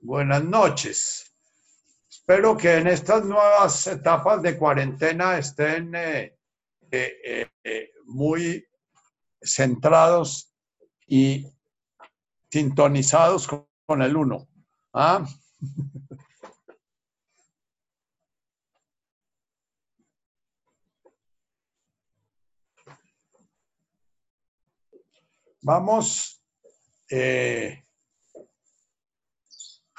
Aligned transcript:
Buenas 0.00 0.44
noches. 0.44 1.34
Espero 2.08 2.56
que 2.56 2.76
en 2.76 2.86
estas 2.86 3.24
nuevas 3.24 3.84
etapas 3.88 4.40
de 4.42 4.56
cuarentena 4.56 5.36
estén 5.38 5.92
eh, 5.96 6.38
eh, 6.92 7.50
eh, 7.64 7.90
muy 8.04 8.64
centrados 9.42 10.54
y 11.06 11.44
sintonizados 12.48 13.48
con, 13.48 13.66
el 14.00 14.16
uno. 14.16 14.46
¿ah? 14.92 15.26
Vamos 25.60 26.40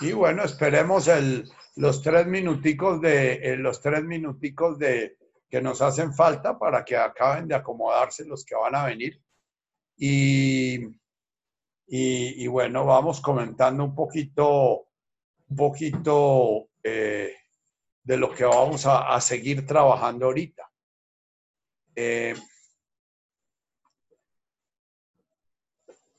y 0.02 0.11
bueno, 0.13 0.43
esperemos 0.43 1.07
el, 1.07 1.50
los 1.75 2.01
tres 2.01 2.28
minuticos 2.28 3.01
de 3.01 3.33
eh, 3.33 3.57
los 3.57 3.82
tres 3.82 4.04
minuticos 4.04 4.78
de 4.79 5.18
que 5.50 5.61
nos 5.61 5.82
hacen 5.82 6.14
falta 6.14 6.57
para 6.57 6.86
que 6.86 6.96
acaben 6.96 7.47
de 7.47 7.55
acomodarse 7.55 8.25
los 8.25 8.46
que 8.46 8.55
van 8.55 8.75
a 8.75 8.86
venir. 8.86 9.21
Y, 9.97 10.79
y, 11.88 12.47
bueno, 12.47 12.86
vamos 12.86 13.19
comentando 13.19 13.83
un 13.83 13.96
poquito, 13.96 14.88
un 15.50 15.55
poquito 15.55 16.69
eh, 16.83 17.33
de 18.04 18.18
lo 18.18 18.32
que 18.33 18.46
vamos 18.46 18.86
a, 18.86 19.19
seguir 19.19 19.66
trabajando 19.66 20.27
ahorita. 20.27 20.69
Eh, 21.96 22.36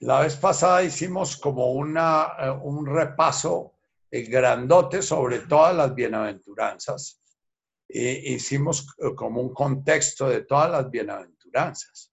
La 0.00 0.20
vez 0.20 0.36
pasada 0.36 0.82
hicimos 0.82 1.36
como 1.36 1.72
una, 1.72 2.32
eh, 2.38 2.50
un 2.50 2.86
repaso 2.86 3.74
eh, 4.10 4.22
grandote 4.22 5.02
sobre 5.02 5.40
todas 5.40 5.76
las 5.76 5.94
bienaventuranzas. 5.94 7.20
E 7.86 8.32
hicimos 8.32 8.86
eh, 8.98 9.14
como 9.14 9.42
un 9.42 9.52
contexto 9.52 10.28
de 10.30 10.42
todas 10.42 10.70
las 10.70 10.90
bienaventuranzas. 10.90 12.12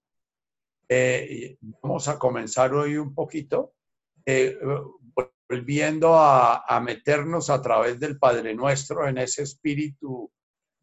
vamos 1.81 2.07
a 2.07 2.17
comenzar 2.17 2.73
hoy 2.73 2.97
un 2.97 3.13
poquito 3.13 3.73
volviendo 5.49 6.15
a, 6.15 6.65
a, 6.65 6.79
meternos 6.81 7.49
a 7.49 7.61
través 7.61 7.99
del 7.99 8.17
Padre 8.17 8.53
Nuestro 8.53 9.07
en 9.07 9.17
ese 9.17 9.43
espíritu, 9.43 10.31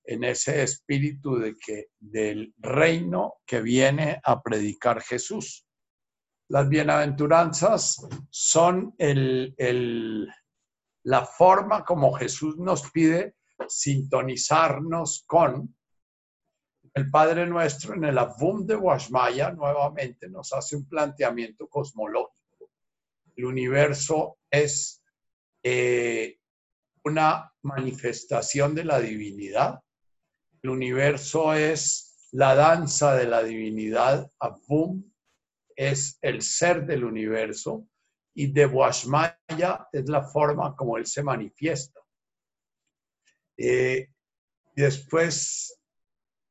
en 0.05 0.25
ese 0.25 0.62
espíritu 0.62 1.36
de 1.39 1.55
que, 1.55 1.89
del 1.98 2.55
reino 2.59 3.34
que 3.47 3.61
viene 3.61 4.20
a 4.25 4.42
predicar 4.42 5.03
Jesús. 5.03 5.67
Las 6.48 6.69
bienaventuranzas 6.69 8.06
son 8.31 8.95
la 11.03 11.25
forma 11.25 11.84
como 11.84 12.12
Jesús 12.14 12.59
nos 12.59 12.91
pide 12.91 13.36
sintonizarnos 13.69 15.25
con 15.27 15.75
el 16.95 17.11
Padre 17.11 17.47
Nuestro 17.47 17.95
en 17.95 18.05
el 18.05 18.19
Avum 18.19 18.64
de 18.67 18.77
Washmaya 18.77 19.51
nuevamente 19.51 20.28
nos 20.28 20.53
hace 20.53 20.77
un 20.77 20.89
planteamiento 20.89 21.67
cosmológico. 21.67 22.70
El 23.34 23.47
universo 23.47 24.39
es 24.48 25.03
eh, 25.62 26.39
una 27.03 27.53
manifestación 27.62 28.77
de 28.77 28.84
la 28.84 29.01
divinidad. 29.01 29.81
El 30.62 30.70
universo 30.70 31.53
es 31.55 32.29
la 32.31 32.55
danza 32.55 33.17
de 33.17 33.27
la 33.27 33.42
divinidad, 33.42 34.31
Avum, 34.39 35.03
es 35.77 36.19
el 36.22 36.42
ser 36.42 36.86
del 36.86 37.05
universo 37.05 37.86
y 38.34 38.48
de 38.53 38.67
Washmaya 38.67 39.89
es 39.92 40.08
la 40.08 40.22
forma 40.22 40.75
como 40.75 40.97
él 40.97 41.06
se 41.06 41.22
manifiesta. 41.22 42.00
Eh, 43.56 44.08
y 44.75 44.83
después 44.83 45.80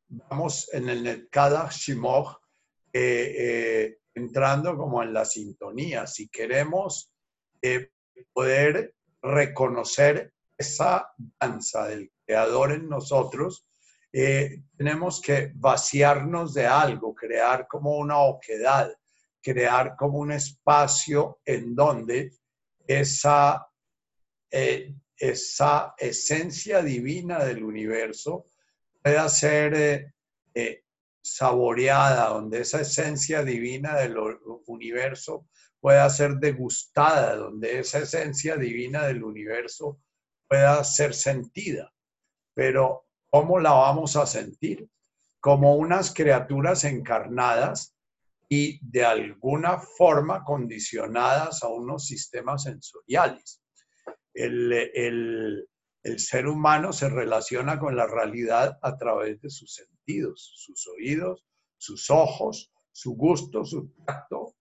vamos 0.08 0.74
en 0.74 0.88
el 0.88 1.04
Netkada 1.04 1.70
Shimoch 1.70 2.38
eh, 2.94 3.36
eh, 3.38 3.98
entrando 4.14 4.78
como 4.78 5.04
en 5.04 5.14
la 5.14 5.26
sintonía. 5.26 6.08
Si 6.08 6.30
queremos 6.30 7.12
poder 8.34 8.94
reconocer 9.22 10.34
esa 10.58 11.10
danza 11.40 11.88
del 11.88 12.12
creador 12.26 12.74
en 12.74 12.90
nosotros, 12.90 13.66
tenemos 14.12 15.22
que 15.22 15.52
vaciarnos 15.56 16.54
de 16.54 16.68
algo, 16.68 17.16
crear 17.16 17.68
como 17.68 17.98
una 17.98 18.20
oquedad 18.20 18.94
crear 19.44 19.96
como 19.98 20.20
un 20.20 20.32
espacio 20.32 21.40
en 21.46 21.76
donde 21.76 22.32
esa, 22.88 23.68
eh, 24.50 24.96
esa 25.18 25.94
esencia 25.98 26.82
divina 26.82 27.44
del 27.44 27.64
universo 27.64 28.46
pueda 29.02 29.28
ser 29.28 29.74
eh, 29.76 30.14
eh, 30.56 30.84
saboreada, 31.22 32.30
donde 32.30 32.62
esa 32.62 32.82
esencia 32.82 33.44
divina 33.44 33.98
del 33.98 34.18
universo 34.66 35.48
pueda 35.80 36.10
ser 36.10 36.36
degustada, 36.36 37.36
donde 37.36 37.80
esa 37.80 38.00
esencia 38.00 38.56
divina 38.56 39.06
del 39.06 39.24
universo 39.24 40.00
pueda 40.48 40.82
ser 40.86 41.14
sentida. 41.14 41.94
Pero 42.54 43.06
¿cómo 43.30 43.60
la 43.60 43.72
vamos 43.72 44.16
a 44.16 44.26
sentir? 44.26 44.88
Como 45.42 45.76
unas 45.76 46.14
criaturas 46.14 46.86
encarnadas 46.86 47.94
y 48.54 48.80
de 48.84 49.04
alguna 49.04 49.80
forma 49.80 50.44
condicionadas 50.44 51.64
a 51.64 51.70
unos 51.70 52.06
sistemas 52.06 52.64
sensoriales. 52.64 53.64
El, 54.32 55.68
ser 56.18 56.48
humano 56.48 56.92
se 56.94 57.10
relaciona 57.10 57.80
con 57.80 57.96
la 57.96 58.06
realidad 58.06 58.78
a 58.82 58.96
través 58.98 59.42
de 59.42 59.50
sus 59.50 59.74
sentidos, 59.74 60.52
sus 60.56 60.86
oídos, 60.88 61.46
sus 61.78 62.10
ojos, 62.12 62.72
su 62.92 63.16
gusto, 63.16 63.66
su 63.66 63.92
tacto 64.06 64.56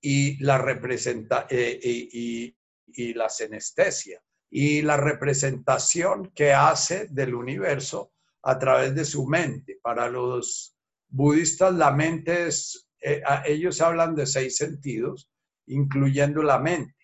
y 0.00 0.42
la, 0.44 0.58
representa, 0.58 1.46
eh, 1.48 1.78
y, 1.82 2.54
y 2.88 3.14
la 3.14 3.30
senestesia 3.30 4.20
y 4.50 4.82
la 4.82 4.96
representación 4.96 6.32
que 6.34 6.52
hace 6.52 7.06
del 7.10 7.34
universo 7.34 8.12
a 8.42 8.58
través 8.58 8.94
de 8.94 9.04
su 9.04 9.26
mente. 9.26 9.78
Para 9.80 10.08
los 10.08 10.76
budistas 11.08 11.72
la 11.74 11.92
mente 11.92 12.48
es 12.48 12.85
eh, 13.08 13.22
ellos 13.44 13.80
hablan 13.80 14.16
de 14.16 14.26
seis 14.26 14.56
sentidos, 14.56 15.30
incluyendo 15.66 16.42
la 16.42 16.58
mente. 16.58 16.96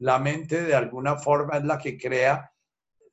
La 0.00 0.18
mente 0.18 0.62
de 0.62 0.74
alguna 0.74 1.16
forma 1.16 1.56
es 1.56 1.64
la 1.64 1.78
que 1.78 1.96
crea, 1.96 2.52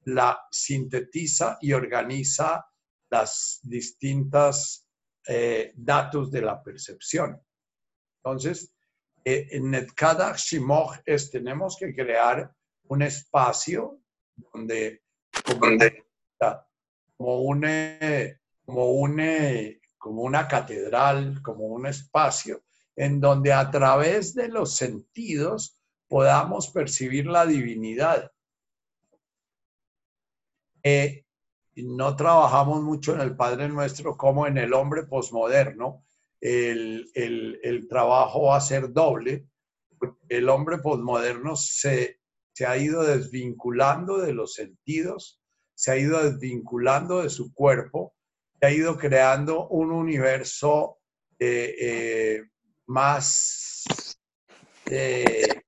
la 0.03 0.37
sintetiza 0.51 1.57
y 1.61 1.71
organiza 1.71 2.65
las 3.09 3.61
distintas 3.63 4.85
eh, 5.25 5.71
datos 5.77 6.31
de 6.31 6.41
la 6.41 6.61
percepción. 6.61 7.41
Entonces, 8.17 8.73
eh, 9.23 9.47
en 9.51 9.71
Netkada 9.71 10.35
Shimoch 10.35 10.97
es, 11.05 11.31
tenemos 11.31 11.77
que 11.79 11.95
crear 11.95 12.53
un 12.89 13.03
espacio 13.03 14.01
donde, 14.35 15.01
como, 15.45 15.77
como 17.15 17.41
un, 17.41 17.65
como 18.65 18.91
un 18.91 19.19
como 20.03 20.23
una 20.23 20.49
catedral, 20.49 21.41
como 21.41 21.67
un 21.67 21.87
espacio 21.87 22.61
en 22.93 23.21
donde 23.21 23.53
a 23.53 23.71
través 23.71 24.35
de 24.35 24.49
los 24.49 24.75
sentidos 24.75 25.79
podamos 26.09 26.67
percibir 26.71 27.25
la 27.25 27.45
divinidad. 27.45 28.29
Eh, 30.83 31.23
no 31.77 32.17
trabajamos 32.17 32.83
mucho 32.83 33.13
en 33.13 33.21
el 33.21 33.37
Padre 33.37 33.69
Nuestro 33.69 34.17
como 34.17 34.45
en 34.45 34.57
el 34.57 34.73
hombre 34.73 35.03
posmoderno. 35.03 36.03
El, 36.41 37.09
el, 37.13 37.87
trabajo 37.87 38.47
va 38.47 38.57
a 38.57 38.61
ser 38.61 38.91
doble. 38.91 39.47
El 40.27 40.49
hombre 40.49 40.79
posmoderno 40.79 41.55
se, 41.55 42.19
se 42.51 42.65
ha 42.65 42.75
ido 42.75 43.03
desvinculando 43.03 44.17
de 44.17 44.33
los 44.33 44.53
sentidos, 44.53 45.41
se 45.75 45.91
ha 45.91 45.97
ido 45.97 46.21
desvinculando 46.21 47.21
de 47.21 47.29
su 47.29 47.53
cuerpo 47.53 48.13
ha 48.65 48.71
ido 48.71 48.97
creando 48.97 49.67
un 49.67 49.91
universo 49.91 50.99
eh, 51.37 51.75
eh, 51.79 52.43
más 52.85 53.83
eh, 54.85 55.63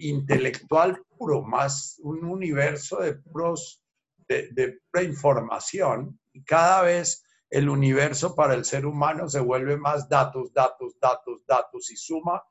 intelectual 0.00 1.02
puro, 1.16 1.42
más 1.42 1.98
un 2.02 2.24
universo 2.24 3.00
de 3.00 3.14
puros, 3.14 3.82
de, 4.28 4.50
de 4.52 5.04
información. 5.04 6.20
Y 6.32 6.44
cada 6.44 6.82
vez 6.82 7.24
el 7.50 7.68
universo 7.68 8.34
para 8.34 8.54
el 8.54 8.64
ser 8.64 8.86
humano 8.86 9.28
se 9.28 9.40
vuelve 9.40 9.76
más 9.76 10.08
datos, 10.08 10.52
datos, 10.52 10.94
datos, 11.00 11.44
datos 11.46 11.90
y 11.90 11.96
suma 11.96 12.42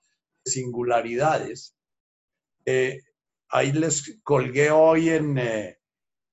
singularidades. 0.44 1.78
ahí 3.50 3.72
les 3.72 4.20
colgué 4.24 4.72
hoy 4.72 5.10
en, 5.10 5.38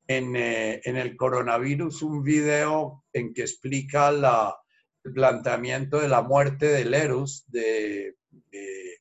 eh, 0.06 0.80
en, 0.84 0.96
el 0.96 1.16
coronavirus 1.16 2.02
un 2.02 2.22
video 2.22 3.04
en 3.12 3.32
que 3.32 3.42
explica 3.42 4.10
la, 4.12 4.54
el 5.02 5.12
planteamiento 5.12 5.98
de 5.98 6.08
la 6.08 6.22
muerte 6.22 6.66
del 6.66 6.92
Eros 6.92 7.44
de, 7.48 8.16
de 8.50 9.00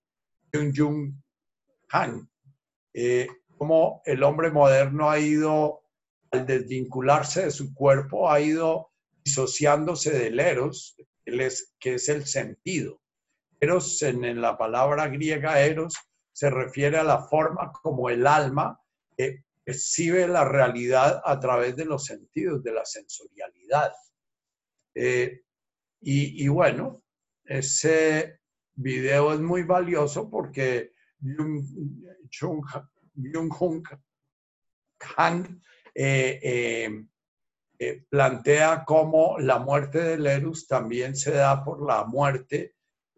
Jung 0.75 1.13
Han. 1.89 2.29
Eh, 2.93 3.27
cómo 3.57 4.01
el 4.05 4.23
hombre 4.23 4.51
moderno 4.51 5.09
ha 5.09 5.19
ido, 5.19 5.83
al 6.31 6.45
desvincularse 6.45 7.45
de 7.45 7.51
su 7.51 7.73
cuerpo, 7.73 8.29
ha 8.29 8.39
ido 8.39 8.91
disociándose 9.23 10.11
del 10.11 10.39
eros, 10.39 10.95
que 11.25 11.93
es 11.93 12.09
el 12.09 12.25
sentido. 12.25 12.99
Eros, 13.59 14.01
en 14.01 14.41
la 14.41 14.57
palabra 14.57 15.07
griega 15.07 15.61
eros, 15.61 15.95
se 16.33 16.49
refiere 16.49 16.97
a 16.97 17.03
la 17.03 17.23
forma 17.23 17.71
como 17.71 18.09
el 18.09 18.27
alma 18.27 18.79
eh, 19.17 19.43
percibe 19.63 20.27
la 20.27 20.45
realidad 20.45 21.21
a 21.23 21.39
través 21.39 21.75
de 21.75 21.85
los 21.85 22.05
sentidos, 22.05 22.63
de 22.63 22.73
la 22.73 22.85
sensorialidad. 22.85 23.93
Eh, 24.95 25.41
y, 26.01 26.47
bueno, 26.49 27.01
ese 27.45 28.39
video 28.75 29.33
es 29.33 29.39
muy 29.39 29.63
valioso 29.63 30.29
porque 30.29 30.91
Jung, 31.21 31.63
Han 35.15 35.61
eh, 35.95 37.05
plantea 38.09 38.83
cómo 38.85 39.37
la 39.39 39.59
muerte 39.59 40.17
de 40.17 40.33
Eros 40.33 40.67
también 40.67 41.15
se 41.15 41.31
da 41.31 41.63
por 41.63 41.85
la 41.85 42.03
muerte 42.03 42.75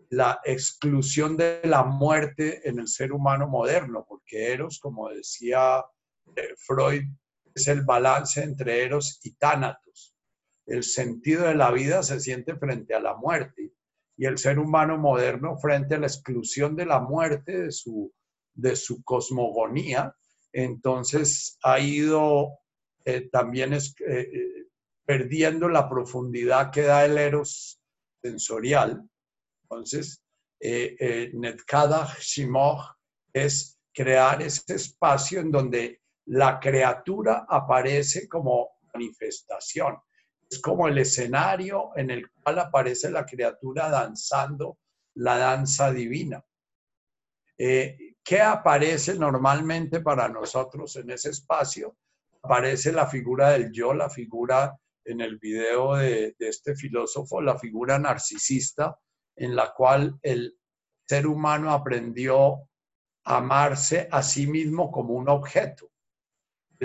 la 0.09 0.39
exclusión 0.43 1.35
de 1.35 1.61
la 1.63 1.83
muerte 1.83 2.67
en 2.67 2.79
el 2.79 2.87
ser 2.87 3.11
humano 3.11 3.47
moderno, 3.47 4.05
porque 4.07 4.53
Eros, 4.53 4.79
como 4.79 5.09
decía 5.09 5.79
eh, 5.79 5.94
Freud, 6.57 7.03
es 7.53 7.67
el 7.67 7.83
balance 7.83 8.43
entre 8.43 8.83
Eros 8.83 9.19
y 9.23 9.35
Tánatos. 9.35 10.15
El 10.65 10.83
sentido 10.83 11.47
de 11.47 11.55
la 11.55 11.71
vida 11.71 12.03
se 12.03 12.19
siente 12.19 12.55
frente 12.55 12.93
a 12.93 12.99
la 12.99 13.15
muerte 13.15 13.73
y 14.17 14.25
el 14.25 14.37
ser 14.37 14.59
humano 14.59 14.97
moderno 14.97 15.57
frente 15.57 15.95
a 15.95 15.99
la 15.99 16.07
exclusión 16.07 16.75
de 16.75 16.85
la 16.85 16.99
muerte 16.99 17.63
de 17.63 17.71
su, 17.71 18.13
de 18.53 18.75
su 18.75 19.03
cosmogonía. 19.03 20.15
Entonces 20.51 21.57
ha 21.63 21.79
ido 21.79 22.59
eh, 23.03 23.29
también 23.29 23.73
eh, 23.73 24.67
perdiendo 25.05 25.69
la 25.69 25.87
profundidad 25.89 26.71
que 26.71 26.81
da 26.83 27.05
el 27.05 27.17
Eros 27.17 27.79
sensorial 28.21 29.07
entonces, 29.65 30.23
eh, 30.59 30.95
eh, 30.99 31.31
Netkada 31.33 32.07
Shimoch 32.19 32.95
es 33.33 33.77
crear 33.93 34.41
ese 34.41 34.75
espacio 34.75 35.39
en 35.39 35.51
donde 35.51 36.01
la 36.25 36.59
criatura 36.59 37.45
aparece 37.47 38.27
como 38.27 38.77
manifestación. 38.93 39.97
Es 40.49 40.59
como 40.59 40.87
el 40.87 40.97
escenario 40.97 41.91
en 41.95 42.11
el 42.11 42.29
cual 42.31 42.59
aparece 42.59 43.09
la 43.09 43.25
criatura 43.25 43.89
danzando 43.89 44.79
la 45.15 45.37
danza 45.37 45.91
divina. 45.91 46.43
Eh, 47.57 48.15
¿Qué 48.23 48.41
aparece 48.41 49.15
normalmente 49.15 50.01
para 50.01 50.27
nosotros 50.27 50.95
en 50.95 51.11
ese 51.11 51.29
espacio? 51.29 51.97
Aparece 52.41 52.91
la 52.91 53.07
figura 53.07 53.51
del 53.51 53.71
yo, 53.71 53.93
la 53.93 54.09
figura 54.09 54.77
en 55.03 55.21
el 55.21 55.37
video 55.37 55.95
de 55.95 56.35
este 56.39 56.75
filósofo, 56.75 57.39
la 57.41 57.57
figura 57.57 57.99
narcisista, 57.99 58.99
en 59.35 59.55
la 59.55 59.73
cual 59.73 60.17
el 60.23 60.57
ser 61.07 61.27
humano 61.27 61.71
aprendió 61.71 62.67
a 63.23 63.37
amarse 63.37 64.07
a 64.11 64.23
sí 64.23 64.47
mismo 64.47 64.91
como 64.91 65.13
un 65.13 65.29
objeto. 65.29 65.91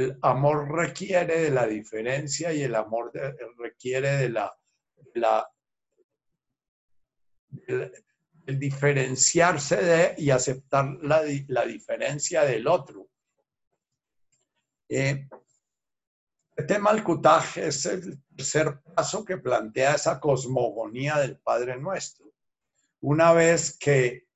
El 0.01 0.19
amor 0.23 0.71
requiere 0.73 1.43
de 1.43 1.51
la 1.51 1.67
diferencia 1.67 2.53
y 2.53 2.63
el 2.63 2.75
amor 2.75 3.13
requiere 3.59 4.17
de 4.17 4.29
la, 4.31 4.51
el, 7.67 8.59
diferenciarse 8.59 9.77
de 9.77 10.15
y 10.17 10.31
aceptar 10.31 10.87
la, 11.03 11.23
diferencia 11.65 12.45
del 12.45 12.67
otro. 12.67 13.09
Eh, 14.89 15.29
el 16.57 16.67
tema 16.67 16.93
del 16.93 17.05
cutaje 17.05 17.67
es 17.67 17.85
el 17.85 18.23
tercer 18.35 18.81
paso 18.95 19.23
que 19.23 19.37
plantea 19.37 19.97
esa 19.97 20.19
cosmogonía 20.19 21.19
del 21.19 21.39
Padre 21.39 21.79
Nuestro 21.79 22.31
una 23.01 23.33
vez 23.33 23.77
que 23.79 24.27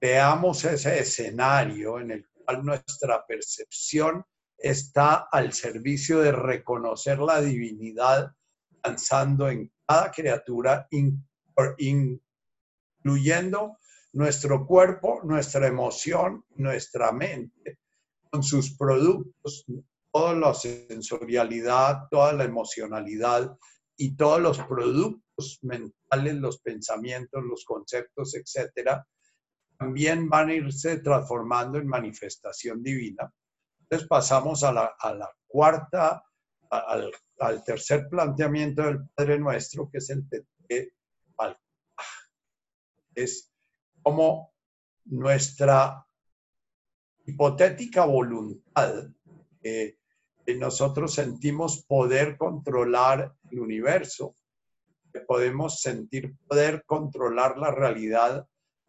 veamos 0.00 0.64
ese 0.64 0.98
escenario 0.98 1.98
en 2.00 2.10
el 2.10 2.28
cual 2.28 2.64
nuestra 2.64 3.24
percepción 3.26 4.24
está 4.64 5.28
al 5.30 5.52
servicio 5.52 6.20
de 6.20 6.32
reconocer 6.32 7.18
la 7.18 7.42
divinidad 7.42 8.34
danzando 8.82 9.50
en 9.50 9.70
cada 9.86 10.10
criatura, 10.10 10.88
incluyendo 11.78 13.76
nuestro 14.14 14.66
cuerpo, 14.66 15.20
nuestra 15.22 15.66
emoción, 15.66 16.46
nuestra 16.56 17.12
mente, 17.12 17.78
con 18.30 18.42
sus 18.42 18.74
productos, 18.74 19.66
toda 20.10 20.34
la 20.34 20.54
sensorialidad, 20.54 22.08
toda 22.10 22.32
la 22.32 22.44
emocionalidad 22.44 23.54
y 23.98 24.16
todos 24.16 24.40
los 24.40 24.58
productos 24.60 25.58
mentales 25.60 26.36
los 26.36 26.58
pensamientos, 26.60 27.44
los 27.44 27.66
conceptos, 27.66 28.34
etcétera, 28.34 29.06
también 29.78 30.30
van 30.30 30.48
a 30.48 30.54
irse 30.54 31.00
transformando 31.00 31.76
en 31.76 31.86
manifestación 31.86 32.82
divina. 32.82 33.30
Entonces 33.84 34.08
pasamos 34.08 34.64
a 34.64 34.72
la, 34.72 35.30
cuarta, 35.46 36.24
al, 36.70 37.64
tercer 37.64 38.08
planteamiento 38.08 38.82
del 38.82 39.08
Padre 39.14 39.38
Nuestro, 39.38 39.88
que 39.90 39.98
es 39.98 40.10
el 40.10 40.28
Tete 40.28 40.94
Es 43.14 43.52
como 44.02 44.52
nuestra 45.04 46.04
hipotética 47.26 48.04
voluntad, 48.04 49.08
que 49.62 49.98
nosotros 50.58 51.14
sentimos 51.14 51.84
poder 51.86 52.36
controlar 52.36 53.34
el 53.50 53.60
universo, 53.60 54.34
podemos 55.20 55.80
sentir 55.80 56.36
poder 56.46 56.84
controlar 56.86 57.56
la 57.58 57.70
realidad. 57.70 58.46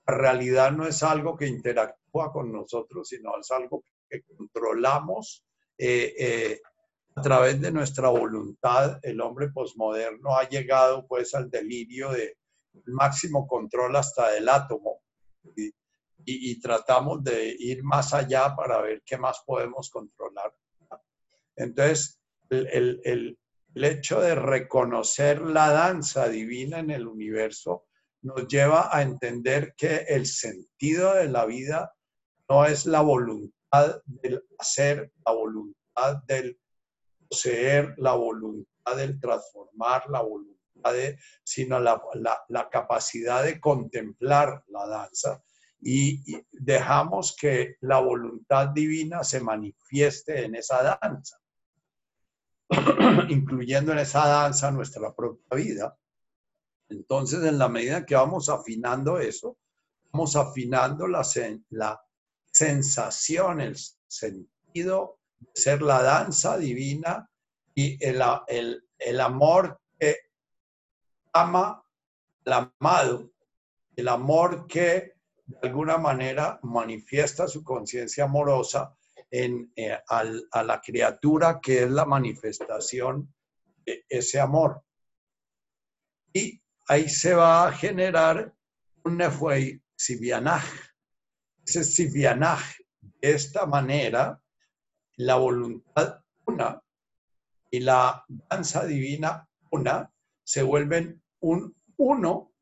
La 0.07 0.15
realidad 0.15 0.71
no 0.71 0.88
es 0.88 1.03
algo 1.03 1.36
que 1.36 1.48
interactúa 1.48 2.31
con 2.31 2.51
nosotros, 2.51 3.07
sino 3.07 3.38
es 3.39 3.50
algo 3.51 3.81
que 3.81 3.94
controlamos 4.23 5.44
eh, 5.77 6.13
eh, 6.17 6.62
a 7.15 7.21
través 7.21 7.59
de 7.62 7.71
nuestra 7.71 8.09
voluntad. 8.09 9.00
El 9.03 9.21
hombre 9.21 9.50
posmoderno 9.50 10.38
ha 10.38 10.47
llegado 10.47 11.06
pues 11.07 11.33
al 11.33 11.50
delirio 11.50 12.12
de 12.12 12.38
máximo 12.85 13.47
control 13.47 13.95
hasta 13.95 14.31
del 14.31 14.50
átomo. 14.50 15.01
Y, 16.27 16.59
tratamos 16.59 17.23
de 17.23 17.56
ir 17.59 17.83
más 17.83 18.12
allá 18.12 18.56
para 18.56 18.81
ver 18.81 19.03
qué 19.06 19.15
más 19.15 19.44
podemos 19.45 19.91
controlar. 19.91 20.51
Entonces, 21.56 22.19
el, 22.50 23.00
el, 23.03 23.38
el 23.75 23.84
hecho 23.84 24.22
de 24.22 24.34
reconocer 24.34 25.41
la 25.41 25.69
danza 25.69 26.27
divina 26.27 26.79
en 26.79 26.89
el 26.89 27.07
universo 27.07 27.86
nos 28.24 28.48
lleva 28.48 28.89
a 28.91 29.03
entender 29.03 29.75
que 29.77 29.98
el 30.07 30.25
sentido 30.25 31.13
de 31.13 31.27
la 31.29 31.45
vida 31.45 31.93
no 32.50 32.65
es 32.65 32.88
la 32.88 33.01
voluntad 33.01 33.53
del 34.05 34.44
hacer, 34.58 35.12
la 35.25 35.34
voluntad 35.34 36.24
del 36.27 36.60
poseer, 37.27 37.96
la 37.98 38.13
voluntad 38.13 38.96
del 38.96 39.20
transformar, 39.20 40.10
la 40.10 40.22
voluntad 40.22 40.94
de, 40.94 41.17
sino 41.44 41.79
la, 41.79 42.01
la 42.50 42.70
capacidad 42.70 43.44
de 43.44 43.60
contemplar 43.60 44.63
la 44.67 44.88
danza 44.88 45.41
y 45.82 46.22
dejamos 46.51 47.36
que 47.36 47.77
la 47.82 48.00
voluntad 48.00 48.70
divina 48.70 49.24
se 49.24 49.39
manifieste 49.39 50.46
en 50.46 50.55
esa 50.55 50.98
danza. 51.01 51.39
incluyendo 53.29 53.91
en 53.91 54.00
esa 54.00 54.27
danza 54.27 54.72
nuestra 54.72 55.13
propia 55.13 55.55
vida. 55.55 55.98
Entonces, 56.89 57.44
en 57.44 57.58
la 57.58 57.67
medida 57.67 58.05
que 58.05 58.15
vamos 58.15 58.50
afinando 58.50 59.20
eso, 59.20 59.58
vamos 60.12 60.36
afinando 60.36 61.08
la, 61.08 61.25
la 61.70 62.01
sensación, 62.55 63.59
el 63.59 63.75
sentido 64.07 65.19
de 65.39 65.47
ser 65.53 65.81
la 65.81 66.01
danza 66.01 66.57
divina 66.57 67.29
y 67.74 68.01
el, 68.01 68.21
el, 68.47 68.88
el 68.97 69.19
amor 69.19 69.81
que 70.00 70.15
ama 71.33 71.83
al 72.45 72.71
amado, 72.79 73.33
el 73.97 74.07
amor 74.07 74.67
que 74.67 75.15
de 75.45 75.67
alguna 75.67 75.97
manera 75.97 76.57
manifiesta 76.63 77.45
su 77.45 77.62
conciencia 77.62 78.24
amorosa 78.24 78.95
en, 79.29 79.69
eh, 79.75 80.00
a 80.07 80.63
la 80.63 80.79
criatura 80.79 81.59
que 81.62 81.83
es 81.83 81.91
la 81.91 82.05
manifestación 82.05 83.33
de 83.85 84.05
ese 84.07 84.39
amor. 84.39 84.81
Y 86.31 86.62
ahí 86.88 87.09
se 87.09 87.33
va 87.33 87.67
a 87.67 87.74
generar 87.74 88.55
un 89.03 89.17
nefuei 89.17 89.81
sivianaj. 89.93 90.63
Ese 91.65 92.07
de 92.07 93.31
esta 93.31 93.65
manera, 93.65 94.39
la 95.17 95.36
voluntad 95.36 96.22
una 96.45 96.81
y 97.72 97.79
la 97.79 98.24
danza 98.27 98.86
divina 98.86 99.50
una 99.72 100.12
se 100.43 100.62
vuelven 100.62 101.22
un 101.39 101.75
uno 101.98 102.53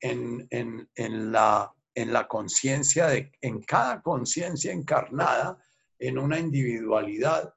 en, 0.00 0.46
en 0.50 1.32
la, 1.32 1.74
en 1.94 2.12
la 2.12 2.28
conciencia, 2.28 3.08
en 3.40 3.62
cada 3.62 4.00
conciencia 4.00 4.72
encarnada 4.72 5.58
en 5.98 6.18
una 6.18 6.38
individualidad. 6.38 7.54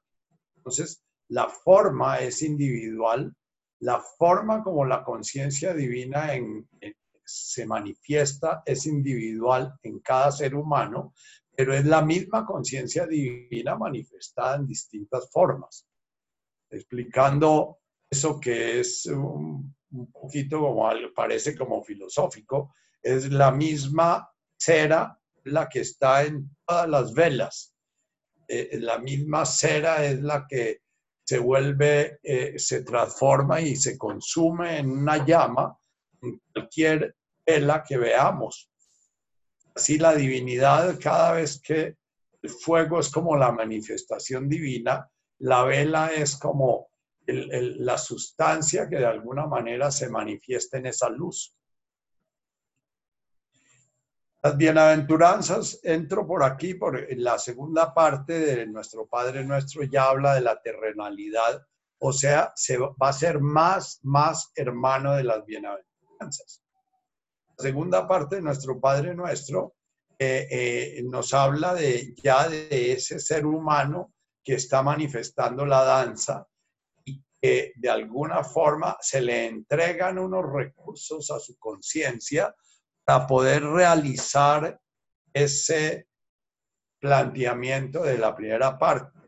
Entonces, 0.56 1.02
la 1.28 1.48
forma 1.48 2.18
es 2.20 2.42
individual, 2.42 3.34
la 3.80 4.00
forma 4.00 4.62
como 4.62 4.84
la 4.84 5.02
conciencia 5.04 5.74
divina 5.74 6.34
se 7.26 7.66
manifiesta 7.66 8.62
es 8.64 8.86
individual 8.86 9.74
en 9.82 9.98
cada 9.98 10.30
ser 10.30 10.54
humano, 10.54 11.12
pero 11.54 11.74
es 11.74 11.84
la 11.84 12.02
misma 12.02 12.46
conciencia 12.46 13.06
divina 13.06 13.76
manifestada 13.76 14.56
en 14.56 14.66
distintas 14.66 15.28
formas. 15.30 15.86
Explicando 16.70 17.78
eso 18.08 18.38
que 18.38 18.80
es 18.80 19.06
un, 19.06 19.74
poquito 20.12 20.60
como 20.60 20.88
parece 21.14 21.56
como 21.56 21.82
filosófico, 21.82 22.74
es 23.02 23.30
la 23.30 23.50
misma 23.50 24.30
cera 24.56 25.18
la 25.44 25.68
que 25.68 25.80
está 25.80 26.24
en 26.24 26.50
todas 26.66 26.88
las 26.88 27.14
velas. 27.14 27.74
Eh, 28.48 28.78
la 28.80 28.98
misma 28.98 29.44
cera 29.44 30.04
es 30.04 30.20
la 30.20 30.46
que 30.48 30.82
se 31.24 31.38
vuelve, 31.38 32.20
eh, 32.22 32.58
se 32.58 32.82
transforma 32.82 33.60
y 33.60 33.74
se 33.74 33.98
consume 33.98 34.78
en 34.78 34.90
una 34.90 35.24
llama 35.24 35.76
cualquier 36.56 37.14
vela 37.44 37.84
que 37.86 37.98
veamos. 37.98 38.70
Así 39.74 39.98
la 39.98 40.14
divinidad, 40.14 40.98
cada 40.98 41.32
vez 41.32 41.60
que 41.60 41.96
el 42.42 42.50
fuego 42.50 43.00
es 43.00 43.10
como 43.10 43.36
la 43.36 43.52
manifestación 43.52 44.48
divina, 44.48 45.08
la 45.38 45.64
vela 45.64 46.12
es 46.14 46.36
como 46.36 46.88
la 47.26 47.98
sustancia 47.98 48.88
que 48.88 48.96
de 48.96 49.06
alguna 49.06 49.46
manera 49.46 49.90
se 49.90 50.08
manifiesta 50.08 50.78
en 50.78 50.86
esa 50.86 51.10
luz. 51.10 51.54
Las 54.42 54.56
bienaventuranzas, 54.56 55.80
entro 55.82 56.26
por 56.26 56.44
aquí, 56.44 56.74
por 56.74 57.04
la 57.18 57.38
segunda 57.38 57.92
parte 57.92 58.38
de 58.38 58.66
nuestro 58.66 59.06
Padre 59.06 59.44
Nuestro, 59.44 59.82
ya 59.82 60.04
habla 60.04 60.34
de 60.34 60.40
la 60.40 60.62
terrenalidad, 60.62 61.66
o 61.98 62.12
sea, 62.12 62.52
se 62.54 62.78
va 62.78 62.94
a 63.00 63.12
ser 63.12 63.40
más, 63.40 63.98
más 64.04 64.52
hermano 64.54 65.16
de 65.16 65.24
las 65.24 65.44
bienaventuranzas. 65.44 65.85
La 66.18 67.62
segunda 67.62 68.06
parte 68.06 68.36
de 68.36 68.42
nuestro 68.42 68.80
Padre 68.80 69.14
Nuestro 69.14 69.76
eh, 70.18 70.46
eh, 70.50 71.02
nos 71.04 71.34
habla 71.34 71.74
de 71.74 72.14
ya 72.22 72.48
de 72.48 72.92
ese 72.92 73.18
ser 73.18 73.44
humano 73.44 74.14
que 74.42 74.54
está 74.54 74.82
manifestando 74.82 75.66
la 75.66 75.84
danza 75.84 76.46
y 77.04 77.22
que 77.40 77.72
de 77.76 77.90
alguna 77.90 78.42
forma 78.42 78.96
se 79.00 79.20
le 79.20 79.46
entregan 79.46 80.18
unos 80.18 80.44
recursos 80.50 81.30
a 81.30 81.38
su 81.38 81.58
conciencia 81.58 82.54
para 83.04 83.26
poder 83.26 83.62
realizar 83.64 84.80
ese 85.32 86.08
planteamiento 86.98 88.02
de 88.02 88.18
la 88.18 88.34
primera 88.34 88.78
parte. 88.78 89.18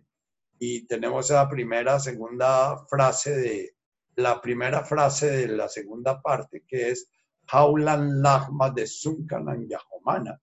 Y 0.58 0.86
tenemos 0.86 1.30
la 1.30 1.48
primera, 1.48 2.00
segunda 2.00 2.84
frase 2.88 3.36
de 3.36 3.77
la 4.18 4.40
primera 4.40 4.84
frase 4.84 5.30
de 5.30 5.48
la 5.48 5.68
segunda 5.68 6.20
parte 6.20 6.64
que 6.66 6.90
es 6.90 7.10
Haulan 7.48 8.20
Lagma 8.22 8.70
de 8.70 8.86
Sunkanan 8.86 9.66
Yahomana. 9.68 10.40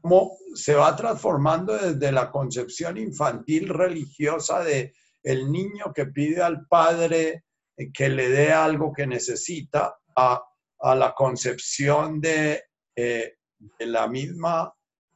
Cómo 0.00 0.36
se 0.54 0.74
va 0.74 0.94
transformando 0.96 1.76
desde 1.76 2.12
la 2.12 2.30
concepción 2.30 2.96
infantil 2.96 3.68
religiosa 3.68 4.62
de 4.64 4.94
el 5.22 5.50
niño 5.50 5.92
que 5.94 6.06
pide 6.06 6.42
al 6.42 6.66
padre 6.66 7.44
que 7.92 8.08
le 8.08 8.30
dé 8.30 8.52
algo 8.52 8.92
que 8.92 9.06
necesita 9.06 9.96
a 10.14 10.42
a 10.80 10.94
la 10.94 11.14
concepción 11.14 12.20
de, 12.20 12.62
eh, 12.94 13.36
de, 13.58 13.86
la 13.86 14.08
misma 14.08 14.72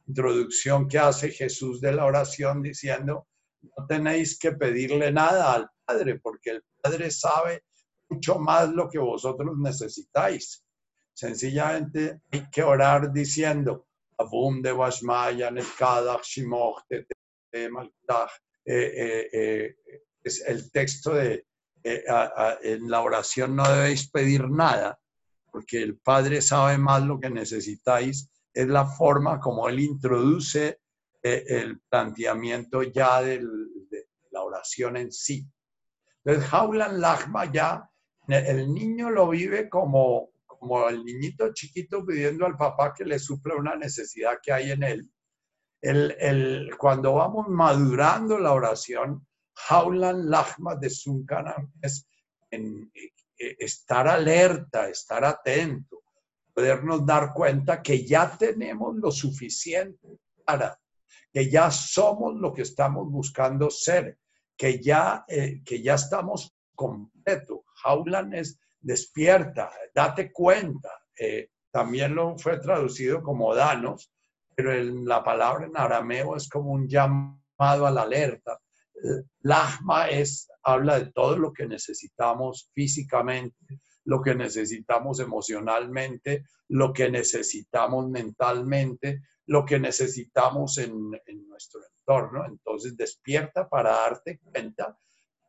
introducción 0.07 0.87
que 0.87 0.99
hace 0.99 1.31
Jesús 1.31 1.79
de 1.81 1.93
la 1.93 2.05
oración 2.05 2.61
diciendo, 2.61 3.27
no 3.61 3.85
tenéis 3.87 4.39
que 4.39 4.53
pedirle 4.53 5.11
nada 5.11 5.53
al 5.53 5.69
Padre, 5.91 6.19
porque 6.19 6.51
el 6.51 6.63
Padre 6.81 7.11
sabe 7.11 7.63
mucho 8.09 8.39
más 8.39 8.69
lo 8.69 8.89
que 8.89 8.99
vosotros 8.99 9.57
necesitáis. 9.57 10.63
Sencillamente 11.13 12.21
hay 12.31 12.49
que 12.49 12.63
orar 12.63 13.11
diciendo, 13.11 13.87
Abunde 14.17 14.71
eh, 18.63 19.29
eh, 19.33 19.75
es 20.23 20.41
el 20.47 20.71
texto 20.71 21.15
de 21.15 21.45
en 21.83 22.89
la 22.89 23.01
oración 23.01 23.55
no 23.55 23.67
debéis 23.67 24.09
pedir 24.11 24.47
nada, 24.49 24.99
porque 25.51 25.81
el 25.81 25.97
Padre 25.97 26.41
sabe 26.41 26.77
más 26.77 27.03
lo 27.03 27.19
que 27.19 27.29
necesitáis, 27.29 28.29
es 28.53 28.67
la 28.67 28.85
forma 28.85 29.39
como 29.39 29.67
Él 29.67 29.79
introduce 29.79 30.79
eh, 31.23 31.43
el 31.47 31.79
planteamiento 31.81 32.83
ya 32.83 33.21
de 33.21 33.41
la 34.31 34.43
oración 34.43 34.97
en 34.97 35.11
sí. 35.11 35.45
Entonces, 36.23 36.49
Jaulan 36.49 37.01
Lagma 37.01 37.51
ya, 37.51 37.89
el 38.27 38.73
niño 38.73 39.09
lo 39.09 39.29
vive 39.29 39.67
como, 39.69 40.31
como 40.45 40.87
el 40.87 41.03
niñito 41.03 41.51
chiquito 41.53 42.05
pidiendo 42.05 42.45
al 42.45 42.55
papá 42.55 42.93
que 42.93 43.03
le 43.03 43.17
suple 43.19 43.55
una 43.55 43.75
necesidad 43.75 44.39
que 44.41 44.53
hay 44.53 44.71
en 44.71 44.83
él. 44.83 45.11
El, 45.81 46.15
el, 46.19 46.77
cuando 46.77 47.15
vamos 47.15 47.47
madurando 47.47 48.37
la 48.37 48.53
oración, 48.53 49.25
Jaulan 49.55 50.29
Lagma 50.29 50.75
de 50.75 50.89
Sunkanam 50.89 51.71
es 51.81 52.07
en, 52.51 52.91
eh, 52.93 53.55
estar 53.59 54.07
alerta, 54.07 54.87
estar 54.89 55.25
atento, 55.25 56.03
podernos 56.53 57.05
dar 57.05 57.33
cuenta 57.33 57.81
que 57.81 58.05
ya 58.05 58.37
tenemos 58.37 58.95
lo 58.95 59.11
suficiente 59.11 60.19
para, 60.45 60.79
que 61.33 61.49
ya 61.49 61.71
somos 61.71 62.35
lo 62.35 62.53
que 62.53 62.61
estamos 62.61 63.09
buscando 63.09 63.69
ser, 63.69 64.17
que 64.61 64.79
ya, 64.79 65.25
eh, 65.27 65.63
que 65.65 65.81
ya 65.81 65.95
estamos 65.95 66.55
completos. 66.75 67.61
Jaulan 67.81 68.31
es 68.35 68.59
despierta, 68.79 69.71
date 69.91 70.31
cuenta. 70.31 70.91
Eh, 71.17 71.49
también 71.71 72.13
lo 72.13 72.37
fue 72.37 72.59
traducido 72.59 73.23
como 73.23 73.55
danos, 73.55 74.13
pero 74.53 74.71
en 74.71 75.03
la 75.07 75.23
palabra 75.23 75.65
en 75.65 75.75
arameo 75.75 76.35
es 76.35 76.47
como 76.47 76.73
un 76.73 76.87
llamado 76.87 77.87
a 77.87 77.89
la 77.89 78.03
alerta. 78.03 78.59
Lahma 79.41 80.09
es 80.09 80.47
habla 80.61 80.99
de 80.99 81.11
todo 81.11 81.39
lo 81.39 81.51
que 81.51 81.65
necesitamos 81.65 82.69
físicamente, 82.71 83.79
lo 84.03 84.21
que 84.21 84.35
necesitamos 84.35 85.19
emocionalmente, 85.21 86.45
lo 86.67 86.93
que 86.93 87.09
necesitamos 87.09 88.11
mentalmente, 88.11 89.23
lo 89.47 89.65
que 89.65 89.79
necesitamos 89.79 90.77
en, 90.77 91.11
nuestro 91.47 91.81
entorno. 91.97 92.45
Entonces 92.45 92.95
despierta 92.95 93.67
para 93.67 93.91
darte 93.91 94.39
cuenta 94.39 94.97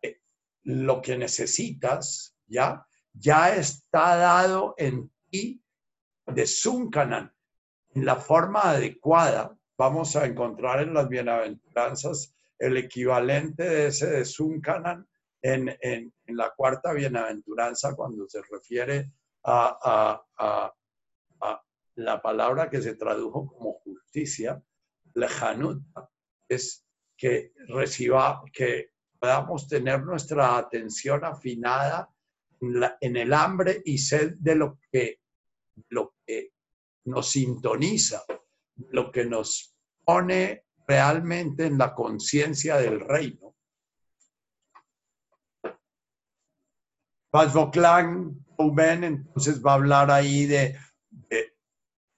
que 0.01 0.21
lo 0.65 1.01
que 1.01 1.17
necesitas 1.17 2.37
ya, 2.47 2.87
ya 3.13 3.55
está 3.55 4.17
dado 4.17 4.75
en 4.77 5.11
ti 5.31 5.63
de 6.27 6.47
Zuncanan, 6.47 7.33
en 7.95 8.05
la 8.05 8.17
forma 8.17 8.63
adecuada. 8.63 9.57
Vamos 9.77 10.17
a 10.17 10.27
encontrar 10.27 10.83
en 10.83 10.95
las 10.95 11.09
bienaventuranzas 11.09 12.35
el 12.59 12.77
equivalente 12.77 13.65
de 13.65 13.87
ese 13.89 14.09
de 14.09 14.25
Zuncanan 14.25 15.07
en, 15.43 15.77
en, 15.81 16.13
la 16.27 16.51
cuarta 16.57 16.93
bienaventuranza 16.93 17.95
cuando 17.95 18.29
se 18.29 18.41
refiere 18.49 19.11
a, 19.45 20.23
la 21.97 22.21
palabra 22.21 22.71
que 22.71 22.81
se 22.81 22.95
tradujo 22.95 23.47
como 23.47 23.75
justicia, 23.85 24.63
lejanut, 25.15 25.83
es 26.49 26.85
que 27.17 27.53
reciba, 27.69 28.43
que 28.53 28.93
podamos 29.19 29.69
tener 29.69 30.03
nuestra 30.03 30.57
atención 30.57 31.25
afinada 31.25 32.09
en, 33.01 33.17
el 33.17 33.33
hambre 33.33 33.83
y 33.85 33.99
sed 33.99 34.35
de 34.39 34.55
lo 34.55 34.79
que, 34.91 35.21
lo 35.89 36.15
que 36.27 36.53
nos 37.05 37.31
sintoniza, 37.31 38.25
lo 38.91 39.11
que 39.11 39.25
nos 39.25 39.75
pone 40.05 40.65
realmente 40.87 41.67
en 41.67 41.79
la 41.79 41.95
conciencia 41.95 42.77
del 42.77 43.01
reino. 43.01 43.55
Vazvoklan 47.33 48.45
Uben 48.59 49.05
entonces 49.05 49.63
va 49.65 49.73
a 49.73 49.75
hablar 49.75 50.11
ahí 50.11 50.47
de, 50.47 50.77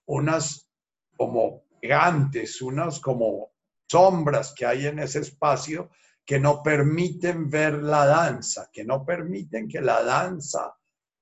unas 0.07 0.69
como 1.17 1.65
gigantes, 1.81 2.61
unas 2.63 3.01
como 3.01 3.53
sombras 3.87 4.55
que 4.57 4.67
hay 4.67 4.87
en 4.87 4.99
ese 4.99 5.21
espacio 5.21 5.91
que 6.25 6.41
no 6.41 6.63
permiten 6.63 7.51
ver 7.51 7.83
la 7.83 8.07
danza, 8.07 8.71
que 8.73 8.85
no 8.85 9.05
permiten 9.05 9.69
que 9.69 9.81
la 9.81 10.03
danza 10.03 10.75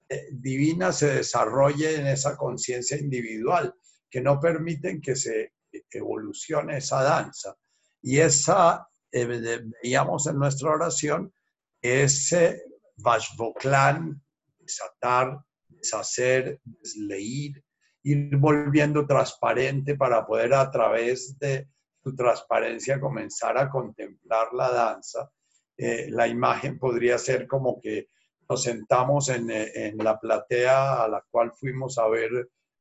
eh, 0.08 0.28
divina 0.32 0.92
se 0.92 1.16
desarrolle 1.16 1.96
en 1.96 2.06
esa 2.06 2.36
conciencia 2.36 2.96
individual, 2.96 3.74
que 4.08 4.20
no 4.20 4.38
permiten 4.38 5.00
que 5.00 5.16
se 5.16 5.54
evolucione 5.90 6.76
esa 6.76 7.02
danza. 7.02 7.56
Y 8.02 8.18
esa, 8.18 8.86
eh, 9.10 9.26
veíamos 9.82 10.26
en 10.26 10.38
nuestra 10.38 10.70
oración, 10.70 11.32
ese 11.80 12.62
Vashvoklan, 12.96 14.22
desatar, 14.60 15.38
deshacer, 15.68 16.60
desleír, 16.64 17.61
ir 18.04 18.36
volviendo 18.36 19.06
transparente 19.06 19.96
para 19.96 20.26
poder 20.26 20.54
a 20.54 20.70
través 20.70 21.38
de 21.38 21.68
su 22.02 22.14
transparencia 22.14 23.00
comenzar 23.00 23.56
a 23.58 23.70
contemplar 23.70 24.48
la 24.52 24.70
danza, 24.70 25.30
eh, 25.76 26.08
la 26.10 26.26
imagen 26.26 26.78
podría 26.78 27.16
ser 27.18 27.46
como 27.46 27.80
que 27.80 28.08
nos 28.48 28.62
sentamos 28.62 29.28
en, 29.28 29.50
en, 29.50 29.96
la 29.98 30.18
platea 30.18 31.02
a 31.02 31.08
la 31.08 31.24
cual 31.30 31.52
fuimos 31.52 31.96
a 31.98 32.08
ver 32.08 32.30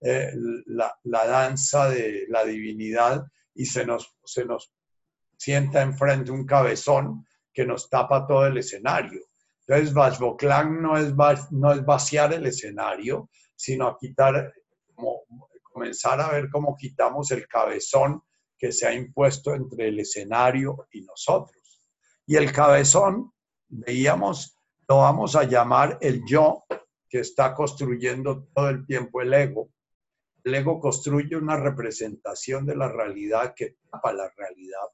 la, 0.01 0.94
la, 1.04 1.28
danza 1.28 1.88
de 1.88 2.25
la 2.28 2.44
divinidad 2.44 3.24
y 3.54 3.66
se 3.66 3.86
nos, 3.86 4.16
se 4.25 4.44
nos 4.44 4.74
sienta 5.38 5.82
enfrente 5.82 6.32
un 6.32 6.46
cabezón 6.46 7.25
que 7.54 7.66
nos 7.66 7.90
tapa 7.90 8.28
todo 8.28 8.46
el 8.48 8.58
escenario. 8.58 9.22
Entonces, 9.68 9.94
Vajvoklan 9.94 10.82
no 10.82 10.98
es, 10.98 11.13
no 11.51 11.72
es 11.72 11.86
vaciar 11.86 12.34
el 12.34 12.46
escenario, 12.46 13.30
sino 13.56 13.88
a 13.88 13.98
quitar, 13.98 14.54
comenzar 15.62 16.20
a 16.22 16.31
ver 16.31 16.50
cómo 16.50 16.75
quitamos 16.75 17.31
el 17.31 17.48
cabezón 17.48 18.22
que 18.58 18.72
se 18.72 18.88
ha 18.88 18.93
impuesto 18.93 19.53
entre 19.53 19.88
el 19.88 20.00
escenario 20.00 20.88
y 20.91 21.01
nosotros. 21.01 21.81
Y 22.27 22.36
el 22.36 22.51
cabezón, 22.51 23.34
veíamos, 23.67 24.55
lo 24.88 24.98
vamos 24.98 25.36
a 25.36 25.43
llamar 25.43 25.98
el 26.01 26.24
yo 26.25 26.63
que 27.10 27.20
está 27.20 27.53
construyendo 27.53 28.48
todo 28.53 28.70
el 28.70 28.86
tiempo 28.86 29.22
el 29.22 29.34
ego. 29.34 29.70
El 30.43 30.55
ego 30.55 30.79
construye 30.79 31.36
una 31.36 31.58
representación 31.58 32.65
de 32.65 32.75
la 32.75 32.88
realidad 32.88 33.53
que 33.55 33.77
tapa 33.89 34.13
la 34.13 34.29
realidad. 34.36 34.88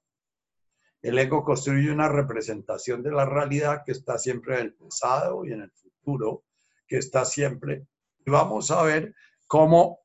El 1.02 1.18
ego 1.20 1.44
construye 1.44 1.92
una 1.92 2.10
representación 2.10 3.04
de 3.04 3.12
la 3.12 3.26
realidad 3.26 3.84
que 3.86 3.92
está 3.92 4.18
siempre 4.18 4.56
en 4.56 4.62
el 4.62 4.74
pasado 4.74 5.46
y 5.46 5.54
en 5.54 5.62
el 5.62 5.72
futuro, 5.72 6.44
que 6.88 6.98
está 6.98 7.24
siempre. 7.24 7.86
Y 8.26 8.32
vamos 8.32 8.72
a 8.72 8.82
ver 8.84 9.14
cómo 9.48 10.00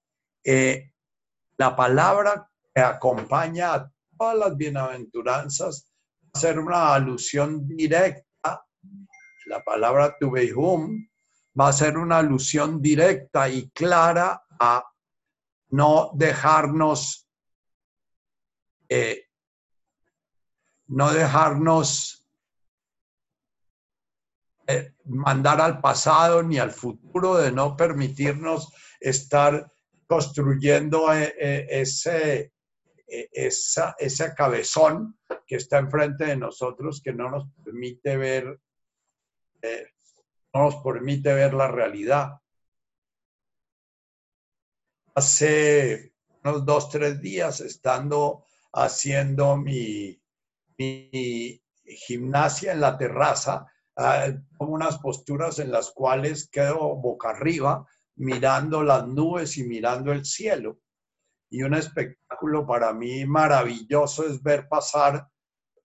eh, 0.45 0.93
la 1.57 1.77
palabra 1.77 2.49
que 2.75 2.81
acompaña 2.81 3.75
a 3.75 3.93
todas 4.17 4.37
las 4.37 4.57
bienaventuranzas 4.57 5.93
va 6.25 6.31
a 6.35 6.39
ser 6.39 6.59
una 6.59 6.95
alusión 6.95 7.67
directa. 7.67 8.65
La 9.47 9.63
palabra 9.63 10.17
tubeihum 10.19 11.07
va 11.59 11.69
a 11.69 11.73
ser 11.73 11.99
una 11.99 12.19
alusión 12.19 12.81
directa 12.81 13.49
y 13.49 13.69
clara 13.71 14.43
a 14.59 14.85
no 15.71 16.11
dejarnos 16.15 17.29
eh, 18.89 19.27
no 20.89 21.11
dejarnos 21.13 22.29
eh, 24.67 24.95
mandar 25.07 25.61
al 25.61 25.81
pasado 25.81 26.43
ni 26.43 26.59
al 26.59 26.71
futuro, 26.71 27.37
de 27.37 27.51
no 27.51 27.77
permitirnos 27.77 28.71
estar 29.03 29.71
construyendo 30.07 31.13
eh, 31.13 31.35
eh, 31.39 31.67
ese, 31.69 32.53
esa, 33.07 33.95
ese 33.99 34.35
cabezón 34.35 35.19
que 35.47 35.57
está 35.57 35.79
enfrente 35.79 36.25
de 36.25 36.37
nosotros 36.37 37.01
que 37.03 37.13
no 37.13 37.31
nos 37.31 37.47
permite 37.65 38.17
ver, 38.17 38.61
no 40.55 40.63
nos 40.63 40.77
permite 40.77 41.33
ver 41.33 41.55
la 41.55 41.69
realidad. 41.69 42.41
Hace 45.15 46.13
unos 46.43 46.65
dos, 46.65 46.89
tres 46.91 47.21
días, 47.21 47.61
estando 47.61 48.47
haciendo 48.73 49.57
mi, 49.57 50.19
gimnasia 51.85 52.73
en 52.73 52.81
la 52.81 52.97
terraza, 52.97 53.67
como 54.57 54.73
unas 54.73 54.99
posturas 54.99 55.59
en 55.59 55.71
las 55.71 55.91
cuales 55.91 56.49
quedo 56.49 56.97
boca 56.97 57.31
arriba, 57.31 57.87
mirando 58.17 58.83
las 58.83 59.07
nubes 59.07 59.57
y 59.59 59.65
mirando 59.65 60.13
el 60.13 60.25
cielo. 60.25 60.81
Y 61.51 61.63
un 61.63 61.75
espectáculo 61.75 62.67
para 62.67 62.93
mí 62.93 63.25
maravilloso 63.27 64.27
es 64.27 64.43
ver 64.43 64.69
pasar 64.69 65.27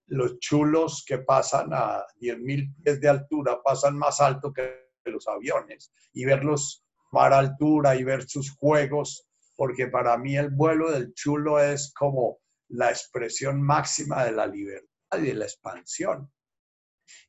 los 0.06 0.38
chulos 0.38 1.04
que 1.06 1.18
pasan 1.18 1.72
a 1.72 2.04
10.000 2.20 2.74
pies 2.82 3.00
de 3.00 3.08
altura, 3.08 3.60
pasan 3.62 3.96
más 3.96 4.20
alto 4.20 4.52
que 4.52 4.88
los 5.04 5.28
aviones, 5.28 5.92
y 6.12 6.24
verlos 6.24 6.84
tomar 7.10 7.32
altura 7.32 7.96
y 7.96 8.04
ver 8.04 8.28
sus 8.28 8.50
juegos, 8.56 9.26
porque 9.56 9.88
para 9.88 10.16
mí 10.18 10.36
el 10.36 10.50
vuelo 10.50 10.90
del 10.90 11.12
chulo 11.14 11.60
es 11.60 11.92
como 11.92 12.38
la 12.68 12.90
expresión 12.90 13.62
máxima 13.62 14.24
de 14.24 14.32
la 14.32 14.46
libertad 14.46 15.18
y 15.18 15.22
de 15.22 15.34
la 15.34 15.44
expansión. 15.44 16.30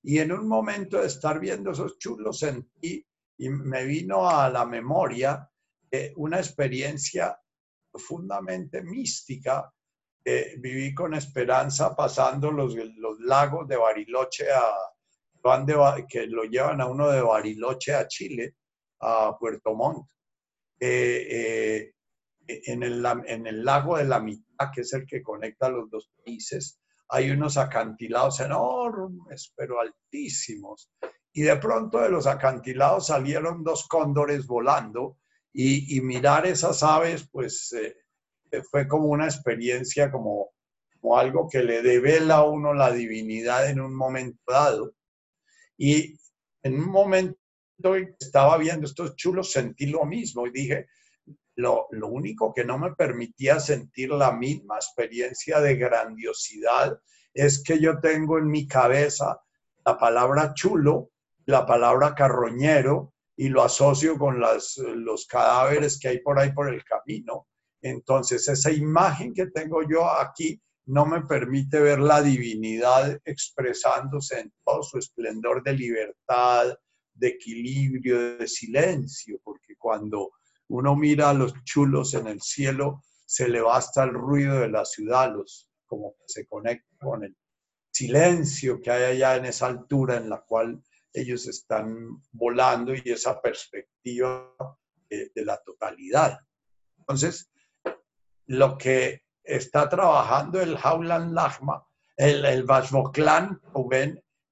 Y 0.01 0.19
en 0.19 0.31
un 0.31 0.47
momento 0.47 0.99
de 0.99 1.07
estar 1.07 1.39
viendo 1.39 1.71
esos 1.71 1.97
chulos 1.97 2.39
sentí 2.39 3.05
y 3.39 3.49
me 3.49 3.85
vino 3.85 4.29
a 4.29 4.49
la 4.49 4.65
memoria 4.65 5.49
eh, 5.89 6.13
una 6.17 6.37
experiencia 6.37 7.37
profundamente 7.91 8.83
mística. 8.83 9.73
viví 10.57 10.93
con 10.93 11.15
esperanza 11.15 11.95
pasando 11.95 12.51
los, 12.51 12.75
los 12.75 13.19
lagos 13.21 13.67
de 13.67 13.77
Bariloche 13.77 14.45
a, 14.51 14.71
que 16.07 16.27
lo 16.27 16.43
llevan 16.43 16.81
a 16.81 16.85
uno 16.85 17.09
de 17.09 17.21
Bariloche 17.21 17.95
a 17.95 18.07
Chile, 18.07 18.55
a 18.99 19.35
Puerto 19.39 19.73
Montt. 19.73 20.07
Eh, 20.79 21.27
eh, 21.29 21.93
en, 22.47 22.83
el, 22.83 23.05
en 23.25 23.47
el 23.47 23.63
lago 23.63 23.97
de 23.97 24.05
la 24.05 24.19
mitad, 24.19 24.71
que 24.73 24.81
es 24.81 24.93
el 24.93 25.05
que 25.05 25.21
conecta 25.21 25.69
los 25.69 25.89
dos 25.89 26.09
países, 26.23 26.79
hay 27.09 27.31
unos 27.31 27.57
acantilados 27.57 28.39
enormes, 28.39 29.53
pero 29.55 29.79
altísimos. 29.79 30.91
Y 31.33 31.43
de 31.43 31.55
pronto 31.57 31.99
de 31.99 32.09
los 32.09 32.27
acantilados 32.27 33.07
salieron 33.07 33.63
dos 33.63 33.87
cóndores 33.87 34.47
volando 34.47 35.17
y, 35.53 35.99
mirar 36.01 36.45
esas 36.45 36.83
aves, 36.83 37.27
pues 37.31 37.73
eh, 37.73 37.95
fue 38.69 38.87
como 38.87 39.07
una 39.07 39.25
experiencia, 39.25 40.11
como, 40.11 40.51
como 40.99 41.17
algo 41.17 41.47
que 41.49 41.63
le 41.63 41.81
devela 41.81 42.37
a 42.37 42.49
uno 42.49 42.73
la 42.73 42.91
divinidad 42.91 43.69
en 43.69 43.81
un 43.81 43.95
momento 43.95 44.39
dado. 44.47 44.93
Y 45.77 46.17
en 46.63 46.75
un 46.75 46.89
momento 46.89 47.37
estaba 48.19 48.57
viendo 48.57 48.85
estos 48.85 49.15
chulos, 49.15 49.51
sentí 49.51 49.85
lo 49.87 50.05
mismo 50.05 50.45
y 50.45 50.51
dije, 50.51 50.87
lo, 51.59 51.87
único 52.07 52.53
que 52.53 52.63
no 52.63 52.77
me 52.77 52.93
permitía 52.95 53.59
sentir 53.59 54.11
la 54.11 54.31
misma 54.31 54.75
experiencia 54.75 55.59
de 55.59 55.75
grandiosidad 55.75 56.99
es 57.33 57.61
que 57.63 57.79
yo 57.79 57.99
tengo 57.99 58.37
en 58.37 58.49
mi 58.49 58.67
cabeza 58.67 59.41
la 59.85 59.97
palabra 59.97 60.53
chulo, 60.53 61.11
la 61.49 61.65
palabra 61.65 62.13
carroñero 62.13 63.13
y 63.35 63.49
lo 63.49 63.63
asocio 63.63 64.17
con 64.19 64.39
los 64.39 65.25
cadáveres 65.27 65.97
que 65.99 66.09
hay 66.09 66.19
por 66.19 66.39
ahí 66.39 66.51
por 66.53 66.71
el 66.71 66.83
camino. 66.83 67.47
Entonces, 67.81 68.47
esa 68.47 68.71
imagen 68.71 69.33
que 69.33 69.47
tengo 69.47 69.81
yo 69.81 70.07
aquí 70.07 70.61
no 70.85 71.07
me 71.07 71.21
permite 71.21 71.79
ver 71.79 71.99
la 71.99 72.21
divinidad 72.21 73.19
expresándose 73.25 74.41
en 74.41 74.53
todo 74.63 74.83
su 74.83 74.99
esplendor 74.99 75.63
de 75.63 75.73
libertad, 75.73 76.77
de 77.13 77.27
equilibrio, 77.29 78.37
de 78.37 78.47
silencio, 78.47 79.39
porque 79.43 79.75
cuando 79.75 80.31
uno 80.67 80.95
mira 80.95 81.31
a 81.31 81.33
los 81.33 81.53
chulos 81.63 82.13
en 82.13 82.27
el 82.27 82.41
cielo, 82.41 83.01
se 83.25 83.47
le 83.47 83.61
basta 83.61 84.03
el 84.03 84.11
ruido 84.11 84.59
de 84.59 84.69
la 84.69 84.85
ciudad, 84.85 85.33
los, 85.33 85.67
como 85.87 86.13
que 86.13 86.25
se 86.27 86.45
conecta 86.45 86.95
con 86.99 87.23
el 87.23 87.35
silencio 87.91 88.79
que 88.79 88.91
hay 88.91 89.15
allá 89.15 89.37
en 89.37 89.45
esa 89.45 89.65
altura 89.65 90.17
en 90.17 90.29
la 90.29 90.41
cual 90.41 90.79
ellos 91.13 91.47
están 91.47 92.21
volando 92.31 92.93
y 92.93 93.01
esa 93.05 93.41
perspectiva 93.41 94.55
de, 95.09 95.31
la 95.35 95.57
totalidad. 95.63 96.39
Entonces, 96.99 97.51
lo 98.45 98.77
que 98.77 99.23
está 99.43 99.89
trabajando 99.89 100.61
el 100.61 100.77
Haulan 100.81 101.33
Lachma, 101.33 101.85
el, 102.15 102.45
el 102.45 102.63
Vajvoklan, 102.63 103.59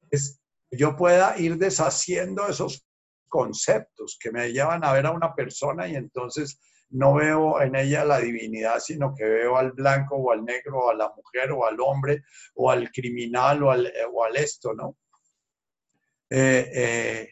es 0.10 0.40
que 0.70 0.78
yo 0.78 0.96
pueda 0.96 1.38
ir 1.38 1.58
deshaciendo 1.58 2.48
esos 2.48 2.86
conceptos 3.28 4.18
que 4.20 4.32
me 4.32 4.52
llevan 4.52 4.84
a 4.84 4.94
ver 4.94 5.06
a 5.06 5.12
una 5.12 5.36
persona 5.36 5.88
y 5.88 5.96
entonces 5.96 6.60
no 6.90 7.16
veo 7.16 7.62
en 7.62 7.76
ella 7.76 8.06
la 8.06 8.20
divinidad, 8.20 8.80
sino 8.80 9.14
que 9.14 9.26
veo 9.26 9.58
al 9.58 9.74
blanco 9.74 10.16
o 10.16 10.32
al 10.32 10.46
negro 10.46 10.90
a 10.90 10.96
la 10.96 11.12
mujer 11.16 11.52
o 11.52 11.66
al 11.66 11.80
hombre 11.82 12.24
o 12.56 12.72
al 12.72 12.90
criminal 12.92 13.64
o 13.64 13.72
al, 13.72 13.92
o 14.14 14.24
al 14.24 14.38
esto, 14.38 14.74
¿no? 14.74 14.98
Eh, 16.30 16.70
eh, 16.74 17.30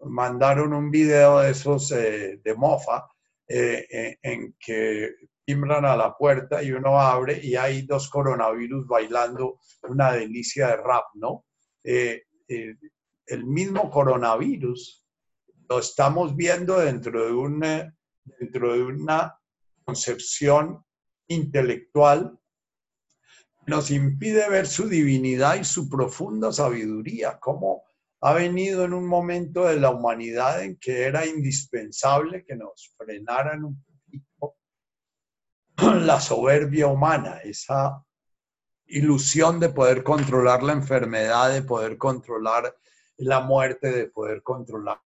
mandaron 0.00 0.72
un 0.72 0.90
video 0.90 1.40
de 1.40 1.50
esos 1.50 1.92
eh, 1.92 2.40
de 2.42 2.54
mofa 2.54 3.06
en 3.46 4.54
que 4.58 5.10
timbran 5.44 5.84
a 5.84 5.96
la 5.96 6.16
puerta 6.16 6.62
y 6.62 6.70
uno 6.70 7.00
abre 7.00 7.40
y 7.42 7.56
hay 7.56 7.82
dos 7.82 8.08
coronavirus 8.08 8.86
bailando 8.86 9.58
una 9.82 10.12
delicia 10.12 10.68
de 10.68 10.76
rap, 10.76 11.06
¿no? 11.14 11.46
el 11.82 13.44
mismo 13.44 13.90
coronavirus 13.90 15.04
lo 15.68 15.80
estamos 15.80 16.36
viendo 16.36 16.78
dentro 16.78 17.26
de 17.26 17.32
una, 17.32 17.96
dentro 18.38 18.72
de 18.72 18.84
una 18.84 19.36
concepción 19.84 20.84
intelectual 21.26 22.38
nos 23.66 23.90
impide 23.90 24.48
ver 24.48 24.66
su 24.68 24.88
divinidad 24.88 25.56
y 25.56 25.64
su 25.64 25.88
profunda 25.88 26.52
sabiduría, 26.52 27.38
cómo 27.40 27.82
ha 28.22 28.34
venido 28.34 28.84
en 28.84 28.92
un 28.92 29.06
momento 29.06 29.64
de 29.64 29.80
la 29.80 29.90
humanidad 29.90 30.62
en 30.62 30.76
que 30.76 31.04
era 31.04 31.26
indispensable 31.26 32.44
que 32.44 32.54
nos 32.54 32.94
frenaran 32.96 33.64
un 33.64 33.82
poquito 33.82 34.56
la 36.06 36.20
soberbia 36.20 36.86
humana, 36.86 37.38
esa 37.42 38.04
ilusión 38.86 39.58
de 39.58 39.70
poder 39.70 40.02
controlar 40.02 40.62
la 40.62 40.72
enfermedad, 40.72 41.52
de 41.52 41.62
poder 41.62 41.96
controlar 41.96 42.76
la 43.16 43.40
muerte, 43.40 43.90
de 43.90 44.06
poder 44.08 44.42
controlar 44.42 45.00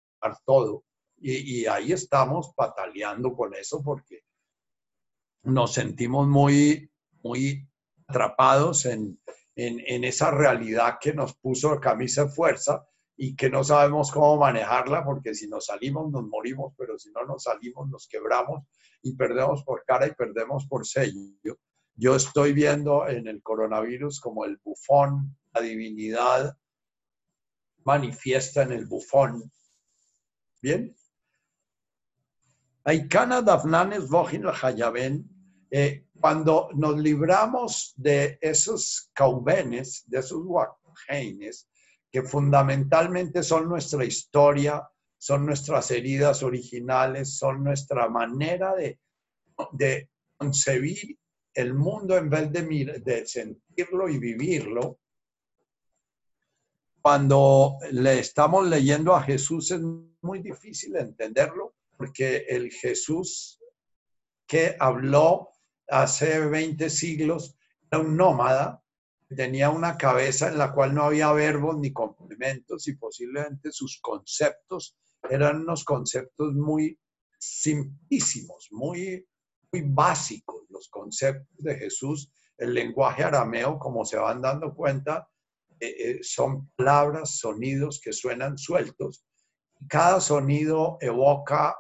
todo. 0.46 0.86
Y, 1.18 1.66
ahí 1.68 1.94
estamos 1.94 2.54
pataleando 2.54 3.34
con 3.34 3.54
eso 3.54 3.82
porque 3.82 4.24
nos 5.44 5.74
sentimos 5.74 6.28
muy, 6.28 6.92
muy 7.22 7.70
atrapados 8.08 8.86
en, 8.86 9.22
en, 9.56 10.04
esa 10.04 10.32
realidad 10.32 10.98
que 11.00 11.14
nos 11.14 11.36
puso 11.38 11.80
camisa 11.80 12.26
de 12.26 12.32
fuerza 12.32 12.86
y 13.16 13.36
que 13.36 13.50
no 13.50 13.64
sabemos 13.64 14.12
cómo 14.12 14.38
manejarla 14.38 15.04
porque 15.06 15.34
si 15.36 15.48
nos 15.48 15.68
salimos 15.68 16.12
nos 16.12 16.26
morimos, 16.26 16.74
pero 16.78 16.98
si 16.98 17.12
no 17.12 17.26
nos 17.26 17.44
salimos 17.44 17.90
nos 17.90 18.08
quebramos 18.08 18.64
y 19.02 19.16
perdemos 19.16 19.64
por 19.64 19.84
cara 19.86 20.08
y 20.08 20.14
perdemos 20.14 20.66
por 20.68 20.86
sello. 20.86 21.58
Yo 21.96 22.16
estoy 22.16 22.54
viendo 22.54 23.08
en 23.08 23.28
el 23.28 23.44
coronavirus 23.44 24.20
como 24.20 24.46
el 24.46 24.58
bufón, 24.58 25.38
la 25.54 25.62
divinidad 25.62 26.58
manifiesta 27.84 28.64
en 28.64 28.72
el 28.72 28.86
bufón. 28.86 29.52
Bien. 30.62 30.96
Aikana 32.86 33.42
Dafnanes 33.42 34.10
Vojin 34.10 34.46
Hayaben, 34.48 35.30
eh, 35.70 36.08
cuando 36.20 36.70
nos 36.74 36.98
libramos 36.98 37.94
de 37.96 38.38
esos 38.42 39.12
caubenes, 39.14 40.04
de 40.08 40.20
esos 40.20 40.44
guajeines, 40.44 41.70
que 42.14 42.22
fundamentalmente 42.22 43.42
son 43.42 43.68
nuestra 43.68 44.06
historia, 44.06 44.88
son 45.18 45.48
nuestras 45.48 45.90
heridas 45.90 46.44
originales, 46.44 47.36
son 47.36 47.64
nuestra 47.64 48.08
manera 48.08 48.76
de, 48.76 49.00
concebir 50.38 51.18
el 51.56 51.74
mundo 51.74 52.16
en 52.16 52.30
vez 52.30 52.52
de, 52.52 53.02
de 53.04 53.26
sentirlo 53.26 54.08
y 54.10 54.20
vivirlo, 54.20 55.00
cuando 57.02 57.80
le 57.92 58.20
estamos 58.20 58.68
leyendo 58.68 59.16
a 59.16 59.24
Jesús 59.24 59.72
es 59.72 59.82
muy 60.22 60.40
difícil 60.40 60.96
entenderlo, 60.96 61.74
porque 61.98 62.46
el 62.48 62.72
Jesús 62.72 63.60
que 64.46 64.76
habló 64.80 65.50
hace 65.88 66.40
20 66.46 66.92
siglos 66.92 67.58
era 67.92 68.02
un 68.02 68.16
nómada, 68.16 68.83
tenía 69.34 69.70
una 69.70 69.98
cabeza 69.98 70.48
en 70.48 70.58
la 70.58 70.74
cual 70.74 70.94
no 70.96 71.04
había 71.04 71.32
verbos 71.32 71.78
ni 71.78 71.92
complementos 71.92 72.88
y 72.88 72.96
posiblemente 72.96 73.72
sus 73.72 74.00
conceptos 74.02 74.98
eran 75.30 75.62
unos 75.62 75.84
conceptos 75.84 76.54
muy 76.54 77.00
simplísimos, 77.38 78.70
muy 78.72 79.26
muy 79.74 79.82
básicos 79.88 80.62
los 80.70 80.88
conceptos 80.90 81.58
de 81.58 81.76
Jesús. 81.76 82.32
El 82.58 82.74
lenguaje 82.74 83.24
arameo, 83.24 83.80
como 83.80 84.06
se 84.06 84.18
van 84.18 84.42
dando 84.42 84.74
cuenta, 84.74 85.28
eh, 85.80 85.96
eh, 85.98 86.20
son 86.22 86.70
palabras, 86.76 87.38
sonidos 87.40 88.00
que 88.00 88.14
suenan 88.14 88.58
sueltos. 88.58 89.26
Cada 89.90 90.22
sonido 90.22 90.98
evoca 91.02 91.76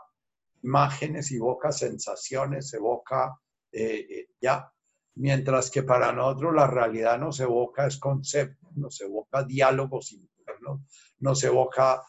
imágenes, 0.63 1.31
evoca 1.31 1.71
sensaciones, 1.71 2.73
evoca 2.73 3.39
eh, 3.71 4.27
ya. 4.41 4.72
Mientras 5.15 5.69
que 5.69 5.83
para 5.83 6.11
nosotros 6.11 6.55
la 6.55 6.67
realidad 6.67 7.19
nos 7.19 7.39
evoca 7.39 7.85
es 7.85 7.97
concepto, 7.97 8.69
nos 8.75 8.99
evoca 9.01 9.43
diálogos 9.43 10.11
internos, 10.11 10.81
nos 11.19 11.43
evoca 11.43 12.01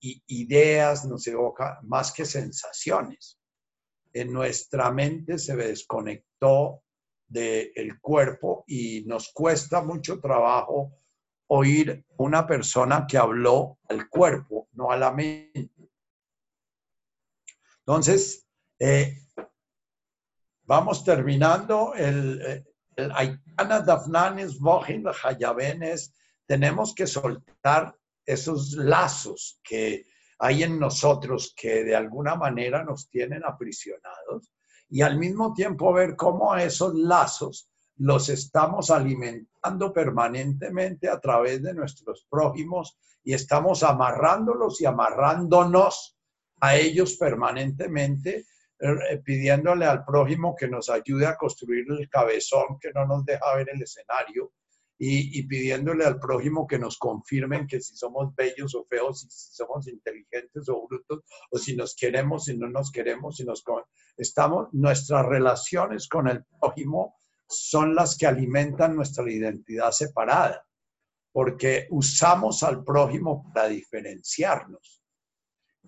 ideas, 0.00 1.04
nos 1.04 1.24
evoca 1.28 1.78
más 1.82 2.12
que 2.12 2.24
sensaciones 2.24 3.38
en 4.14 4.32
nuestra 4.32 4.90
mente 4.90 5.38
se 5.38 5.56
desconectó 5.56 6.82
del 7.26 8.00
cuerpo 8.00 8.64
y 8.66 9.04
nos 9.06 9.32
cuesta 9.32 9.82
mucho 9.82 10.20
trabajo 10.20 10.96
oír 11.48 12.06
una 12.16 12.46
persona 12.46 13.06
que 13.08 13.18
habló 13.18 13.78
al 13.88 14.08
cuerpo, 14.08 14.68
no 14.72 14.92
a 14.92 14.96
la 14.96 15.12
mente. 15.12 15.90
Entonces, 17.80 18.46
eh, 18.78 19.18
vamos 20.64 21.04
terminando 21.04 21.94
el, 21.94 22.64
el 22.96 23.12
Aikana 23.12 23.80
Dafnanes 23.80 24.58
Bohin 24.58 25.04
Hayabenes. 25.22 26.14
Tenemos 26.46 26.94
que 26.94 27.06
soltar 27.06 27.94
esos 28.26 28.72
lazos 28.72 29.60
que 29.62 30.06
hay 30.38 30.62
en 30.62 30.78
nosotros 30.78 31.54
que 31.56 31.84
de 31.84 31.96
alguna 31.96 32.34
manera 32.34 32.84
nos 32.84 33.08
tienen 33.08 33.44
aprisionados 33.44 34.50
y 34.88 35.02
al 35.02 35.18
mismo 35.18 35.52
tiempo 35.52 35.92
ver 35.92 36.16
cómo 36.16 36.54
esos 36.56 36.94
lazos 36.94 37.68
los 37.96 38.28
estamos 38.28 38.90
alimentando 38.90 39.92
permanentemente 39.92 41.08
a 41.08 41.20
través 41.20 41.62
de 41.62 41.74
nuestros 41.74 42.26
prójimos 42.28 42.96
y 43.22 43.32
estamos 43.32 43.82
amarrándolos 43.82 44.80
y 44.80 44.86
amarrándonos 44.86 46.16
a 46.60 46.76
ellos 46.76 47.16
permanentemente, 47.16 48.38
eh, 48.38 48.44
pidiéndole 49.24 49.86
al 49.86 50.04
prójimo 50.04 50.54
que 50.54 50.68
nos 50.68 50.90
ayude 50.90 51.26
a 51.26 51.36
construir 51.36 51.86
el 51.88 52.08
cabezón 52.08 52.78
que 52.80 52.92
no 52.92 53.06
nos 53.06 53.24
deja 53.24 53.54
ver 53.56 53.68
el 53.72 53.82
escenario, 53.82 54.52
y, 54.96 55.42
pidiéndole 55.46 56.04
al 56.04 56.20
prójimo 56.20 56.66
que 56.66 56.78
nos 56.78 56.98
confirmen 56.98 57.66
que 57.66 57.80
si 57.80 57.96
somos 57.96 58.34
bellos 58.34 58.74
o 58.74 58.84
feos, 58.84 59.20
si 59.20 59.52
somos 59.54 59.88
inteligentes 59.88 60.68
o 60.68 60.86
brutos, 60.86 61.24
o 61.50 61.58
si 61.58 61.74
nos 61.76 61.96
queremos, 61.96 62.44
si 62.44 62.56
no 62.56 62.68
nos 62.68 62.92
queremos, 62.92 63.36
si 63.36 63.44
nos 63.44 63.64
estamos, 64.16 64.68
nuestras 64.72 65.26
relaciones 65.26 66.08
con 66.08 66.28
el 66.28 66.44
prójimo 66.44 67.16
son 67.48 67.94
las 67.94 68.16
que 68.16 68.26
alimentan 68.26 68.94
nuestra 68.94 69.28
identidad 69.30 69.90
separada, 69.90 70.64
porque 71.32 71.88
usamos 71.90 72.62
al 72.62 72.84
prójimo 72.84 73.50
para 73.52 73.68
diferenciarnos. 73.68 75.02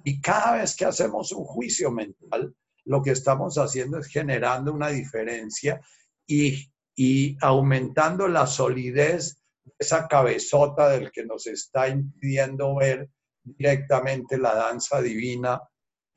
Y 0.04 0.20
cada 0.20 0.58
vez 0.58 0.76
que 0.76 0.84
hacemos 0.84 1.32
un 1.32 1.44
juicio 1.44 1.90
mental, 1.90 2.54
lo 2.86 3.02
que 3.02 3.10
estamos 3.10 3.56
haciendo 3.58 3.98
es 3.98 4.06
generando 4.06 4.72
una 4.72 4.88
diferencia 4.88 5.80
y 6.26 6.70
y 6.96 7.36
aumentando 7.42 8.26
la 8.26 8.46
solidez 8.46 9.38
de 9.62 9.72
esa 9.78 10.08
cabezota 10.08 10.88
del 10.88 11.12
que 11.12 11.24
nos 11.24 11.46
está 11.46 11.88
impidiendo 11.88 12.74
ver 12.74 13.10
directamente 13.42 14.38
la 14.38 14.54
danza 14.54 15.02
divina 15.02 15.60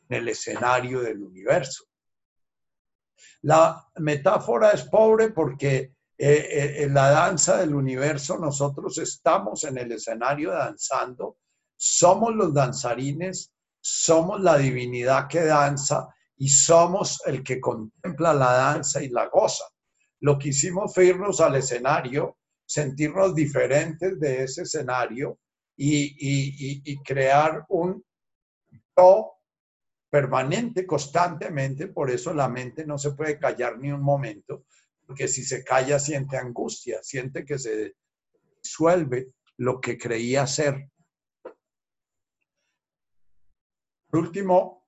en 0.07 0.17
el 0.17 0.29
escenario 0.29 1.01
del 1.01 1.21
universo. 1.21 1.83
La 3.41 3.85
metáfora 3.97 4.71
es 4.71 4.83
pobre 4.83 5.31
porque 5.31 5.93
eh, 6.17 6.47
eh, 6.49 6.83
en 6.83 6.93
la 6.93 7.09
danza 7.09 7.57
del 7.57 7.75
universo 7.75 8.37
nosotros 8.37 8.97
estamos 8.97 9.65
en 9.65 9.77
el 9.77 9.91
escenario 9.91 10.51
danzando, 10.51 11.37
somos 11.75 12.33
los 12.33 12.53
danzarines, 12.53 13.51
somos 13.81 14.39
la 14.41 14.57
divinidad 14.57 15.27
que 15.27 15.43
danza 15.43 16.07
y 16.39 16.47
somos 16.47 17.21
el 17.25 17.43
que 17.43 17.59
contempla 17.59 18.33
la 18.33 18.53
danza 18.53 19.03
y 19.03 19.09
la 19.09 19.27
goza. 19.27 19.65
Lo 20.21 20.39
que 20.39 20.49
hicimos 20.49 20.93
fue 20.93 21.07
irnos 21.07 21.41
al 21.41 21.57
escenario, 21.57 22.37
sentirnos 22.65 23.35
diferentes 23.35 24.17
de 24.19 24.43
ese 24.43 24.61
escenario 24.61 25.37
y, 25.75 26.97
crear 27.03 27.65
un 27.67 28.03
yo 28.97 29.33
permanente, 30.09 30.85
constantemente. 30.85 31.87
Por 31.87 32.09
eso 32.09 32.33
la 32.33 32.47
mente 32.47 32.85
no 32.85 32.97
se 32.97 33.11
puede 33.11 33.37
callar 33.37 33.77
ni 33.77 33.91
un 33.91 34.01
momento, 34.01 34.65
porque 35.05 35.27
si 35.27 35.43
se 35.43 35.63
calla 35.63 35.99
siente 35.99 36.37
angustia, 36.37 36.99
siente 37.03 37.43
que 37.43 37.59
se 37.59 37.95
disuelve 38.63 39.33
lo 39.57 39.81
que 39.81 39.97
creía 39.97 40.47
ser. 40.47 40.89
Por 44.09 44.21
último, 44.21 44.78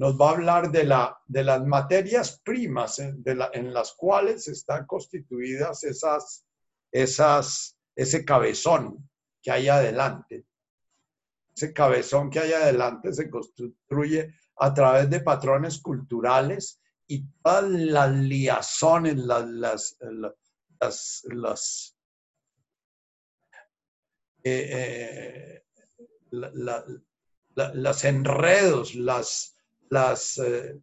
nos 0.00 0.18
va 0.18 0.30
a 0.30 0.32
hablar 0.32 0.70
de, 0.70 0.84
la, 0.84 1.20
de 1.26 1.44
las 1.44 1.62
materias 1.66 2.40
primas 2.42 2.98
en, 3.00 3.22
en 3.52 3.74
las 3.74 3.92
cuales 3.92 4.48
están 4.48 4.86
constituidas 4.86 5.84
esas, 5.84 6.46
esas, 6.90 7.76
ese 7.94 8.24
cabezón 8.24 9.10
que 9.42 9.50
hay 9.50 9.68
adelante. 9.68 10.46
Ese 11.54 11.74
cabezón 11.74 12.30
que 12.30 12.38
hay 12.38 12.52
adelante 12.52 13.12
se 13.12 13.28
construye 13.28 14.34
a 14.56 14.72
través 14.72 15.10
de 15.10 15.20
patrones 15.20 15.80
culturales 15.80 16.80
y 17.06 17.26
todas 17.42 17.64
las 17.68 18.10
liazones, 18.10 19.16
las, 19.16 19.46
las, 19.48 19.98
las, 20.80 21.24
las 21.24 21.96
eh, 24.42 24.68
eh, 24.72 25.64
las 26.30 28.04
enredos, 28.04 28.94
las, 28.94 29.56
las, 29.88 30.38
eh, 30.38 30.80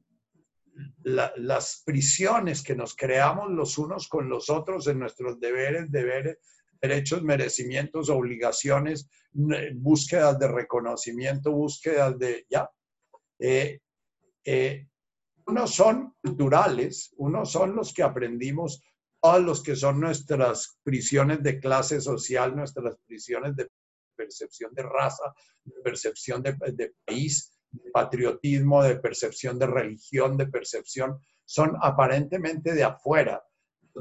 las 1.03 1.83
prisiones 1.85 2.61
que 2.61 2.75
nos 2.75 2.95
creamos 2.95 3.49
los 3.51 3.77
unos 3.77 4.07
con 4.07 4.29
los 4.29 4.49
otros 4.49 4.87
en 4.87 4.99
nuestros 4.99 5.39
deberes, 5.39 5.91
deberes, 5.91 6.37
derechos, 6.81 7.23
merecimientos, 7.23 8.09
obligaciones, 8.09 9.09
búsquedas 9.75 10.37
de 10.37 10.47
reconocimiento, 10.47 11.51
búsquedas 11.51 12.17
de, 12.19 12.45
ya. 12.49 12.69
Eh, 13.39 13.79
eh, 14.45 14.87
Unos 15.45 15.73
son 15.75 16.15
culturales, 16.21 17.13
unos 17.17 17.51
son 17.51 17.75
los 17.75 17.93
que 17.93 18.03
aprendimos, 18.03 18.81
todos 19.21 19.43
los 19.43 19.63
que 19.63 19.75
son 19.75 19.99
nuestras 19.99 20.79
prisiones 20.83 21.41
de 21.41 21.59
clase 21.59 22.01
social, 22.01 22.55
nuestras 22.55 22.97
prisiones 23.05 23.55
de 23.55 23.67
percepción 24.17 24.73
de 24.73 24.83
raza, 24.83 25.33
percepción 25.83 26.41
de, 26.41 26.93
país, 27.05 27.53
patriotismo, 27.93 28.83
de 28.83 28.97
percepción 28.97 29.59
de 29.59 29.67
religión, 29.67 30.35
de 30.35 30.47
percepción, 30.47 31.19
son 31.45 31.77
aparentemente 31.81 32.73
de 32.73 32.83
afuera, 32.83 33.43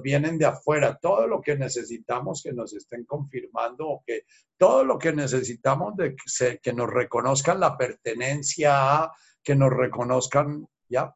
vienen 0.02 0.38
de 0.38 0.46
afuera, 0.46 0.98
todo 1.00 1.26
lo 1.26 1.40
que 1.40 1.56
necesitamos 1.56 2.42
que 2.42 2.52
nos 2.52 2.74
estén 2.74 3.04
confirmando 3.04 3.88
o 3.88 4.04
que 4.06 4.24
todo 4.56 4.84
lo 4.84 4.98
que 4.98 5.12
necesitamos 5.12 5.94
de 5.96 6.16
que, 6.62 6.72
nos 6.72 6.90
reconozcan 6.90 7.60
la 7.60 7.76
pertenencia 7.76 9.02
a, 9.02 9.12
que 9.42 9.54
nos 9.54 9.70
reconozcan, 9.70 10.66
¿ya? 10.88 11.14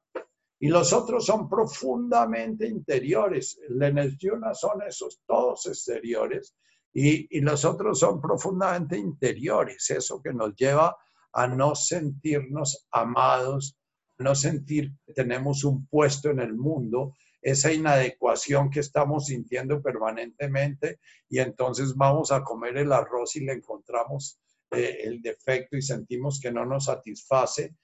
Y 0.62 0.68
los 0.68 0.92
otros 0.92 1.24
son 1.24 1.48
profundamente 1.48 2.66
interiores. 2.66 3.58
El 3.66 3.82
energía 3.82 4.32
son 4.52 4.82
esos 4.82 5.22
todos 5.26 5.66
exteriores 5.66 6.54
y, 6.92 7.36
y 7.36 7.40
los 7.40 7.64
otros 7.64 8.00
son 8.00 8.20
profundamente 8.20 8.96
interiores, 8.96 9.90
eso 9.90 10.20
que 10.22 10.32
nos 10.32 10.54
lleva 10.54 10.96
a 11.32 11.46
no 11.46 11.74
sentirnos 11.74 12.86
amados, 12.90 13.76
no 14.18 14.34
sentir 14.34 14.92
que 15.06 15.12
tenemos 15.12 15.64
un 15.64 15.86
puesto 15.86 16.30
en 16.30 16.40
el 16.40 16.54
mundo, 16.54 17.14
esa 17.42 17.72
inadecuación 17.72 18.70
que 18.70 18.80
estamos 18.80 19.26
sintiendo 19.26 19.80
permanentemente 19.80 21.00
y 21.28 21.38
entonces 21.38 21.94
vamos 21.94 22.32
a 22.32 22.42
comer 22.42 22.76
el 22.76 22.92
arroz 22.92 23.36
y 23.36 23.40
le 23.40 23.52
encontramos 23.52 24.38
eh, 24.70 24.98
el 25.04 25.22
defecto 25.22 25.76
y 25.76 25.82
sentimos 25.82 26.38
que 26.40 26.52
no 26.52 26.66
nos 26.66 26.84
satisface, 26.84 27.74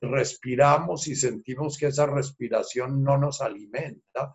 respiramos 0.00 1.08
y 1.08 1.16
sentimos 1.16 1.76
que 1.76 1.88
esa 1.88 2.06
respiración 2.06 3.02
no 3.02 3.18
nos 3.18 3.40
alimenta, 3.40 4.34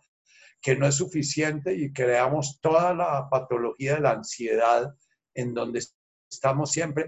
que 0.65 0.75
no 0.75 0.87
es 0.87 0.95
suficiente 0.95 1.75
y 1.75 1.93
creamos 1.93 2.59
toda 2.59 2.91
la 2.95 3.29
patología 3.29 3.93
de 3.93 4.01
la 4.01 4.13
ansiedad 4.13 4.95
en 5.35 5.53
donde 5.53 5.83
estamos 6.27 6.71
siempre 6.71 7.05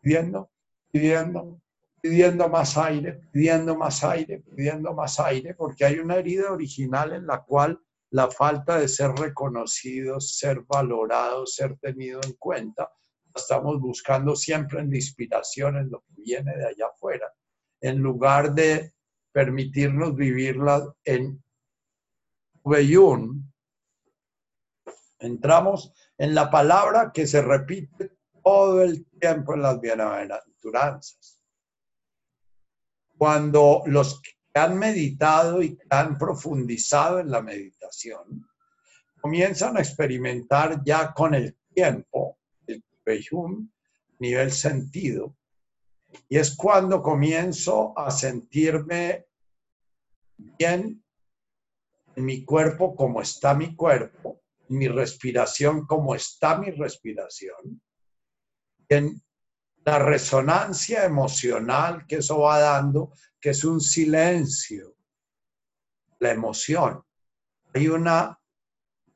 pidiendo, 0.00 0.52
pidiendo, 0.92 1.60
pidiendo 2.00 2.48
más 2.48 2.78
aire, 2.78 3.20
pidiendo 3.32 3.76
más 3.76 4.04
aire, 4.04 4.44
pidiendo 4.54 4.94
más 4.94 5.18
aire, 5.18 5.54
porque 5.54 5.84
hay 5.84 5.98
una 5.98 6.14
herida 6.14 6.52
original 6.52 7.12
en 7.14 7.26
la 7.26 7.42
cual 7.42 7.80
la 8.10 8.30
falta 8.30 8.78
de 8.78 8.86
ser 8.86 9.10
reconocidos, 9.10 10.36
ser 10.36 10.60
valorados, 10.60 11.56
ser 11.56 11.76
tenido 11.78 12.20
en 12.22 12.34
cuenta, 12.34 12.92
estamos 13.34 13.80
buscando 13.80 14.36
siempre 14.36 14.78
en 14.78 14.90
la 14.90 14.96
inspiración, 14.96 15.78
en 15.78 15.90
lo 15.90 15.98
que 16.02 16.22
viene 16.22 16.56
de 16.56 16.66
allá 16.68 16.86
afuera, 16.94 17.26
en 17.80 17.98
lugar 17.98 18.54
de 18.54 18.94
permitirnos 19.32 20.14
vivirla 20.14 20.94
en 21.04 21.43
Veyun. 22.64 23.52
Entramos 25.18 25.92
en 26.18 26.34
la 26.34 26.50
palabra 26.50 27.12
que 27.12 27.26
se 27.26 27.42
repite 27.42 28.16
todo 28.42 28.82
el 28.82 29.06
tiempo 29.18 29.54
en 29.54 29.62
las 29.62 29.80
bienaventuranzas 29.80 31.40
cuando 33.16 33.82
los 33.86 34.20
que 34.20 34.32
han 34.54 34.78
meditado 34.78 35.62
y 35.62 35.78
han 35.88 36.18
profundizado 36.18 37.20
en 37.20 37.30
la 37.30 37.42
meditación 37.42 38.46
comienzan 39.20 39.76
a 39.76 39.80
experimentar 39.80 40.82
ya 40.84 41.12
con 41.12 41.34
el 41.34 41.56
tiempo 41.72 42.38
el 42.66 42.84
Beyum 43.04 43.70
nivel 44.18 44.52
sentido. 44.52 45.36
Y 46.28 46.36
es 46.36 46.54
cuando 46.54 47.02
comienzo 47.02 47.98
a 47.98 48.10
sentirme 48.10 49.26
bien 50.36 50.80
en 50.80 51.03
mi 52.16 52.44
cuerpo 52.44 52.94
como 52.94 53.20
está 53.20 53.54
mi 53.54 53.74
cuerpo, 53.74 54.42
mi 54.68 54.88
respiración 54.88 55.86
como 55.86 56.14
está 56.14 56.58
mi 56.58 56.70
respiración, 56.70 57.82
en 58.88 59.22
la 59.84 59.98
resonancia 59.98 61.04
emocional 61.04 62.06
que 62.06 62.16
eso 62.16 62.40
va 62.40 62.58
dando, 62.58 63.12
que 63.40 63.50
es 63.50 63.64
un 63.64 63.80
silencio, 63.80 64.96
la 66.20 66.32
emoción. 66.32 67.02
Hay 67.74 67.88
una 67.88 68.38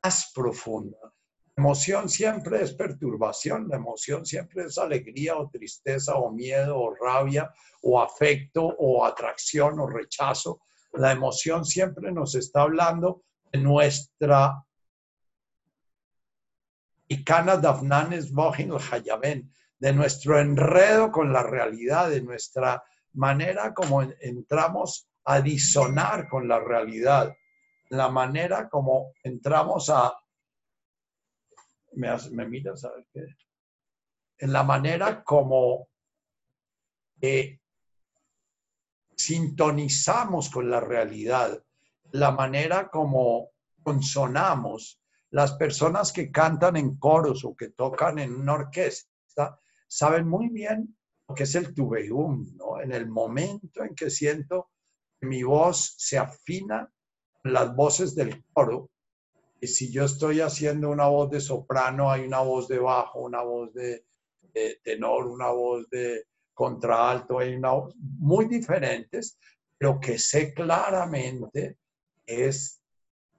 más 0.03 0.31
profunda. 0.33 0.97
La 1.01 1.63
emoción 1.63 2.07
siempre 2.07 2.61
es 2.61 2.73
perturbación, 2.73 3.67
la 3.67 3.77
emoción 3.77 4.25
siempre 4.25 4.65
es 4.65 4.77
alegría 4.77 5.37
o 5.37 5.49
tristeza 5.49 6.15
o 6.15 6.31
miedo 6.31 6.79
o 6.79 6.95
rabia 6.95 7.51
o 7.81 7.99
afecto 8.01 8.63
o 8.63 9.03
atracción 9.03 9.79
o 9.79 9.87
rechazo. 9.87 10.61
La 10.93 11.11
emoción 11.11 11.65
siempre 11.65 12.11
nos 12.11 12.35
está 12.35 12.61
hablando 12.61 13.23
de 13.51 13.59
nuestra 13.59 14.63
de 19.79 19.93
nuestro 19.93 20.39
enredo 20.39 21.11
con 21.11 21.31
la 21.33 21.41
realidad, 21.41 22.09
de 22.09 22.21
nuestra 22.21 22.83
manera 23.13 23.73
como 23.73 24.01
entramos 24.01 25.07
a 25.23 25.41
disonar 25.41 26.27
con 26.27 26.47
la 26.47 26.59
realidad, 26.59 27.35
la 27.89 28.09
manera 28.09 28.69
como 28.69 29.13
entramos 29.23 29.89
a... 29.89 30.13
Me, 31.93 32.09
me 32.31 32.45
mira, 32.45 32.75
¿sabes 32.77 33.07
qué? 33.11 33.25
En 34.37 34.53
la 34.53 34.63
manera 34.63 35.23
como 35.23 35.87
sintonizamos 39.19 40.49
con 40.49 40.69
la 40.69 40.79
realidad, 40.79 41.61
la 42.11 42.31
manera 42.31 42.89
como 42.89 43.49
consonamos. 43.83 45.01
Las 45.31 45.53
personas 45.55 46.13
que 46.13 46.31
cantan 46.31 46.77
en 46.77 46.97
coros 46.97 47.43
o 47.43 47.53
que 47.53 47.69
tocan 47.71 48.17
en 48.19 48.33
una 48.33 48.53
orquesta 48.53 49.59
saben 49.87 50.25
muy 50.25 50.47
bien 50.47 50.97
lo 51.27 51.35
que 51.35 51.43
es 51.43 51.53
el 51.55 51.73
tubeum, 51.73 52.55
¿no? 52.55 52.79
En 52.79 52.93
el 52.93 53.09
momento 53.09 53.83
en 53.83 53.93
que 53.93 54.09
siento 54.09 54.69
que 55.19 55.27
mi 55.27 55.43
voz 55.43 55.95
se 55.97 56.17
afina 56.17 56.89
las 57.43 57.75
voces 57.75 58.15
del 58.15 58.45
coro, 58.53 58.89
y 59.59 59.67
si 59.67 59.91
yo 59.91 60.05
estoy 60.05 60.39
haciendo 60.39 60.89
una 60.89 61.07
voz 61.07 61.29
de 61.29 61.41
soprano, 61.41 62.09
hay 62.09 62.21
una 62.21 62.39
voz 62.39 62.69
de 62.69 62.79
bajo, 62.79 63.19
una 63.19 63.41
voz 63.41 63.73
de, 63.73 64.05
tenor, 64.81 65.27
una 65.27 65.49
voz 65.49 65.89
de 65.89 66.25
contralto, 66.59 67.39
hay 67.39 67.55
una 67.55 67.71
muy 68.19 68.49
diferentes, 68.49 69.39
pero 69.77 69.97
que 69.97 70.19
sé 70.19 70.53
claramente 70.53 71.77
es 72.25 72.81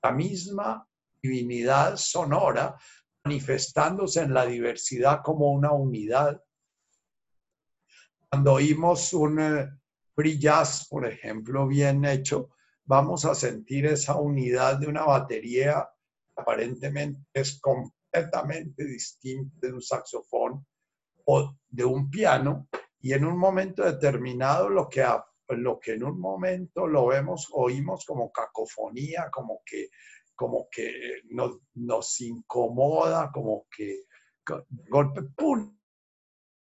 la 0.02 0.10
misma 0.10 0.88
divinidad 1.22 1.96
sonora 1.96 2.78
manifestándose 3.22 4.22
en 4.22 4.32
la 4.32 4.46
diversidad 4.46 5.20
como 5.22 5.52
una 5.52 5.70
unidad. 5.70 6.42
Cuando 8.30 8.54
oímos 8.54 9.12
un 9.12 9.38
eh, 9.38 9.68
free 10.14 10.38
jazz, 10.38 10.88
por 10.88 11.06
ejemplo, 11.06 11.66
bien 11.66 12.02
hecho, 12.06 12.54
vamos 12.84 13.26
a 13.26 13.34
sentir 13.34 13.84
esa 13.84 14.14
unidad 14.16 14.78
de 14.78 14.86
una 14.86 15.04
batería 15.04 15.86
aparentemente 16.36 17.20
es 17.34 17.60
completamente 17.60 18.82
distinta 18.82 19.58
de 19.60 19.74
un 19.74 19.82
saxofón 19.82 20.64
o 21.26 21.54
de 21.68 21.84
un 21.84 22.08
piano 22.08 22.66
y 23.00 23.12
en 23.12 23.24
un 23.24 23.38
momento 23.38 23.84
determinado 23.84 24.68
lo 24.68 24.88
que, 24.88 25.06
lo 25.48 25.80
que 25.80 25.94
en 25.94 26.04
un 26.04 26.20
momento 26.20 26.86
lo 26.86 27.06
vemos, 27.06 27.48
oímos 27.52 28.04
como 28.04 28.30
cacofonía, 28.30 29.30
como 29.30 29.62
que 29.64 29.88
como 30.40 30.68
que 30.70 31.20
nos, 31.28 31.58
nos 31.74 32.18
incomoda, 32.22 33.30
como 33.30 33.66
que 33.76 34.04
golpe, 34.88 35.20
¡pum! 35.36 35.78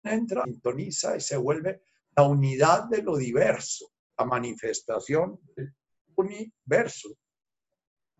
Entra, 0.01 0.45
sintoniza 0.45 1.17
y 1.17 1.19
se 1.19 1.35
vuelve 1.35 1.83
la 2.15 2.23
unidad 2.23 2.85
de 2.85 3.03
lo 3.03 3.17
diverso, 3.17 3.91
la 4.17 4.23
manifestación 4.23 5.41
del 5.57 5.75
universo. 6.15 7.09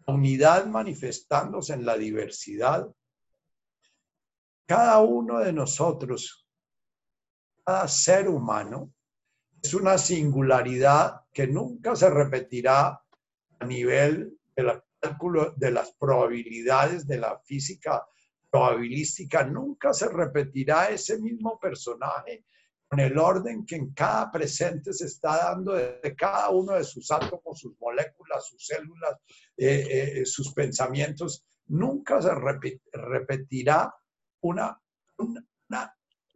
La 0.06 0.14
unidad 0.14 0.66
manifestándose 0.66 1.72
en 1.72 1.86
la 1.86 1.96
diversidad. 1.96 2.94
Cada 4.68 5.00
uno 5.00 5.40
de 5.40 5.54
nosotros, 5.54 6.45
ser 7.88 8.28
humano, 8.30 8.94
es 9.62 9.74
una 9.74 9.98
singularidad 9.98 11.22
que 11.34 11.48
nunca 11.48 11.96
se 11.96 12.10
repetirá 12.10 13.02
a 13.60 13.66
nivel 13.66 14.38
de 14.56 14.64
la 14.64 14.86
de 15.58 15.72
las 15.72 15.92
probabilidades 15.92 17.06
de 17.06 17.18
la 17.18 17.40
física 17.40 18.06
probabilística, 18.50 19.44
nunca 19.44 19.94
se 19.94 20.08
repetirá 20.08 20.90
ese 20.90 21.20
mismo 21.20 21.60
personaje 21.60 22.46
con 22.88 23.00
el 23.00 23.18
orden 23.18 23.66
que 23.66 23.76
en 23.76 23.94
cada 23.94 24.32
presente 24.32 24.94
se 24.94 25.06
está 25.06 25.38
dando 25.38 25.74
de 25.74 26.16
cada 26.16 26.50
uno 26.50 26.74
de 26.74 26.84
sus 26.84 27.12
átomos, 27.12 27.60
sus 27.60 27.78
moléculas, 27.80 28.48
sus 28.48 28.66
células, 28.66 29.18
eh, 29.58 30.20
eh, 30.22 30.26
sus 30.26 30.54
pensamientos. 30.54 31.46
Nunca 31.68 32.22
se 32.22 32.34
repetirá 32.94 33.94
una 34.42 34.80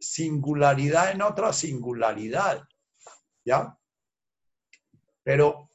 singularidad 0.00 1.12
en 1.12 1.22
otra 1.22 1.52
singularidad. 1.52 2.62
¿Ya? 3.44 3.76
Pero 5.22 5.68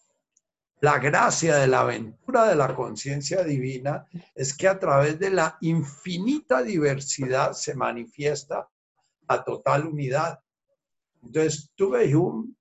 La 0.85 0.99
gracia 0.99 1.55
de 1.55 1.67
la 1.67 1.79
aventura 1.81 2.45
de 2.45 2.55
la 2.55 2.75
conciencia 2.75 3.43
divina 3.43 4.05
es 4.35 4.55
que 4.55 4.67
a 4.67 4.77
través 4.77 5.17
de 5.17 5.31
la 5.31 5.57
infinita 5.61 6.61
diversidad 6.61 7.53
se 7.53 7.73
manifiesta 7.73 8.69
la 9.27 9.43
total 9.43 9.87
unidad. 9.87 10.39
Entonces, 11.23 11.71
tuve 11.75 12.15
un 12.15 12.55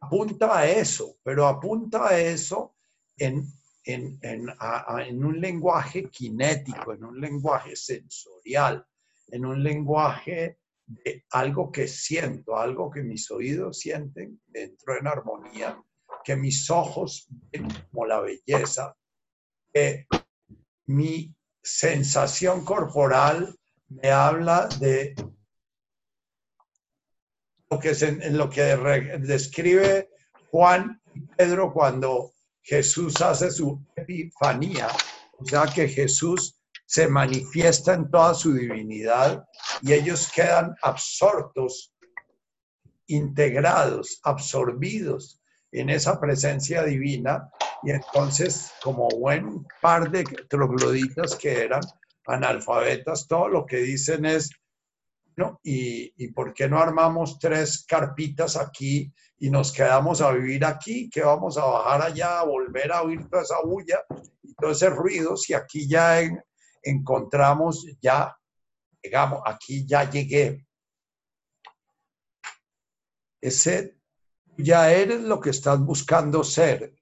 apunta 0.00 0.56
a 0.56 0.66
eso, 0.66 1.18
pero 1.22 1.46
apunta 1.46 2.08
a 2.08 2.18
eso 2.18 2.76
en, 3.18 3.44
en, 3.84 4.18
en 4.22 5.24
un 5.24 5.40
lenguaje 5.40 6.08
kinético, 6.08 6.94
en 6.94 7.04
un 7.04 7.20
lenguaje 7.20 7.76
sensorial, 7.76 8.86
en 9.30 9.44
un 9.44 9.62
lenguaje 9.62 10.58
de 10.86 11.24
algo 11.30 11.70
que 11.70 11.86
siento, 11.86 12.56
algo 12.56 12.90
que 12.90 13.02
mis 13.02 13.30
oídos 13.30 13.80
sienten, 13.80 14.40
dentro 14.46 14.98
en 14.98 15.06
armonía, 15.06 15.78
que 16.24 16.36
mis 16.36 16.70
ojos 16.70 17.26
ven 17.52 17.68
como 17.90 18.06
la 18.06 18.20
belleza, 18.20 18.96
que 19.72 20.06
mi 20.86 21.34
sensación 21.62 22.64
corporal 22.64 23.54
me 23.88 24.10
habla 24.10 24.68
de 24.80 25.14
lo 27.70 27.78
que, 27.78 27.94
lo 28.30 28.48
que 28.48 28.62
describe 29.20 30.08
Juan 30.50 31.00
y 31.14 31.20
Pedro 31.20 31.72
cuando 31.72 32.32
Jesús 32.62 33.20
hace 33.20 33.50
su 33.50 33.82
epifanía, 33.96 34.88
o 35.38 35.44
sea 35.44 35.66
que 35.66 35.88
Jesús 35.88 36.57
se 36.88 37.06
manifiesta 37.06 37.92
en 37.92 38.10
toda 38.10 38.32
su 38.32 38.54
divinidad 38.54 39.44
y 39.82 39.92
ellos 39.92 40.32
quedan 40.34 40.74
absortos, 40.82 41.94
integrados, 43.08 44.18
absorbidos 44.22 45.38
en 45.70 45.90
esa 45.90 46.18
presencia 46.18 46.82
divina 46.84 47.50
y 47.82 47.90
entonces 47.90 48.72
como 48.82 49.06
buen 49.08 49.66
par 49.82 50.10
de 50.10 50.24
trogloditas 50.48 51.36
que 51.36 51.62
eran 51.62 51.82
analfabetas, 52.26 53.28
todo 53.28 53.48
lo 53.48 53.66
que 53.66 53.76
dicen 53.78 54.24
es, 54.24 54.50
¿no? 55.36 55.60
¿Y, 55.62 56.14
¿Y 56.16 56.32
por 56.32 56.54
qué 56.54 56.70
no 56.70 56.78
armamos 56.78 57.38
tres 57.38 57.84
carpitas 57.86 58.56
aquí 58.56 59.12
y 59.38 59.50
nos 59.50 59.72
quedamos 59.72 60.22
a 60.22 60.32
vivir 60.32 60.64
aquí? 60.64 61.10
que 61.10 61.20
vamos 61.20 61.58
a 61.58 61.66
bajar 61.66 62.00
allá, 62.00 62.40
a 62.40 62.44
volver 62.44 62.92
a 62.92 63.02
oír 63.02 63.28
toda 63.28 63.42
esa 63.42 63.60
bulla 63.62 64.02
y 64.42 64.54
todo 64.54 64.70
ese 64.70 64.88
ruido 64.88 65.36
si 65.36 65.52
aquí 65.52 65.86
ya 65.86 66.22
encontramos 66.88 67.86
ya, 68.00 68.36
llegamos, 69.02 69.42
aquí 69.44 69.86
ya 69.86 70.08
llegué. 70.08 70.66
Ese 73.40 73.98
ya 74.56 74.90
eres 74.92 75.22
lo 75.22 75.40
que 75.40 75.50
estás 75.50 75.80
buscando 75.80 76.42
ser. 76.42 76.94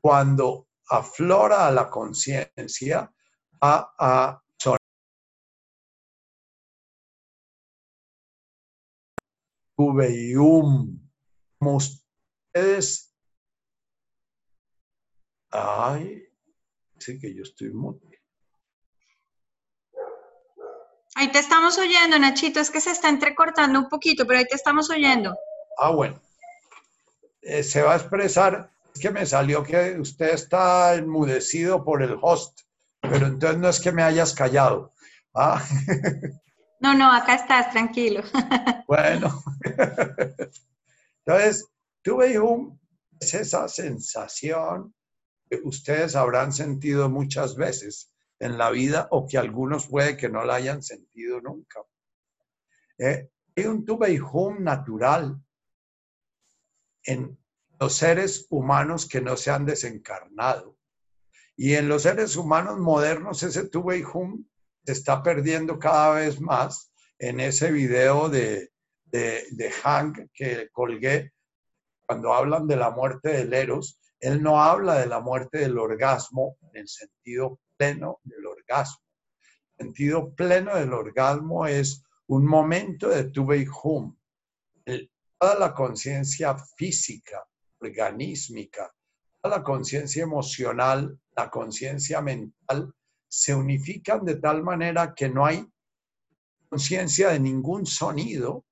Cuando 0.00 0.68
aflora 0.88 1.66
a 1.66 1.70
la 1.70 1.90
conciencia, 1.90 3.12
a, 3.60 3.94
a 3.98 4.42
un 9.78 11.10
como 11.58 11.76
ustedes. 11.76 13.14
Ay, 15.50 16.24
sí 16.98 17.18
que 17.18 17.34
yo 17.34 17.42
estoy 17.42 17.72
muy 17.72 17.98
Ahí 21.18 21.32
te 21.32 21.40
estamos 21.40 21.76
oyendo, 21.78 22.16
Nachito, 22.16 22.60
es 22.60 22.70
que 22.70 22.80
se 22.80 22.92
está 22.92 23.08
entrecortando 23.08 23.80
un 23.80 23.88
poquito, 23.88 24.24
pero 24.24 24.38
ahí 24.38 24.44
te 24.44 24.54
estamos 24.54 24.88
oyendo. 24.88 25.36
Ah, 25.76 25.90
bueno. 25.90 26.20
Eh, 27.42 27.64
se 27.64 27.82
va 27.82 27.94
a 27.94 27.96
expresar, 27.96 28.70
es 28.94 29.00
que 29.00 29.10
me 29.10 29.26
salió 29.26 29.64
que 29.64 29.98
usted 29.98 30.28
está 30.28 30.94
enmudecido 30.94 31.84
por 31.84 32.04
el 32.04 32.16
host, 32.22 32.60
pero 33.00 33.26
entonces 33.26 33.58
no 33.58 33.68
es 33.68 33.80
que 33.80 33.90
me 33.90 34.04
hayas 34.04 34.32
callado. 34.32 34.92
Ah. 35.34 35.60
No, 36.80 36.94
no, 36.94 37.12
acá 37.12 37.34
estás, 37.34 37.72
tranquilo. 37.72 38.22
Bueno. 38.86 39.42
Entonces, 41.26 41.66
tuve 42.02 42.38
un, 42.38 42.80
es 43.18 43.34
esa 43.34 43.66
sensación 43.66 44.94
que 45.50 45.58
ustedes 45.64 46.14
habrán 46.14 46.52
sentido 46.52 47.10
muchas 47.10 47.56
veces 47.56 48.12
en 48.40 48.58
la 48.58 48.70
vida 48.70 49.08
o 49.10 49.26
que 49.26 49.38
algunos 49.38 49.88
puede 49.88 50.16
que 50.16 50.28
no 50.28 50.44
la 50.44 50.56
hayan 50.56 50.82
sentido 50.82 51.40
nunca. 51.40 51.80
Eh, 52.98 53.28
hay 53.56 53.66
un 53.66 53.84
hum 54.32 54.62
natural 54.62 55.40
en 57.04 57.38
los 57.80 57.94
seres 57.94 58.46
humanos 58.50 59.08
que 59.08 59.20
no 59.20 59.36
se 59.36 59.50
han 59.50 59.64
desencarnado. 59.64 60.76
Y 61.56 61.74
en 61.74 61.88
los 61.88 62.02
seres 62.02 62.36
humanos 62.36 62.78
modernos 62.78 63.42
ese 63.42 63.68
hum 63.72 64.46
se 64.84 64.92
está 64.92 65.22
perdiendo 65.22 65.78
cada 65.78 66.14
vez 66.14 66.40
más. 66.40 66.92
En 67.18 67.40
ese 67.40 67.72
video 67.72 68.28
de, 68.28 68.70
de, 69.06 69.44
de 69.50 69.70
Hank 69.72 70.30
que 70.32 70.68
colgué, 70.70 71.32
cuando 72.06 72.32
hablan 72.32 72.68
de 72.68 72.76
la 72.76 72.90
muerte 72.90 73.30
del 73.30 73.52
Eros, 73.52 74.00
él 74.20 74.40
no 74.40 74.62
habla 74.62 74.98
de 75.00 75.06
la 75.06 75.20
muerte 75.20 75.58
del 75.58 75.78
orgasmo 75.78 76.56
en 76.62 76.82
el 76.82 76.88
sentido 76.88 77.58
pleno 77.78 78.20
del 78.24 78.44
orgasmo. 78.44 79.02
El 79.78 79.86
sentido 79.86 80.34
pleno 80.34 80.74
del 80.74 80.92
orgasmo 80.92 81.66
es 81.66 82.02
un 82.26 82.44
momento 82.44 83.08
de 83.08 83.30
tu 83.30 83.42
hum. 83.84 84.16
Toda 85.40 85.58
la 85.58 85.72
conciencia 85.72 86.56
física, 86.76 87.46
organísmica, 87.80 88.92
toda 89.40 89.58
la 89.58 89.62
conciencia 89.62 90.24
emocional, 90.24 91.16
la 91.36 91.48
conciencia 91.48 92.20
mental, 92.20 92.92
se 93.28 93.54
unifican 93.54 94.24
de 94.24 94.36
tal 94.36 94.64
manera 94.64 95.14
que 95.14 95.28
no 95.28 95.46
hay 95.46 95.64
conciencia 96.68 97.30
de 97.30 97.38
ningún 97.38 97.86
sonido 97.86 98.64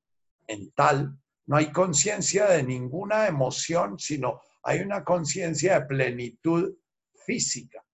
mental, 0.48 1.16
no 1.46 1.56
hay 1.56 1.70
conciencia 1.70 2.46
de 2.46 2.64
ninguna 2.64 3.28
emoción, 3.28 3.98
sino 3.98 4.40
hay 4.62 4.80
una 4.80 5.04
conciencia 5.04 5.78
de 5.78 5.86
plenitud 5.86 6.74
física. 7.24 7.84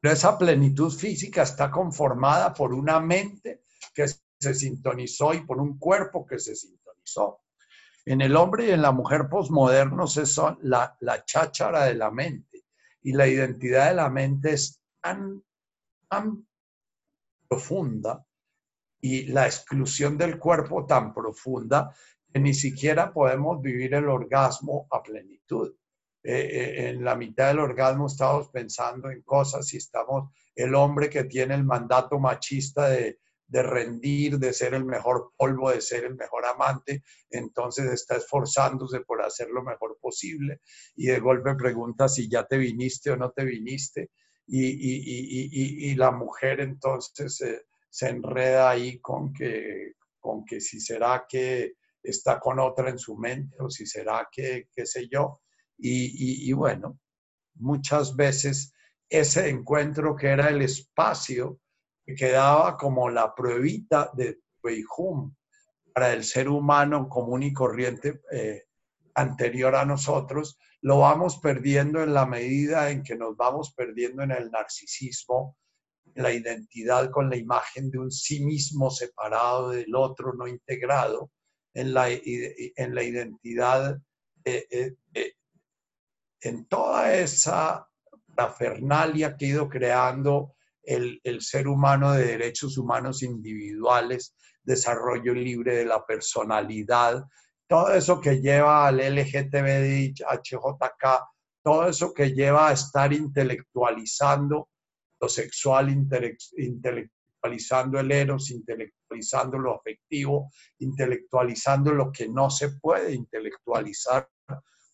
Pero 0.00 0.14
esa 0.14 0.36
plenitud 0.38 0.92
física 0.92 1.42
está 1.42 1.70
conformada 1.70 2.52
por 2.52 2.72
una 2.72 3.00
mente 3.00 3.62
que 3.94 4.06
se 4.08 4.54
sintonizó 4.54 5.34
y 5.34 5.40
por 5.40 5.58
un 5.58 5.78
cuerpo 5.78 6.26
que 6.26 6.38
se 6.38 6.54
sintonizó. 6.54 7.40
En 8.04 8.20
el 8.20 8.36
hombre 8.36 8.66
y 8.66 8.70
en 8.70 8.82
la 8.82 8.92
mujer 8.92 9.28
posmodernos 9.28 10.16
es 10.16 10.38
la, 10.60 10.96
la 11.00 11.24
cháchara 11.24 11.86
de 11.86 11.94
la 11.94 12.10
mente 12.10 12.64
y 13.02 13.12
la 13.12 13.26
identidad 13.26 13.88
de 13.88 13.94
la 13.94 14.10
mente 14.10 14.52
es 14.52 14.80
tan, 15.00 15.42
tan 16.08 16.46
profunda 17.48 18.24
y 19.00 19.26
la 19.26 19.46
exclusión 19.46 20.16
del 20.16 20.38
cuerpo 20.38 20.86
tan 20.86 21.12
profunda 21.14 21.94
que 22.32 22.40
ni 22.40 22.54
siquiera 22.54 23.12
podemos 23.12 23.60
vivir 23.60 23.94
el 23.94 24.08
orgasmo 24.08 24.86
a 24.90 25.02
plenitud. 25.02 25.74
Eh, 26.28 26.48
eh, 26.50 26.88
en 26.88 27.04
la 27.04 27.14
mitad 27.14 27.46
del 27.46 27.60
orgasmo 27.60 28.08
estamos 28.08 28.48
pensando 28.48 29.08
en 29.10 29.22
cosas 29.22 29.72
y 29.72 29.76
estamos, 29.76 30.32
el 30.56 30.74
hombre 30.74 31.08
que 31.08 31.22
tiene 31.22 31.54
el 31.54 31.62
mandato 31.62 32.18
machista 32.18 32.88
de, 32.88 33.20
rendir, 33.48 34.36
de 34.36 34.52
ser 34.52 34.74
el 34.74 34.84
mejor 34.84 35.30
polvo, 35.36 35.70
de 35.70 35.80
ser 35.80 36.04
el 36.04 36.16
mejor 36.16 36.44
amante, 36.44 37.04
entonces 37.30 37.92
está 37.92 38.16
esforzándose 38.16 39.02
por 39.02 39.22
hacer 39.22 39.50
lo 39.50 39.62
mejor 39.62 39.98
posible 40.00 40.62
y 40.96 41.06
de 41.06 41.20
golpe 41.20 41.54
pregunta 41.54 42.08
si 42.08 42.28
ya 42.28 42.44
te 42.44 42.58
viniste 42.58 43.12
o 43.12 43.16
no 43.16 43.30
te 43.30 43.44
viniste 43.44 44.10
y, 44.48 45.94
la 45.94 46.10
mujer 46.10 46.58
entonces 46.58 47.40
se 47.88 48.08
enreda 48.08 48.68
ahí 48.68 48.98
con 48.98 49.32
que 49.32 49.94
si 50.58 50.80
será 50.80 51.24
que 51.28 51.74
está 52.02 52.40
con 52.40 52.58
otra 52.58 52.90
en 52.90 52.98
su 52.98 53.16
mente 53.16 53.56
o 53.60 53.70
si 53.70 53.86
será 53.86 54.28
que, 54.30 54.68
qué 54.74 54.86
sé 54.86 55.08
yo. 55.08 55.40
Y, 55.78 56.52
bueno, 56.52 56.98
muchas 57.54 58.16
veces 58.16 58.72
ese 59.08 59.48
encuentro 59.48 60.16
que 60.16 60.28
era 60.28 60.48
el 60.48 60.62
espacio 60.62 61.60
que 62.04 62.14
quedaba 62.14 62.76
como 62.76 63.10
la 63.10 63.34
pruebita 63.34 64.10
de 64.14 64.40
Beijum 64.62 65.34
para 65.92 66.12
el 66.12 66.24
ser 66.24 66.48
humano 66.48 67.08
común 67.08 67.42
y 67.42 67.52
corriente 67.52 68.20
eh, 68.32 68.64
anterior 69.14 69.74
a 69.74 69.84
nosotros, 69.84 70.58
lo 70.82 70.98
vamos 70.98 71.38
perdiendo 71.38 72.02
en 72.02 72.14
la 72.14 72.26
medida 72.26 72.90
en 72.90 73.02
que 73.02 73.16
nos 73.16 73.36
vamos 73.36 73.72
perdiendo 73.74 74.22
en 74.22 74.30
el 74.30 74.50
narcisismo, 74.50 75.56
la 76.14 76.32
identidad 76.32 77.10
con 77.10 77.28
la 77.28 77.36
imagen 77.36 77.90
de 77.90 77.98
un 77.98 78.10
sí 78.10 78.44
mismo 78.44 78.90
separado 78.90 79.70
del 79.70 79.94
otro, 79.94 80.32
no 80.34 80.46
integrado, 80.46 81.30
en 81.74 81.92
la, 81.92 82.08
en 82.10 82.94
la 82.94 83.02
identidad 83.02 83.98
de, 84.44 84.96
en 86.40 86.66
toda 86.66 87.14
esa 87.14 87.88
parafernalia 88.34 89.36
que 89.36 89.46
ha 89.46 89.48
ido 89.48 89.68
creando 89.68 90.54
el, 90.82 91.20
el, 91.24 91.40
ser 91.40 91.66
humano 91.66 92.12
de 92.12 92.26
derechos 92.26 92.78
humanos 92.78 93.22
individuales, 93.22 94.36
desarrollo 94.62 95.34
libre 95.34 95.76
de 95.76 95.84
la 95.84 96.04
personalidad, 96.04 97.24
todo 97.68 97.94
eso 97.94 98.20
que 98.20 98.40
lleva 98.40 98.86
al 98.86 98.98
LGTBI, 98.98 100.14
HJK, 100.14 101.24
todo 101.62 101.88
eso 101.88 102.14
que 102.14 102.30
lleva 102.30 102.68
a 102.68 102.72
estar 102.72 103.12
intelectualizando 103.12 104.68
lo 105.20 105.28
sexual, 105.28 105.90
intelectualizando 105.90 107.98
el 107.98 108.12
eros, 108.12 108.50
intelectualizando 108.50 109.58
lo 109.58 109.74
afectivo, 109.74 110.52
intelectualizando 110.78 111.92
lo 111.92 112.12
que 112.12 112.28
no 112.28 112.50
se 112.50 112.78
puede 112.78 113.12
intelectualizar 113.14 114.28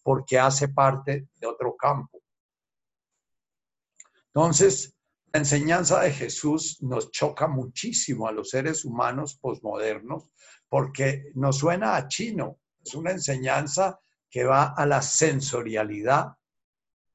porque 0.02 0.38
hace 0.38 0.68
parte 0.68 1.28
de 1.34 1.46
otro 1.46 1.76
campo. 1.76 2.20
Entonces, 4.34 4.94
la 5.32 5.40
enseñanza 5.40 6.00
de 6.00 6.12
Jesús 6.12 6.82
nos 6.82 7.10
choca 7.10 7.48
muchísimo 7.48 8.26
a 8.26 8.32
los 8.32 8.50
seres 8.50 8.84
humanos 8.84 9.38
posmodernos 9.40 10.30
porque 10.68 11.32
nos 11.34 11.58
suena 11.58 11.96
a 11.96 12.08
chino. 12.08 12.58
Es 12.84 12.94
una 12.94 13.12
enseñanza 13.12 13.98
que 14.30 14.44
va 14.44 14.74
a 14.76 14.86
la 14.86 15.02
sensorialidad. 15.02 16.32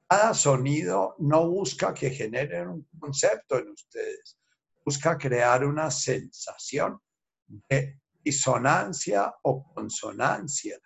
Cada 0.08 0.32
sonido 0.34 1.16
no 1.18 1.48
busca 1.48 1.92
que 1.92 2.10
generen 2.10 2.68
un 2.68 2.88
concepto 2.98 3.58
en 3.58 3.70
ustedes, 3.70 4.38
busca 4.84 5.18
crear 5.18 5.64
una 5.64 5.90
sensación 5.90 7.00
de 7.46 8.00
disonancia 8.22 9.34
o 9.42 9.72
consonancia, 9.74 10.78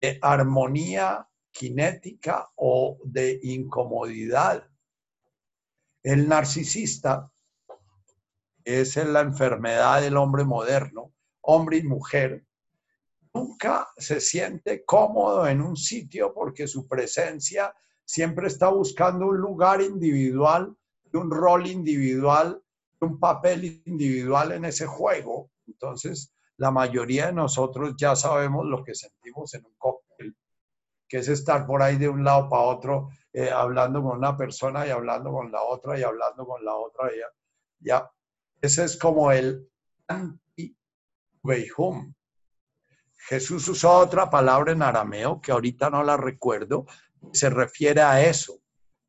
de 0.00 0.18
armonía 0.20 1.26
cinética 1.58 2.48
o 2.56 2.98
de 3.04 3.40
incomodidad. 3.42 4.68
El 6.02 6.28
narcisista 6.28 7.30
es 8.64 8.96
la 8.96 9.20
enfermedad 9.20 10.00
del 10.00 10.16
hombre 10.16 10.44
moderno, 10.44 11.12
hombre 11.42 11.78
y 11.78 11.82
mujer. 11.82 12.44
Nunca 13.32 13.88
se 13.96 14.20
siente 14.20 14.84
cómodo 14.84 15.46
en 15.46 15.60
un 15.60 15.76
sitio 15.76 16.32
porque 16.34 16.66
su 16.66 16.86
presencia 16.86 17.74
siempre 18.04 18.48
está 18.48 18.68
buscando 18.68 19.26
un 19.26 19.38
lugar 19.38 19.80
individual, 19.82 20.76
un 21.12 21.30
rol 21.30 21.66
individual, 21.66 22.62
un 23.00 23.18
papel 23.18 23.82
individual 23.84 24.52
en 24.52 24.64
ese 24.64 24.86
juego. 24.86 25.50
Entonces, 25.66 26.32
la 26.56 26.70
mayoría 26.70 27.26
de 27.26 27.32
nosotros 27.32 27.94
ya 27.96 28.16
sabemos 28.16 28.64
lo 28.66 28.82
que 28.84 28.94
sentimos 28.94 29.52
en 29.54 29.64
un 29.64 29.74
cóctel, 29.76 30.05
que 31.08 31.18
es 31.18 31.28
estar 31.28 31.66
por 31.66 31.82
ahí 31.82 31.96
de 31.96 32.08
un 32.08 32.24
lado 32.24 32.48
para 32.48 32.62
otro 32.62 33.08
eh, 33.32 33.50
hablando 33.50 34.02
con 34.02 34.16
una 34.16 34.34
persona 34.34 34.86
y 34.86 34.90
hablando 34.90 35.30
con 35.30 35.52
la 35.52 35.62
otra 35.62 35.98
y 35.98 36.02
hablando 36.02 36.46
con 36.46 36.64
la 36.64 36.74
otra. 36.74 37.10
Ya, 37.10 37.26
ya. 37.80 38.10
Ese 38.62 38.84
es 38.84 38.98
como 38.98 39.30
el 39.30 39.68
anti 40.08 40.74
hum 41.76 42.14
Jesús 43.28 43.68
usó 43.68 43.98
otra 43.98 44.30
palabra 44.30 44.72
en 44.72 44.82
arameo 44.82 45.40
que 45.40 45.52
ahorita 45.52 45.90
no 45.90 46.02
la 46.02 46.16
recuerdo, 46.16 46.86
se 47.32 47.50
refiere 47.50 48.00
a 48.00 48.24
eso. 48.24 48.60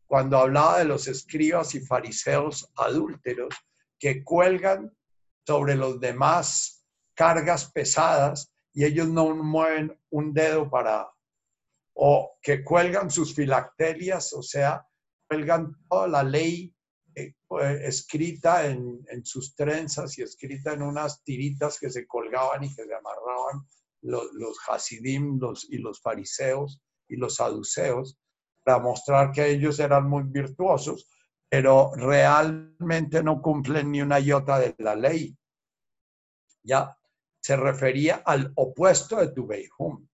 Cuando 0.06 0.38
hablaba 0.38 0.80
de 0.80 0.86
los 0.86 1.08
escribas 1.08 1.74
y 1.76 1.80
fariseos 1.80 2.72
adúlteros 2.76 3.54
que 4.00 4.24
cuelgan 4.24 4.92
sobre 5.46 5.76
los 5.76 6.00
demás 6.00 6.86
cargas 7.14 7.72
pesadas 7.72 8.52
y 8.74 8.86
ellos 8.86 9.08
no 9.08 9.34
mueven 9.36 9.98
un 10.10 10.34
dedo 10.34 10.70
para 10.70 11.10
o 12.00 12.38
que 12.42 12.64
cuelgan 12.64 13.10
sus 13.10 13.34
filacterias, 13.34 14.32
o 14.34 14.44
sea, 14.44 14.86
cuelgan 15.28 15.76
toda 15.90 16.08
la 16.08 16.24
ley 16.24 16.74
eh, 17.16 17.34
eh, 17.62 17.80
escrita 17.84 18.68
en, 18.68 19.04
sus 19.24 19.56
trenzas 19.56 20.16
y 20.20 20.22
escrita 20.22 20.74
en 20.74 20.84
unas 20.84 21.24
tiritas 21.24 21.80
que 21.80 21.90
se 21.90 22.06
colgaban 22.06 22.64
y 22.64 22.76
que 22.76 22.86
se 22.86 22.94
amarraban 22.94 23.66
los, 24.02 24.32
los 24.34 24.58
hasidim 24.70 25.40
y 25.70 25.80
los 25.80 26.00
fariseos 26.00 26.80
y 27.08 27.16
los 27.16 27.36
saduceos 27.36 28.20
para 28.64 28.80
mostrar 28.80 29.32
que 29.32 29.50
ellos 29.50 29.80
eran 29.80 30.08
muy 30.08 30.24
virtuosos, 30.24 31.10
pero 31.50 31.92
realmente 31.96 33.24
no 33.24 33.42
cumplen 33.42 33.92
ni 33.92 34.02
una 34.02 34.20
iota 34.20 34.60
de 34.60 34.76
la 34.78 34.96
ley. 34.96 35.36
Ya 36.62 36.96
se 37.42 37.56
refería 37.56 38.22
al 38.24 38.52
opuesto 38.56 39.16
de 39.16 39.30
tu 39.30 39.48
Beihum. 39.48 40.07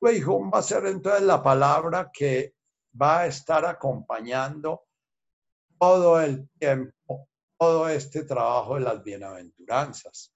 Weihum 0.00 0.50
va 0.52 0.58
a 0.58 0.62
ser 0.62 0.86
entonces 0.86 1.22
la 1.22 1.42
palabra 1.42 2.10
que 2.12 2.54
va 3.00 3.20
a 3.20 3.26
estar 3.26 3.64
acompañando 3.64 4.84
todo 5.78 6.20
el 6.20 6.48
tiempo, 6.58 7.28
todo 7.56 7.88
este 7.88 8.24
trabajo 8.24 8.74
de 8.74 8.80
las 8.80 9.02
bienaventuranzas. 9.02 10.32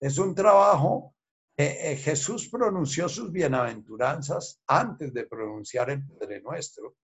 Es 0.00 0.18
un 0.18 0.34
trabajo, 0.34 1.14
eh, 1.56 1.96
Jesús 1.96 2.48
pronunció 2.48 3.08
sus 3.08 3.30
bienaventuranzas 3.30 4.60
antes 4.66 5.12
de 5.12 5.26
pronunciar 5.26 5.90
el 5.90 6.06
Padre 6.06 6.40
Nuestro 6.40 6.96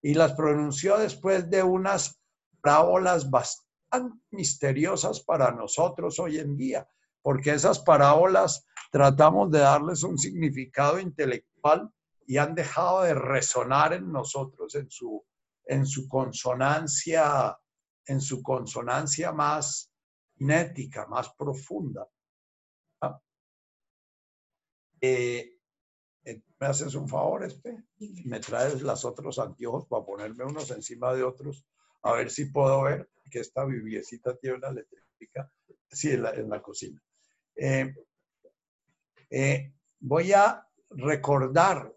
y 0.00 0.14
las 0.14 0.32
pronunció 0.32 0.96
después 0.96 1.50
de 1.50 1.62
unas 1.62 2.20
parábolas 2.60 3.28
bastante 3.30 3.68
misteriosas 4.30 5.20
para 5.20 5.50
nosotros 5.50 6.18
hoy 6.18 6.38
en 6.38 6.56
día, 6.56 6.88
porque 7.22 7.52
esas 7.52 7.78
parábolas 7.80 8.64
tratamos 8.90 9.50
de 9.50 9.58
darles 9.60 10.02
un 10.02 10.18
significado 10.18 10.98
intelectual 10.98 11.90
y 12.26 12.36
han 12.36 12.54
dejado 12.54 13.02
de 13.02 13.14
resonar 13.14 13.92
en 13.94 14.12
nosotros 14.12 14.74
en 14.74 14.90
su, 14.90 15.24
en 15.64 15.86
su 15.86 16.08
consonancia, 16.08 17.58
en 18.06 18.20
su 18.20 18.42
consonancia 18.42 19.32
más 19.32 19.90
cinética, 20.36 21.06
más 21.06 21.32
profunda. 21.34 22.06
Eh, 25.00 25.58
eh, 26.24 26.42
¿Me 26.58 26.66
haces 26.66 26.94
un 26.94 27.08
favor, 27.08 27.44
Espe? 27.44 27.84
¿Me 28.24 28.40
traes 28.40 28.82
los 28.82 29.04
otros 29.04 29.38
anteojos 29.38 29.86
para 29.86 30.04
ponerme 30.04 30.44
unos 30.44 30.70
encima 30.70 31.14
de 31.14 31.22
otros? 31.22 31.64
A 32.02 32.12
ver 32.12 32.30
si 32.30 32.46
puedo 32.46 32.82
ver 32.82 33.08
que 33.30 33.40
esta 33.40 33.64
bibliecita 33.64 34.36
tiene 34.36 34.56
una 34.56 34.68
eléctrica. 34.68 35.50
Sí, 35.90 36.10
en 36.10 36.22
la, 36.22 36.30
en 36.30 36.48
la 36.48 36.60
cocina. 36.60 37.00
Eh, 37.60 37.92
eh, 39.30 39.72
voy 39.98 40.32
a 40.32 40.64
recordar 40.90 41.92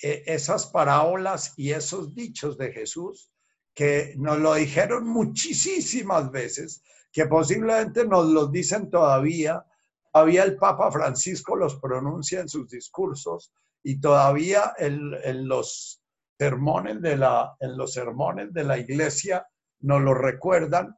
eh, 0.00 0.22
esas 0.26 0.66
parábolas 0.66 1.52
y 1.56 1.72
esos 1.72 2.14
dichos 2.14 2.56
de 2.56 2.72
Jesús 2.72 3.32
que 3.74 4.14
nos 4.16 4.38
lo 4.38 4.54
dijeron 4.54 5.08
muchísimas 5.08 6.30
veces, 6.30 6.82
que 7.10 7.26
posiblemente 7.26 8.06
nos 8.06 8.26
los 8.26 8.52
dicen 8.52 8.88
todavía. 8.88 9.64
Todavía 10.12 10.44
el 10.44 10.56
Papa 10.56 10.92
Francisco 10.92 11.56
los 11.56 11.80
pronuncia 11.80 12.40
en 12.40 12.48
sus 12.48 12.68
discursos 12.68 13.52
y 13.82 14.00
todavía 14.00 14.74
en, 14.78 15.48
los 15.48 16.00
sermones 16.38 17.02
de 17.02 17.16
la, 17.16 17.56
en 17.58 17.76
los 17.76 17.92
sermones 17.92 18.52
de 18.52 18.62
la 18.62 18.78
iglesia 18.78 19.44
nos 19.80 20.00
lo 20.02 20.14
recuerdan, 20.14 20.96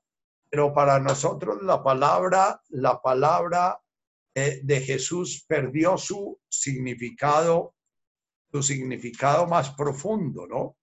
pero 0.49 0.73
para 0.73 0.99
nosotros 0.99 1.63
la 1.63 1.83
palabra, 1.83 2.61
la 2.69 3.01
palabra 3.01 3.81
de 4.35 4.81
Jesús 4.83 5.47
perdió 5.49 5.97
su 5.97 6.39
significado, 6.47 7.75
su 8.53 8.63
significado 8.63 9.47
más 9.47 9.71
profundo, 9.71 10.47
¿no? 10.47 10.77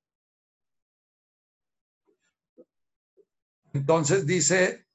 Entonces 3.73 4.25
dice, 4.25 4.87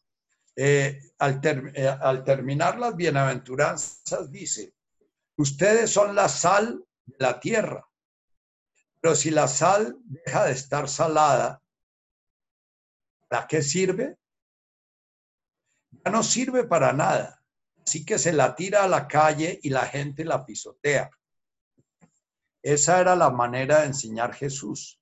eh, 0.54 1.00
al, 1.18 1.40
eh, 1.44 1.88
al 1.88 2.24
terminar 2.24 2.78
las 2.78 2.96
bienaventuranzas, 2.96 4.30
dice, 4.30 4.74
ustedes 5.36 5.90
son 5.90 6.14
la 6.14 6.28
sal 6.28 6.84
de 7.04 7.16
la 7.18 7.40
tierra, 7.40 7.88
pero 9.00 9.14
si 9.14 9.30
la 9.30 9.48
sal 9.48 9.96
deja 10.04 10.46
de 10.46 10.52
estar 10.52 10.88
salada, 10.88 11.62
¿para 13.28 13.46
qué 13.46 13.62
sirve? 13.62 14.16
Ya 15.90 16.10
no 16.10 16.22
sirve 16.22 16.64
para 16.64 16.92
nada 16.92 17.38
Así 17.88 18.04
que 18.04 18.18
se 18.18 18.34
la 18.34 18.54
tira 18.54 18.84
a 18.84 18.86
la 18.86 19.08
calle 19.08 19.60
y 19.62 19.70
la 19.70 19.86
gente 19.86 20.22
la 20.22 20.44
pisotea. 20.44 21.10
Esa 22.62 23.00
era 23.00 23.16
la 23.16 23.30
manera 23.30 23.80
de 23.80 23.86
enseñar 23.86 24.34
Jesús. 24.34 25.00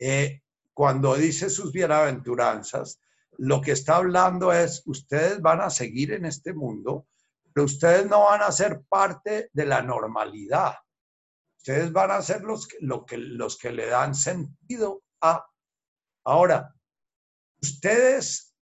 Eh, 0.00 0.42
cuando 0.72 1.14
dice 1.14 1.48
sus 1.48 1.70
bienaventuranzas, 1.70 3.00
lo 3.38 3.60
que 3.60 3.70
está 3.70 3.98
hablando 3.98 4.52
es, 4.52 4.82
ustedes 4.86 5.40
van 5.42 5.60
a 5.60 5.70
seguir 5.70 6.12
en 6.12 6.24
este 6.24 6.52
mundo, 6.52 7.06
pero 7.52 7.66
ustedes 7.66 8.06
no 8.06 8.24
van 8.24 8.42
a 8.42 8.50
ser 8.50 8.82
parte 8.88 9.48
de 9.52 9.66
la 9.66 9.80
normalidad. 9.80 10.74
Ustedes 11.58 11.92
van 11.92 12.10
a 12.10 12.20
ser 12.20 12.42
los 12.42 12.66
lo 12.80 13.06
que, 13.06 13.16
los 13.16 13.56
que 13.56 13.70
le 13.70 13.86
dan 13.86 14.12
sentido 14.12 15.04
a... 15.20 15.46
Ahora, 16.24 16.74
ustedes 17.62 18.53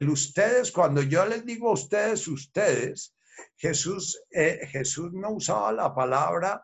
ustedes, 0.00 0.72
cuando 0.72 1.02
yo 1.02 1.24
les 1.26 1.44
digo 1.44 1.70
a 1.70 1.74
ustedes, 1.74 2.26
ustedes, 2.28 3.14
Jesús, 3.56 4.20
eh, 4.30 4.66
Jesús 4.70 5.12
no 5.12 5.32
usaba 5.32 5.72
la 5.72 5.94
palabra 5.94 6.62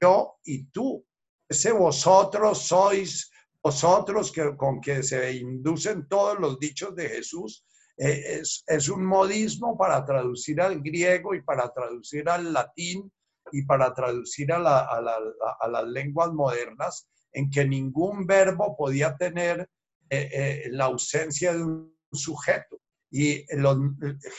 yo 0.00 0.38
y 0.44 0.64
tú. 0.66 1.04
Ese 1.48 1.72
vosotros 1.72 2.66
sois, 2.66 3.30
vosotros 3.62 4.30
que, 4.30 4.56
con 4.56 4.80
que 4.80 5.02
se 5.02 5.32
inducen 5.32 6.06
todos 6.08 6.38
los 6.38 6.58
dichos 6.58 6.94
de 6.94 7.08
Jesús, 7.08 7.64
eh, 7.96 8.42
es, 8.66 8.88
un 8.88 9.04
modismo 9.04 9.76
para 9.76 10.04
traducir 10.04 10.60
al 10.60 10.80
griego 10.80 11.34
y 11.34 11.42
para 11.42 11.72
traducir 11.72 12.28
al 12.28 12.52
latín 12.52 13.10
y 13.50 13.62
para 13.64 13.92
traducir 13.92 14.52
a, 14.52 14.60
las 14.60 15.86
lenguas 15.88 16.32
modernas, 16.32 17.08
en 17.32 17.50
que 17.50 17.66
ningún 17.66 18.26
verbo 18.26 18.76
podía 18.76 19.16
tener 19.16 19.68
eh, 20.10 20.68
la 20.70 20.84
ausencia 20.84 21.54
de 21.54 21.64
un 21.64 21.97
sujeto. 22.12 22.80
Y 23.10 23.44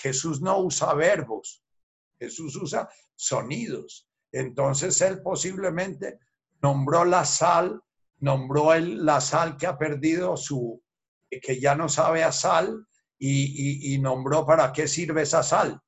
Jesús 0.01 0.41
no 0.41 0.59
usa 0.59 0.93
verbos, 0.93 1.63
Jesús 2.19 2.55
usa 2.55 2.89
sonidos. 3.15 4.07
Entonces 4.31 4.99
él 5.01 5.21
posiblemente 5.21 6.19
nombró 6.61 7.05
la 7.05 7.25
sal, 7.25 7.81
nombró 8.19 8.77
la 8.77 9.21
sal 9.21 9.57
que 9.57 9.65
ha 9.65 9.77
perdido 9.77 10.37
su, 10.37 10.81
que 11.29 11.59
ya 11.59 11.75
no 11.75 11.89
sabe 11.89 12.23
a 12.23 12.31
sal, 12.31 12.85
y, 13.21 13.97
nombró 13.99 14.45
para 14.45 14.71
qué 14.71 14.87
sirve 14.87 15.23
esa 15.23 15.43
sal. 15.43 15.79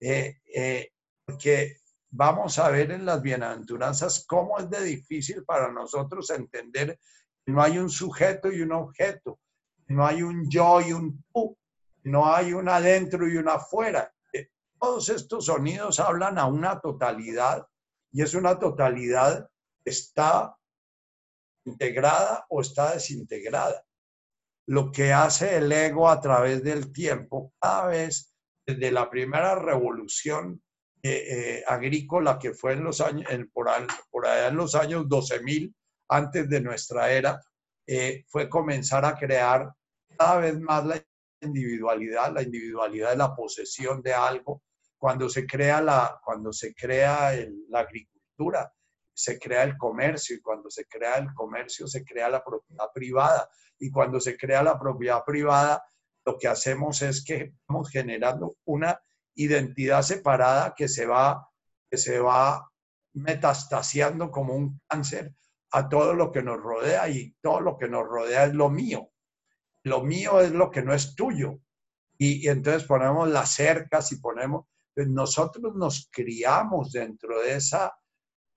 Eh, 0.00 0.36
eh, 0.54 0.90
porque 1.24 1.78
vamos 2.10 2.58
a 2.58 2.70
ver 2.70 2.92
en 2.92 3.04
las 3.04 3.20
bienaventuranzas 3.20 4.24
cómo 4.26 4.58
es 4.58 4.70
de 4.70 4.84
difícil 4.84 5.44
para 5.44 5.72
nosotros 5.72 6.30
entender 6.30 6.98
que 7.44 7.52
no 7.52 7.62
hay 7.62 7.78
un 7.78 7.90
sujeto 7.90 8.52
y 8.52 8.60
un 8.62 8.72
objeto, 8.72 9.40
no 9.88 10.06
hay 10.06 10.22
un 10.22 10.48
yo 10.50 10.80
y 10.80 10.92
un 10.92 11.24
tú, 11.32 11.56
no 12.04 12.32
hay 12.32 12.52
un 12.52 12.68
adentro 12.68 13.28
y 13.28 13.36
un 13.36 13.48
afuera. 13.48 14.12
Eh, 14.32 14.48
todos 14.78 15.08
estos 15.08 15.46
sonidos 15.46 16.00
hablan 16.00 16.38
a 16.38 16.46
una 16.46 16.80
totalidad 16.80 17.66
y 18.12 18.22
es 18.22 18.34
una 18.34 18.58
totalidad 18.58 19.48
que 19.84 19.90
está 19.90 20.56
integrada 21.64 22.46
o 22.48 22.60
está 22.60 22.94
desintegrada 22.94 23.86
lo 24.66 24.90
que 24.90 25.12
hace 25.12 25.56
el 25.56 25.70
ego 25.70 26.08
a 26.08 26.20
través 26.20 26.62
del 26.62 26.92
tiempo, 26.92 27.54
cada 27.60 27.86
vez 27.86 28.34
desde 28.66 28.90
la 28.90 29.08
primera 29.08 29.54
revolución 29.54 30.60
eh, 31.02 31.24
eh, 31.28 31.64
agrícola 31.66 32.38
que 32.38 32.52
fue 32.52 32.72
en 32.72 32.82
los 32.82 33.00
años, 33.00 33.28
por, 33.52 33.68
allá 33.68 34.48
en 34.48 34.56
los 34.56 34.74
años 34.74 35.04
12.000 35.04 35.72
antes 36.08 36.48
de 36.48 36.60
nuestra 36.60 37.12
era, 37.12 37.40
eh, 37.86 38.24
fue 38.28 38.48
comenzar 38.48 39.04
a 39.04 39.14
crear 39.14 39.72
cada 40.18 40.40
vez 40.40 40.58
más 40.58 40.84
la 40.84 41.02
individualidad, 41.40 42.32
la 42.32 42.42
individualidad 42.42 43.10
de 43.10 43.16
la 43.16 43.34
posesión 43.34 44.02
de 44.02 44.14
algo. 44.14 44.62
Cuando 44.98 45.28
se 45.28 45.46
crea 45.46 45.80
la, 45.80 46.18
cuando 46.24 46.52
se 46.52 46.74
crea 46.74 47.32
la 47.68 47.80
agricultura, 47.80 48.72
se 49.12 49.38
crea 49.38 49.62
el 49.62 49.76
comercio 49.76 50.36
y 50.36 50.40
cuando 50.40 50.70
se 50.70 50.86
crea 50.86 51.16
el 51.16 51.32
comercio 51.32 51.86
se 51.86 52.04
crea 52.04 52.28
la 52.28 52.44
propiedad 52.44 52.86
privada 52.92 53.48
y 53.78 53.90
cuando 53.90 54.20
se 54.20 54.36
crea 54.36 54.62
la 54.62 54.78
propiedad 54.78 55.22
privada, 55.24 55.82
lo 56.24 56.36
que 56.38 56.48
hacemos 56.48 57.02
es 57.02 57.24
que 57.24 57.54
vamos 57.68 57.90
generando 57.90 58.56
una 58.64 59.00
identidad 59.34 60.02
separada 60.02 60.74
que 60.76 60.88
se 60.88 61.06
va, 61.06 61.48
que 61.90 61.98
se 61.98 62.18
va 62.18 62.70
metastasiando 63.14 64.30
como 64.30 64.54
un 64.54 64.80
cáncer 64.88 65.34
a 65.72 65.88
todo 65.88 66.14
lo 66.14 66.32
que 66.32 66.42
nos 66.42 66.60
rodea 66.60 67.08
y 67.08 67.34
todo 67.40 67.60
lo 67.60 67.76
que 67.76 67.88
nos 67.88 68.06
rodea 68.06 68.44
es 68.44 68.54
lo 68.54 68.70
mío. 68.70 69.10
Lo 69.82 70.02
mío 70.02 70.40
es 70.40 70.52
lo 70.52 70.70
que 70.70 70.82
no 70.82 70.94
es 70.94 71.14
tuyo. 71.14 71.60
Y, 72.18 72.48
entonces 72.48 72.84
ponemos 72.84 73.28
las 73.28 73.54
cercas 73.54 74.10
y 74.12 74.16
ponemos, 74.16 74.66
pues 74.94 75.08
nosotros 75.08 75.74
nos 75.74 76.08
criamos 76.10 76.92
dentro 76.92 77.40
de 77.40 77.56
esa 77.56 77.94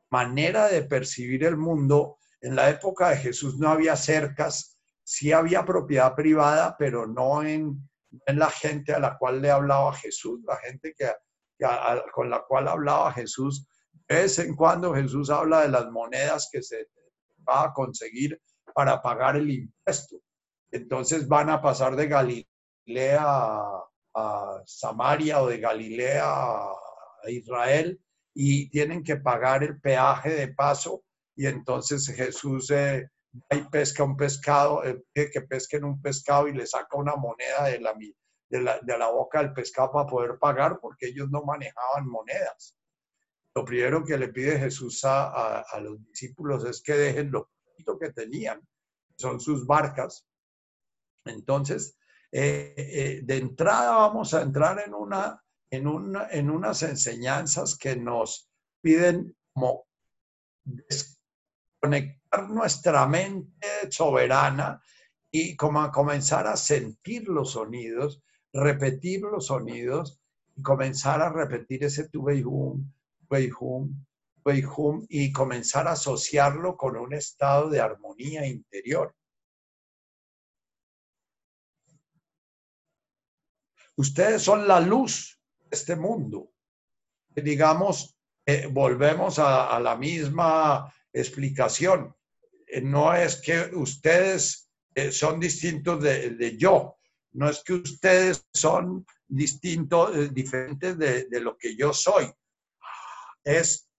manera 0.10 0.68
de 0.68 0.84
percibir 0.84 1.44
el 1.44 1.58
mundo. 1.58 2.18
En 2.42 2.56
la 2.56 2.70
época 2.70 3.10
de 3.10 3.18
Jesús 3.18 3.58
no 3.60 3.70
había 3.70 3.96
cercas, 3.96 4.80
sí 5.04 5.32
había 5.32 5.66
propiedad 5.66 6.16
privada, 6.16 6.76
pero 6.78 7.06
no 7.06 7.44
en, 7.44 7.78
la 8.26 8.50
gente 8.50 8.94
a 8.94 9.00
la 9.00 9.18
cual 9.18 9.42
le 9.42 9.52
hablaba 9.52 9.94
Jesús, 9.94 10.40
la 10.44 10.58
gente 10.58 10.96
que, 10.98 11.12
con 12.14 12.30
la 12.30 12.44
cual 12.48 12.68
hablaba 12.68 13.12
Jesús. 13.14 13.68
De 14.08 14.16
vez 14.16 14.40
en 14.40 14.56
cuando 14.56 14.96
Jesús 14.96 15.30
habla 15.30 15.62
de 15.62 15.70
las 15.70 15.92
monedas 15.92 16.50
que 16.52 16.64
se 16.64 16.88
va 17.50 17.66
a 17.66 17.74
conseguir 17.74 18.40
para 18.74 19.02
pagar 19.02 19.36
el 19.36 19.50
impuesto. 19.50 20.22
Entonces 20.72 21.28
van 21.28 21.50
a 21.50 21.62
pasar 21.62 21.96
de 21.96 22.08
Galilea 22.08 23.24
a, 24.16 24.62
Samaria 24.66 25.42
o 25.42 25.48
de 25.48 25.60
Galilea 25.60 26.26
a 26.26 27.30
Israel 27.30 28.00
y 28.34 28.70
tienen 28.70 29.04
que 29.04 29.18
pagar 29.18 29.64
el 29.64 29.80
peaje 29.80 30.30
de 30.32 30.48
paso 30.50 31.04
y 31.36 31.48
entonces 31.48 32.08
Jesús 32.08 32.70
eh, 32.72 33.08
ahí 33.50 33.66
pesca 33.72 34.04
un 34.04 34.18
pescado, 34.18 34.84
eh, 34.84 35.02
que 35.14 35.42
pesquen 35.42 35.86
un 35.86 36.02
pescado 36.02 36.48
y 36.48 36.54
le 36.54 36.66
saca 36.66 36.98
una 36.98 37.16
moneda 37.16 37.66
de 37.66 37.80
la, 37.80 38.80
de 38.82 38.98
la, 38.98 39.10
boca 39.10 39.40
del 39.40 39.54
pescado 39.54 39.92
para 39.92 40.06
poder 40.06 40.38
pagar 40.38 40.80
porque 40.82 41.08
ellos 41.08 41.30
no 41.30 41.44
manejaban 41.44 42.08
monedas. 42.08 42.76
Lo 43.60 43.66
primero 43.66 44.06
que 44.06 44.18
le 44.18 44.30
pide 44.30 44.58
Jesús 44.58 45.02
a, 45.04 45.66
los 45.82 46.02
discípulos 46.06 46.64
es 46.64 46.82
que 46.82 46.94
dejen 46.94 47.30
lo 47.30 47.50
que 48.00 48.14
tenían, 48.14 48.66
son 49.18 49.42
sus 49.42 49.68
barcas. 49.68 50.26
Entonces, 51.26 51.98
eh, 52.32 52.74
eh, 52.78 53.20
de 53.22 53.38
entrada 53.38 53.98
vamos 53.98 54.34
a 54.34 54.44
entrar 54.44 54.82
en, 54.88 54.94
una, 54.94 55.44
en, 55.70 55.88
una, 55.88 56.30
en 56.30 56.50
unas 56.50 56.84
enseñanzas 56.84 57.78
que 57.78 57.98
nos 57.98 58.50
piden 58.82 59.36
como 59.52 59.86
desconectar 60.64 62.48
nuestra 62.48 63.06
mente 63.08 63.92
soberana 63.92 64.82
y 65.30 65.58
como 65.58 65.82
a 65.82 65.92
comenzar 65.92 66.48
a 66.48 66.56
sentir 66.56 67.28
los 67.28 67.52
sonidos, 67.52 68.24
repetir 68.54 69.20
los 69.20 69.48
sonidos 69.48 70.22
y 70.56 70.62
comenzar 70.62 71.22
a 71.22 71.30
repetir 71.30 71.84
ese 71.84 72.08
hum 73.60 74.06
y 75.10 75.32
comenzar 75.32 75.88
a 75.88 75.92
asociarlo 75.92 76.76
con 76.76 76.98
un 76.98 77.14
estado 77.14 77.70
de 77.70 77.80
armonía 77.80 78.46
interior. 78.46 79.16
Ustedes 83.96 84.42
son 84.42 84.68
la 84.68 84.80
luz 84.80 85.40
de 85.60 85.68
este 85.72 85.96
mundo. 85.96 86.52
Digamos, 87.36 88.18
eh, 88.46 88.68
volvemos 88.72 89.40
a, 89.40 89.80
la 89.80 89.96
misma 89.96 90.92
explicación. 91.12 92.16
Eh, 92.68 92.82
no 92.82 93.14
es 93.14 93.36
que 93.36 93.70
ustedes 93.76 94.72
eh, 94.96 95.12
son 95.12 95.40
distintos 95.40 96.02
de, 96.02 96.56
yo, 96.58 96.98
no 97.34 97.50
es 97.50 97.62
que 97.64 97.74
ustedes 97.74 98.48
son 98.54 99.06
distintos, 99.28 100.34
diferentes 100.34 100.98
de, 100.98 101.26
de 101.26 101.40
lo 101.42 101.58
que 101.58 101.76
yo 101.76 101.94
soy. 101.94 102.32
Es 103.44 103.90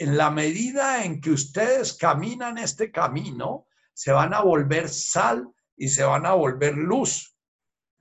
en 0.00 0.16
la 0.16 0.30
medida 0.30 1.04
en 1.04 1.20
que 1.20 1.30
ustedes 1.30 1.92
caminan 1.92 2.56
este 2.56 2.90
camino, 2.90 3.66
se 3.92 4.12
van 4.12 4.32
a 4.32 4.40
volver 4.40 4.88
sal 4.88 5.46
y 5.76 5.88
se 5.88 6.04
van 6.04 6.24
a 6.24 6.32
volver 6.32 6.74
luz. 6.74 7.36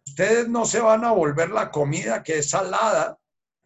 Ustedes 0.08 0.48
no 0.48 0.64
se 0.64 0.80
van 0.80 1.04
a 1.04 1.12
volver 1.12 1.50
la 1.50 1.70
comida 1.70 2.24
que 2.24 2.38
es 2.38 2.52
salada, 2.52 3.20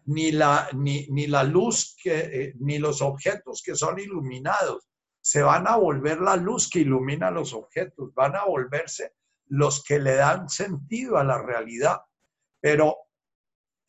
ni 0.05 0.31
la, 0.31 0.67
ni, 0.73 1.27
la 1.27 1.43
luz, 1.43 1.95
que, 2.01 2.19
eh, 2.19 2.53
ni 2.59 2.79
los 2.79 3.03
objetos 3.03 3.61
que 3.63 3.75
son 3.75 3.99
iluminados. 3.99 4.89
Se 5.21 5.43
van 5.43 5.67
a 5.67 5.75
volver 5.75 6.19
la 6.19 6.35
luz 6.35 6.69
que 6.69 6.79
ilumina 6.79 7.29
los 7.29 7.53
objetos, 7.53 8.15
van 8.15 8.35
a 8.35 8.45
volverse 8.45 9.13
los 9.45 9.83
que 9.83 9.99
le 9.99 10.15
dan 10.15 10.49
sentido 10.49 11.17
a 11.17 11.23
la 11.23 11.39
realidad. 11.39 12.01
Pero 12.59 12.97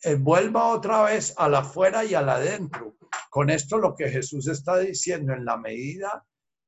eh, 0.05 0.15
vuelva 0.15 0.67
otra 0.67 1.03
vez 1.03 1.33
a 1.37 1.49
la 1.49 1.59
afuera 1.59 2.05
y 2.05 2.13
a 2.13 2.21
la 2.21 2.35
adentro. 2.35 2.95
Con 3.29 3.49
esto 3.49 3.77
lo 3.77 3.95
que 3.95 4.09
Jesús 4.09 4.47
está 4.47 4.77
diciendo, 4.77 5.33
en 5.33 5.45
la 5.45 5.57
medida 5.57 6.25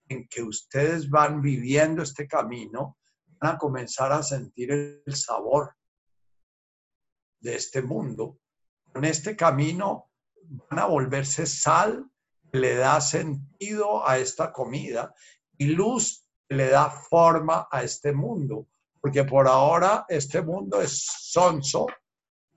en 0.09 0.27
que 0.27 0.43
ustedes 0.43 1.09
van 1.09 1.41
viviendo 1.41 2.03
este 2.03 2.27
camino, 2.27 2.97
van 3.39 3.55
a 3.55 3.57
comenzar 3.57 4.11
a 4.11 4.23
sentir 4.23 4.71
el 4.71 5.15
sabor 5.15 5.75
de 7.39 7.55
este 7.55 7.81
mundo 7.81 8.39
en 8.97 9.05
este 9.05 9.35
camino 9.35 10.09
van 10.69 10.79
a 10.79 10.85
volverse 10.85 11.45
sal 11.45 12.09
que 12.51 12.59
le 12.59 12.75
da 12.75 12.99
sentido 13.01 14.07
a 14.07 14.17
esta 14.17 14.51
comida 14.51 15.13
y 15.57 15.67
luz 15.67 16.25
que 16.47 16.55
le 16.55 16.69
da 16.69 16.89
forma 16.89 17.67
a 17.71 17.83
este 17.83 18.13
mundo. 18.13 18.67
Porque 18.99 19.23
por 19.23 19.47
ahora 19.47 20.05
este 20.09 20.41
mundo 20.41 20.81
es 20.81 21.05
sonso, 21.05 21.87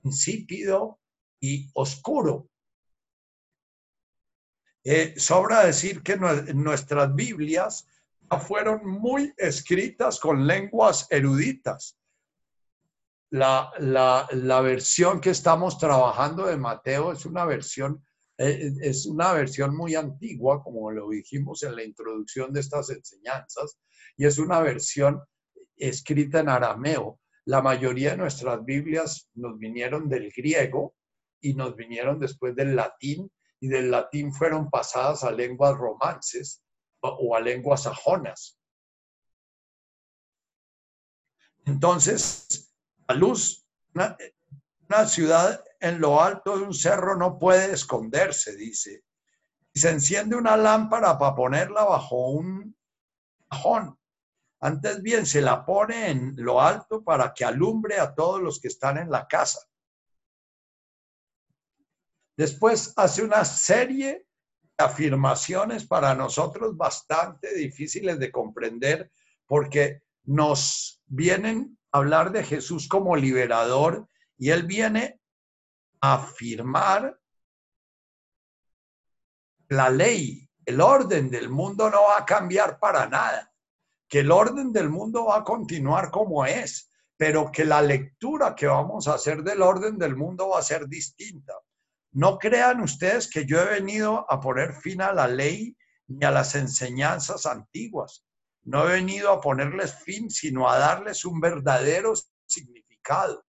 insípido 0.03 0.98
y 1.40 1.70
oscuro. 1.74 2.48
Eh, 4.84 5.14
sobra 5.18 5.64
decir 5.64 6.03
que 6.03 6.16
nuestras 6.16 7.14
Biblias 7.14 7.86
fueron 8.46 8.86
muy 8.86 9.34
escritas 9.36 10.18
con 10.18 10.46
lenguas 10.46 11.07
eruditas 11.11 12.01
la, 13.30 13.70
la, 14.32 14.61
versión 14.61 15.20
que 15.20 15.30
estamos 15.30 15.78
trabajando 15.78 16.46
de 16.46 16.57
Mateo 16.57 17.12
es 17.12 17.24
una 17.24 17.44
versión, 17.44 18.05
eh, 18.36 18.72
es 18.80 19.07
una 19.07 19.32
versión 19.32 19.76
muy 19.76 19.94
antigua, 19.94 20.62
como 20.62 20.90
lo 20.90 21.09
dijimos 21.09 21.62
en 21.62 21.76
la 21.76 21.84
introducción 21.84 22.53
de 22.53 22.61
estas 22.61 22.90
enseñanzas, 22.90 23.78
y 24.16 24.26
es 24.26 24.38
una 24.38 24.61
versión 24.61 25.22
escrita 25.76 26.40
en 26.40 26.48
arameo. 26.48 27.19
La 27.51 27.61
mayoría 27.61 28.12
de 28.12 28.16
nuestras 28.16 28.64
Biblias 28.64 29.28
nos 29.34 29.59
vinieron 29.59 30.09
del 30.09 30.30
griego 30.30 30.94
y 31.40 31.55
nos 31.55 31.74
vinieron 31.74 32.20
después 32.20 32.55
del 32.55 32.76
latín 32.76 33.28
y 33.59 33.66
del 33.66 33.90
latín 33.90 34.32
fueron 34.32 34.70
pasadas 34.70 35.24
a 35.24 35.32
lenguas 35.32 35.76
romances 35.76 36.62
o 37.01 37.34
a 37.34 37.40
lenguas 37.40 37.82
sajonas. 37.82 38.57
Entonces, 41.64 42.72
la 43.09 43.16
luz, 43.16 43.66
una, 43.94 44.16
ciudad 45.09 45.64
en 45.80 46.01
lo 46.01 46.22
alto 46.22 46.57
de 46.57 46.62
un 46.62 46.74
cerro 46.74 47.16
no 47.16 47.36
puede 47.36 47.72
esconderse, 47.72 48.55
dice. 48.55 49.03
Y 49.72 49.80
se 49.80 49.90
enciende 49.90 50.36
una 50.36 50.57
lámpara 50.57 51.18
para 51.18 51.34
ponerla 51.34 51.82
bajo 51.82 52.30
un 52.30 52.76
cajón. 53.48 53.99
Antes 54.62 55.00
bien, 55.00 55.24
se 55.24 55.40
la 55.40 55.64
pone 55.64 56.11
en 56.11 56.34
lo 56.36 56.61
alto 56.61 57.02
para 57.02 57.32
que 57.32 57.46
alumbre 57.46 57.98
a 57.98 58.14
todos 58.14 58.42
los 58.42 58.61
que 58.61 58.68
están 58.68 58.98
en 58.98 59.11
la 59.11 59.26
casa. 59.26 59.61
Después 62.36 62.92
hace 62.96 63.22
una 63.22 63.44
serie 63.44 64.26
de 64.78 64.84
afirmaciones 64.84 65.86
para 65.86 66.14
nosotros 66.14 66.76
bastante 66.76 67.54
difíciles 67.54 68.18
de 68.18 68.30
comprender 68.30 69.11
porque 69.46 70.02
nos 70.24 71.02
vienen 71.06 71.78
a 71.90 71.98
hablar 71.98 72.30
de 72.30 72.44
Jesús 72.44 72.86
como 72.86 73.16
liberador 73.16 74.08
y 74.36 74.50
él 74.50 74.64
viene 74.64 75.20
a 76.02 76.14
afirmar 76.14 77.18
la 79.68 79.88
ley, 79.88 80.48
el 80.66 80.80
orden 80.80 81.30
del 81.30 81.48
mundo 81.48 81.88
no 81.90 82.02
va 82.02 82.18
a 82.18 82.24
cambiar 82.26 82.78
para 82.78 83.06
nada 83.06 83.49
que 84.11 84.18
el 84.18 84.32
orden 84.32 84.72
del 84.72 84.90
mundo 84.90 85.26
va 85.26 85.38
a 85.38 85.44
continuar 85.44 86.11
como 86.11 86.44
es, 86.44 86.90
pero 87.16 87.52
que 87.52 87.64
la 87.64 87.80
lectura 87.80 88.56
que 88.56 88.66
vamos 88.66 89.06
a 89.06 89.14
hacer 89.14 89.44
del 89.44 89.62
orden 89.62 89.96
del 89.98 90.16
mundo 90.16 90.48
va 90.48 90.58
a 90.58 90.62
ser 90.62 90.88
distinta. 90.88 91.54
No 92.12 92.36
crean 92.36 92.80
ustedes 92.80 93.30
que 93.30 93.46
yo 93.46 93.62
he 93.62 93.66
venido 93.66 94.26
a 94.28 94.40
poner 94.40 94.74
fin 94.74 95.00
a 95.00 95.12
la 95.12 95.28
ley 95.28 95.76
ni 96.08 96.26
a 96.26 96.32
las 96.32 96.56
enseñanzas 96.56 97.46
antiguas. 97.46 98.26
No 98.64 98.88
he 98.88 98.94
venido 98.94 99.30
a 99.30 99.40
ponerles 99.40 99.94
fin, 99.94 100.28
sino 100.28 100.68
a 100.68 100.76
darles 100.76 101.24
un 101.24 101.40
verdadero 101.40 102.14
significado. 102.46 103.44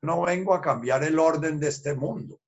No 0.00 0.22
vengo 0.22 0.54
a 0.54 0.60
cambiar 0.60 1.02
el 1.02 1.18
orden 1.18 1.58
de 1.58 1.68
este 1.68 1.94
mundo. 1.94 2.40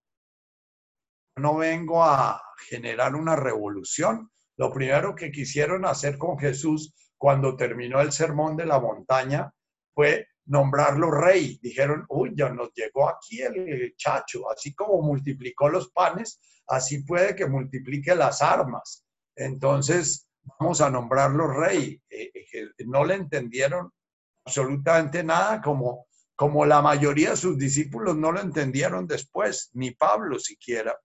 No 1.34 1.56
vengo 1.56 2.04
a 2.04 2.40
generar 2.68 3.16
una 3.16 3.34
revolución. 3.34 4.30
Lo 4.56 4.72
primero 4.72 5.16
que 5.16 5.32
quisieron 5.32 5.84
hacer 5.84 6.16
con 6.16 6.38
Jesús 6.38 6.94
cuando 7.18 7.56
terminó 7.56 8.00
el 8.00 8.12
sermón 8.12 8.56
de 8.56 8.64
la 8.64 8.80
montaña 8.80 9.52
fue 9.92 10.28
nombrarlo 10.46 11.10
rey. 11.10 11.58
Dijeron, 11.60 12.06
uy, 12.08 12.32
ya 12.34 12.48
nos 12.48 12.72
llegó 12.74 13.08
aquí 13.08 13.42
el 13.42 13.94
chacho, 13.96 14.50
así 14.50 14.74
como 14.74 15.02
multiplicó 15.02 15.68
los 15.68 15.90
panes, 15.90 16.40
así 16.68 17.02
puede 17.02 17.34
que 17.34 17.46
multiplique 17.46 18.14
las 18.14 18.40
armas. 18.40 19.04
Entonces, 19.34 20.28
vamos 20.58 20.80
a 20.80 20.90
nombrarlo 20.90 21.48
rey. 21.48 22.00
Eh, 22.08 22.30
eh, 22.34 22.68
no 22.86 23.04
le 23.04 23.14
entendieron 23.14 23.92
absolutamente 24.44 25.22
nada, 25.22 25.60
como, 25.60 26.06
como 26.34 26.64
la 26.64 26.80
mayoría 26.80 27.30
de 27.30 27.36
sus 27.36 27.58
discípulos 27.58 28.16
no 28.16 28.32
lo 28.32 28.40
entendieron 28.40 29.06
después, 29.06 29.70
ni 29.74 29.90
Pablo 29.90 30.38
siquiera. 30.38 30.96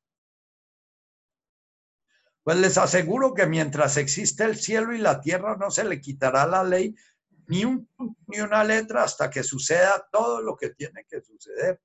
Pues 2.43 2.57
les 2.57 2.77
aseguro 2.77 3.33
que 3.33 3.47
mientras 3.47 3.97
existe 3.97 4.43
el 4.43 4.57
cielo 4.57 4.93
y 4.93 4.97
la 4.97 5.21
tierra 5.21 5.55
no 5.57 5.71
se 5.71 5.85
le 5.85 6.01
quitará 6.01 6.45
la 6.45 6.63
ley 6.63 6.93
ni, 7.47 7.65
un, 7.65 7.89
ni 8.27 8.39
una 8.39 8.63
letra 8.63 9.03
hasta 9.03 9.29
que 9.29 9.43
suceda 9.43 10.07
todo 10.11 10.41
lo 10.41 10.55
que 10.55 10.71
tiene 10.71 11.05
que 11.09 11.21
suceder. 11.21 11.81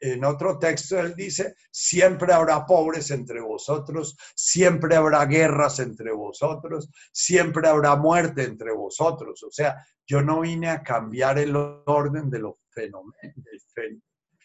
En 0.00 0.24
otro 0.24 0.58
texto 0.58 0.98
él 0.98 1.14
dice, 1.16 1.56
siempre 1.70 2.32
habrá 2.32 2.64
pobres 2.64 3.10
entre 3.10 3.40
vosotros, 3.40 4.16
siempre 4.34 4.94
habrá 4.94 5.24
guerras 5.26 5.80
entre 5.80 6.12
vosotros, 6.12 6.88
siempre 7.12 7.68
habrá 7.68 7.96
muerte 7.96 8.44
entre 8.44 8.72
vosotros. 8.72 9.42
O 9.42 9.50
sea, 9.50 9.84
yo 10.06 10.22
no 10.22 10.40
vine 10.40 10.70
a 10.70 10.82
cambiar 10.82 11.38
el 11.38 11.54
orden 11.56 12.30
de 12.30 12.38
los 12.38 12.54
fenómenos. 12.70 13.14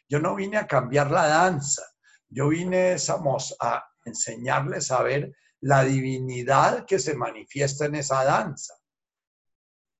Yo 0.09 0.19
no 0.19 0.35
vine 0.35 0.57
a 0.57 0.67
cambiar 0.67 1.11
la 1.11 1.27
danza. 1.27 1.83
Yo 2.29 2.49
vine 2.49 2.95
a, 3.59 3.83
enseñarles 4.05 4.91
a 4.91 5.01
ver 5.03 5.33
la 5.61 5.83
divinidad 5.83 6.85
que 6.85 6.99
se 6.99 7.15
manifiesta 7.15 7.85
en 7.85 7.95
esa 7.95 8.23
danza. 8.23 8.75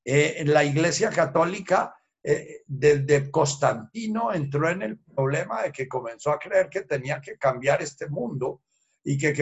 Eh, 0.04 0.43
la 0.45 0.64
Iglesia 0.64 1.10
Católica, 1.10 1.95
eh, 2.22 2.64
desde 2.68 3.32
Constantino, 3.32 4.34
entró 4.34 4.70
en 4.70 4.82
el 4.82 4.99
problema 4.99 5.64
de 5.64 5.72
que 5.72 5.88
comenzó 5.88 6.32
a 6.32 6.39
creer 6.39 6.70
que 6.70 6.82
tenía 6.82 7.22
que 7.22 7.38
cambiar 7.38 7.82
este 7.82 8.10
mundo 8.10 8.62
y 9.04 9.18
que, 9.18 9.34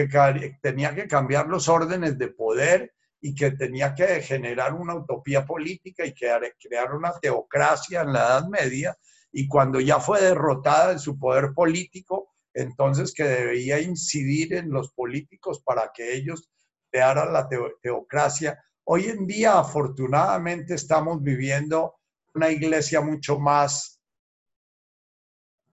tenía 0.60 0.94
que 0.94 1.08
cambiar 1.08 1.48
los 1.48 1.68
órdenes 1.68 2.16
de 2.18 2.28
poder 2.28 2.92
y 3.20 3.34
que 3.34 3.52
tenía 3.52 3.94
que 3.94 4.20
generar 4.20 4.74
una 4.74 4.94
utopía 4.94 5.44
política 5.44 6.04
y 6.04 6.12
crear 6.12 6.94
una 6.94 7.12
teocracia 7.20 8.02
en 8.02 8.12
la 8.12 8.20
Edad 8.20 8.48
Media. 8.48 8.96
Y 9.32 9.48
cuando 9.48 9.80
ya 9.80 9.98
fue 10.00 10.20
derrotada 10.20 10.92
en 10.92 10.98
su 10.98 11.18
poder 11.18 11.52
político, 11.54 12.31
entonces 12.54 13.12
que 13.14 13.24
debía 13.24 13.80
incidir 13.80 14.54
en 14.54 14.70
los 14.70 14.92
políticos 14.92 15.62
para 15.64 15.90
que 15.94 16.14
ellos 16.14 16.50
crearan 16.90 17.32
la 17.32 17.48
teocracia. 17.82 18.62
Hoy 18.84 19.06
en 19.06 19.26
día, 19.26 19.58
afortunadamente, 19.58 20.74
estamos 20.74 21.22
viviendo 21.22 21.96
una 22.34 22.50
iglesia 22.50 23.00
mucho 23.00 23.38
más 23.38 24.00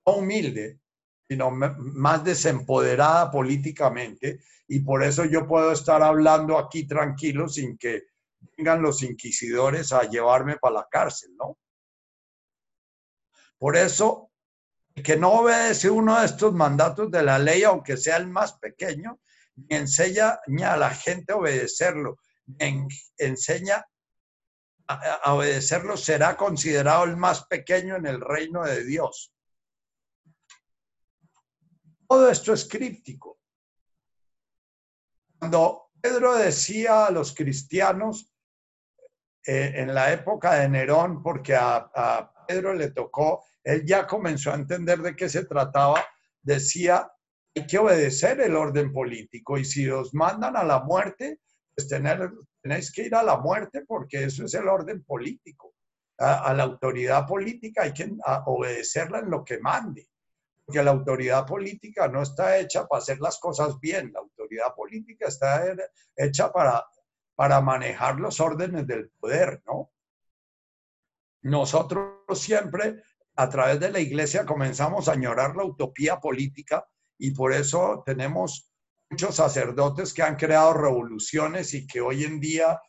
humilde, 0.04 0.80
sino 1.28 1.52
más 1.52 2.24
desempoderada 2.24 3.30
políticamente, 3.30 4.40
y 4.68 4.80
por 4.80 5.04
eso 5.04 5.26
yo 5.26 5.48
puedo 5.48 5.72
estar 5.72 6.02
hablando 6.02 6.58
aquí 6.58 6.88
tranquilo 6.88 7.48
sin 7.48 7.78
que 7.78 8.04
vengan 8.58 8.82
los 8.82 9.04
inquisidores 9.04 9.92
a 9.92 10.04
llevarme 10.04 10.58
para 10.58 10.76
la 10.76 10.88
cárcel, 10.90 11.36
¿no? 11.38 11.58
Por 13.58 13.76
eso 13.76 14.29
que 15.04 15.18
no 15.18 15.32
obedece 15.34 15.90
uno 15.90 16.20
de 16.20 16.26
estos 16.26 16.54
mandatos 16.54 17.12
de 17.12 17.24
la 17.24 17.38
ley, 17.38 17.64
aunque 17.64 17.98
sea 17.98 18.18
el 18.18 18.28
más 18.28 18.54
pequeño, 18.54 19.20
ni 19.56 19.76
enseña 19.76 20.40
ni 20.48 20.64
a 20.64 20.78
la 20.78 20.90
gente 20.90 21.34
a 21.34 21.38
obedecerlo, 21.38 22.18
ni 22.46 22.88
enseña 23.18 23.86
a, 24.88 25.34
obedecerlo, 25.34 25.98
será 25.98 26.36
considerado 26.36 27.04
el 27.04 27.16
más 27.18 27.46
pequeño 27.46 27.96
en 27.96 28.08
el 28.08 28.22
reino 28.22 28.64
de 28.64 28.84
Dios. 28.84 29.32
Todo 32.08 32.30
esto 32.30 32.54
es 32.54 32.68
críptico. 32.68 33.40
Cuando 35.38 35.92
Pedro 36.02 36.36
decía 36.36 37.06
a 37.06 37.12
los 37.12 37.36
cristianos 37.36 38.34
eh, 39.46 39.74
en 39.76 39.94
la 39.94 40.12
época 40.12 40.56
de 40.56 40.70
Nerón, 40.70 41.22
porque 41.22 41.56
a 41.56 42.32
Pedro 42.48 42.74
le 42.74 42.90
tocó 42.90 43.44
él 43.70 43.86
ya 43.86 44.08
comenzó 44.08 44.52
a 44.52 44.56
entender 44.56 45.00
de 45.00 45.16
qué 45.16 45.30
se 45.30 45.46
trataba, 45.46 46.04
decía, 46.42 47.08
hay 47.56 47.68
que 47.68 47.78
obedecer 47.78 48.42
el 48.42 48.56
orden 48.56 48.92
político 48.92 49.60
y 49.60 49.66
si 49.66 49.88
os 49.88 50.14
mandan 50.14 50.58
a 50.58 50.64
la 50.64 50.80
muerte, 50.80 51.40
pues 51.76 51.88
tener, 51.88 52.32
tenéis 52.64 52.92
que 52.92 53.04
ir 53.04 53.14
a 53.14 53.22
la 53.22 53.38
muerte 53.38 53.84
porque 53.88 54.24
eso 54.24 54.46
es 54.46 54.56
el 54.56 54.68
orden 54.68 55.04
político. 55.04 55.76
A, 56.18 56.52
la 56.54 56.64
autoridad 56.64 57.28
política 57.28 57.84
hay 57.84 57.94
que 57.94 58.12
obedecerla 58.48 59.20
en 59.20 59.30
lo 59.30 59.46
que 59.46 59.60
mande, 59.60 60.10
porque 60.66 60.84
la 60.84 60.92
autoridad 60.92 61.46
política 61.46 62.08
no 62.08 62.24
está 62.24 62.58
hecha 62.58 62.88
para 62.88 63.02
hacer 63.02 63.20
las 63.20 63.38
cosas 63.40 63.80
bien, 63.80 64.12
la 64.12 64.20
autoridad 64.20 64.74
política 64.76 65.28
está 65.28 65.64
hecha 66.16 66.52
para, 66.52 66.86
para 67.36 67.62
manejar 67.62 68.20
los 68.20 68.40
órdenes 68.40 68.86
del 68.88 69.12
poder, 69.12 69.62
¿no? 69.66 69.92
Nosotros 71.42 72.18
siempre 72.34 73.02
a 73.40 73.48
través 73.48 73.80
de 73.80 73.90
la 73.90 74.02
iglesia 74.02 74.46
comenzamos 74.46 75.08
a 75.08 75.14
añorar 75.14 75.56
la 75.56 75.64
utopía 75.64 76.20
política 76.20 76.86
y 77.18 77.32
por 77.32 77.54
eso 77.54 78.04
tenemos 78.06 78.70
muchos 79.10 79.36
sacerdotes 79.36 80.14
que 80.14 80.24
han 80.24 80.36
creado 80.36 80.74
revoluciones 80.74 81.74
y 81.74 81.88
que 81.88 82.02
hoy 82.02 82.26
en 82.26 82.42
día 82.42 82.82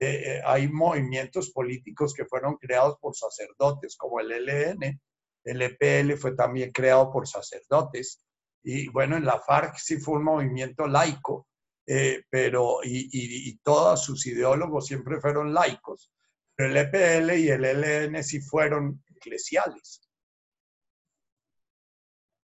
eh, 0.00 0.22
eh, 0.24 0.40
hay 0.46 0.66
movimientos 0.68 1.50
políticos 1.50 2.14
que 2.14 2.24
fueron 2.24 2.56
creados 2.56 2.96
por 3.02 3.14
sacerdotes, 3.14 3.98
como 3.98 4.18
el 4.20 4.30
LN. 4.46 4.98
El 5.44 5.60
EPL 5.60 6.14
fue 6.16 6.34
también 6.34 6.72
creado 6.72 7.12
por 7.12 7.28
sacerdotes. 7.28 8.24
Y 8.62 8.88
bueno, 8.88 9.18
en 9.18 9.26
la 9.26 9.38
FARC 9.38 9.76
sí 9.76 9.98
fue 9.98 10.16
un 10.16 10.24
movimiento 10.24 10.86
laico, 10.86 11.48
eh, 11.86 12.22
pero 12.30 12.78
y, 12.82 13.10
y, 13.12 13.58
todos 13.58 14.02
sus 14.04 14.26
ideólogos 14.26 14.86
siempre 14.86 15.20
fueron 15.20 15.52
laicos. 15.52 16.10
Pero 16.56 16.70
el 16.70 16.78
EPL 16.78 17.38
y 17.38 17.48
el 17.50 17.64
LN 17.66 18.24
sí 18.24 18.40
fueron 18.40 19.02
eclesiales. 19.18 20.08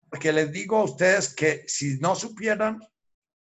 Porque 0.09 0.31
les 0.31 0.51
digo 0.51 0.77
a 0.77 0.83
ustedes 0.83 1.33
que 1.33 1.63
si 1.67 1.97
no 1.99 2.15
supieran, 2.15 2.79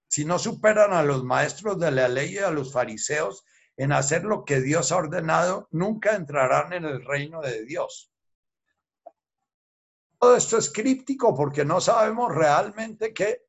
si 0.08 0.24
no 0.26 0.40
superan 0.40 0.94
a 0.94 1.04
los 1.04 1.24
maestros 1.24 1.80
de 1.80 1.92
la 1.92 2.08
ley 2.08 2.36
y 2.36 2.38
a 2.38 2.52
los 2.52 2.72
fariseos 2.72 3.44
en 3.76 3.92
hacer 3.92 4.24
lo 4.24 4.46
que 4.46 4.62
Dios 4.62 4.92
ha 4.92 4.98
ordenado, 4.98 5.68
nunca 5.72 6.16
entrarán 6.16 6.74
en 6.74 6.86
el 6.86 7.04
reino 7.04 7.42
de 7.42 7.66
Dios. 7.66 8.12
Todo 10.20 10.38
esto 10.38 10.58
es 10.58 10.72
críptico 10.72 11.36
porque 11.36 11.66
no 11.66 11.82
sabemos 11.82 12.34
realmente 12.34 13.14
qué 13.14 13.42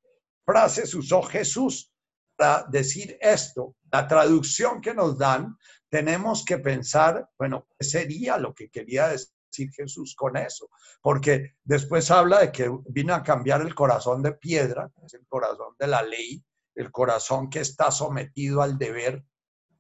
frase 0.44 0.82
usó 0.96 1.22
Jesús 1.22 1.92
para 2.36 2.64
decir 2.68 3.16
esto. 3.20 3.76
La 3.92 4.08
traducción 4.08 4.80
que 4.80 4.92
nos 4.92 5.16
dan, 5.16 5.56
tenemos 5.88 6.44
que 6.44 6.58
pensar, 6.58 7.30
bueno, 7.38 7.68
¿qué 7.78 7.84
sería 7.84 8.38
lo 8.38 8.52
que 8.52 8.70
quería 8.70 9.08
decir 9.08 9.34
Jesús 9.72 10.14
con 10.16 10.36
eso? 10.36 10.68
Porque 11.00 11.55
después 11.62 12.11
habla 12.11 12.40
de 12.40 12.52
que 12.52 12.70
vino 12.86 13.14
a 13.14 13.22
cambiar 13.22 13.61
el 13.62 13.74
corazón 13.74 14.22
de 14.22 14.32
piedra, 14.32 14.90
es 15.05 15.14
el 15.14 15.26
corazón 15.26 15.74
de 15.78 15.86
la 15.86 16.02
ley, 16.02 16.44
el 16.74 16.90
corazón 16.90 17.48
que 17.48 17.61
está 17.61 17.90
sometido 17.90 18.62
al 18.62 18.78
deber, 18.78 19.24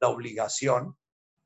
la 0.00 0.08
obligación, 0.08 0.96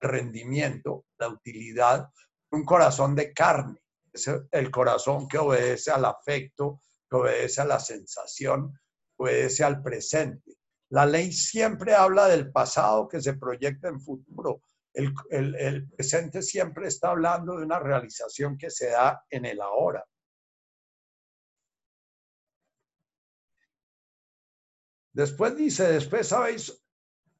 rendimiento, 0.00 1.06
la 1.18 1.28
utilidad, 1.28 2.10
un 2.50 2.64
corazón 2.64 3.14
de 3.14 3.32
carne, 3.32 3.82
es 4.12 4.30
el 4.50 4.70
corazón 4.70 5.28
que 5.28 5.38
obedece 5.38 5.90
al 5.90 6.04
afecto, 6.04 6.82
que 7.08 7.16
obedece 7.16 7.60
a 7.60 7.64
la 7.64 7.80
sensación, 7.80 8.78
obedece 9.16 9.64
al 9.64 9.82
presente. 9.82 10.56
La 10.90 11.04
ley 11.04 11.32
siempre 11.32 11.94
habla 11.94 12.28
del 12.28 12.50
pasado 12.50 13.08
que 13.08 13.20
se 13.20 13.34
proyecta 13.34 13.88
en 13.88 14.00
futuro. 14.00 14.62
El, 14.98 15.88
presente 15.90 16.42
siempre 16.42 16.88
está 16.88 17.10
hablando 17.10 17.56
de 17.56 17.64
una 17.64 17.78
realización 17.78 18.58
que 18.58 18.68
se 18.68 18.90
da 18.90 19.24
en 19.30 19.44
el 19.44 19.60
ahora. 19.60 20.04
Después 25.12 25.56
dice, 25.56 25.84
después 25.92 26.32
habéis, 26.32 26.84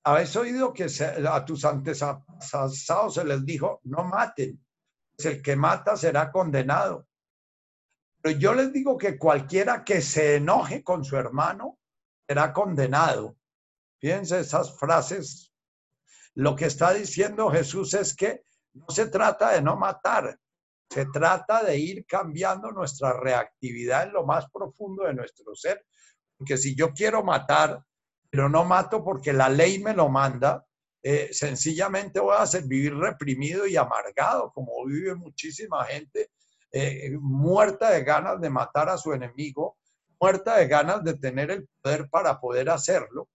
habéis 0.05 0.37
oído 0.37 0.73
que 0.73 0.87
a 1.29 1.45
tus 1.45 1.65
antepasados 1.65 3.15
se 3.15 3.25
les 3.25 3.45
dijo, 3.45 3.81
no 3.85 4.05
maten, 4.05 4.65
pues 5.17 5.27
el 5.27 5.43
que 5.43 5.57
mata 5.57 5.97
será 5.97 6.31
condenado. 6.31 7.09
Pero 8.23 8.39
yo 8.39 8.55
les 8.55 8.73
digo 8.73 8.97
que 8.97 9.19
cualquiera 9.19 9.85
que 9.85 10.01
se 10.01 10.37
enoje 10.37 10.85
con 10.85 11.05
su 11.05 11.17
hermano 11.17 11.79
será 12.29 12.53
condenado. 12.53 13.37
Fíjense 14.01 14.41
esas 14.41 14.79
frases. 14.79 15.53
Lo 16.39 16.55
que 16.55 16.67
está 16.67 16.95
diciendo 16.95 17.51
Jesús 17.51 17.95
es 17.95 18.15
que 18.15 18.45
no 18.73 18.87
se 18.91 19.09
trata 19.09 19.55
de 19.55 19.61
no 19.61 19.77
matar, 19.77 20.39
se 20.89 21.07
trata 21.07 21.65
de 21.65 21.77
ir 21.77 22.07
cambiando 22.07 22.71
nuestra 22.71 23.19
reactividad 23.19 24.05
en 24.05 24.13
lo 24.13 24.25
más 24.25 24.49
profundo 24.49 25.03
de 25.03 25.15
nuestro 25.15 25.53
ser. 25.57 25.85
Porque 26.37 26.57
si 26.57 26.77
yo 26.77 26.93
quiero 26.93 27.25
matar, 27.25 27.83
pero 28.31 28.49
no 28.49 28.65
mato 28.65 29.03
porque 29.03 29.33
la 29.33 29.49
ley 29.49 29.81
me 29.81 29.93
lo 29.95 30.09
manda, 30.09 30.65
eh, 31.03 31.31
sencillamente 31.33 32.21
voy 32.21 32.37
a 32.39 32.47
ser, 32.47 32.63
vivir 32.69 32.95
reprimido 32.95 33.67
y 33.67 33.77
amargado, 33.77 34.53
como 34.53 34.87
vive 34.87 35.17
muchísima 35.17 35.85
gente 35.87 36.31
eh, 36.71 37.17
muerta 37.21 37.91
de 37.91 38.05
ganas 38.05 38.41
de 38.41 38.49
matar 38.49 38.89
a 38.89 38.97
su 38.97 39.13
enemigo, 39.13 39.77
muerta 40.21 40.59
de 40.59 40.69
ganas 40.69 41.03
de 41.03 41.15
tener 41.15 41.51
el 41.51 41.69
poder 41.83 42.09
para 42.09 42.39
poder 42.39 42.71
hacerlo, 42.71 43.29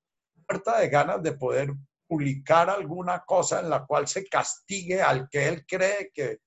muerta 0.47 0.79
de 0.79 0.87
ganas 0.87 1.21
de 1.21 1.33
poder 1.33 1.73
publicar 2.07 2.69
alguna 2.69 3.23
cosa 3.25 3.59
en 3.59 3.69
la 3.69 3.85
cual 3.85 4.07
se 4.07 4.25
castigue 4.25 5.01
al 5.01 5.27
que 5.29 5.47
él 5.47 5.65
cree 5.65 6.11
que 6.13 6.39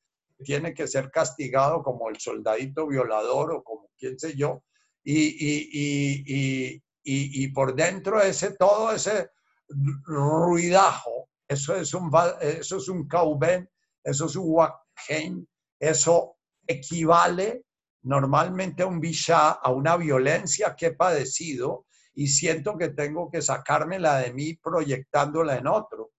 tiene 0.45 0.75
que 0.75 0.87
ser 0.87 1.11
castigado 1.11 1.83
como 1.83 2.09
el 2.09 2.19
soldadito 2.21 2.87
violador 2.87 3.53
o 3.53 3.63
como 3.63 3.91
quién 3.99 4.19
sé 4.19 4.37
yo, 4.37 4.63
y, 5.03 6.81
y, 7.05 7.49
por 7.49 7.75
dentro 7.75 8.21
ese, 8.21 8.57
todo 8.57 8.93
ese 8.93 9.31
ruidajo, 9.69 11.31
eso 11.49 11.77
es 11.77 11.95
un, 11.95 12.11
eso 12.41 12.77
es 12.77 12.89
un 12.89 13.07
cauben, 13.07 13.71
eso 14.03 14.27
es 14.27 14.37
un 14.37 14.47
wakhen, 14.49 15.49
eso 15.79 16.37
equivale 16.67 17.65
normalmente 18.03 18.83
a 18.83 18.87
un 18.87 19.01
bisha, 19.01 19.51
a 19.51 19.71
una 19.71 19.97
violencia 19.97 20.75
que 20.77 20.87
he 20.87 20.95
padecido 20.95 21.86
y 22.17 22.29
siento 22.29 22.79
que 22.79 22.89
tengo 22.89 23.31
que 23.31 23.43
sacármela 23.43 24.17
de 24.17 24.33
mí 24.33 24.55
proyectándola 24.55 25.57
en 25.59 25.67
otro. 25.67 26.13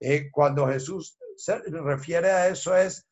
Eh, 0.00 0.30
cuando 0.32 0.66
Jesús 0.66 1.18
se 1.36 1.58
refiere 1.58 2.30
a 2.30 2.48
eso 2.48 2.74
es 2.74 3.06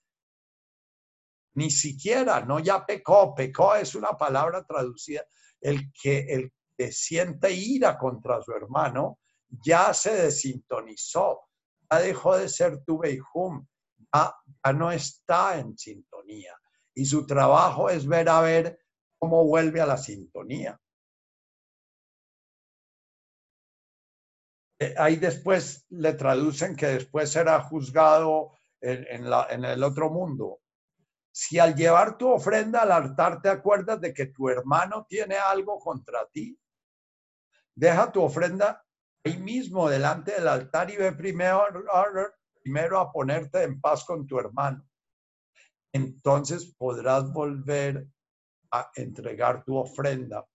ni 1.54 1.70
siquiera, 1.70 2.40
no 2.40 2.58
ya 2.58 2.86
pecó, 2.86 3.34
pecó 3.34 3.74
es 3.74 3.94
una 3.94 4.16
palabra 4.16 4.64
traducida, 4.64 5.22
el 5.60 5.92
que, 5.92 6.20
el 6.20 6.52
que 6.78 6.90
siente 6.90 7.52
ira 7.52 7.98
contra 7.98 8.40
su 8.40 8.52
hermano 8.52 9.18
ya 9.48 9.92
se 9.92 10.14
desintonizó, 10.14 11.40
ya 11.90 11.98
dejó 11.98 12.38
de 12.38 12.48
ser 12.48 12.82
tu 12.84 12.98
Beijum, 12.98 13.66
ya, 14.14 14.34
ya 14.64 14.72
no 14.72 14.90
está 14.90 15.58
en 15.58 15.76
sintonía. 15.76 16.56
Y 16.94 17.04
su 17.04 17.26
trabajo 17.26 17.90
es 17.90 18.06
ver 18.06 18.30
a 18.30 18.40
ver 18.40 18.80
cómo 19.18 19.44
vuelve 19.44 19.82
a 19.82 19.86
la 19.86 19.98
sintonía. 19.98 20.80
Eh, 24.80 24.94
ahí 24.96 25.16
después 25.16 25.86
le 25.90 26.14
traducen 26.14 26.74
que 26.74 26.86
después 26.86 27.30
será 27.30 27.60
juzgado 27.60 28.52
en, 28.80 29.06
en 29.50 29.64
el 29.64 29.82
otro 29.84 30.10
mundo. 30.10 30.60
Si 31.30 31.58
al 31.58 31.74
llevar 31.74 32.16
tu 32.16 32.28
ofrenda 32.28 32.82
al 32.82 32.92
altar 32.92 33.42
te 33.42 33.50
acuerdas 33.50 34.00
de 34.00 34.14
que 34.14 34.26
tu 34.26 34.48
hermano 34.48 35.06
tiene 35.06 35.36
algo 35.36 35.78
contra 35.78 36.26
ti, 36.32 36.58
deja 37.74 38.10
tu 38.10 38.22
ofrenda 38.22 38.82
ahí 39.24 39.36
mismo 39.36 39.88
delante 39.88 40.32
del 40.32 40.48
altar 40.48 40.90
y 40.90 40.96
ve 40.96 41.12
primero, 41.12 41.62
primero 42.62 42.98
a 42.98 43.12
ponerte 43.12 43.62
en 43.62 43.80
paz 43.80 44.04
con 44.04 44.26
tu 44.26 44.38
hermano. 44.38 44.86
Entonces 45.92 46.74
podrás 46.76 47.30
volver 47.32 48.06
a 48.72 48.90
entregar 48.94 49.62
tu 49.64 49.76
ofrenda. 49.76 50.46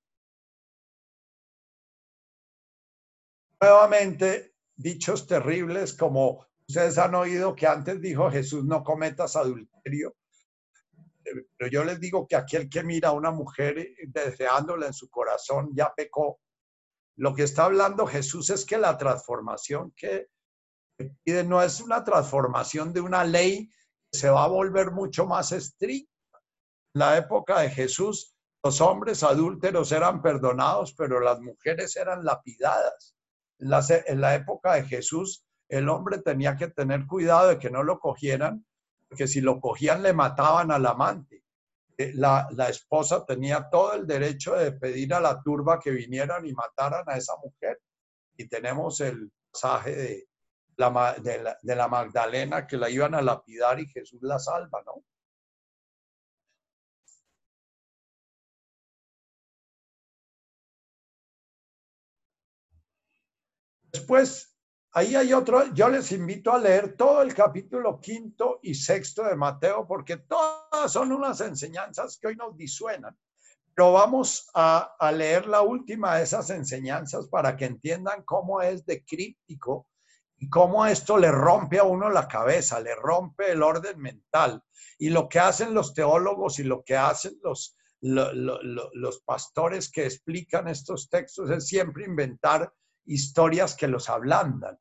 Nuevamente, 3.61 4.55
dichos 4.75 5.27
terribles 5.27 5.93
como 5.93 6.45
ustedes 6.67 6.97
han 6.97 7.15
oído 7.15 7.55
que 7.55 7.67
antes 7.67 8.01
dijo 8.01 8.29
Jesús, 8.31 8.65
no 8.65 8.83
cometas 8.83 9.35
adulterio 9.35 10.15
pero 11.57 11.71
yo 11.71 11.83
les 11.83 11.99
digo 11.99 12.27
que 12.27 12.35
aquel 12.35 12.69
que 12.69 12.83
mira 12.83 13.09
a 13.09 13.13
una 13.13 13.31
mujer 13.31 13.77
eh, 13.79 13.95
deseándola 14.07 14.87
en 14.87 14.93
su 14.93 15.09
corazón 15.09 15.71
ya 15.73 15.93
pecó. 15.93 16.39
Lo 17.17 17.33
que 17.33 17.43
está 17.43 17.65
hablando 17.65 18.05
Jesús 18.05 18.49
es 18.49 18.65
que 18.65 18.77
la 18.77 18.97
transformación 18.97 19.91
que 19.95 20.27
pide 21.23 21.43
no 21.43 21.61
es 21.61 21.79
una 21.81 22.03
transformación 22.03 22.93
de 22.93 23.01
una 23.01 23.23
ley 23.23 23.69
que 24.11 24.19
se 24.19 24.29
va 24.29 24.43
a 24.43 24.49
volver 24.49 24.91
mucho 24.91 25.25
más 25.25 25.51
estricta. 25.51 26.11
En 26.93 26.99
la 26.99 27.17
época 27.17 27.59
de 27.61 27.69
Jesús, 27.69 28.35
los 28.63 28.81
hombres 28.81 29.23
adúlteros 29.23 29.91
eran 29.91 30.21
perdonados, 30.21 30.93
pero 30.93 31.19
las 31.19 31.39
mujeres 31.39 31.95
eran 31.95 32.23
lapidadas. 32.23 33.14
En 33.59 33.69
la, 33.69 33.85
la 34.15 34.35
época 34.35 34.73
de 34.75 34.85
Jesús, 34.85 35.45
el 35.69 35.89
hombre 35.89 36.19
tenía 36.19 36.55
que 36.55 36.67
tener 36.67 37.07
cuidado 37.07 37.49
de 37.49 37.59
que 37.59 37.69
no 37.69 37.83
lo 37.83 37.99
cogieran 37.99 38.65
que 39.15 39.27
si 39.27 39.41
lo 39.41 39.59
cogían 39.59 40.03
le 40.03 40.13
mataban 40.13 40.71
al 40.71 40.85
amante. 40.85 41.43
Eh, 41.97 42.11
la, 42.15 42.47
esposa 42.69 43.25
tenía 43.25 43.69
todo 43.69 43.93
el 43.93 44.05
derecho 44.05 44.55
de 44.55 44.73
pedir 44.73 45.13
a 45.13 45.19
la 45.19 45.41
turba 45.41 45.79
que 45.79 45.91
vinieran 45.91 46.45
y 46.45 46.53
mataran 46.53 47.05
a 47.07 47.17
esa 47.17 47.33
mujer. 47.37 47.81
Y 48.35 48.47
tenemos 48.47 48.99
el 48.99 49.31
pasaje 49.51 49.95
de 49.95 50.27
la, 50.75 51.15
de 51.61 51.75
la, 51.75 51.87
Magdalena 51.87 52.67
que 52.67 52.77
la 52.77 52.89
iban 52.89 53.15
a 53.15 53.21
lapidar 53.21 53.79
y 53.79 53.87
Jesús 53.87 54.21
la 54.21 54.39
salva, 54.39 54.83
¿no? 54.85 55.03
Después 63.95 64.55
Ahí 64.97 65.13
hay 65.13 65.33
otro, 65.33 65.73
yo 65.73 65.89
les 65.89 66.09
invito 66.13 66.53
a 66.53 66.57
leer 66.57 66.95
todo 66.95 67.21
el 67.21 67.33
capítulo 67.33 67.99
quinto 67.99 68.61
y 68.63 68.73
sexto 68.73 69.25
de 69.25 69.35
Mateo, 69.35 69.85
porque 69.85 70.15
todas 70.15 70.89
son 70.89 71.11
unas 71.11 71.41
enseñanzas 71.41 72.17
que 72.17 72.27
hoy 72.27 72.37
nos 72.37 72.55
disuenan. 72.55 73.13
Pero 73.75 73.91
vamos 73.91 74.49
a, 74.53 74.95
a 74.97 75.11
leer 75.11 75.47
la 75.47 75.63
última 75.63 76.15
de 76.15 76.23
esas 76.23 76.49
enseñanzas 76.49 77.27
para 77.27 77.57
que 77.57 77.65
entiendan 77.65 78.23
cómo 78.23 78.61
es 78.61 78.85
de 78.85 79.03
críptico 79.03 79.89
y 80.37 80.49
cómo 80.49 80.85
esto 80.85 81.17
le 81.17 81.29
rompe 81.29 81.77
a 81.77 81.83
uno 81.83 82.09
la 82.09 82.29
cabeza, 82.29 82.79
le 82.79 82.95
rompe 82.95 83.51
el 83.51 83.63
orden 83.63 83.99
mental. 83.99 84.63
Y 84.97 85.09
lo 85.09 85.27
que 85.27 85.39
hacen 85.39 85.73
los 85.73 85.93
teólogos 85.93 86.57
y 86.59 86.63
lo 86.63 86.85
que 86.85 86.95
hacen 86.95 87.37
los, 87.43 87.75
los 87.99 89.21
pastores 89.25 89.91
que 89.91 90.05
explican 90.05 90.69
estos 90.69 91.09
textos 91.09 91.49
es 91.49 91.67
siempre 91.67 92.05
inventar 92.05 92.71
historias 93.05 93.75
que 93.75 93.87
los 93.87 94.09
ablandan. 94.09 94.79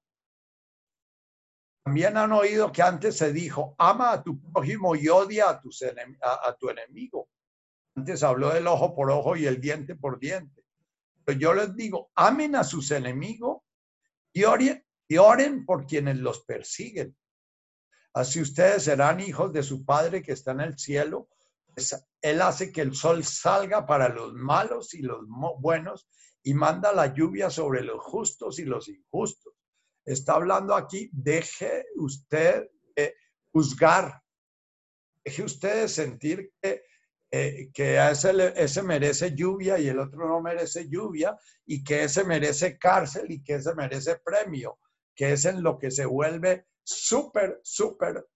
También 1.85 2.17
han 2.17 2.33
oído 2.33 2.73
que 2.73 2.83
antes 2.83 3.19
se 3.19 3.33
dijo, 3.33 3.75
ama 3.79 4.13
a 4.13 4.23
tu 4.23 4.41
prójimo 4.41 4.97
y 4.97 5.09
odia 5.09 5.51
a, 5.51 6.49
a, 6.49 6.57
tu 6.57 6.71
enemigo. 6.71 7.29
Antes 7.95 8.23
habló 8.23 8.55
del 8.55 8.67
ojo 8.67 8.95
por 8.95 9.11
ojo 9.11 9.37
y 9.37 9.47
el 9.47 9.61
diente 9.61 9.95
por 9.95 10.19
diente. 10.19 10.65
Pero 11.25 11.39
yo 11.39 11.55
les 11.55 11.75
digo, 11.77 12.11
amen 12.15 12.57
a 12.57 12.65
sus 12.65 12.91
enemigos 12.91 13.63
y, 14.33 14.45
y 15.09 15.17
oren 15.19 15.67
por 15.67 15.87
quienes 15.87 16.17
los 16.19 16.45
persiguen. 16.45 17.15
Así 18.15 18.41
ustedes 18.41 18.85
serán 18.85 19.21
hijos 19.21 19.53
de 19.53 19.63
su 19.63 19.85
Padre 19.85 20.23
que 20.23 20.33
está 20.33 20.53
en 20.53 20.61
el 20.61 20.79
cielo. 20.79 21.29
Pues 21.67 21.95
él 22.23 22.41
hace 22.41 22.73
que 22.73 22.81
el 22.81 22.95
sol 22.95 23.25
salga 23.25 23.85
para 23.85 24.09
los 24.09 24.33
malos 24.33 24.95
y 24.95 25.03
los 25.03 25.27
buenos 25.59 26.09
y 26.45 26.55
manda 26.55 26.93
la 26.93 27.13
lluvia 27.13 27.51
sobre 27.51 27.83
los 27.83 28.03
justos 28.03 28.59
y 28.59 28.65
los 28.65 28.89
injustos. 28.89 29.53
Está 30.05 30.35
hablando 30.35 30.75
aquí, 30.75 31.11
deje 31.13 31.87
usted 31.97 32.69
juzgar, 33.53 34.23
deje 35.25 35.43
usted 35.43 35.89
sentir 35.89 36.53
que, 36.61 36.85
eh, 37.31 37.71
que 37.73 37.97
ese, 38.11 38.53
ese 38.57 38.83
merece 38.83 39.35
lluvia 39.35 39.79
y 39.79 39.89
el 39.89 39.99
otro 39.99 40.29
no 40.29 40.41
merece 40.41 40.89
lluvia 40.89 41.37
y 41.65 41.83
que 41.83 42.05
ese 42.05 42.25
merece 42.25 42.79
cárcel 42.79 43.31
y 43.31 43.43
que 43.43 43.55
ese 43.55 43.75
merece 43.75 44.17
premio 44.17 44.79
que 45.15 45.33
es 45.33 45.45
en 45.45 45.63
lo 45.63 45.79
que 45.79 45.91
se 45.91 46.05
vuelve 46.05 46.67
súper, 46.83 47.61
súper 47.63 48.27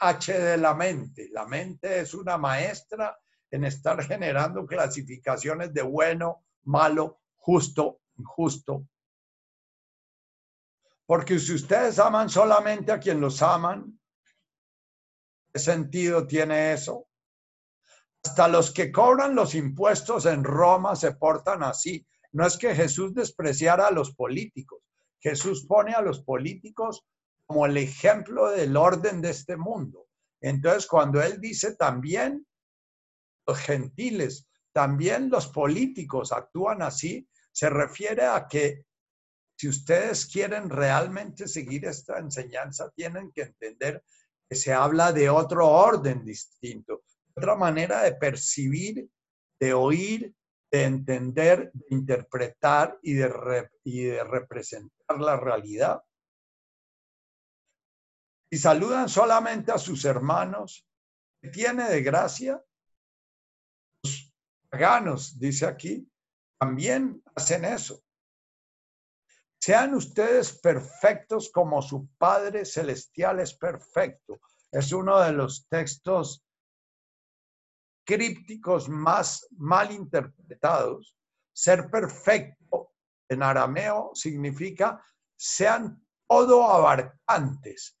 H 0.00 0.32
de 0.32 0.56
la 0.56 0.74
mente. 0.74 1.28
La 1.32 1.46
mente 1.46 2.00
es 2.00 2.14
una 2.14 2.38
maestra 2.38 3.18
en 3.50 3.64
estar 3.64 4.02
generando 4.04 4.66
clasificaciones 4.66 5.72
de 5.72 5.82
bueno, 5.82 6.45
malo, 6.66 7.20
justo, 7.36 8.00
injusto. 8.16 8.86
Porque 11.06 11.38
si 11.38 11.54
ustedes 11.54 11.98
aman 11.98 12.28
solamente 12.28 12.92
a 12.92 12.98
quien 12.98 13.20
los 13.20 13.40
aman, 13.42 13.98
¿qué 15.52 15.58
sentido 15.58 16.26
tiene 16.26 16.72
eso? 16.72 17.08
Hasta 18.24 18.48
los 18.48 18.72
que 18.72 18.90
cobran 18.90 19.36
los 19.36 19.54
impuestos 19.54 20.26
en 20.26 20.42
Roma 20.42 20.96
se 20.96 21.12
portan 21.12 21.62
así. 21.62 22.04
No 22.32 22.44
es 22.44 22.58
que 22.58 22.74
Jesús 22.74 23.14
despreciara 23.14 23.86
a 23.86 23.92
los 23.92 24.14
políticos, 24.14 24.82
Jesús 25.20 25.64
pone 25.66 25.94
a 25.94 26.02
los 26.02 26.22
políticos 26.22 27.04
como 27.46 27.66
el 27.66 27.76
ejemplo 27.76 28.50
del 28.50 28.76
orden 28.76 29.20
de 29.22 29.30
este 29.30 29.56
mundo. 29.56 30.06
Entonces, 30.40 30.86
cuando 30.86 31.22
él 31.22 31.40
dice 31.40 31.76
también 31.76 32.46
los 33.46 33.58
gentiles, 33.58 34.48
también 34.76 35.30
los 35.30 35.48
políticos 35.48 36.32
actúan 36.32 36.82
así, 36.82 37.26
se 37.50 37.70
refiere 37.70 38.26
a 38.26 38.46
que 38.46 38.84
si 39.58 39.68
ustedes 39.68 40.26
quieren 40.26 40.68
realmente 40.68 41.48
seguir 41.48 41.86
esta 41.86 42.18
enseñanza, 42.18 42.90
tienen 42.90 43.32
que 43.32 43.40
entender 43.40 44.04
que 44.46 44.54
se 44.54 44.74
habla 44.74 45.14
de 45.14 45.30
otro 45.30 45.66
orden 45.66 46.26
distinto, 46.26 47.04
otra 47.34 47.56
manera 47.56 48.02
de 48.02 48.16
percibir, 48.16 49.08
de 49.58 49.72
oír, 49.72 50.34
de 50.70 50.84
entender, 50.84 51.70
de 51.72 51.86
interpretar 51.96 52.98
y 53.02 53.14
de, 53.14 54.24
representar 54.24 55.18
la 55.18 55.38
realidad. 55.38 56.02
Y 58.50 58.58
saludan 58.58 59.08
solamente 59.08 59.72
a 59.72 59.78
sus 59.78 60.04
hermanos, 60.04 60.86
que 61.40 61.48
tiene 61.48 61.88
de 61.88 62.02
gracia. 62.02 62.62
Paganos, 64.76 65.38
dice 65.38 65.64
aquí, 65.64 66.06
también 66.60 67.22
hacen 67.34 67.64
eso. 67.64 68.04
Sean 69.58 69.94
ustedes 69.94 70.52
perfectos 70.58 71.50
como 71.50 71.80
su 71.80 72.06
Padre 72.18 72.66
Celestial 72.66 73.40
es 73.40 73.54
perfecto. 73.54 74.38
Es 74.70 74.92
uno 74.92 75.18
de 75.20 75.32
los 75.32 75.66
textos 75.66 76.44
crípticos 78.04 78.90
más 78.90 79.48
mal 79.52 79.92
interpretados. 79.92 81.16
Ser 81.54 81.90
perfecto 81.90 82.92
en 83.30 83.42
arameo 83.42 84.10
significa 84.12 85.02
sean 85.34 86.06
todo 86.28 86.70
abarcantes, 86.70 87.95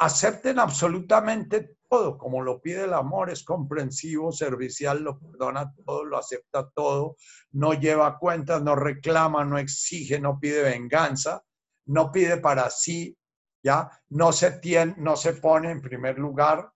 acepten 0.00 0.58
absolutamente 0.58 1.76
todo, 1.88 2.16
como 2.16 2.42
lo 2.42 2.60
pide 2.62 2.84
el 2.84 2.94
amor, 2.94 3.30
es 3.30 3.44
comprensivo, 3.44 4.32
servicial, 4.32 5.02
lo 5.02 5.18
perdona 5.18 5.74
todo, 5.84 6.04
lo 6.04 6.16
acepta 6.16 6.70
todo, 6.70 7.16
no 7.52 7.74
lleva 7.74 8.18
cuentas, 8.18 8.62
no 8.62 8.74
reclama, 8.76 9.44
no 9.44 9.58
exige, 9.58 10.18
no 10.18 10.40
pide 10.40 10.62
venganza, 10.62 11.42
no 11.86 12.10
pide 12.10 12.38
para 12.38 12.70
sí, 12.70 13.14
¿ya? 13.62 13.90
No 14.08 14.32
se, 14.32 14.58
no 14.96 15.16
se 15.16 15.34
pone 15.34 15.70
en 15.70 15.82
primer 15.82 16.18
lugar, 16.18 16.72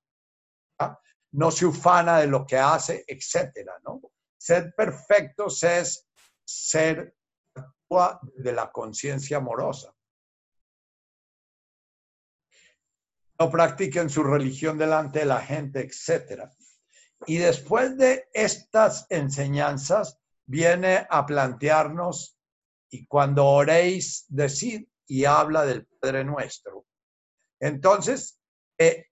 no 1.33 1.51
se 1.51 1.64
ufana 1.64 2.18
de 2.18 2.27
lo 2.27 2.45
que 2.45 2.59
hace, 2.59 3.05
etcétera, 3.07 3.72
¿no? 3.85 4.03
Ser 4.37 4.75
perfectos 4.77 5.62
es 5.62 6.07
ser 6.45 7.14
de 8.37 8.53
la 8.53 8.70
conciencia 8.70 9.39
amorosa. 9.39 9.93
No 13.39 13.51
practiquen 13.51 14.09
su 14.09 14.22
religión 14.22 14.78
delante 14.78 15.20
de 15.20 15.24
la 15.24 15.41
gente, 15.41 15.80
etcétera. 15.80 16.53
Y 17.26 17.39
después 17.39 17.97
de 17.97 18.28
estas 18.32 19.07
enseñanzas, 19.11 20.18
viene 20.47 21.07
a 21.09 21.24
plantearnos, 21.26 22.39
y 22.91 23.07
cuando 23.07 23.47
oréis, 23.47 24.26
decid 24.28 24.87
y 25.07 25.24
habla 25.24 25.64
del 25.64 25.87
Padre 25.87 26.24
nuestro. 26.24 26.87
Entonces, 27.59 28.39
eh, 28.78 29.07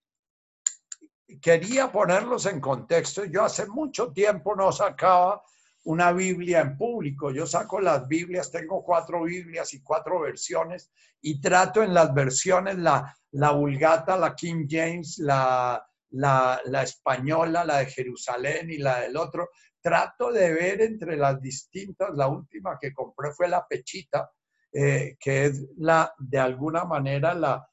quería 1.41 1.91
ponerlos 1.91 2.47
en 2.47 2.61
contexto. 2.61 3.25
Yo 3.25 3.45
hace 3.45 3.67
mucho 3.67 4.13
tiempo 4.13 4.55
no 4.55 4.71
sacaba 4.73 5.43
una 5.85 6.13
Biblia 6.13 6.61
en 6.61 6.77
público. 6.77 7.31
Yo 7.31 7.47
saco 7.47 7.81
las 7.81 8.07
Biblias, 8.07 8.51
tengo 8.51 8.83
cuatro 8.85 9.25
Biblias 9.25 9.75
y 9.75 9.83
cuatro 9.83 10.21
versiones 10.21 10.91
y 11.21 11.41
trato 11.41 11.83
en 11.83 11.95
las 11.95 12.13
versiones 12.15 12.79
la, 12.79 13.15
la 13.33 13.51
Vulgata, 13.53 14.17
la 14.17 14.35
King 14.35 14.67
James, 14.69 15.19
la, 15.19 15.85
la, 16.11 16.61
la, 16.65 16.83
española, 16.83 17.65
la 17.65 17.79
de 17.79 17.87
Jerusalén 17.87 18.71
y 18.71 18.79
la 18.79 19.01
del 19.01 19.17
otro. 19.17 19.51
Trato 19.81 20.31
de 20.31 20.53
ver 20.53 20.81
entre 20.83 21.17
las 21.17 21.41
distintas, 21.41 22.11
la 22.15 22.29
última 22.29 22.79
que 22.81 22.93
compré 22.93 23.33
fue 23.33 23.49
la 23.49 23.67
Pechita, 23.67 24.31
eh, 24.73 25.17
que 25.19 25.47
es 25.47 25.67
la, 25.79 26.15
de 26.19 26.39
alguna 26.39 26.85
manera 26.85 27.35
la, 27.35 27.69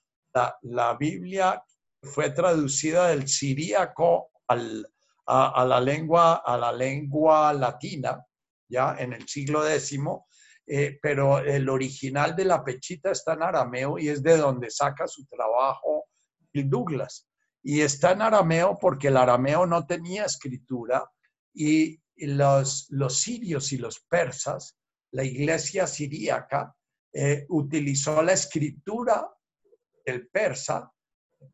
la 0.63 0.95
Biblia 0.95 1.63
fue 2.01 2.31
traducida 2.31 3.09
del 3.09 3.27
siríaco 3.27 4.31
al, 4.47 4.87
a, 5.29 5.63
la 5.65 5.79
lengua, 5.79 6.41
a 6.45 6.57
la 6.57 6.71
lengua 6.71 7.53
latina, 7.53 8.25
ya 8.67 8.95
en 8.97 9.13
el 9.13 9.27
siglo 9.27 9.67
X, 9.67 9.99
eh, 10.65 10.97
pero 11.01 11.39
el 11.39 11.69
original 11.69 12.35
de 12.35 12.45
la 12.45 12.63
pechita 12.63 13.11
está 13.11 13.33
en 13.33 13.43
arameo 13.43 13.99
y 13.99 14.09
es 14.09 14.23
de 14.23 14.37
donde 14.37 14.69
saca 14.71 15.07
su 15.07 15.25
trabajo 15.25 16.05
el 16.53 16.69
Douglas. 16.69 17.27
Y 17.61 17.81
está 17.81 18.11
en 18.11 18.21
arameo 18.21 18.77
porque 18.79 19.09
el 19.09 19.17
arameo 19.17 19.65
no 19.65 19.85
tenía 19.85 20.25
escritura 20.25 21.07
y 21.53 21.99
los, 22.15 22.87
los 22.89 23.19
sirios 23.19 23.71
y 23.71 23.77
los 23.77 23.99
persas, 24.01 24.77
la 25.11 25.23
iglesia 25.23 25.85
siríaca, 25.85 26.75
eh, 27.13 27.45
utilizó 27.49 28.21
la 28.21 28.33
escritura 28.33 29.27
del 30.05 30.27
persa 30.27 30.91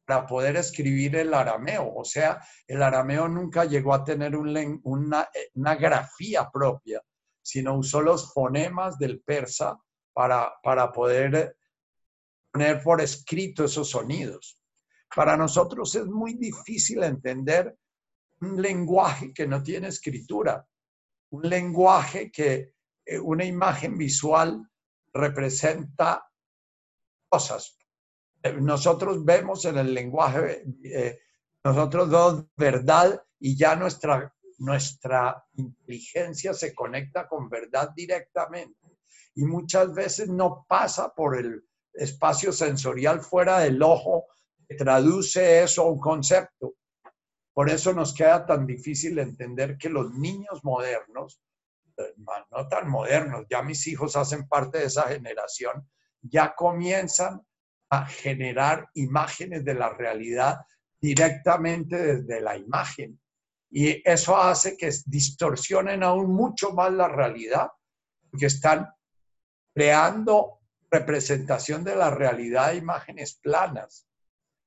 para 0.05 0.25
poder 0.25 0.55
escribir 0.57 1.15
el 1.15 1.33
arameo. 1.33 1.93
O 1.95 2.05
sea, 2.05 2.41
el 2.67 2.81
arameo 2.81 3.27
nunca 3.27 3.65
llegó 3.65 3.93
a 3.93 4.03
tener 4.03 4.35
una, 4.35 5.29
una, 5.53 5.75
grafía 5.75 6.49
propia, 6.51 7.01
sino 7.41 7.77
usó 7.77 8.01
los 8.01 8.33
fonemas 8.33 8.97
del 8.97 9.21
persa 9.21 9.79
para, 10.13 10.53
para 10.63 10.91
poder 10.91 11.57
poner 12.51 12.81
por 12.81 13.01
escrito 13.01 13.65
esos 13.65 13.89
sonidos. 13.89 14.59
Para 15.13 15.37
nosotros 15.37 15.95
es 15.95 16.05
muy 16.05 16.33
difícil 16.33 17.03
entender 17.03 17.77
un 18.41 18.61
lenguaje 18.61 19.33
que 19.33 19.47
no 19.47 19.63
tiene 19.63 19.87
escritura, 19.87 20.67
un 21.29 21.43
lenguaje 21.43 22.31
que 22.31 22.73
eh, 23.05 23.19
una 23.19 23.45
imagen 23.45 23.97
visual 23.97 24.69
representa 25.13 26.27
cosas, 27.29 27.77
nosotros 28.53 29.23
vemos 29.23 29.65
en 29.65 29.77
el 29.77 29.93
lenguaje, 29.93 30.63
eh, 30.83 31.19
nosotros 31.63 32.09
dos 32.09 32.45
verdad 32.55 33.23
y 33.39 33.57
ya 33.57 33.75
nuestra, 33.75 34.33
nuestra 34.59 35.43
inteligencia 35.53 36.53
se 36.53 36.73
conecta 36.73 37.27
con 37.27 37.49
verdad 37.49 37.89
directamente. 37.95 38.79
Y 39.35 39.45
muchas 39.45 39.93
veces 39.93 40.29
no 40.29 40.65
pasa 40.67 41.13
por 41.13 41.37
el 41.37 41.63
espacio 41.93 42.51
sensorial 42.51 43.21
fuera 43.21 43.59
del 43.59 43.81
ojo 43.81 44.27
que 44.67 44.75
traduce 44.75 45.63
eso 45.63 45.83
a 45.83 45.91
un 45.91 45.99
concepto. 45.99 46.75
Por 47.53 47.69
eso 47.69 47.93
nos 47.93 48.13
queda 48.13 48.45
tan 48.45 48.65
difícil 48.65 49.17
entender 49.19 49.77
que 49.77 49.89
los 49.89 50.11
niños 50.13 50.63
modernos, 50.63 51.41
eh, 51.97 52.13
no 52.17 52.67
tan 52.67 52.89
modernos, 52.89 53.45
ya 53.49 53.61
mis 53.61 53.87
hijos 53.87 54.15
hacen 54.15 54.47
parte 54.47 54.79
de 54.79 54.85
esa 54.85 55.03
generación, 55.03 55.87
ya 56.21 56.53
comienzan 56.53 57.41
a 57.89 58.05
generar 58.05 58.89
imágenes 58.95 59.63
de 59.63 59.73
la 59.73 59.89
realidad 59.89 60.57
directamente 60.99 61.97
desde 61.97 62.41
la 62.41 62.57
imagen. 62.57 63.19
Y 63.69 64.01
eso 64.09 64.37
hace 64.37 64.77
que 64.77 64.89
distorsionen 65.05 66.03
aún 66.03 66.33
mucho 66.33 66.71
más 66.71 66.91
la 66.91 67.07
realidad, 67.07 67.67
porque 68.29 68.47
están 68.47 68.87
creando 69.73 70.59
representación 70.89 71.83
de 71.83 71.95
la 71.95 72.09
realidad 72.09 72.71
de 72.71 72.77
imágenes 72.77 73.39
planas. 73.41 74.07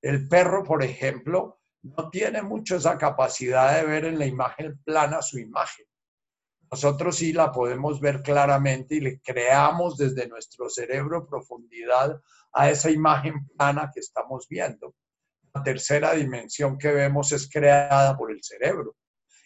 El 0.02 0.28
perro, 0.28 0.62
por 0.62 0.82
ejemplo, 0.82 1.58
no 1.82 2.10
tiene 2.10 2.42
mucho 2.42 2.76
esa 2.76 2.98
capacidad 2.98 3.76
de 3.76 3.86
ver 3.86 4.04
en 4.04 4.18
la 4.18 4.26
imagen 4.26 4.78
plana 4.84 5.22
su 5.22 5.38
imagen. 5.38 5.86
Nosotros 6.70 7.16
sí 7.16 7.32
la 7.32 7.50
podemos 7.50 8.00
ver 8.00 8.22
claramente 8.22 8.96
y 8.96 9.00
le 9.00 9.20
creamos 9.20 9.96
desde 9.96 10.28
nuestro 10.28 10.68
cerebro 10.68 11.26
profundidad 11.26 12.20
a 12.52 12.70
esa 12.70 12.90
imagen 12.90 13.46
plana 13.56 13.90
que 13.92 14.00
estamos 14.00 14.46
viendo. 14.48 14.94
La 15.54 15.62
tercera 15.62 16.12
dimensión 16.12 16.78
que 16.78 16.92
vemos 16.92 17.32
es 17.32 17.48
creada 17.50 18.16
por 18.16 18.30
el 18.30 18.42
cerebro. 18.42 18.96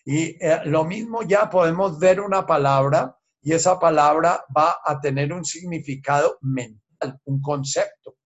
Y 0.05 0.37
eh, 0.45 0.61
lo 0.65 0.85
mismo 0.85 1.23
ya 1.23 1.49
podemos 1.49 1.99
ver 1.99 2.21
una 2.21 2.45
palabra 2.45 3.17
y 3.41 3.53
esa 3.53 3.79
palabra 3.79 4.45
va 4.57 4.79
a 4.85 5.01
tener 5.01 5.33
un 5.33 5.45
significado 5.45 6.39
mental, 6.41 7.21
un 7.25 7.41
concepto. 7.41 8.17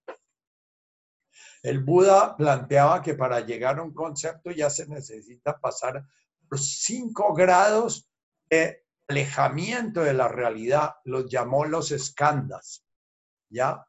El 1.62 1.83
Buda 1.83 2.37
planteaba 2.37 3.03
que 3.03 3.14
para 3.14 3.41
llegar 3.41 3.79
a 3.79 3.83
un 3.83 3.93
concepto 3.93 4.51
ya 4.51 4.70
se 4.70 4.87
necesita 4.87 5.59
pasar 5.59 6.05
por 6.49 6.61
cinco 6.61 7.35
grados 7.35 8.09
de 8.49 8.85
alejamiento 9.09 10.03
de 10.03 10.14
la 10.14 10.29
realidad, 10.29 10.95
los 11.05 11.29
llamó 11.29 11.64
los 11.64 11.91
escandas, 11.91 12.85
¿ya? 13.49 13.87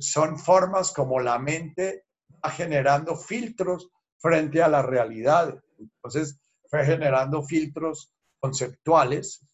Son 0.00 0.38
formas 0.38 0.92
como 0.92 1.20
la 1.20 1.38
mente 1.38 2.06
va 2.44 2.50
generando 2.50 3.16
filtros 3.16 3.90
frente 4.18 4.62
a 4.62 4.68
la 4.68 4.82
realidad. 4.82 5.62
Entonces, 5.78 6.38
fue 6.68 6.84
generando 6.84 7.42
filtros 7.42 8.12
conceptuales. 8.38 9.46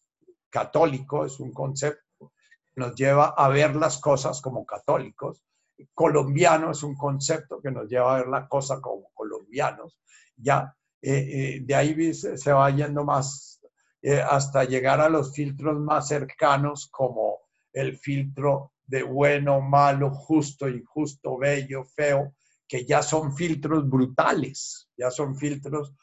Católico 0.49 1.25
es 1.25 1.39
un 1.39 1.51
concepto 1.51 2.33
que 2.73 2.81
nos 2.81 2.95
lleva 2.95 3.33
a 3.37 3.49
ver 3.49 3.75
las 3.75 3.97
cosas 3.99 4.41
como 4.41 4.65
católicos. 4.65 5.43
Colombiano 5.93 6.71
es 6.71 6.83
un 6.83 6.95
concepto 6.95 7.61
que 7.61 7.71
nos 7.71 7.89
lleva 7.89 8.15
a 8.15 8.17
ver 8.19 8.27
la 8.27 8.47
cosa 8.47 8.79
como 8.81 9.09
colombianos. 9.13 9.99
Ya, 10.37 10.75
eh, 11.01 11.13
eh, 11.17 11.59
de 11.61 11.75
ahí 11.75 12.13
se 12.13 12.51
va 12.51 12.69
yendo 12.69 13.03
más 13.03 13.61
eh, 14.01 14.21
hasta 14.21 14.63
llegar 14.65 15.01
a 15.01 15.09
los 15.09 15.33
filtros 15.33 15.79
más 15.79 16.07
cercanos 16.09 16.87
como 16.91 17.39
el 17.73 17.97
filtro 17.97 18.73
de 18.87 19.03
bueno, 19.03 19.61
malo, 19.61 20.11
justo, 20.11 20.69
injusto, 20.69 21.37
bello, 21.37 21.83
feo, 21.83 22.35
que 22.67 22.85
ya 22.85 23.01
son 23.01 23.35
filtros 23.35 23.89
brutales, 23.89 24.89
ya 24.97 25.11
son 25.11 25.35
filtros 25.35 25.93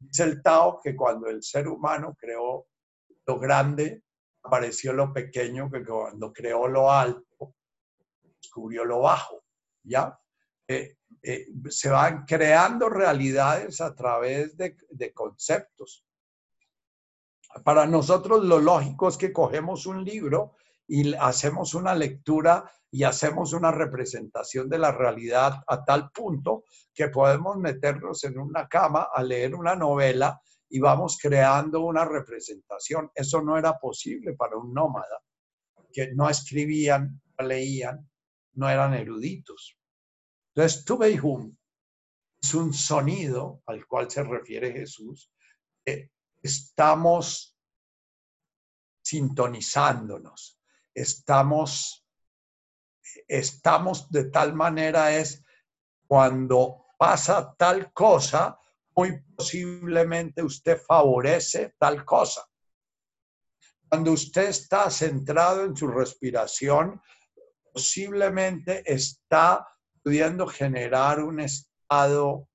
Dice 0.00 0.24
el 0.24 0.42
Tao 0.42 0.80
que 0.82 0.96
cuando 0.96 1.28
el 1.28 1.42
ser 1.42 1.68
humano 1.68 2.16
creó 2.18 2.66
lo 3.26 3.38
grande, 3.38 4.02
apareció 4.42 4.94
lo 4.94 5.12
pequeño, 5.12 5.70
que 5.70 5.84
cuando 5.84 6.32
creó 6.32 6.66
lo 6.68 6.90
alto, 6.90 7.54
descubrió 8.40 8.86
lo 8.86 9.00
bajo. 9.00 9.44
¿Ya? 9.82 10.18
Eh, 10.66 10.96
eh, 11.22 11.48
se 11.68 11.90
van 11.90 12.24
creando 12.24 12.88
realidades 12.88 13.82
a 13.82 13.94
través 13.94 14.56
de, 14.56 14.74
de 14.88 15.12
conceptos. 15.12 16.06
Para 17.62 17.86
nosotros 17.86 18.42
lo 18.44 18.58
lógico 18.58 19.08
es 19.08 19.18
que 19.18 19.32
cogemos 19.32 19.84
un 19.84 20.02
libro 20.02 20.56
y 20.92 21.14
hacemos 21.14 21.74
una 21.74 21.94
lectura 21.94 22.68
y 22.90 23.04
hacemos 23.04 23.52
una 23.52 23.70
representación 23.70 24.68
de 24.68 24.78
la 24.78 24.90
realidad 24.90 25.62
a 25.68 25.84
tal 25.84 26.10
punto 26.10 26.64
que 26.92 27.08
podemos 27.10 27.56
meternos 27.58 28.24
en 28.24 28.36
una 28.40 28.66
cama 28.66 29.06
a 29.14 29.22
leer 29.22 29.54
una 29.54 29.76
novela 29.76 30.42
y 30.68 30.80
vamos 30.80 31.16
creando 31.22 31.82
una 31.82 32.04
representación. 32.04 33.08
Eso 33.14 33.40
no 33.40 33.56
era 33.56 33.78
posible 33.78 34.32
para 34.32 34.56
un 34.56 34.74
nómada, 34.74 35.22
que 35.92 36.12
no 36.12 36.28
escribían, 36.28 37.22
no 37.38 37.46
leían, 37.46 38.10
no 38.54 38.68
eran 38.68 38.92
eruditos. 38.94 39.78
Entonces, 40.56 40.84
Tubeihum 40.84 41.56
es 42.42 42.52
un 42.52 42.74
sonido 42.74 43.62
al 43.66 43.86
cual 43.86 44.10
se 44.10 44.24
refiere 44.24 44.72
Jesús. 44.72 45.32
estamos 46.42 47.56
sintonizándonos 49.04 50.59
estamos, 51.00 52.06
estamos 53.26 54.10
de 54.10 54.24
tal 54.24 54.54
manera 54.54 55.16
es 55.16 55.42
cuando 56.06 56.86
pasa 56.98 57.54
tal 57.56 57.92
cosa, 57.92 58.58
muy 58.94 59.22
posiblemente 59.36 60.42
usted 60.42 60.78
favorece 60.78 61.74
tal 61.78 62.04
cosa. 62.04 62.46
Cuando 63.88 64.12
usted 64.12 64.48
está 64.48 64.90
centrado 64.90 65.64
en 65.64 65.76
su 65.76 65.88
respiración, 65.88 67.00
posiblemente 67.72 68.82
está 68.84 69.66
pudiendo 70.02 70.46
generar 70.46 71.22
un 71.22 71.40
estado 71.40 72.48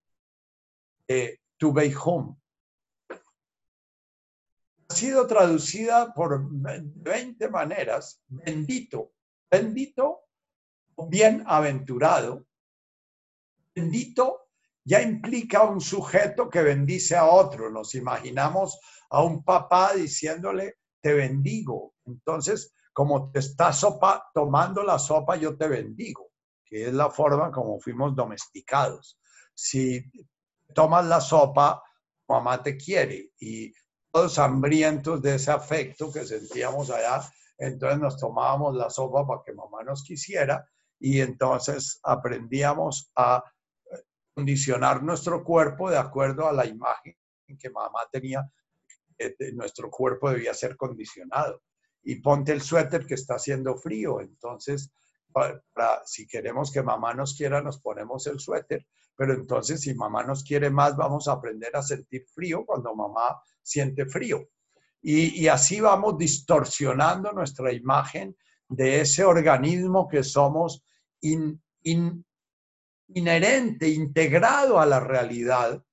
de 1.08 1.42
to 1.58 1.74
home, 2.04 2.36
sido 4.96 5.28
traducida 5.28 6.14
por 6.14 6.48
20 6.50 7.50
maneras. 7.50 8.22
Bendito, 8.28 9.12
bendito, 9.50 10.22
bienaventurado. 11.10 12.46
Bendito 13.74 14.50
ya 14.84 15.02
implica 15.02 15.64
un 15.64 15.82
sujeto 15.82 16.50
que 16.50 16.62
bendice 16.62 17.16
a 17.16 17.26
otro. 17.26 17.70
Nos 17.70 17.96
imaginamos 17.96 18.80
a 19.10 19.24
un 19.24 19.44
papá 19.44 19.94
diciéndole, 19.94 20.78
te 21.02 21.14
bendigo. 21.14 21.94
Entonces, 22.06 22.74
como 22.94 23.32
te 23.32 23.40
está 23.40 23.74
sopa, 23.74 24.30
tomando 24.34 24.84
la 24.84 24.98
sopa, 24.98 25.36
yo 25.36 25.58
te 25.58 25.68
bendigo, 25.68 26.32
que 26.64 26.88
es 26.88 26.94
la 26.94 27.10
forma 27.10 27.52
como 27.52 27.80
fuimos 27.80 28.16
domesticados. 28.16 29.20
Si 29.54 30.04
tomas 30.74 31.06
la 31.06 31.20
sopa, 31.20 31.84
mamá 32.28 32.64
te 32.64 32.78
quiere 32.78 33.32
y 33.40 33.74
todos 34.16 34.40
hambrientos 34.40 35.22
de 35.22 35.36
ese 35.36 35.52
afecto 35.52 36.10
que 36.10 36.24
sentíamos 36.24 36.90
allá. 36.90 37.30
Entonces 37.58 38.00
nos 38.00 38.18
tomábamos 38.18 38.74
la 38.74 38.90
sopa 38.90 39.28
para 39.28 39.42
que 39.46 39.52
mamá 39.52 39.84
nos 39.84 40.06
quisiera 40.06 40.66
y 40.98 41.20
entonces 41.20 42.00
aprendíamos 42.02 43.12
a 43.18 43.44
condicionar 44.34 45.04
nuestro 45.04 45.44
cuerpo 45.44 45.90
de 45.90 45.98
acuerdo 45.98 46.48
a 46.48 46.54
la 46.54 46.66
imagen 46.66 47.18
que 47.60 47.70
mamá 47.70 48.00
tenía. 48.10 48.50
Nuestro 49.54 49.92
cuerpo 49.92 50.30
debía 50.30 50.54
ser 50.54 50.78
condicionado. 50.78 51.62
Y 52.02 52.16
ponte 52.22 52.54
el 52.54 52.62
suéter 52.62 53.06
que 53.06 53.16
está 53.16 53.36
haciendo 53.36 53.76
frío. 53.76 54.22
Entonces, 54.22 54.94
si 56.06 56.26
queremos 56.26 56.72
que 56.72 56.82
mamá 56.82 57.14
nos 57.14 57.36
quiera, 57.36 57.62
nos 57.62 57.82
ponemos 57.82 58.28
el 58.28 58.40
suéter. 58.40 58.88
Pero 59.18 59.34
entonces, 59.34 59.82
si 59.82 59.94
mamá 59.94 60.24
nos 60.24 60.42
quiere 60.46 60.70
más, 60.70 60.96
vamos 60.96 61.28
a 61.28 61.34
aprender 61.34 61.76
a 61.76 61.82
sentir 61.82 62.26
frío 62.34 62.66
cuando 62.66 62.96
mamá 62.96 63.42
siente 63.66 64.06
frío. 64.06 64.48
Y, 65.02 65.48
así 65.48 65.82
vamos 65.82 66.18
distorsionando 66.18 67.32
nuestra 67.32 67.72
imagen 67.72 68.36
de 68.68 69.02
ese 69.02 69.24
organismo 69.24 70.08
que 70.08 70.24
somos 70.24 70.84
inherente, 73.08 73.88
integrado 73.90 74.80
a 74.80 74.86
la 74.86 75.00
realidad. 75.00 75.84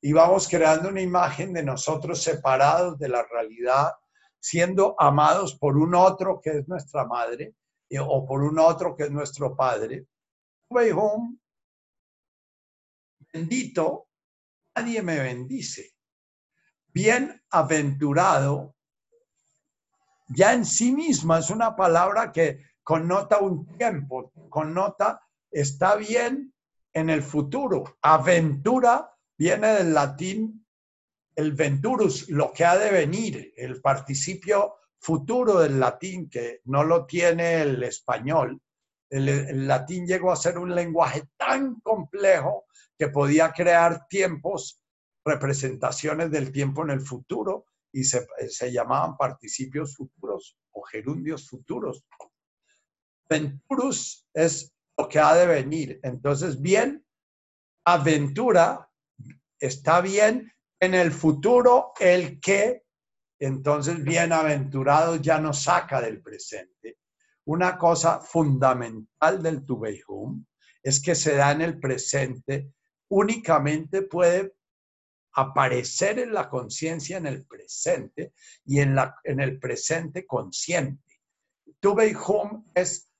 Y 0.00 0.12
vamos 0.14 0.48
creando 0.48 0.88
una 0.88 1.02
imagen 1.02 1.52
de 1.52 1.62
nosotros 1.62 2.22
separados 2.22 2.98
de 2.98 3.08
la 3.08 3.22
realidad, 3.22 3.92
siendo 4.40 4.94
amados 4.98 5.56
por 5.56 5.76
un 5.76 5.94
otro 5.94 6.40
que 6.42 6.58
es 6.58 6.68
nuestra 6.68 7.06
madre 7.06 7.54
eh, 7.90 7.98
o 7.98 8.24
por 8.26 8.42
un 8.42 8.58
otro 8.58 8.96
que 8.96 9.04
es 9.04 9.10
nuestro 9.10 9.54
padre. 9.54 10.06
Bendito, 13.30 14.08
nadie 14.74 15.02
me 15.02 15.18
bendice 15.18 15.93
bienaventurado, 16.94 18.76
ya 20.28 20.54
en 20.54 20.64
sí 20.64 20.92
misma 20.92 21.40
es 21.40 21.50
una 21.50 21.76
palabra 21.76 22.32
que 22.32 22.60
connota 22.82 23.38
un 23.38 23.66
tiempo, 23.76 24.32
connota 24.48 25.20
está 25.50 25.96
bien 25.96 26.54
en 26.92 27.10
el 27.10 27.22
futuro. 27.22 27.98
Aventura 28.00 29.10
viene 29.36 29.68
del 29.74 29.92
latín 29.92 30.64
el 31.36 31.52
venturus, 31.52 32.28
lo 32.30 32.52
que 32.52 32.64
ha 32.64 32.78
de 32.78 32.90
venir, 32.90 33.52
el 33.56 33.80
participio 33.80 34.76
futuro 35.00 35.58
del 35.58 35.80
latín 35.80 36.30
que 36.30 36.60
no 36.64 36.84
lo 36.84 37.06
tiene 37.06 37.60
el 37.62 37.82
español. 37.82 38.60
El, 39.10 39.28
el, 39.28 39.66
latín 39.66 40.06
llegó 40.06 40.30
a 40.30 40.36
ser 40.36 40.58
un 40.58 40.72
lenguaje 40.74 41.24
tan 41.36 41.80
complejo 41.80 42.66
que 42.96 43.08
podía 43.08 43.52
crear 43.52 44.06
tiempos 44.06 44.80
representaciones 45.24 46.30
del 46.30 46.52
tiempo 46.52 46.82
en 46.82 46.90
el 46.90 47.00
futuro 47.00 47.66
y 47.92 48.04
se, 48.04 48.26
llamaban 48.72 49.16
participios 49.16 49.96
futuros 49.96 50.58
o 50.72 50.82
gerundios 50.82 51.48
futuros. 51.48 52.04
Venturus 53.28 54.26
es 54.34 54.72
lo 54.98 55.08
que 55.08 55.18
ha 55.18 55.34
de 55.34 55.46
venir. 55.46 56.00
Entonces, 56.02 56.60
bien, 56.60 57.04
aventura 57.84 58.90
está 59.58 60.00
bien 60.00 60.52
en 60.80 60.94
el 60.94 61.12
futuro 61.12 61.92
el 62.00 62.40
que, 62.40 62.82
entonces 63.38 64.02
bienaventurado 64.02 65.16
ya 65.16 65.38
nos 65.38 65.62
saca 65.62 66.00
del 66.00 66.20
presente. 66.20 66.98
una 67.46 67.76
cosa 67.76 68.20
fundamental 68.20 69.42
del 69.42 69.64
Tubeihum 69.66 70.44
es 70.82 71.00
que 71.00 71.14
se 71.14 71.36
da 71.36 71.52
en 71.52 71.60
el 71.60 71.78
presente, 71.78 72.72
únicamente 73.08 74.02
puede 74.02 74.54
aparecer 75.34 76.18
en 76.18 76.32
la 76.32 76.48
conciencia 76.48 77.16
en 77.16 77.26
el 77.26 77.44
presente 77.46 78.32
y 78.64 78.80
en, 78.80 78.94
la, 78.94 79.16
en 79.24 79.40
el 79.40 79.58
presente 79.58 80.26
consciente. 80.26 81.02
Tubeihum 81.80 82.64
es 82.74 83.10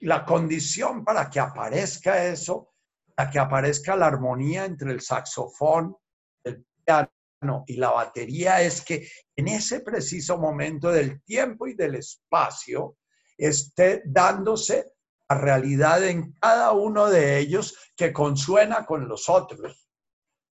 la 0.00 0.24
condición 0.24 1.04
para 1.04 1.28
que 1.28 1.40
aparezca 1.40 2.26
eso, 2.26 2.74
para 3.14 3.30
que 3.30 3.38
aparezca 3.38 3.96
la 3.96 4.06
armonía 4.06 4.64
entre 4.64 4.92
el 4.92 5.00
saxofón, 5.00 5.96
el 6.44 6.64
piano 6.84 7.64
y 7.66 7.76
la 7.76 7.90
batería, 7.90 8.62
es 8.62 8.82
que 8.82 9.08
en 9.36 9.48
ese 9.48 9.80
preciso 9.80 10.38
momento 10.38 10.90
del 10.90 11.22
tiempo 11.22 11.66
y 11.66 11.74
del 11.74 11.96
espacio 11.96 12.96
esté 13.36 14.02
dándose 14.04 14.92
la 15.28 15.38
realidad 15.38 16.02
en 16.04 16.32
cada 16.32 16.72
uno 16.72 17.06
de 17.08 17.38
ellos 17.38 17.92
que 17.96 18.12
consuena 18.12 18.86
con 18.86 19.06
los 19.06 19.28
otros. 19.28 19.87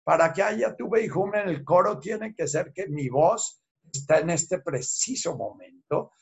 Para 0.05 0.31
que 0.31 0.43
haya 0.43 0.75
tu 0.75 0.85
hum 0.85 1.35
en 1.35 1.49
el 1.49 1.65
coro 1.65 1.99
tiene 1.99 2.33
que 2.33 2.47
ser 2.47 2.71
que 2.71 2.87
mi 2.87 3.09
voz 3.09 3.61
está 3.91 4.19
en 4.19 4.29
este 4.29 4.59
preciso 4.59 5.35
momento 5.35 6.13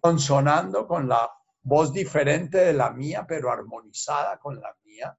consonando 0.00 0.86
con 0.86 1.06
la 1.06 1.30
voz 1.62 1.92
diferente 1.92 2.58
de 2.58 2.72
la 2.72 2.90
mía, 2.90 3.26
pero 3.28 3.50
armonizada 3.50 4.38
con 4.38 4.58
la 4.58 4.74
mía, 4.84 5.16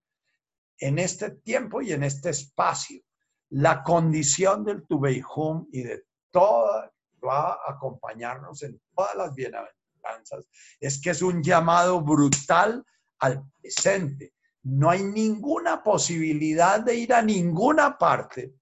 en 0.80 0.98
este 0.98 1.32
tiempo 1.32 1.82
y 1.82 1.92
en 1.92 2.04
este 2.04 2.30
espacio. 2.30 3.02
La 3.50 3.84
condición 3.84 4.64
del 4.66 4.88
Tubeihum 4.88 5.68
y 5.72 5.84
de 5.84 6.06
toda, 6.32 6.92
va 7.24 7.54
a 7.54 7.72
acompañarnos 7.72 8.64
en 8.64 8.82
todas 8.96 9.16
las 9.16 9.36
bienaventuranzas, 9.36 10.48
es 10.80 11.02
que 11.02 11.12
es 11.12 11.22
un 11.22 11.44
llamado 11.44 12.02
brutal 12.02 12.84
al 13.20 13.44
presente. 13.62 14.34
No 14.70 14.90
hay 14.90 15.02
ninguna 15.02 15.82
posibilidad 15.82 16.82
de 16.82 16.96
ir 16.96 17.14
a 17.14 17.22
ninguna 17.22 17.98
parte. 17.98 18.56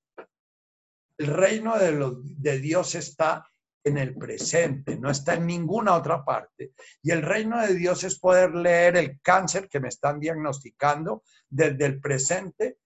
El 1.17 1.27
reino 1.27 1.75
de, 1.79 2.59
Dios 2.59 2.93
está 2.93 3.49
en 3.83 3.97
el 3.97 4.15
presente, 4.15 4.97
no 4.97 5.09
está 5.09 5.33
en 5.33 5.47
ninguna 5.47 5.95
otra 5.95 6.23
parte. 6.23 6.73
Y 7.01 7.09
el 7.09 7.23
reino 7.23 7.59
de 7.59 7.73
Dios 7.73 8.03
es 8.03 8.19
poder 8.19 8.53
leer 8.53 8.97
el 8.97 9.19
cáncer 9.19 9.67
que 9.67 9.79
me 9.79 9.87
están 9.87 10.19
diagnosticando 10.19 11.23
desde 11.49 11.85
el 11.85 11.99
presente 11.99 12.77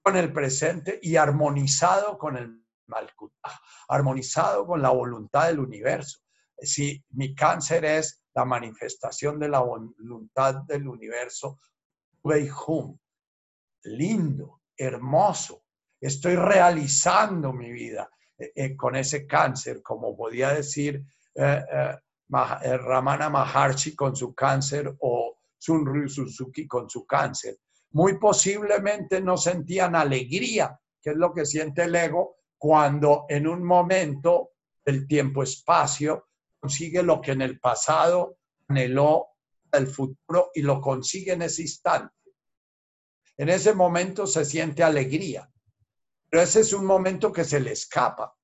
con 0.00 0.16
el 0.16 0.32
presente 0.32 1.00
y 1.02 1.16
armonizado 1.16 2.16
con 2.16 2.36
el 2.36 2.62
Malkutah, 2.86 3.60
armonizado 3.88 4.64
con 4.64 4.80
la 4.80 4.90
voluntad 4.90 5.48
del 5.48 5.58
universo. 5.58 6.20
Si 6.56 7.04
mi 7.10 7.34
cáncer 7.34 7.84
es 7.84 8.22
la 8.32 8.44
manifestación 8.44 9.40
de 9.40 9.48
la 9.48 9.58
voluntad 9.58 10.62
del 10.68 10.86
universo, 10.86 11.58
hum, 12.24 12.98
lindo, 13.84 14.62
hermoso, 14.76 15.64
estoy 16.00 16.36
realizando 16.36 17.52
mi 17.52 17.70
vida, 17.70 18.10
eh, 18.38 18.52
eh, 18.54 18.76
con 18.76 18.96
ese 18.96 19.26
cáncer, 19.26 19.82
como 19.82 20.16
podía 20.16 20.50
decir 20.50 21.02
eh, 21.34 21.62
Ramana 22.28 23.28
Maharshi 23.28 23.94
con 23.94 24.16
su 24.16 24.34
cáncer 24.34 24.94
o 25.00 25.36
Sunryu 25.58 26.08
Suzuki 26.08 26.66
con 26.66 26.88
su 26.88 27.06
cáncer. 27.06 27.58
Muy 27.92 28.18
posiblemente 28.18 29.20
no 29.20 29.36
sentían 29.36 29.94
alegría, 29.94 30.78
que 31.00 31.10
es 31.10 31.16
lo 31.16 31.32
que 31.32 31.46
siente 31.46 31.84
el 31.84 31.94
ego 31.94 32.36
cuando 32.58 33.26
en 33.28 33.46
un 33.46 33.62
momento 33.62 34.50
del 34.84 35.06
tiempo-espacio 35.06 36.28
consigue 36.58 37.02
lo 37.02 37.20
que 37.20 37.32
en 37.32 37.42
el 37.42 37.60
pasado 37.60 38.38
anheló 38.68 39.33
el 39.76 39.86
futuro 39.86 40.50
y 40.54 40.62
lo 40.62 40.80
consigue 40.80 41.32
en 41.32 41.42
ese 41.42 41.62
instante. 41.62 42.14
En 43.36 43.48
ese 43.48 43.74
momento 43.74 44.26
se 44.26 44.44
siente 44.44 44.82
alegría. 44.82 45.50
Pero 46.30 46.42
ese 46.42 46.60
es 46.60 46.72
un 46.72 46.84
momento 46.84 47.32
que 47.32 47.44
se 47.44 47.60
le 47.60 47.72
escapa. 47.72 48.34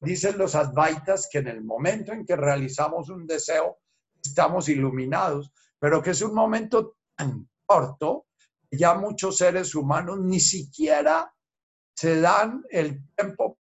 Dicen 0.00 0.38
los 0.38 0.54
advaitas 0.54 1.28
que 1.30 1.38
en 1.38 1.48
el 1.48 1.64
momento 1.64 2.12
en 2.12 2.24
que 2.24 2.36
realizamos 2.36 3.08
un 3.08 3.26
deseo, 3.26 3.78
estamos 4.22 4.68
iluminados, 4.68 5.50
pero 5.78 6.02
que 6.02 6.10
es 6.10 6.22
un 6.22 6.34
momento 6.34 6.96
tan 7.14 7.48
corto 7.64 8.26
que 8.70 8.76
ya 8.76 8.94
muchos 8.94 9.38
seres 9.38 9.74
humanos 9.74 10.18
ni 10.20 10.40
siquiera 10.40 11.32
se 11.94 12.20
dan 12.20 12.64
el 12.70 13.02
tiempo 13.14 13.58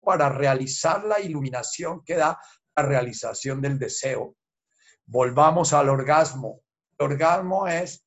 para 0.00 0.28
realizar 0.28 1.04
la 1.04 1.20
iluminación 1.20 2.04
que 2.04 2.16
da 2.16 2.38
la 2.76 2.82
realización 2.82 3.60
del 3.60 3.78
deseo. 3.78 4.36
Volvamos 5.12 5.74
al 5.74 5.90
orgasmo. 5.90 6.62
El 6.96 7.04
orgasmo 7.12 7.68
es 7.68 8.02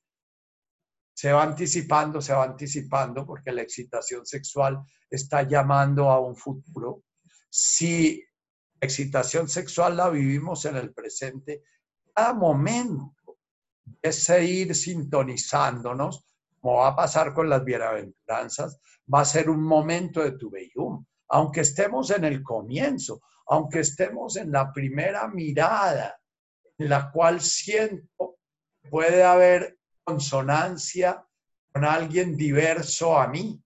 se 1.14 1.32
va 1.32 1.44
anticipando, 1.44 2.20
se 2.20 2.34
va 2.34 2.44
anticipando 2.44 3.28
porque 3.28 3.52
la 3.52 3.62
excitación 3.62 4.26
sexual 4.26 4.80
está 5.08 5.44
llamando 5.44 6.10
a 6.10 6.20
un 6.20 6.36
futuro. 6.36 7.04
Si 7.48 8.26
la 8.82 8.88
excitación 8.88 9.48
sexual 9.48 9.96
la 9.98 10.10
vivimos 10.10 10.66
en 10.66 10.78
el 10.78 10.96
presente, 10.96 11.62
cada 12.12 12.34
momento 12.34 13.38
es 14.02 14.28
ir 14.30 14.74
sintonizándonos, 14.74 16.26
como 16.60 16.78
va 16.78 16.88
a 16.88 16.96
pasar 16.96 17.36
con 17.36 17.48
las 17.48 17.64
bienaventuranzas, 17.64 18.80
va 19.14 19.22
a 19.22 19.26
ser 19.26 19.52
un 19.52 19.62
momento 19.62 20.24
de 20.24 20.32
tu 20.32 20.50
bellum. 20.50 21.06
Aunque 21.28 21.62
estemos 21.62 22.10
en 22.10 22.24
el 22.26 22.42
comienzo, 22.42 23.22
aunque 23.46 23.82
estemos 23.82 24.38
en 24.38 24.52
la 24.52 24.74
primera 24.74 25.28
mirada, 25.28 26.20
en 26.78 26.90
la 26.90 27.12
cual 27.12 27.42
siento 27.42 28.38
puede 28.90 29.24
haber 29.24 29.78
consonancia 30.04 31.26
con 31.72 31.84
alguien 31.84 32.38
diverso 32.38 33.18
a 33.18 33.28
mí, 33.28 33.62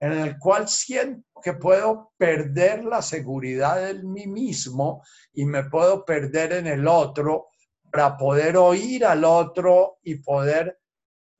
en 0.00 0.12
el 0.12 0.38
cual 0.38 0.68
siento 0.68 1.40
que 1.42 1.54
puedo 1.54 2.12
perder 2.16 2.84
la 2.84 3.02
seguridad 3.02 3.88
en 3.88 4.10
mí 4.12 4.26
mismo 4.26 5.02
y 5.32 5.44
me 5.44 5.64
puedo 5.64 6.04
perder 6.04 6.52
en 6.52 6.66
el 6.66 6.86
otro 6.86 7.48
para 7.90 8.16
poder 8.16 8.56
oír 8.56 9.04
al 9.04 9.24
otro 9.24 9.98
y 10.02 10.16
poder 10.16 10.78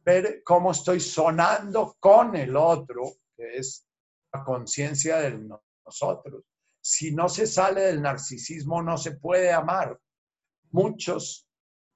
ver 0.04 0.42
cómo 0.44 0.72
estoy 0.72 1.00
sonando 1.00 1.96
con 2.00 2.34
el 2.34 2.56
otro, 2.56 3.02
que 3.36 3.58
es 3.58 3.86
la 4.32 4.42
conciencia 4.44 5.18
de 5.18 5.38
nosotros. 5.84 6.44
Si 6.80 7.14
no 7.14 7.28
se 7.28 7.46
sale 7.46 7.82
del 7.82 8.00
narcisismo, 8.00 8.82
no 8.82 8.96
se 8.96 9.12
puede 9.12 9.52
amar. 9.52 9.98
Muchos 10.70 11.48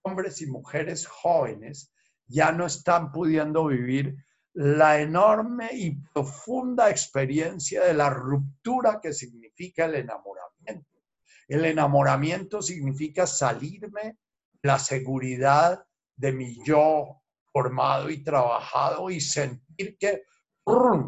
hombres 0.03 0.41
y 0.43 0.47
mujeres 0.47 1.07
jóvenes 1.07 1.93
ya 2.27 2.53
no 2.53 2.66
están 2.66 3.12
pudiendo 3.12 3.66
vivir 3.66 4.16
la 4.55 5.01
enorme 5.01 5.70
y 5.72 5.97
profunda 6.12 6.91
experiencia 6.91 7.84
de 7.84 7.95
la 7.95 8.11
ruptura 8.11 9.01
que 9.01 9.13
significa 9.13 9.87
el 9.87 9.96
enamoramiento. 9.96 11.03
El 11.49 11.64
enamoramiento 11.64 12.63
significa 12.63 13.26
salirme 13.26 14.18
la 14.63 14.79
seguridad 14.79 15.84
de 16.17 16.33
mi 16.33 16.64
yo 16.64 17.22
formado 17.53 18.11
y 18.11 18.22
trabajado 18.22 19.11
y 19.11 19.21
sentir 19.21 19.99
que 19.99 20.22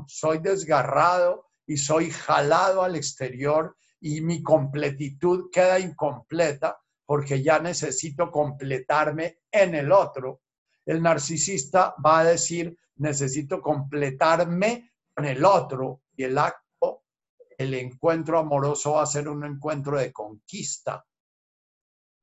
soy 0.06 0.38
desgarrado 0.38 1.46
y 1.66 1.76
soy 1.76 2.10
jalado 2.10 2.82
al 2.82 2.96
exterior 2.96 3.76
y 4.00 4.20
mi 4.20 4.42
completitud 4.42 5.50
queda 5.50 5.78
incompleta 5.80 6.78
porque 7.06 7.42
ya 7.42 7.60
necesito 7.60 8.30
completarme 8.30 9.38
en 9.50 9.74
el 9.76 9.92
otro. 9.92 10.42
El 10.84 11.00
narcisista 11.00 11.94
va 12.04 12.20
a 12.20 12.24
decir, 12.24 12.76
necesito 12.96 13.62
completarme 13.62 14.92
con 15.14 15.24
el 15.24 15.44
otro 15.44 16.02
y 16.16 16.24
el 16.24 16.36
acto, 16.36 17.04
el 17.56 17.74
encuentro 17.74 18.38
amoroso 18.38 18.92
va 18.92 19.04
a 19.04 19.06
ser 19.06 19.28
un 19.28 19.44
encuentro 19.44 19.98
de 19.98 20.12
conquista, 20.12 21.06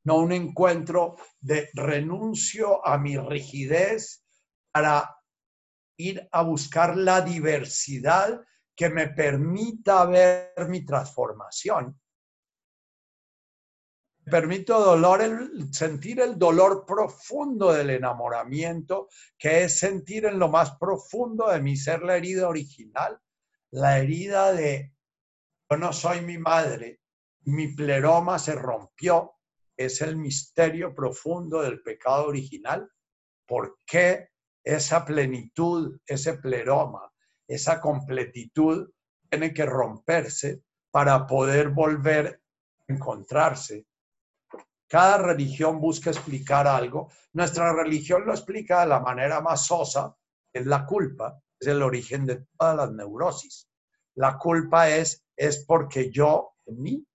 no 0.06 0.18
un 0.18 0.34
encuentro 0.34 1.16
de 1.40 1.70
renuncio 1.74 2.86
a 2.86 2.98
mi 2.98 3.18
rigidez 3.18 4.26
para 4.72 5.18
ir 5.98 6.28
a 6.32 6.44
buscar 6.44 6.98
la 6.98 7.22
diversidad 7.22 8.42
que 8.76 8.90
me 8.90 9.08
permita 9.08 10.06
ver 10.06 10.68
mi 10.68 10.86
transformación 10.86 12.00
permito 14.30 14.80
dolor, 14.80 15.22
el, 15.22 15.74
sentir 15.74 16.20
el 16.20 16.38
dolor 16.38 16.86
profundo 16.86 17.72
del 17.72 17.90
enamoramiento, 17.90 19.10
que 19.38 19.64
es 19.64 19.80
sentir 19.80 20.26
en 20.26 20.40
lo 20.40 20.50
más 20.50 20.78
profundo 20.78 21.50
de 21.50 21.62
mi 21.62 21.76
ser 21.76 22.04
la 22.04 22.18
herida 22.18 22.48
original, 22.48 23.20
la 23.72 24.00
herida 24.00 24.54
de 24.54 24.94
yo 25.70 25.78
no 25.78 25.92
soy 25.92 26.22
mi 26.22 26.38
madre, 26.38 27.00
mi 27.46 27.70
pleroma 27.70 28.38
se 28.38 28.54
rompió, 28.54 29.34
es 29.76 30.02
el 30.02 30.18
misterio 30.18 30.94
profundo 30.94 31.62
del 31.64 31.82
pecado 31.82 32.28
original. 32.28 32.88
¿Por 33.48 33.80
qué 33.86 34.30
esa 34.64 35.04
plenitud, 35.04 36.00
ese 36.06 36.36
pleroma, 36.36 37.12
esa 37.48 37.82
completitud 37.82 38.92
tiene 39.30 39.54
que 39.54 39.66
romperse 39.66 40.62
para 40.92 41.26
poder 41.26 41.70
volver 41.70 42.40
a 42.88 42.94
encontrarse 42.94 43.88
Cada 44.94 45.18
religión 45.18 45.82
busca 45.82 46.12
explicar 46.12 46.68
algo. 46.68 47.10
Nuestra 47.32 47.74
religión 47.74 48.28
lo 48.28 48.32
explica 48.32 48.82
de 48.82 48.90
la 48.90 49.00
manera 49.00 49.42
más 49.42 49.66
sosa, 49.66 50.16
es 50.54 50.68
la 50.68 50.86
culpa, 50.86 51.42
es 51.60 51.66
el 51.66 51.82
origen 51.82 52.28
de 52.28 52.46
todas 52.56 52.76
las 52.76 52.92
neurosis. 52.92 53.68
La 54.14 54.38
culpa 54.38 54.88
es, 54.92 55.26
es 55.36 55.66
porque 55.66 56.12
yo, 56.12 56.58
en 56.68 56.80
mí, 56.80 57.08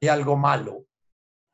hay 0.00 0.06
algo 0.06 0.36
malo. 0.36 0.86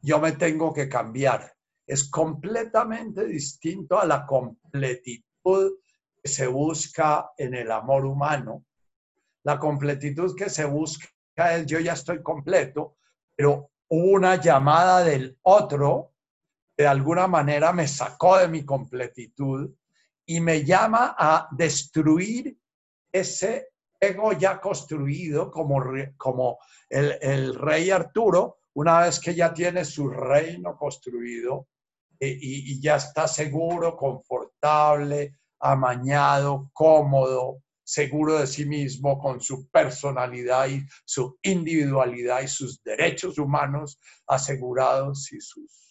Yo 0.02 0.20
me 0.20 0.32
tengo 0.32 0.74
que 0.74 0.90
cambiar. 0.90 1.54
Es 1.86 2.10
completamente 2.10 3.24
distinto 3.24 3.98
a 3.98 4.04
la 4.04 4.26
completitud 4.26 5.78
que 6.22 6.28
se 6.28 6.48
busca 6.48 7.30
en 7.38 7.54
el 7.54 7.70
amor 7.70 8.04
humano. 8.04 8.66
La 9.42 9.58
completitud 9.58 10.36
que 10.36 10.50
se 10.50 10.66
busca 10.66 11.08
es 11.56 11.64
yo 11.64 11.80
ya 11.80 11.94
estoy 11.94 12.22
completo, 12.22 12.98
pero 13.34 13.71
una 13.94 14.36
llamada 14.36 15.04
del 15.04 15.38
otro 15.42 16.14
de 16.78 16.86
alguna 16.86 17.26
manera 17.26 17.74
me 17.74 17.86
sacó 17.86 18.38
de 18.38 18.48
mi 18.48 18.64
completitud 18.64 19.70
y 20.24 20.40
me 20.40 20.64
llama 20.64 21.14
a 21.18 21.48
destruir 21.50 22.56
ese 23.12 23.68
ego 24.00 24.32
ya 24.32 24.58
construido 24.58 25.50
como, 25.50 25.82
como 26.16 26.58
el, 26.88 27.54
rey 27.54 27.90
Arturo, 27.90 28.60
una 28.74 29.00
vez 29.00 29.20
que 29.20 29.34
ya 29.34 29.52
tiene 29.52 29.84
su 29.84 30.08
reino 30.08 30.74
construido 30.74 31.68
eh, 32.18 32.34
y, 32.40 32.80
ya 32.80 32.96
está 32.96 33.28
seguro, 33.28 33.94
confortable, 33.94 35.36
amañado, 35.60 36.70
cómodo, 36.72 37.61
seguro 37.84 38.38
de 38.38 38.46
sí 38.46 38.64
mismo, 38.64 39.18
con 39.18 39.40
su 39.40 39.68
personalidad 39.68 40.68
y 40.68 40.84
su 41.04 41.38
individualidad 41.42 42.42
y 42.42 42.48
sus 42.48 42.82
derechos 42.82 43.38
humanos 43.38 43.98
asegurados 44.26 45.32
y 45.32 45.40
sus 45.40 45.82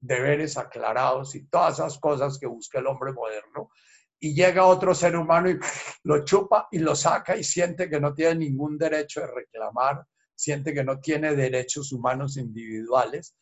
deberes 0.00 0.56
aclarados 0.56 1.34
y 1.34 1.46
todas 1.46 1.74
esas 1.74 1.98
cosas 1.98 2.38
que 2.38 2.46
busca 2.46 2.78
el 2.78 2.86
hombre 2.86 3.12
moderno. 3.12 3.70
Y 4.18 4.34
llega 4.34 4.66
otro 4.66 4.94
ser 4.94 5.16
humano 5.16 5.50
y 5.50 5.58
lo 6.04 6.24
chupa 6.24 6.68
y 6.70 6.78
lo 6.78 6.94
saca 6.94 7.36
y 7.36 7.44
siente 7.44 7.88
que 7.88 8.00
no 8.00 8.14
tiene 8.14 8.36
ningún 8.36 8.78
derecho 8.78 9.20
de 9.20 9.28
reclamar, 9.28 10.04
siente 10.34 10.72
que 10.72 10.84
no 10.84 11.00
tiene 11.00 11.34
derechos 11.34 11.92
humanos 11.92 12.36
individuales. 12.36 13.34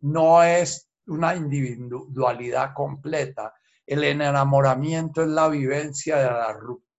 no 0.00 0.42
es 0.42 0.88
una 1.06 1.34
individualidad 1.34 2.74
completa. 2.74 3.52
El 3.86 4.04
enamoramiento 4.04 5.22
es 5.22 5.28
la 5.28 5.48
vivencia 5.48 6.16
de 6.16 6.24
la 6.24 6.52
ruptura 6.52 6.91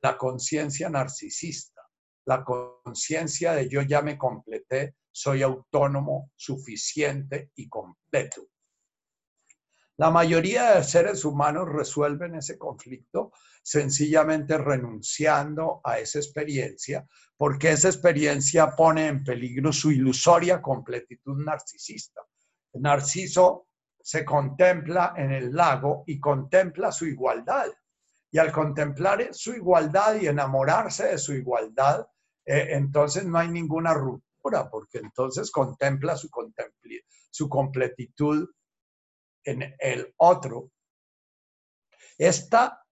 la 0.00 0.18
conciencia 0.18 0.88
narcisista, 0.88 1.82
la 2.26 2.44
conciencia 2.44 3.52
de 3.52 3.68
yo 3.68 3.82
ya 3.82 4.02
me 4.02 4.18
completé, 4.18 4.96
soy 5.10 5.42
autónomo, 5.42 6.30
suficiente 6.34 7.50
y 7.54 7.68
completo. 7.68 8.48
La 9.98 10.10
mayoría 10.10 10.74
de 10.74 10.84
seres 10.84 11.24
humanos 11.24 11.68
resuelven 11.68 12.34
ese 12.34 12.58
conflicto 12.58 13.32
sencillamente 13.62 14.58
renunciando 14.58 15.80
a 15.84 15.98
esa 15.98 16.18
experiencia, 16.18 17.06
porque 17.36 17.70
esa 17.70 17.88
experiencia 17.88 18.74
pone 18.74 19.06
en 19.06 19.22
peligro 19.22 19.72
su 19.72 19.92
ilusoria 19.92 20.60
completitud 20.60 21.44
narcisista. 21.44 22.22
Narciso 22.74 23.68
se 24.02 24.24
contempla 24.24 25.14
en 25.16 25.30
el 25.30 25.52
lago 25.54 26.04
y 26.06 26.18
contempla 26.18 26.90
su 26.90 27.06
igualdad. 27.06 27.66
Y 28.34 28.38
al 28.38 28.50
contemplar 28.50 29.28
su 29.34 29.52
igualdad 29.52 30.14
y 30.18 30.26
enamorarse 30.26 31.08
de 31.08 31.18
su 31.18 31.34
igualdad, 31.34 32.08
eh, 32.46 32.68
entonces 32.70 33.26
no 33.26 33.38
hay 33.38 33.48
ninguna 33.48 33.92
ruptura, 33.92 34.70
porque 34.70 34.98
entonces 34.98 35.50
contempla 35.50 36.16
su, 36.16 36.30
su 37.30 37.48
completitud 37.50 38.48
en 39.44 39.74
el 39.78 40.14
otro. 40.16 40.70
Esta 42.16 42.82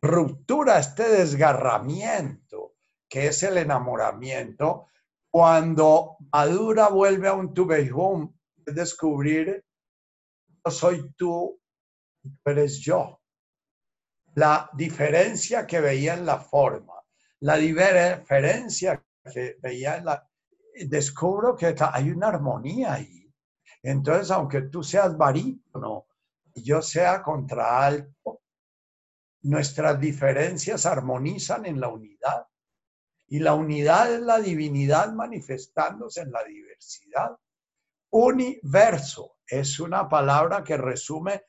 ruptura, 0.00 0.78
este 0.78 1.06
desgarramiento, 1.06 2.76
que 3.10 3.26
es 3.26 3.42
el 3.42 3.58
enamoramiento, 3.58 4.88
cuando 5.30 6.16
madura 6.32 6.88
vuelve 6.88 7.28
a 7.28 7.34
un 7.34 7.52
tubejum, 7.52 8.34
es 8.64 8.74
descubrir, 8.74 9.62
yo 10.64 10.70
soy 10.70 11.12
tú, 11.12 11.60
tú 12.22 12.50
eres 12.50 12.78
yo 12.78 13.21
la 14.34 14.70
diferencia 14.72 15.66
que 15.66 15.80
veía 15.80 16.14
en 16.14 16.26
la 16.26 16.38
forma, 16.38 16.94
la 17.40 17.56
diferencia 17.56 19.04
que 19.32 19.56
veía 19.60 19.96
en 19.96 20.04
la... 20.06 20.28
Descubro 20.86 21.54
que 21.54 21.74
hay 21.78 22.10
una 22.10 22.28
armonía 22.28 22.94
ahí. 22.94 23.30
Entonces, 23.82 24.30
aunque 24.30 24.62
tú 24.62 24.82
seas 24.82 25.16
barítono 25.16 26.06
y 26.54 26.62
yo 26.62 26.80
sea 26.80 27.22
contraalto, 27.22 28.42
nuestras 29.42 30.00
diferencias 30.00 30.86
armonizan 30.86 31.66
en 31.66 31.80
la 31.80 31.88
unidad. 31.88 32.46
Y 33.26 33.40
la 33.40 33.54
unidad 33.54 34.14
es 34.14 34.20
la 34.20 34.38
divinidad 34.38 35.12
manifestándose 35.12 36.20
en 36.22 36.32
la 36.32 36.44
diversidad. 36.44 37.36
Universo 38.10 39.38
es 39.46 39.80
una 39.80 40.08
palabra 40.08 40.62
que 40.62 40.76
resume 40.76 41.42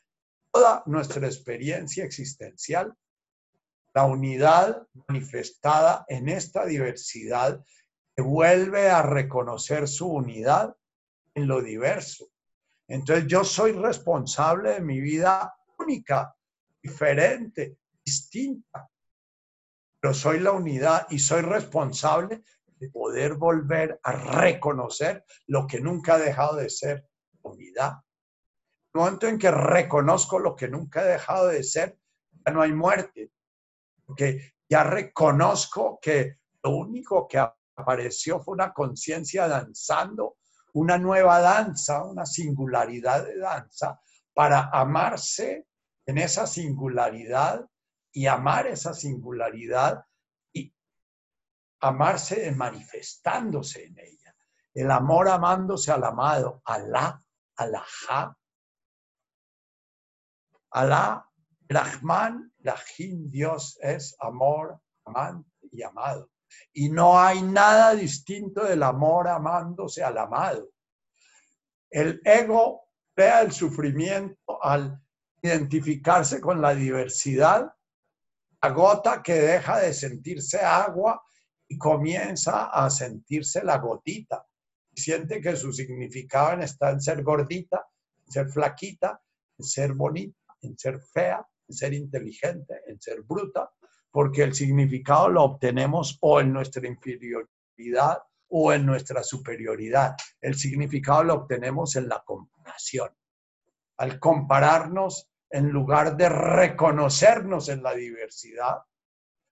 toda 0.54 0.84
nuestra 0.86 1.26
experiencia 1.26 2.06
existencial, 2.06 2.96
la 3.96 4.06
unidad 4.06 4.88
manifestada 5.08 6.06
en 6.08 6.30
esta 6.30 6.66
diversidad 6.66 7.64
que 8.16 8.22
vuelve 8.22 8.90
a 8.90 9.02
reconocer 9.02 9.88
su 9.88 10.08
unidad 10.08 10.76
en 11.34 11.48
lo 11.48 11.62
diverso. 11.62 12.28
Entonces 12.88 13.26
yo 13.28 13.44
soy 13.44 13.72
responsable 13.72 14.74
de 14.74 14.82
mi 14.82 15.02
vida 15.02 15.56
única, 15.80 16.36
diferente, 16.82 17.78
distinta, 18.06 18.88
pero 20.00 20.14
soy 20.14 20.40
la 20.40 20.52
unidad 20.52 21.08
y 21.10 21.18
soy 21.18 21.42
responsable 21.42 22.44
de 22.78 22.90
poder 22.90 23.36
volver 23.36 24.00
a 24.04 24.12
reconocer 24.12 25.26
lo 25.48 25.66
que 25.66 25.80
nunca 25.80 26.16
ha 26.16 26.20
dejado 26.20 26.58
de 26.58 26.70
ser 26.70 27.08
unidad 27.42 28.03
momento 28.94 29.28
en 29.28 29.40
que 29.40 29.52
reconozco 29.52 30.40
lo 30.40 30.56
que 30.56 30.68
nunca 30.68 31.04
he 31.04 31.14
dejado 31.14 31.48
de 31.48 31.64
ser, 31.64 31.98
ya 32.46 32.52
no 32.52 32.62
hay 32.62 32.74
muerte, 32.74 33.32
porque 34.06 34.54
ya 34.70 34.84
reconozco 34.84 36.00
que 36.02 36.38
lo 36.64 36.72
único 36.72 37.28
que 37.28 37.40
apareció 37.76 38.40
fue 38.40 38.54
una 38.54 38.72
conciencia 38.72 39.48
danzando, 39.48 40.38
una 40.74 40.98
nueva 40.98 41.40
danza, 41.40 42.04
una 42.04 42.26
singularidad 42.26 43.26
de 43.26 43.38
danza, 43.38 44.00
para 44.34 44.70
amarse 44.72 45.68
en 46.06 46.18
esa 46.18 46.48
singularidad 46.48 47.66
y 48.12 48.28
amar 48.28 48.68
esa 48.68 48.94
singularidad 48.94 50.06
y 50.52 50.74
amarse 51.80 52.52
manifestándose 52.52 53.86
en 53.86 53.98
ella. 54.00 54.36
El 54.74 54.92
amor 54.92 55.30
amándose 55.30 55.92
al 55.92 56.04
amado, 56.04 56.62
Alá, 56.66 57.24
Alajá, 57.56 58.36
Alá, 60.74 61.24
Rahman, 61.70 62.52
Rahim, 62.64 63.30
Dios 63.30 63.78
es 63.80 64.16
amor, 64.20 64.82
amante 65.06 65.48
y 65.72 65.84
amado. 65.84 66.32
Y 66.74 66.90
no 66.90 67.20
hay 67.20 67.44
nada 67.44 67.94
distinto 67.94 68.64
del 68.64 68.82
amor 68.82 69.28
amándose 69.28 70.04
al 70.04 70.18
amado. 70.18 70.72
El 71.92 72.20
ego 72.26 72.88
crea 73.16 73.42
el 73.42 73.52
sufrimiento 73.52 74.64
al 74.64 75.00
identificarse 75.44 76.42
con 76.42 76.60
la 76.60 76.74
diversidad, 76.74 77.72
la 78.60 78.70
gota 78.70 79.22
que 79.22 79.34
deja 79.34 79.80
de 79.80 79.94
sentirse 79.94 80.60
agua 80.60 81.22
y 81.68 81.78
comienza 81.78 82.66
a 82.72 82.90
sentirse 82.90 83.64
la 83.64 83.78
gotita. 83.78 84.44
Siente 84.96 85.40
que 85.40 85.56
su 85.56 85.72
significado 85.72 86.64
está 86.64 86.90
en 86.90 87.00
ser 87.00 87.22
gordita, 87.22 87.86
en 88.26 88.32
ser 88.32 88.50
flaquita, 88.50 89.22
en 89.60 89.66
ser 89.66 89.94
bonita 89.94 90.43
en 90.64 90.78
ser 90.78 91.00
fea, 91.00 91.46
en 91.68 91.76
ser 91.76 91.94
inteligente, 91.94 92.82
en 92.88 93.00
ser 93.00 93.22
bruta, 93.22 93.72
porque 94.14 94.44
el 94.44 94.54
significado 94.54 95.28
lo 95.28 95.44
obtenemos 95.44 96.20
o 96.22 96.40
en 96.40 96.54
nuestra 96.54 96.88
inferioridad 96.88 98.20
o 98.50 98.72
en 98.72 98.86
nuestra 98.86 99.24
superioridad. 99.24 100.16
El 100.40 100.56
significado 100.56 101.24
lo 101.24 101.34
obtenemos 101.34 101.96
en 101.96 102.08
la 102.08 102.24
comparación. 102.24 103.10
Al 103.98 104.20
compararnos, 104.20 105.32
en 105.50 105.70
lugar 105.70 106.16
de 106.16 106.30
reconocernos 106.30 107.70
en 107.70 107.82
la 107.82 107.94
diversidad, 107.94 108.84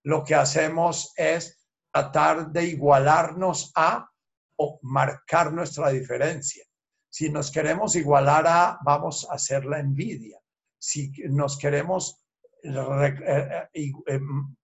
lo 0.03 0.23
que 0.23 0.35
hacemos 0.35 1.13
es 1.15 1.67
tratar 1.91 2.51
de 2.51 2.65
igualarnos 2.65 3.71
a 3.75 4.09
o 4.57 4.79
marcar 4.83 5.53
nuestra 5.53 5.89
diferencia. 5.89 6.63
Si 7.09 7.29
nos 7.29 7.51
queremos 7.51 7.95
igualar 7.95 8.45
a, 8.47 8.79
vamos 8.83 9.27
a 9.29 9.33
hacer 9.33 9.65
la 9.65 9.79
envidia 9.79 10.40
si 10.81 11.11
nos 11.29 11.59
queremos 11.59 12.25
eh, 12.63 13.69
eh, 13.73 13.91
em, 14.07 14.55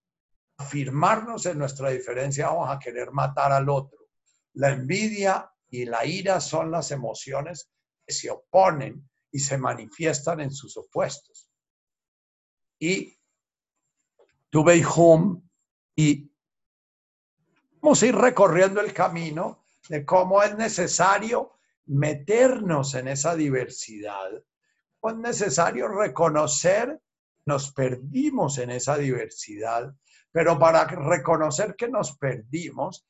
afirmarnos 0.58 1.46
en 1.46 1.60
nuestra 1.60 1.92
diferencia, 1.92 2.48
vamos 2.48 2.76
a 2.76 2.80
querer 2.80 3.12
matar 3.12 3.52
al 3.52 3.70
otro. 3.70 4.10
La 4.54 4.70
envidia 4.70 5.52
y 5.70 5.86
la 5.86 6.06
ira 6.06 6.42
son 6.42 6.72
las 6.72 6.90
emociones 6.90 7.70
que 8.04 8.14
se 8.14 8.32
oponen 8.32 9.08
y 9.32 9.40
se 9.40 9.60
manifiestan 9.60 10.40
en 10.40 10.50
sus 10.50 10.76
opuestos. 10.78 11.52
Y 12.80 13.16
tuve 14.50 14.84
home 14.84 15.44
y 15.96 16.32
vamos 17.80 18.02
a 18.02 18.08
ir 18.08 18.16
recorriendo 18.16 18.82
el 18.82 18.92
camino 18.92 19.66
de 19.88 20.04
cómo 20.04 20.42
es 20.42 20.58
necesario 20.58 21.60
meternos 21.86 22.96
en 22.96 23.08
esa 23.08 23.36
diversidad. 23.36 24.32
Es 25.04 25.16
necesario 25.16 25.88
reconocer 25.88 27.00
nos 27.48 27.72
perdimos 27.72 28.58
en 28.58 28.72
esa 28.72 28.98
diversidad, 28.98 29.94
pero 30.32 30.60
para 30.60 30.84
reconocer 30.84 31.76
que 31.78 31.88
nos 31.88 32.18
perdimos, 32.18 33.08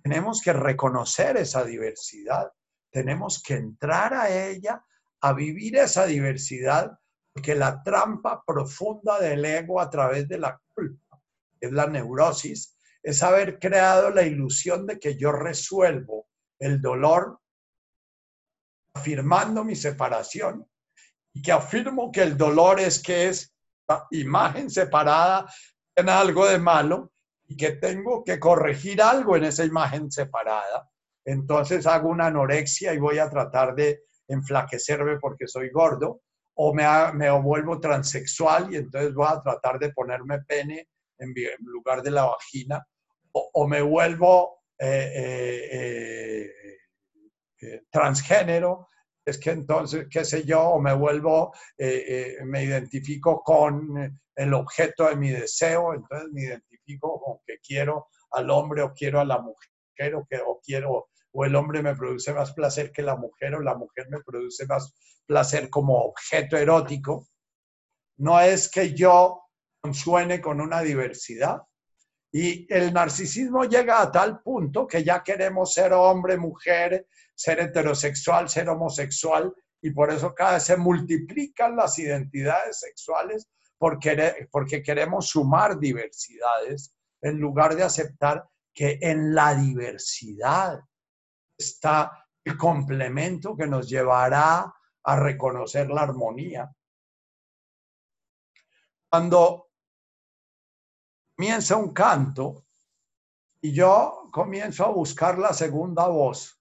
tenemos 0.00 0.40
que 0.40 0.52
reconocer 0.52 1.36
esa 1.36 1.64
diversidad, 1.64 2.52
tenemos 2.92 3.42
que 3.42 3.54
entrar 3.54 4.14
a 4.14 4.30
ella, 4.30 4.84
a 5.20 5.32
vivir 5.32 5.76
esa 5.76 6.06
diversidad, 6.06 6.96
porque 7.34 7.56
la 7.56 7.82
trampa 7.82 8.44
profunda 8.46 9.18
del 9.18 9.44
ego 9.44 9.80
a 9.80 9.90
través 9.90 10.28
de 10.28 10.38
la 10.38 10.60
culpa, 10.74 11.20
es 11.60 11.72
la 11.72 11.88
neurosis, 11.88 12.76
es 13.02 13.20
haber 13.24 13.58
creado 13.58 14.10
la 14.10 14.22
ilusión 14.22 14.86
de 14.86 15.00
que 15.00 15.16
yo 15.16 15.32
resuelvo 15.32 16.28
el 16.60 16.80
dolor 16.80 17.40
afirmando 18.94 19.64
mi 19.64 19.74
separación 19.74 20.68
y 21.34 21.42
que 21.42 21.52
afirmo 21.52 22.10
que 22.12 22.22
el 22.22 22.36
dolor 22.36 22.80
es 22.80 23.02
que 23.02 23.28
es 23.28 23.54
imagen 24.10 24.70
separada 24.70 25.46
tiene 25.94 26.12
algo 26.12 26.46
de 26.46 26.58
malo 26.58 27.12
y 27.46 27.56
que 27.56 27.72
tengo 27.72 28.24
que 28.24 28.38
corregir 28.38 29.02
algo 29.02 29.36
en 29.36 29.44
esa 29.44 29.64
imagen 29.64 30.10
separada. 30.10 30.88
Entonces 31.24 31.86
hago 31.86 32.08
una 32.08 32.26
anorexia 32.26 32.94
y 32.94 32.98
voy 32.98 33.18
a 33.18 33.28
tratar 33.28 33.74
de 33.74 34.04
enflaquecerme 34.28 35.18
porque 35.18 35.46
soy 35.46 35.70
gordo 35.70 36.22
o 36.54 36.74
me, 36.74 36.84
me 37.14 37.30
vuelvo 37.30 37.80
transexual 37.80 38.72
y 38.72 38.76
entonces 38.76 39.14
voy 39.14 39.26
a 39.28 39.40
tratar 39.40 39.78
de 39.78 39.92
ponerme 39.92 40.40
pene 40.40 40.88
en, 41.18 41.34
lugar 41.64 42.02
de 42.02 42.10
la 42.10 42.24
vagina 42.24 42.84
o, 43.32 43.66
me 43.66 43.80
vuelvo 43.80 44.62
eh, 44.78 45.12
eh, 45.14 46.50
eh, 47.60 47.82
transgénero 47.90 48.88
es 49.24 49.38
que 49.38 49.50
entonces, 49.50 50.06
qué 50.10 50.24
sé 50.24 50.44
yo, 50.44 50.60
o 50.62 50.80
me 50.80 50.94
vuelvo, 50.94 51.54
eh, 51.78 52.04
eh, 52.40 52.44
me 52.44 52.64
identifico 52.64 53.42
con 53.42 54.20
el 54.34 54.54
objeto 54.54 55.08
de 55.08 55.16
mi 55.16 55.30
deseo, 55.30 55.94
entonces 55.94 56.28
me 56.32 56.42
identifico 56.42 57.20
con 57.20 57.38
que 57.46 57.58
quiero 57.58 58.08
al 58.32 58.50
hombre 58.50 58.82
o 58.82 58.92
quiero 58.92 59.20
a 59.20 59.24
la 59.24 59.38
mujer 59.38 60.14
o, 60.14 60.26
que, 60.28 60.38
o 60.38 60.60
quiero, 60.64 61.08
o 61.32 61.44
el 61.44 61.54
hombre 61.54 61.82
me 61.82 61.94
produce 61.94 62.32
más 62.32 62.52
placer 62.52 62.90
que 62.90 63.02
la 63.02 63.16
mujer 63.16 63.54
o 63.54 63.60
la 63.60 63.74
mujer 63.74 64.08
me 64.10 64.20
produce 64.20 64.66
más 64.66 64.92
placer 65.26 65.70
como 65.70 65.98
objeto 65.98 66.56
erótico. 66.56 67.28
No 68.16 68.40
es 68.40 68.68
que 68.68 68.94
yo 68.94 69.42
suene 69.92 70.40
con 70.40 70.60
una 70.60 70.82
diversidad. 70.82 71.62
Y 72.32 72.66
el 72.72 72.94
narcisismo 72.94 73.64
llega 73.64 74.00
a 74.00 74.10
tal 74.10 74.40
punto 74.40 74.86
que 74.86 75.04
ya 75.04 75.22
queremos 75.22 75.74
ser 75.74 75.92
hombre, 75.92 76.38
mujer, 76.38 77.06
ser 77.34 77.60
heterosexual, 77.60 78.48
ser 78.48 78.70
homosexual, 78.70 79.54
y 79.82 79.90
por 79.90 80.10
eso 80.10 80.34
cada 80.34 80.54
vez 80.54 80.62
se 80.62 80.76
multiplican 80.76 81.76
las 81.76 81.98
identidades 81.98 82.80
sexuales 82.80 83.48
porque, 83.76 84.48
porque 84.50 84.82
queremos 84.82 85.28
sumar 85.28 85.78
diversidades 85.78 86.94
en 87.20 87.38
lugar 87.38 87.74
de 87.74 87.82
aceptar 87.82 88.48
que 88.72 88.98
en 89.02 89.34
la 89.34 89.54
diversidad 89.54 90.80
está 91.58 92.26
el 92.44 92.56
complemento 92.56 93.56
que 93.56 93.66
nos 93.66 93.88
llevará 93.88 94.72
a 95.04 95.16
reconocer 95.16 95.90
la 95.90 96.02
armonía. 96.02 96.72
Cuando 99.10 99.71
comienza 101.42 101.76
un 101.76 101.92
canto 101.92 102.66
y 103.60 103.72
yo 103.72 104.28
comienzo 104.30 104.84
a 104.84 104.90
buscar 104.90 105.40
la 105.40 105.52
segunda 105.52 106.06
voz, 106.06 106.56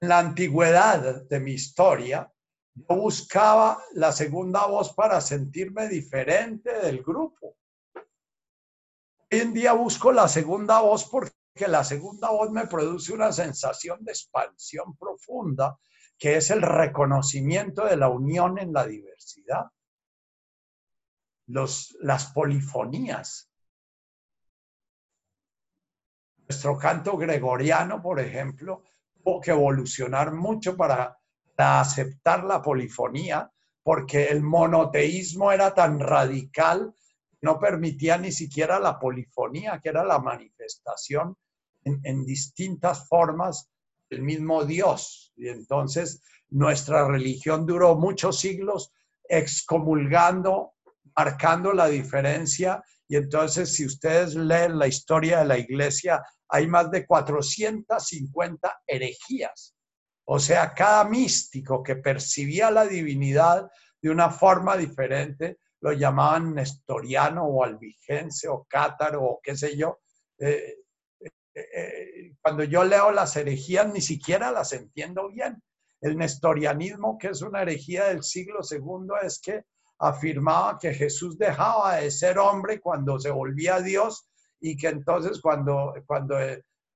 en 0.00 0.08
la 0.08 0.20
antigüedad 0.20 1.24
de 1.24 1.40
mi 1.40 1.50
historia, 1.50 2.32
yo 2.72 2.94
buscaba 2.94 3.82
la 3.94 4.12
segunda 4.12 4.66
voz 4.66 4.94
para 4.94 5.20
sentirme 5.20 5.88
diferente 5.88 6.78
del 6.78 7.02
grupo. 7.02 7.56
Hoy 9.32 9.40
en 9.40 9.52
día 9.52 9.72
busco 9.72 10.12
la 10.12 10.28
segunda 10.28 10.80
voz 10.80 11.04
porque 11.10 11.32
la 11.66 11.82
segunda 11.82 12.30
voz 12.30 12.52
me 12.52 12.68
produce 12.68 13.12
una 13.12 13.32
sensación 13.32 14.04
de 14.04 14.12
expansión 14.12 14.96
profunda, 14.96 15.76
que 16.16 16.36
es 16.36 16.52
el 16.52 16.62
reconocimiento 16.62 17.84
de 17.84 17.96
la 17.96 18.08
unión 18.08 18.60
en 18.60 18.72
la 18.72 18.86
diversidad. 18.86 19.64
Los, 21.46 21.96
las 22.00 22.32
polifonías. 22.32 23.50
Nuestro 26.48 26.76
canto 26.76 27.16
gregoriano, 27.16 28.02
por 28.02 28.20
ejemplo, 28.20 28.82
tuvo 29.22 29.40
que 29.40 29.52
evolucionar 29.52 30.32
mucho 30.32 30.76
para, 30.76 31.18
aceptar 31.56 32.42
la 32.42 32.60
polifonía, 32.60 33.48
porque 33.84 34.24
el 34.24 34.42
monoteísmo 34.42 35.52
era 35.52 35.72
tan 35.72 36.00
radical, 36.00 36.92
no 37.40 37.58
permitía 37.60 38.18
ni 38.18 38.32
siquiera 38.32 38.80
la 38.80 38.98
polifonía, 38.98 39.80
que 39.80 39.90
era 39.90 40.04
la 40.04 40.18
manifestación 40.18 41.36
en, 41.84 42.24
distintas 42.24 43.06
formas 43.08 43.70
del 44.10 44.22
mismo 44.22 44.64
Dios. 44.64 45.32
Y 45.36 45.48
entonces 45.48 46.22
nuestra 46.50 47.06
religión 47.06 47.64
duró 47.64 47.94
muchos 47.94 48.40
siglos 48.40 48.92
excomulgando, 49.28 50.71
marcando 51.16 51.72
la 51.72 51.88
diferencia. 51.88 52.82
Y 53.08 53.16
entonces 53.16 53.74
si 53.74 53.84
ustedes 53.84 54.34
leen 54.34 54.78
la 54.78 54.86
historia 54.86 55.40
de 55.40 55.46
la 55.46 55.58
iglesia 55.58 56.22
hay 56.48 56.66
más 56.66 56.90
de 56.90 57.06
450 57.06 58.82
herejías. 58.86 59.74
O 60.24 60.38
sea, 60.38 60.74
cada 60.74 61.04
místico 61.04 61.82
que 61.82 61.96
percibía 61.96 62.70
la 62.70 62.84
divinidad 62.84 63.68
de 64.00 64.10
una 64.10 64.30
forma 64.30 64.76
diferente 64.76 65.58
lo 65.80 65.92
llamaban 65.92 66.54
nestoriano 66.54 67.44
o 67.44 67.64
albigense 67.64 68.48
o 68.48 68.64
cátaro 68.68 69.24
o 69.24 69.40
qué 69.42 69.56
sé 69.56 69.76
yo. 69.76 70.00
Eh, 70.38 70.76
eh, 71.54 71.68
eh, 71.74 72.34
cuando 72.40 72.64
yo 72.64 72.84
leo 72.84 73.10
las 73.10 73.36
herejías 73.36 73.92
ni 73.92 74.00
siquiera 74.00 74.52
las 74.52 74.72
entiendo 74.72 75.28
bien. 75.28 75.62
El 76.00 76.16
nestorianismo, 76.16 77.18
que 77.18 77.28
es 77.28 77.42
una 77.42 77.62
herejía 77.62 78.06
del 78.06 78.22
siglo 78.22 78.60
II, 78.68 79.08
es 79.22 79.40
que 79.40 79.64
afirmaba 80.02 80.78
que 80.80 80.92
Jesús 80.92 81.38
dejaba 81.38 81.96
de 81.96 82.10
ser 82.10 82.36
hombre 82.38 82.80
cuando 82.80 83.20
se 83.20 83.30
volvía 83.30 83.80
Dios 83.80 84.26
y 84.60 84.76
que 84.76 84.88
entonces 84.88 85.40
cuando, 85.40 85.94
cuando, 86.06 86.36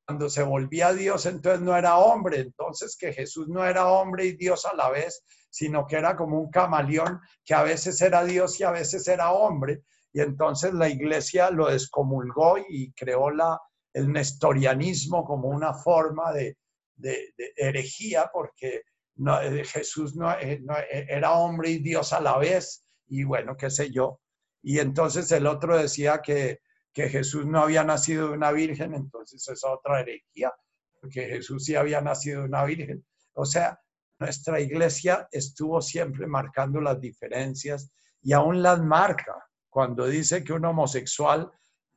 cuando 0.04 0.28
se 0.28 0.42
volvía 0.42 0.92
Dios, 0.92 1.24
entonces 1.24 1.60
no 1.60 1.76
era 1.76 1.98
hombre, 1.98 2.40
entonces 2.40 2.96
que 2.98 3.12
Jesús 3.12 3.48
no 3.48 3.64
era 3.64 3.86
hombre 3.86 4.26
y 4.26 4.36
Dios 4.36 4.66
a 4.66 4.74
la 4.74 4.90
vez, 4.90 5.22
sino 5.50 5.86
que 5.86 5.96
era 5.96 6.16
como 6.16 6.40
un 6.40 6.50
camaleón 6.50 7.20
que 7.44 7.54
a 7.54 7.62
veces 7.62 8.00
era 8.00 8.24
Dios 8.24 8.58
y 8.58 8.64
a 8.64 8.72
veces 8.72 9.06
era 9.06 9.30
hombre. 9.30 9.82
Y 10.12 10.20
entonces 10.20 10.74
la 10.74 10.88
iglesia 10.88 11.50
lo 11.50 11.68
descomulgó 11.68 12.56
y 12.58 12.92
creó 12.92 13.30
la, 13.30 13.60
el 13.92 14.12
nestorianismo 14.12 15.24
como 15.24 15.48
una 15.48 15.74
forma 15.74 16.32
de, 16.32 16.56
de, 16.96 17.32
herejía, 17.56 18.30
porque 18.32 18.82
no, 19.14 19.40
eh, 19.40 19.64
Jesús 19.64 20.16
no, 20.16 20.32
eh, 20.38 20.58
no, 20.60 20.76
eh, 20.76 21.06
era 21.08 21.34
hombre 21.34 21.70
y 21.70 21.78
Dios 21.78 22.12
a 22.12 22.20
la 22.20 22.36
vez, 22.38 22.85
y 23.08 23.24
bueno, 23.24 23.56
qué 23.56 23.70
sé 23.70 23.90
yo. 23.90 24.20
Y 24.62 24.78
entonces 24.80 25.30
el 25.32 25.46
otro 25.46 25.76
decía 25.76 26.20
que, 26.22 26.60
que 26.92 27.08
Jesús 27.08 27.46
no 27.46 27.60
había 27.60 27.84
nacido 27.84 28.28
de 28.28 28.34
una 28.34 28.52
virgen, 28.52 28.94
entonces 28.94 29.46
es 29.48 29.64
otra 29.64 30.00
herejía, 30.00 30.52
porque 31.00 31.26
Jesús 31.26 31.64
sí 31.64 31.76
había 31.76 32.00
nacido 32.00 32.40
de 32.42 32.48
una 32.48 32.64
virgen. 32.64 33.04
O 33.34 33.44
sea, 33.44 33.78
nuestra 34.18 34.60
iglesia 34.60 35.28
estuvo 35.30 35.80
siempre 35.82 36.26
marcando 36.26 36.80
las 36.80 37.00
diferencias 37.00 37.90
y 38.22 38.32
aún 38.32 38.62
las 38.62 38.82
marca 38.82 39.34
cuando 39.68 40.06
dice 40.06 40.42
que 40.42 40.54
un 40.54 40.64
homosexual 40.64 41.50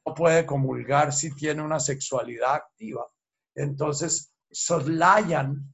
no 0.06 0.14
puede 0.14 0.46
comulgar 0.46 1.14
si 1.14 1.34
tiene 1.34 1.62
una 1.62 1.80
sexualidad 1.80 2.56
activa. 2.56 3.08
Entonces, 3.56 4.34
soslayan 4.52 5.74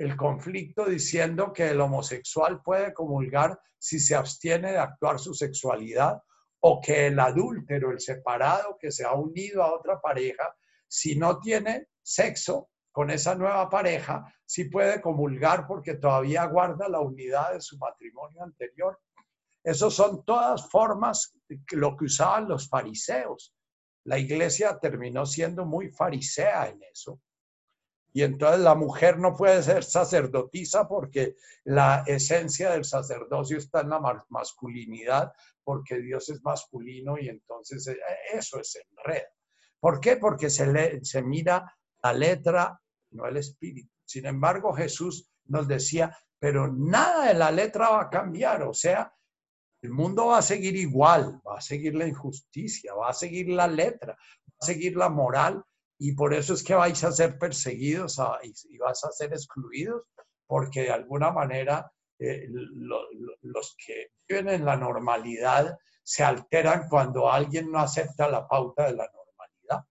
el 0.00 0.16
conflicto 0.16 0.86
diciendo 0.86 1.52
que 1.52 1.68
el 1.68 1.80
homosexual 1.82 2.62
puede 2.62 2.94
comulgar 2.94 3.60
si 3.76 4.00
se 4.00 4.14
abstiene 4.14 4.72
de 4.72 4.78
actuar 4.78 5.18
su 5.18 5.34
sexualidad 5.34 6.22
o 6.60 6.80
que 6.80 7.08
el 7.08 7.20
adúltero, 7.20 7.90
el 7.90 8.00
separado 8.00 8.78
que 8.80 8.90
se 8.90 9.04
ha 9.04 9.12
unido 9.12 9.62
a 9.62 9.74
otra 9.74 10.00
pareja, 10.00 10.56
si 10.88 11.16
no 11.16 11.38
tiene 11.38 11.88
sexo 12.00 12.70
con 12.90 13.10
esa 13.10 13.34
nueva 13.34 13.68
pareja, 13.68 14.24
sí 14.46 14.70
puede 14.70 15.02
comulgar 15.02 15.66
porque 15.66 15.96
todavía 15.96 16.46
guarda 16.46 16.88
la 16.88 17.00
unidad 17.00 17.52
de 17.52 17.60
su 17.60 17.76
matrimonio 17.76 18.42
anterior. 18.42 18.98
Esas 19.62 19.92
son 19.92 20.24
todas 20.24 20.66
formas 20.70 21.36
lo 21.72 21.94
que 21.94 22.06
usaban 22.06 22.48
los 22.48 22.70
fariseos. 22.70 23.54
La 24.04 24.18
iglesia 24.18 24.78
terminó 24.78 25.26
siendo 25.26 25.66
muy 25.66 25.90
farisea 25.90 26.70
en 26.70 26.80
eso. 26.90 27.20
Y 28.12 28.22
entonces 28.22 28.60
la 28.60 28.74
mujer 28.74 29.18
no 29.18 29.36
puede 29.36 29.62
ser 29.62 29.84
sacerdotisa 29.84 30.88
porque 30.88 31.36
la 31.64 32.02
esencia 32.06 32.70
del 32.70 32.84
sacerdocio 32.84 33.58
está 33.58 33.82
en 33.82 33.90
la 33.90 34.24
masculinidad, 34.28 35.32
porque 35.62 36.00
Dios 36.00 36.28
es 36.28 36.42
masculino 36.42 37.18
y 37.18 37.28
entonces 37.28 37.86
eh, 37.86 37.98
eso 38.32 38.58
es 38.58 38.76
enredo. 38.76 39.28
¿Por 39.78 40.00
qué? 40.00 40.16
Porque 40.16 40.50
se, 40.50 41.04
se 41.04 41.22
mira 41.22 41.76
la 42.02 42.12
letra, 42.12 42.80
no 43.12 43.26
el 43.26 43.36
espíritu. 43.36 43.90
Sin 44.04 44.26
embargo, 44.26 44.72
Jesús 44.72 45.30
nos 45.44 45.68
decía, 45.68 46.16
pero 46.38 46.72
nada 46.72 47.28
de 47.28 47.34
la 47.34 47.50
letra 47.50 47.90
va 47.90 48.02
a 48.02 48.10
cambiar, 48.10 48.62
o 48.62 48.74
sea, 48.74 49.14
el 49.82 49.90
mundo 49.90 50.26
va 50.26 50.38
a 50.38 50.42
seguir 50.42 50.76
igual, 50.76 51.40
va 51.46 51.58
a 51.58 51.60
seguir 51.60 51.94
la 51.94 52.06
injusticia, 52.06 52.92
va 52.94 53.10
a 53.10 53.14
seguir 53.14 53.48
la 53.48 53.66
letra, 53.66 54.14
va 54.14 54.56
a 54.60 54.66
seguir 54.66 54.96
la 54.96 55.08
moral, 55.08 55.64
y 56.02 56.12
por 56.12 56.32
eso 56.32 56.54
es 56.54 56.62
que 56.62 56.74
vais 56.74 57.04
a 57.04 57.12
ser 57.12 57.38
perseguidos 57.38 58.18
y, 58.42 58.78
vas 58.78 59.04
a 59.04 59.12
ser 59.12 59.34
excluidos, 59.34 60.06
porque 60.46 60.84
de 60.84 60.92
alguna 60.92 61.30
manera 61.30 61.92
eh, 62.18 62.48
los 63.42 63.76
que 63.76 64.12
viven 64.26 64.48
en 64.48 64.64
la 64.64 64.76
normalidad 64.76 65.78
se 66.02 66.24
alteran 66.24 66.88
cuando 66.88 67.30
alguien 67.30 67.70
no 67.70 67.80
acepta 67.80 68.30
la 68.30 68.48
pauta 68.48 68.86
de 68.86 68.96
la 68.96 69.10
normalidad. 69.12 69.86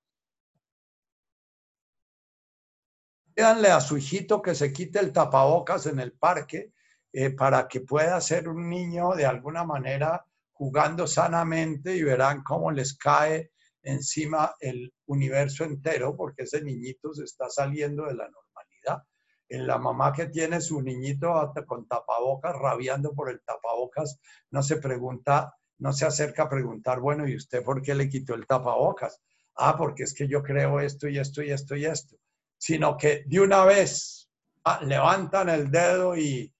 Pídanle 3.36 3.70
a 3.70 3.80
su 3.80 3.96
hijito 3.96 4.42
que 4.42 4.56
se 4.56 4.74
quite 4.74 4.98
el 4.98 5.14
tapabocas 5.14 5.86
en 5.86 6.00
el 6.00 6.14
parque 6.14 6.74
eh, 7.14 7.30
para 7.30 7.68
que 7.68 7.82
pueda 7.82 8.20
ser 8.20 8.50
un 8.50 8.68
niño 8.68 9.12
de 9.12 9.28
alguna 9.28 9.64
manera 9.64 10.26
jugando 10.54 11.06
sanamente 11.06 11.96
y 11.96 12.02
verán 12.02 12.42
cómo 12.42 12.72
les 12.72 12.98
cae 12.98 13.52
encima 13.84 14.56
el 14.60 14.94
universo 15.08 15.64
entero, 15.64 16.16
porque 16.16 16.44
ese 16.44 16.62
niñito 16.62 17.14
se 17.14 17.24
está 17.24 17.50
saliendo 17.50 18.06
de 18.06 18.16
la 18.16 18.30
normalidad. 18.30 19.04
En 19.48 19.66
la 19.66 19.78
mamá 19.78 20.14
que 20.14 20.28
tiene 20.28 20.62
su 20.62 20.82
niñito 20.82 21.34
con 21.66 21.88
tapabocas, 21.88 22.56
rabiando 22.56 23.14
por 23.14 23.30
el 23.30 23.42
tapabocas, 23.42 24.20
no 24.52 24.62
se 24.62 24.78
pregunta, 24.78 25.56
no 25.80 25.92
se 25.94 26.06
acerca 26.06 26.44
a 26.44 26.50
preguntar, 26.50 27.00
bueno, 27.00 27.28
¿y 27.28 27.36
usted 27.36 27.64
por 27.64 27.82
qué 27.82 27.96
le 27.96 28.10
quitó 28.10 28.36
el 28.36 28.46
tapabocas? 28.46 29.22
Ah, 29.56 29.76
porque 29.76 30.04
es 30.04 30.14
que 30.14 30.28
yo 30.28 30.44
creo 30.44 30.80
esto 30.80 31.08
y 31.08 31.18
esto 31.18 31.42
y 31.42 31.52
esto 31.52 31.76
y 31.76 31.86
esto. 31.86 32.16
Sino 32.58 32.96
que 32.96 33.24
de 33.26 33.40
una 33.40 33.66
vez 33.66 34.30
ah, 34.66 34.82
levantan 34.84 35.50
el 35.50 35.72
dedo 35.72 36.16
y 36.16 36.54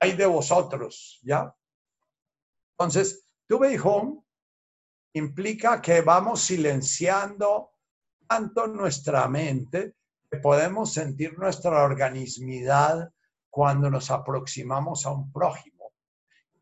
hay 0.00 0.12
de 0.12 0.26
vosotros, 0.26 1.20
¿ya? 1.22 1.54
Entonces, 2.72 3.24
tuve 3.46 3.78
home 3.78 4.23
implica 5.14 5.80
que 5.80 6.00
vamos 6.02 6.42
silenciando 6.42 7.70
tanto 8.26 8.66
nuestra 8.66 9.28
mente 9.28 9.94
que 10.30 10.38
podemos 10.38 10.92
sentir 10.92 11.38
nuestra 11.38 11.82
organismidad 11.84 13.10
cuando 13.48 13.88
nos 13.90 14.10
aproximamos 14.10 15.06
a 15.06 15.12
un 15.12 15.30
prójimo. 15.30 15.92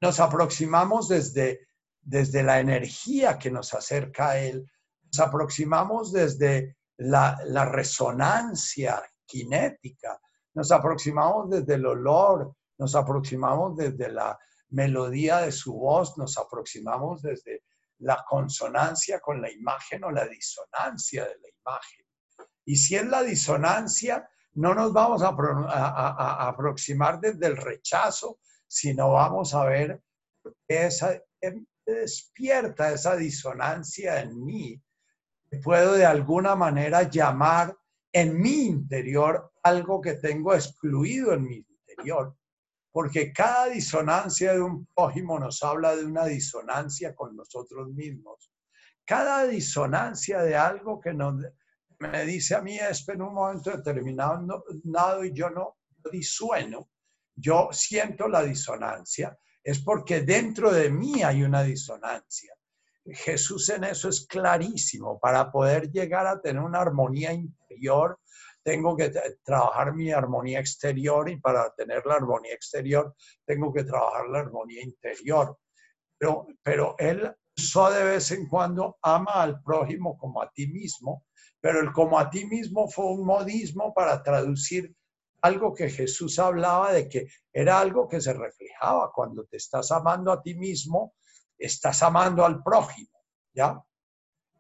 Nos 0.01 0.21
aproximamos 0.21 1.09
desde, 1.09 1.67
desde 2.01 2.43
la 2.43 2.61
energía 2.61 3.39
que 3.39 3.51
nos 3.51 3.73
acerca 3.73 4.31
a 4.31 4.39
él, 4.39 4.71
nos 5.05 5.21
aproximamos 5.21 6.13
desde 6.13 6.77
la, 6.99 7.39
la 7.47 7.65
resonancia 7.65 9.03
cinética, 9.27 10.21
nos 10.55 10.71
aproximamos 10.71 11.49
desde 11.49 11.75
el 11.75 11.87
olor, 11.87 12.55
nos 12.77 12.95
aproximamos 12.95 13.77
desde 13.77 14.11
la 14.11 14.39
melodía 14.69 15.39
de 15.39 15.53
su 15.53 15.73
voz, 15.73 16.19
nos 16.19 16.37
aproximamos 16.37 17.23
desde 17.23 17.63
la 18.03 18.25
consonancia 18.29 19.21
con 19.21 19.41
la 19.41 19.51
imagen 19.51 20.05
o 20.05 20.11
la 20.11 20.27
disonancia 20.27 21.25
de 21.25 21.39
la 21.39 21.49
imagen. 21.49 22.07
Y 22.65 22.77
si 22.77 22.97
es 22.97 23.07
la 23.07 23.23
disonancia, 23.23 24.29
no 24.55 24.75
nos 24.75 24.93
vamos 24.93 25.23
a, 25.23 26.49
aproximar 26.49 27.21
desde 27.21 27.47
el 27.47 27.57
rechazo, 27.57 28.39
sino 28.67 29.13
vamos 29.13 29.55
a 29.55 29.65
ver 29.65 30.03
esa 30.69 31.21
em, 31.41 31.65
despierta 31.87 32.93
esa 32.93 33.17
disonancia 33.17 34.21
en 34.21 34.45
mí. 34.45 34.81
Puedo 35.63 35.95
de 35.95 36.07
alguna 36.07 36.55
manera 36.55 37.03
llamar 37.03 37.77
en 38.13 38.41
mi 38.41 38.67
interior 38.67 39.53
algo 39.63 40.01
que 40.01 40.15
tengo 40.15 40.55
excluido 40.55 41.33
en 41.33 41.43
mi 41.45 41.57
interior 41.57 42.37
porque 42.93 43.33
cada 43.33 43.67
disonancia 43.67 44.53
de 44.53 44.61
un 44.61 44.87
prójimo 44.95 45.39
nos 45.39 45.63
habla 45.63 45.97
de 45.97 46.05
una 46.05 46.27
disonancia 46.27 47.15
con 47.15 47.35
nosotros 47.35 47.89
mismos. 47.89 48.53
Cada 49.05 49.47
disonancia 49.47 50.43
de 50.43 50.55
algo 50.55 51.01
que 51.01 51.15
me 51.99 52.25
dice 52.27 52.55
a 52.55 52.61
mí 52.61 52.79
es 52.79 53.09
en 53.09 53.23
un 53.23 53.35
momento 53.35 53.71
determinado 53.71 55.25
y 55.25 55.33
yo 55.33 55.51
no 55.51 55.79
disueno, 56.11 56.91
yo 57.35 57.69
siento 57.73 58.29
la 58.29 58.43
disonancia, 58.43 59.39
es 59.63 59.81
porque 59.81 60.23
dentro 60.23 60.73
de 60.73 60.91
mí 60.91 61.23
hay 61.23 61.43
una 61.43 61.63
disonancia. 61.63 62.55
Jesús 63.05 63.69
en 63.71 63.85
eso 63.85 64.09
es 64.09 64.27
clarísimo, 64.27 65.19
para 65.19 65.51
poder 65.51 65.91
llegar 65.91 66.27
a 66.27 66.41
tener 66.41 66.63
una 66.63 66.81
armonía 66.81 67.33
interior, 67.33 68.19
tengo 68.63 68.97
que 68.97 69.13
trabajar 69.43 69.95
mi 69.95 70.11
armonía 70.11 70.61
exterior 70.61 71.29
y 71.29 71.41
para 71.41 71.73
tener 71.75 72.05
la 72.07 72.15
armonía 72.15 72.55
exterior 72.55 73.15
tengo 73.45 73.73
que 73.73 73.85
trabajar 73.85 74.29
la 74.29 74.41
armonía 74.41 74.83
interior. 74.83 75.59
Pero, 76.19 76.47
pero 76.63 76.95
él 76.99 77.35
so 77.57 77.91
de 77.91 78.05
vez 78.05 78.31
en 78.31 78.49
cuando 78.49 78.99
ama 79.03 79.43
al 79.43 79.63
prójimo 79.63 80.17
como 80.17 80.43
a 80.43 80.51
ti 80.51 80.67
mismo, 80.67 81.25
pero 81.61 81.81
el 81.81 81.93
como 81.93 82.19
a 82.19 82.31
ti 82.31 82.45
mismo 82.47 82.89
fue 82.89 83.07
un 83.07 83.25
modismo 83.25 83.93
para 83.93 84.23
traducir 84.23 84.95
algo 85.43 85.75
que 85.75 85.91
Jesús 85.91 86.39
hablaba 86.39 86.93
de 86.93 87.09
que 87.09 87.27
era 87.53 87.81
algo 87.81 88.09
que 88.09 88.21
se 88.21 88.33
reflejaba 88.33 89.11
cuando 89.13 89.45
te 89.45 89.57
estás 89.57 89.91
amando 89.91 90.33
a 90.33 90.41
ti 90.41 90.55
mismo, 90.55 91.15
estás 91.59 92.03
amando 92.03 92.45
al 92.45 92.63
prójimo, 92.63 93.19
¿ya? 93.53 93.81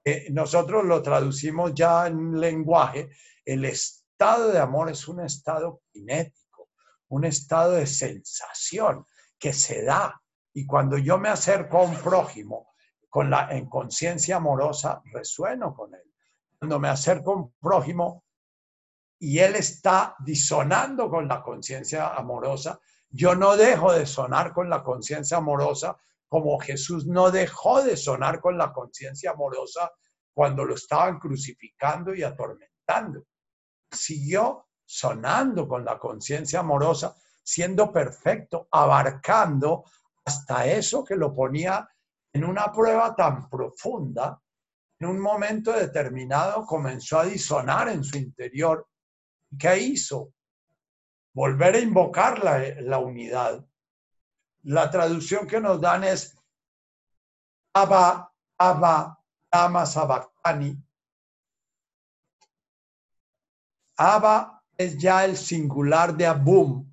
Eh, 0.04 0.28
nosotros 0.30 0.84
lo 0.84 1.00
traducimos 1.00 1.72
ya 1.74 2.06
en 2.06 2.38
lenguaje 2.40 3.10
el 3.44 3.64
estado 3.64 4.52
de 4.52 4.58
amor 4.58 4.90
es 4.90 5.08
un 5.08 5.20
estado 5.20 5.82
kinético, 5.92 6.70
un 7.08 7.24
estado 7.24 7.72
de 7.72 7.86
sensación 7.86 9.04
que 9.38 9.52
se 9.52 9.82
da. 9.82 10.20
Y 10.54 10.66
cuando 10.66 10.98
yo 10.98 11.18
me 11.18 11.28
acerco 11.28 11.78
a 11.78 11.82
un 11.82 11.96
prójimo 11.96 12.72
con 13.08 13.30
la, 13.30 13.48
en 13.50 13.68
conciencia 13.68 14.36
amorosa, 14.36 15.02
resueno 15.12 15.74
con 15.74 15.94
él. 15.94 16.14
Cuando 16.58 16.78
me 16.78 16.88
acerco 16.88 17.32
a 17.32 17.36
un 17.36 17.54
prójimo 17.60 18.24
y 19.18 19.38
él 19.38 19.56
está 19.56 20.14
disonando 20.20 21.10
con 21.10 21.26
la 21.28 21.42
conciencia 21.42 22.08
amorosa, 22.14 22.80
yo 23.10 23.34
no 23.34 23.56
dejo 23.56 23.92
de 23.92 24.06
sonar 24.06 24.52
con 24.52 24.70
la 24.70 24.82
conciencia 24.82 25.38
amorosa 25.38 25.96
como 26.32 26.58
Jesús 26.58 27.06
no 27.06 27.30
dejó 27.30 27.82
de 27.82 27.94
sonar 27.94 28.40
con 28.40 28.56
la 28.56 28.72
conciencia 28.72 29.32
amorosa 29.32 29.92
cuando 30.32 30.64
lo 30.64 30.76
estaban 30.76 31.18
crucificando 31.18 32.14
y 32.14 32.22
atormentando 32.22 33.26
siguió 33.90 34.66
sonando 34.82 35.68
con 35.68 35.84
la 35.84 35.98
conciencia 35.98 36.60
amorosa, 36.60 37.14
siendo 37.42 37.92
perfecto, 37.92 38.66
abarcando 38.70 39.84
hasta 40.24 40.66
eso 40.66 41.04
que 41.04 41.16
lo 41.16 41.34
ponía 41.34 41.86
en 42.32 42.44
una 42.44 42.72
prueba 42.72 43.14
tan 43.14 43.50
profunda, 43.50 44.40
en 45.00 45.08
un 45.08 45.20
momento 45.20 45.70
determinado 45.72 46.64
comenzó 46.64 47.18
a 47.18 47.26
disonar 47.26 47.90
en 47.90 48.02
su 48.02 48.16
interior. 48.16 48.88
¿Qué 49.58 49.76
hizo? 49.76 50.32
Volver 51.34 51.74
a 51.74 51.80
invocar 51.80 52.42
la, 52.42 52.58
la 52.80 53.00
unidad. 53.00 53.62
La 54.64 54.90
traducción 54.90 55.46
que 55.46 55.60
nos 55.60 55.80
dan 55.80 56.04
es 56.04 56.36
Abba, 57.74 58.32
Abba, 58.58 59.18
Dama 59.50 59.86
Sabactani, 59.86 60.82
Abba 63.96 64.62
es 64.76 64.98
ya 64.98 65.24
el 65.24 65.36
singular 65.36 66.16
de 66.16 66.26
Abum. 66.26 66.88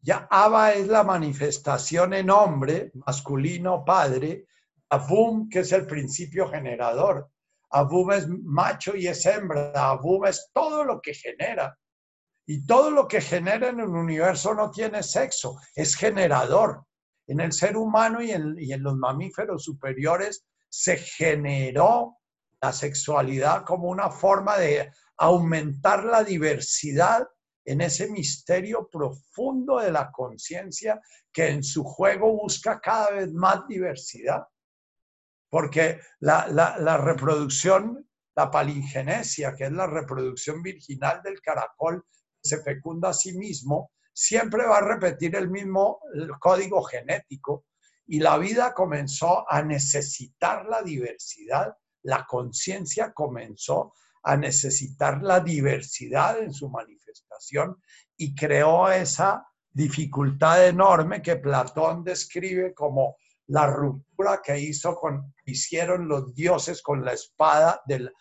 Ya 0.00 0.28
Abba 0.30 0.74
es 0.74 0.86
la 0.86 1.02
manifestación 1.02 2.12
en 2.14 2.30
hombre, 2.30 2.92
masculino, 2.94 3.84
padre. 3.84 4.46
Abum, 4.90 5.48
que 5.48 5.60
es 5.60 5.72
el 5.72 5.86
principio 5.86 6.48
generador. 6.48 7.30
Abum 7.70 8.12
es 8.12 8.28
macho 8.28 8.94
y 8.94 9.08
es 9.08 9.24
hembra. 9.26 9.72
Abum 9.74 10.26
es 10.26 10.50
todo 10.52 10.84
lo 10.84 11.00
que 11.00 11.14
genera. 11.14 11.76
Y 12.46 12.66
todo 12.66 12.90
lo 12.90 13.08
que 13.08 13.20
genera 13.20 13.68
en 13.68 13.80
el 13.80 13.88
universo 13.88 14.54
no 14.54 14.70
tiene 14.70 15.02
sexo, 15.02 15.58
es 15.74 15.94
generador. 15.94 16.84
En 17.26 17.40
el 17.40 17.52
ser 17.52 17.76
humano 17.76 18.22
y 18.22 18.32
en, 18.32 18.82
los 18.82 18.96
mamíferos 18.96 19.64
superiores 19.64 20.44
se 20.68 20.98
generó 20.98 22.18
la 22.60 22.72
sexualidad 22.72 23.64
como 23.64 23.88
una 23.88 24.10
forma 24.10 24.58
de 24.58 24.92
aumentar 25.16 26.04
la 26.04 26.22
diversidad 26.22 27.26
en 27.64 27.80
ese 27.80 28.10
misterio 28.10 28.88
profundo 28.90 29.78
de 29.78 29.90
la 29.90 30.10
conciencia 30.10 31.00
que 31.32 31.48
en 31.48 31.62
su 31.62 31.82
juego 31.82 32.32
busca 32.32 32.78
cada 32.78 33.10
vez 33.12 33.32
más 33.32 33.66
diversidad. 33.66 34.42
Porque 35.48 36.00
la, 36.20 36.98
reproducción 36.98 38.06
la 38.36 38.50
palingenesia, 38.50 39.54
que 39.54 39.64
es 39.64 39.72
la 39.72 39.86
reproducción 39.86 40.62
virginal 40.62 41.22
del 41.22 41.40
caracol, 41.40 42.04
se 42.44 42.62
fecunda 42.62 43.08
a 43.08 43.14
sí 43.14 43.32
mismo, 43.32 43.90
siempre 44.12 44.66
va 44.66 44.78
a 44.78 44.86
repetir 44.86 45.34
el 45.34 45.50
mismo 45.50 46.00
código 46.38 46.82
genético 46.82 47.64
y 48.06 48.20
la 48.20 48.36
vida 48.36 48.74
comenzó 48.74 49.50
a 49.50 49.62
necesitar 49.62 50.66
la 50.66 50.82
diversidad, 50.82 51.74
la 52.02 52.26
conciencia 52.26 53.12
comenzó 53.12 53.94
a 54.22 54.36
necesitar 54.36 55.22
la 55.22 55.40
diversidad 55.40 56.38
en 56.38 56.52
su 56.52 56.68
manifestación 56.68 57.76
y 58.16 58.34
creó 58.34 58.90
esa 58.90 59.46
dificultad 59.72 60.66
enorme 60.66 61.22
que 61.22 61.36
Platón 61.36 62.04
describe 62.04 62.74
como 62.74 63.16
la 63.46 63.66
ruptura 63.66 64.40
que 64.42 64.58
hizo 64.58 64.96
con, 64.96 65.34
hicieron 65.44 66.08
los 66.08 66.34
dioses 66.34 66.82
con 66.82 67.04
la 67.04 67.12
espada 67.12 67.82
del 67.86 68.12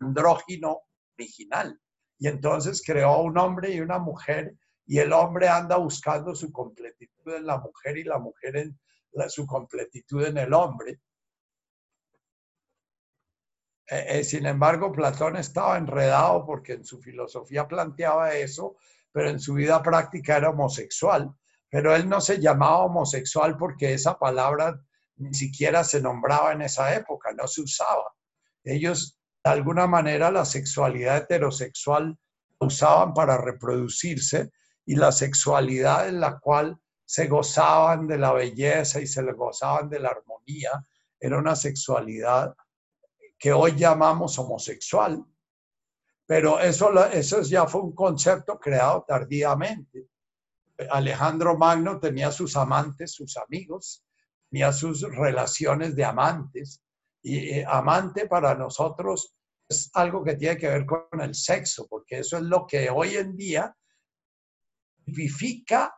andrógino 0.00 0.82
original. 1.16 1.78
Y 2.22 2.28
entonces 2.28 2.80
creó 2.86 3.20
un 3.22 3.36
hombre 3.36 3.72
y 3.72 3.80
una 3.80 3.98
mujer 3.98 4.54
y 4.86 5.00
el 5.00 5.12
hombre 5.12 5.48
anda 5.48 5.76
buscando 5.76 6.36
su 6.36 6.52
completitud 6.52 7.34
en 7.34 7.44
la 7.44 7.58
mujer 7.58 7.98
y 7.98 8.04
la 8.04 8.20
mujer 8.20 8.58
en 8.58 8.78
su 9.28 9.44
completitud 9.44 10.24
en 10.26 10.38
el 10.38 10.54
hombre. 10.54 11.00
Eh, 13.88 14.20
eh, 14.20 14.22
sin 14.22 14.46
embargo, 14.46 14.92
Platón 14.92 15.36
estaba 15.36 15.76
enredado 15.76 16.46
porque 16.46 16.74
en 16.74 16.84
su 16.84 17.02
filosofía 17.02 17.66
planteaba 17.66 18.32
eso, 18.34 18.76
pero 19.10 19.28
en 19.28 19.40
su 19.40 19.54
vida 19.54 19.82
práctica 19.82 20.36
era 20.36 20.50
homosexual. 20.50 21.28
Pero 21.68 21.92
él 21.96 22.08
no 22.08 22.20
se 22.20 22.40
llamaba 22.40 22.84
homosexual 22.84 23.56
porque 23.56 23.94
esa 23.94 24.16
palabra 24.16 24.80
ni 25.16 25.34
siquiera 25.34 25.82
se 25.82 26.00
nombraba 26.00 26.52
en 26.52 26.62
esa 26.62 26.94
época, 26.94 27.32
no 27.32 27.48
se 27.48 27.62
usaba. 27.62 28.14
Ellos, 28.62 29.18
de 29.44 29.50
alguna 29.50 29.86
manera, 29.86 30.30
la 30.30 30.44
sexualidad 30.44 31.16
heterosexual 31.18 32.16
la 32.60 32.66
usaban 32.66 33.12
para 33.12 33.36
reproducirse 33.38 34.50
y 34.86 34.96
la 34.96 35.12
sexualidad 35.12 36.08
en 36.08 36.20
la 36.20 36.38
cual 36.38 36.76
se 37.04 37.26
gozaban 37.26 38.06
de 38.06 38.18
la 38.18 38.32
belleza 38.32 39.00
y 39.00 39.06
se 39.06 39.22
gozaban 39.32 39.88
de 39.88 40.00
la 40.00 40.10
armonía 40.10 40.84
era 41.22 41.38
una 41.38 41.54
sexualidad 41.54 42.52
que 43.38 43.52
hoy 43.52 43.76
llamamos 43.76 44.38
homosexual. 44.40 45.24
Pero 46.26 46.58
eso, 46.58 46.92
eso 47.06 47.42
ya 47.42 47.66
fue 47.66 47.82
un 47.82 47.94
concepto 47.94 48.58
creado 48.58 49.04
tardíamente. 49.06 50.08
Alejandro 50.90 51.56
Magno 51.56 52.00
tenía 52.00 52.32
sus 52.32 52.56
amantes, 52.56 53.12
sus 53.12 53.36
amigos, 53.36 54.04
tenía 54.50 54.72
sus 54.72 55.02
relaciones 55.02 55.94
de 55.94 56.04
amantes. 56.04 56.82
Y 57.22 57.50
eh, 57.50 57.64
amante 57.66 58.26
para 58.26 58.54
nosotros 58.54 59.34
es 59.68 59.90
algo 59.94 60.22
que 60.22 60.36
tiene 60.36 60.56
que 60.56 60.68
ver 60.68 60.84
con 60.84 61.20
el 61.20 61.34
sexo, 61.34 61.86
porque 61.88 62.18
eso 62.18 62.36
es 62.36 62.42
lo 62.42 62.66
que 62.66 62.90
hoy 62.90 63.16
en 63.16 63.36
día 63.36 63.74
tipifica 65.04 65.94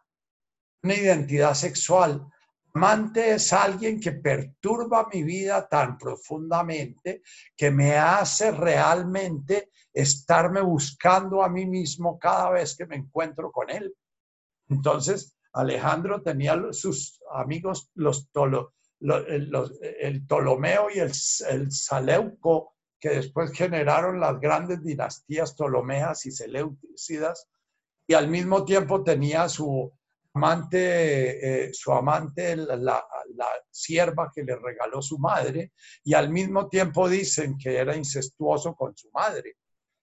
una 0.82 0.94
identidad 0.94 1.54
sexual. 1.54 2.26
Amante 2.74 3.34
es 3.34 3.52
alguien 3.52 4.00
que 4.00 4.12
perturba 4.12 5.08
mi 5.12 5.22
vida 5.22 5.68
tan 5.68 5.96
profundamente 5.96 7.22
que 7.56 7.70
me 7.70 7.96
hace 7.96 8.50
realmente 8.50 9.70
estarme 9.92 10.60
buscando 10.60 11.42
a 11.42 11.48
mí 11.48 11.66
mismo 11.66 12.18
cada 12.18 12.50
vez 12.50 12.76
que 12.76 12.86
me 12.86 12.96
encuentro 12.96 13.52
con 13.52 13.70
él. 13.70 13.94
Entonces, 14.68 15.36
Alejandro 15.52 16.20
tenía 16.20 16.60
sus 16.72 17.20
amigos, 17.32 17.90
los, 17.94 18.28
el 19.12 20.26
Ptolomeo 20.26 20.88
y 20.94 20.98
el, 20.98 21.12
el 21.50 21.72
Saleuco, 21.72 22.74
que 22.98 23.10
después 23.10 23.52
generaron 23.52 24.18
las 24.18 24.40
grandes 24.40 24.82
dinastías 24.82 25.54
Ptolomeas 25.54 26.24
y 26.26 26.30
Seleucidas, 26.30 27.48
y 28.06 28.14
al 28.14 28.28
mismo 28.28 28.64
tiempo 28.64 29.02
tenía 29.02 29.48
su 29.48 29.92
amante, 30.34 31.66
eh, 31.66 31.74
su 31.74 31.92
amante, 31.92 32.56
la, 32.56 32.76
la, 32.76 33.48
sierva 33.70 34.30
que 34.34 34.42
le 34.42 34.56
regaló 34.56 35.02
su 35.02 35.18
madre, 35.18 35.72
y 36.02 36.14
al 36.14 36.30
mismo 36.30 36.68
tiempo 36.68 37.08
dicen 37.08 37.56
que 37.58 37.76
era 37.76 37.96
incestuoso 37.96 38.74
con 38.74 38.96
su 38.96 39.10
madre. 39.12 39.56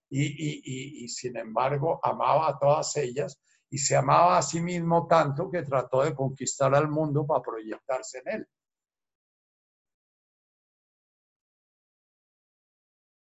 Y, 0.09 0.25
y, 0.25 1.05
y, 1.05 1.07
sin 1.07 1.37
embargo 1.37 2.01
amaba 2.03 2.49
a 2.49 2.59
todas 2.59 2.97
ellas 2.97 3.39
y 3.69 3.77
se 3.77 3.95
amaba 3.95 4.37
a 4.37 4.41
sí 4.41 4.59
mismo 4.59 5.07
tanto 5.07 5.49
que 5.49 5.63
trató 5.63 6.03
de 6.03 6.13
conquistar 6.13 6.75
al 6.75 6.89
mundo 6.89 7.25
para 7.25 7.41
proyectarse 7.41 8.21
en 8.25 8.33
él. 8.35 8.47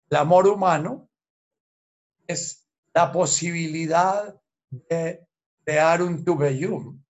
El 0.09 0.17
amor 0.17 0.47
humano 0.47 1.09
es 2.25 2.67
la 2.93 3.11
posibilidad 3.11 4.39
de 4.69 5.27
crear 5.63 6.01
un 6.01 6.23
tubeyum. 6.23 7.03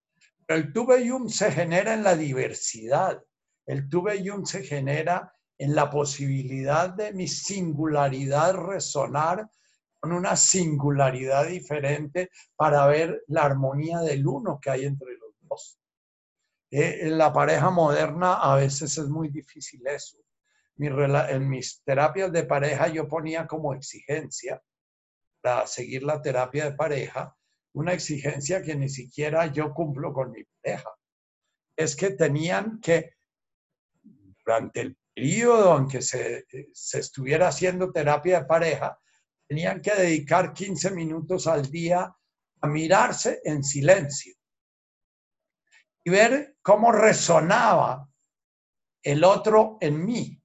El 0.48 0.74
tubeyum 0.74 1.30
se 1.30 1.52
genera 1.52 1.94
en 1.94 2.04
la 2.04 2.16
diversidad. 2.16 3.24
El 3.66 3.88
tubeyum 3.90 4.46
se 4.46 4.64
genera 4.64 5.32
en 5.58 5.76
la 5.76 5.90
posibilidad 5.90 6.90
de 6.90 7.14
mi 7.14 7.28
singularidad 7.28 8.56
resonar 8.56 9.50
con 10.00 10.14
una 10.14 10.36
singularidad 10.36 11.48
diferente 11.48 12.32
para 12.56 12.86
ver 12.88 13.24
la 13.28 13.44
armonía 13.44 14.00
del 14.00 14.26
uno 14.26 14.60
que 14.60 14.70
hay 14.70 14.86
entre 14.86 15.14
los 15.18 15.34
dos. 15.42 15.80
Eh, 16.72 17.08
en 17.08 17.18
la 17.18 17.32
pareja 17.32 17.70
moderna 17.70 18.36
a 18.36 18.56
veces 18.56 18.98
es 18.98 19.08
muy 19.08 19.30
difícil 19.30 19.86
eso. 19.88 20.18
En 20.80 21.50
mis 21.50 21.82
terapias 21.84 22.32
de 22.32 22.44
pareja 22.44 22.88
yo 22.88 23.08
ponía 23.08 23.48
como 23.48 23.74
exigencia 23.74 24.62
para 25.42 25.66
seguir 25.68 26.04
la 26.04 26.22
terapia 26.22 26.66
de 26.66 26.76
pareja 26.76 27.36
una 27.74 27.94
exigencia 27.94 28.62
que 28.64 28.76
ni 28.76 28.90
siquiera 28.90 29.46
yo 29.48 29.74
cumplo 29.74 30.12
con 30.12 30.32
mi 30.32 30.44
pareja. 30.44 30.90
Es 31.76 31.96
que 31.96 32.12
tenían 32.12 32.80
que, 32.82 33.14
durante 34.44 34.82
el 34.82 34.98
periodo 35.14 35.78
en 35.78 35.88
que 35.88 36.02
se, 36.02 36.46
se 36.74 37.00
estuviera 37.00 37.50
haciendo 37.50 37.92
terapia 37.92 38.40
de 38.40 38.46
pareja, 38.46 39.00
tenían 39.48 39.80
que 39.82 39.94
dedicar 39.94 40.54
15 40.54 40.92
minutos 40.92 41.46
al 41.46 41.70
día 41.70 42.12
a 42.62 42.68
mirarse 42.68 43.42
en 43.44 43.64
silencio 43.64 44.34
y 46.04 46.10
ver 46.10 46.58
cómo 46.64 46.92
resonaba 46.92 48.10
el 49.04 49.24
otro 49.24 49.78
en 49.82 50.04
mí 50.04 50.37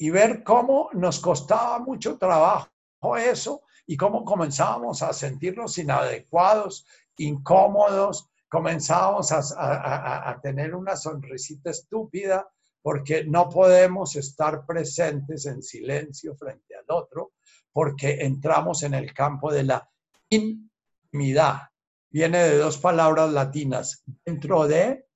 y 0.00 0.08
ver 0.08 0.42
cómo 0.42 0.88
nos 0.94 1.20
costaba 1.20 1.78
mucho 1.78 2.16
trabajo 2.16 2.70
eso 3.18 3.64
y 3.86 3.98
cómo 3.98 4.24
comenzábamos 4.24 5.02
a 5.02 5.12
sentirnos 5.12 5.76
inadecuados, 5.76 6.86
incómodos, 7.18 8.30
comenzábamos 8.48 9.30
a, 9.30 10.40
tener 10.42 10.74
una 10.74 10.96
sonrisita 10.96 11.70
estúpida 11.70 12.48
porque 12.80 13.24
no 13.24 13.50
podemos 13.50 14.16
estar 14.16 14.64
presentes 14.64 15.44
en 15.44 15.62
silencio 15.62 16.34
frente 16.34 16.74
al 16.76 16.86
otro, 16.88 17.32
porque 17.70 18.22
entramos 18.22 18.82
en 18.82 18.94
el 18.94 19.12
campo 19.12 19.52
de 19.52 19.64
la 19.64 19.90
intimidad. 20.30 21.68
Viene 22.08 22.38
de 22.38 22.56
dos 22.56 22.78
palabras 22.78 23.30
latinas. 23.32 24.02
Dentro 24.24 24.66
de 24.66 25.06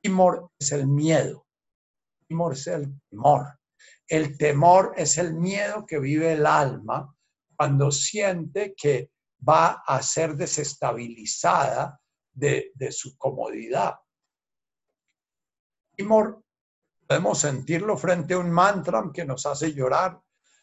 timor 0.00 0.50
es 0.58 0.72
el 0.72 0.86
miedo. 0.86 1.44
Timor 2.26 2.54
es 2.54 2.66
el 2.66 2.98
temor. 3.10 3.59
El 4.10 4.36
temor 4.36 4.92
es 4.96 5.18
el 5.18 5.34
miedo 5.34 5.86
que 5.86 6.00
vive 6.00 6.32
el 6.32 6.44
alma 6.44 7.14
cuando 7.56 7.92
siente 7.92 8.74
que 8.76 9.12
va 9.48 9.84
a 9.86 10.02
ser 10.02 10.34
desestabilizada 10.34 12.00
de, 12.32 12.72
su 12.90 13.16
comodidad. 13.16 13.94
Timor, 15.94 16.42
podemos 17.06 17.38
sentirlo 17.38 17.96
frente 17.96 18.34
a 18.34 18.38
un 18.38 18.50
mantra 18.50 19.08
que 19.14 19.24
nos 19.24 19.46
hace 19.46 19.72
llorar, 19.72 20.20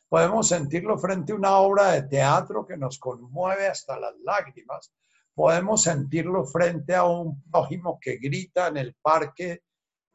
podemos 0.09 0.49
sentirlo 0.49 0.97
frente 0.99 1.31
a 1.31 1.35
una 1.35 1.57
obra 1.59 1.93
de 1.93 2.03
teatro 2.03 2.67
que 2.67 2.75
nos 2.75 2.99
conmueve 2.99 3.67
hasta 3.67 3.97
las 3.97 4.15
lágrimas, 4.25 4.93
podemos 5.33 5.83
sentirlo 5.83 6.45
frente 6.45 6.95
a 6.95 7.05
un 7.05 7.41
prójimo 7.49 7.97
que 8.01 8.17
grita 8.17 8.67
en 8.67 8.75
el 8.75 8.93
parque, 9.01 9.63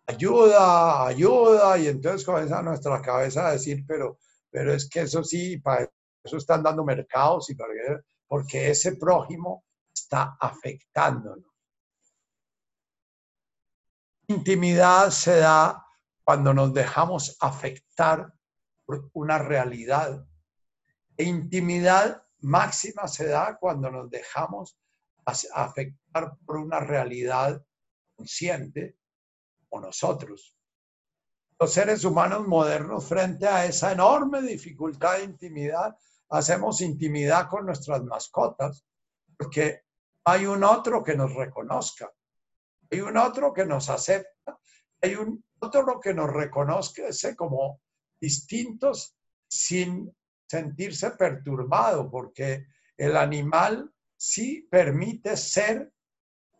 ayuda, 0.07 1.07
ayuda, 1.07 1.79
y 1.79 1.89
entonces 1.89 2.25
comienza 2.25 2.63
nuestra 2.63 3.01
cabeza 3.01 3.49
a 3.49 3.53
decir, 3.53 3.85
pero, 3.87 4.19
pero 4.51 4.73
es 4.73 4.89
que 4.89 5.03
eso 5.03 5.23
sí, 5.23 5.59
para 5.59 5.89
eso 6.23 6.37
están 6.37 6.63
dando 6.63 6.85
mercados 6.85 7.51
y 7.51 7.57
porque 8.27 8.71
ese 8.71 8.97
prójimo 8.97 9.65
está 9.93 10.37
afectándonos. 10.41 11.45
Intimidad 14.29 15.11
se 15.11 15.39
da 15.39 15.85
cuando 16.25 16.55
nos 16.55 16.73
dejamos 16.73 17.37
afectar 17.41 18.33
por 18.85 19.11
una 19.13 19.39
realidad. 19.39 20.25
E 21.17 21.25
intimidad 21.25 22.23
máxima 22.41 23.07
se 23.09 23.27
da 23.27 23.59
cuando 23.59 23.91
nos 23.91 24.09
dejamos 24.11 24.79
afectar 25.25 26.37
por 26.47 26.57
una 26.57 26.81
realidad 26.81 27.63
consciente 28.17 28.97
o 29.73 29.81
nosotros. 29.81 30.57
los 31.59 31.73
seres 31.73 32.05
humanos 32.05 32.47
modernos 32.47 33.07
frente 33.07 33.47
a 33.47 33.65
esa 33.65 33.93
enorme 33.93 34.43
dificultad 34.43 35.19
de 35.19 35.25
intimidad, 35.25 35.97
hacemos 36.29 36.81
intimidad 36.81 37.49
con 37.49 37.67
nuestras 37.67 38.03
mascotas, 38.03 38.85
porque 39.39 39.83
hay 40.25 40.47
un 40.47 40.65
otro 40.65 41.05
que 41.05 41.17
nos 41.17 41.33
reconozca, 41.35 42.11
hay 42.91 43.01
un 43.01 43.17
otro 43.17 43.53
que 43.53 43.65
nos 43.65 43.89
acepta, 43.91 44.59
hay 45.01 45.15
un 45.15 45.45
otro 45.61 46.01
que 46.01 46.13
nos 46.13 46.31
reconozca 46.31 47.05
como 47.37 47.81
distintos 48.21 49.17
sin 49.49 50.15
sentirse 50.49 51.13
perturbado, 51.13 52.11
porque 52.11 52.67
el 52.97 53.17
animal 53.17 53.91
sí 54.17 54.67
permite 54.71 55.37
ser 55.37 55.93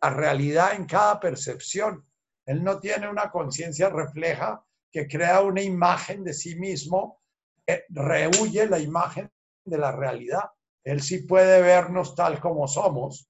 la 0.01 0.09
realidad 0.09 0.73
en 0.73 0.85
cada 0.85 1.19
percepción. 1.19 2.05
Él 2.45 2.63
no 2.63 2.79
tiene 2.79 3.09
una 3.09 3.31
conciencia 3.31 3.89
refleja 3.89 4.65
que 4.91 5.07
crea 5.07 5.41
una 5.41 5.61
imagen 5.61 6.23
de 6.23 6.33
sí 6.33 6.55
mismo 6.55 7.21
que 7.65 7.85
rehuye 7.89 8.67
la 8.67 8.79
imagen 8.79 9.31
de 9.65 9.77
la 9.77 9.91
realidad. 9.91 10.49
Él 10.83 11.01
sí 11.01 11.19
puede 11.19 11.61
vernos 11.61 12.15
tal 12.15 12.39
como 12.39 12.67
somos 12.67 13.29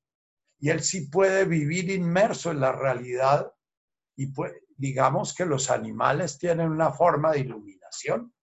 y 0.59 0.69
él 0.69 0.81
sí 0.81 1.07
puede 1.09 1.45
vivir 1.45 1.89
inmerso 1.91 2.51
en 2.51 2.59
la 2.59 2.71
realidad 2.71 3.51
y 4.15 4.27
pues, 4.27 4.53
digamos 4.75 5.33
que 5.33 5.45
los 5.45 5.69
animales 5.69 6.37
tienen 6.37 6.69
una 6.69 6.91
forma 6.91 7.31
de 7.31 7.41
iluminación. 7.41 8.33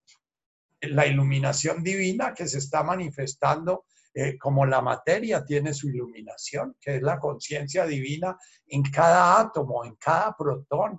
La 0.82 1.06
iluminación 1.06 1.82
divina 1.82 2.32
que 2.32 2.48
se 2.48 2.58
está 2.58 2.82
manifestando 2.82 3.84
eh, 4.12 4.36
como 4.38 4.66
la 4.66 4.80
materia 4.80 5.44
tiene 5.44 5.72
su 5.72 5.88
iluminación, 5.88 6.76
que 6.80 6.96
es 6.96 7.02
la 7.02 7.18
conciencia 7.18 7.86
divina 7.86 8.36
en 8.66 8.82
cada 8.82 9.38
átomo, 9.38 9.84
en 9.84 9.94
cada 9.96 10.34
protón, 10.36 10.98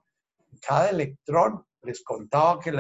en 0.50 0.60
cada 0.60 0.90
electrón. 0.90 1.66
Les 1.82 2.04
contaba 2.04 2.60
que 2.60 2.74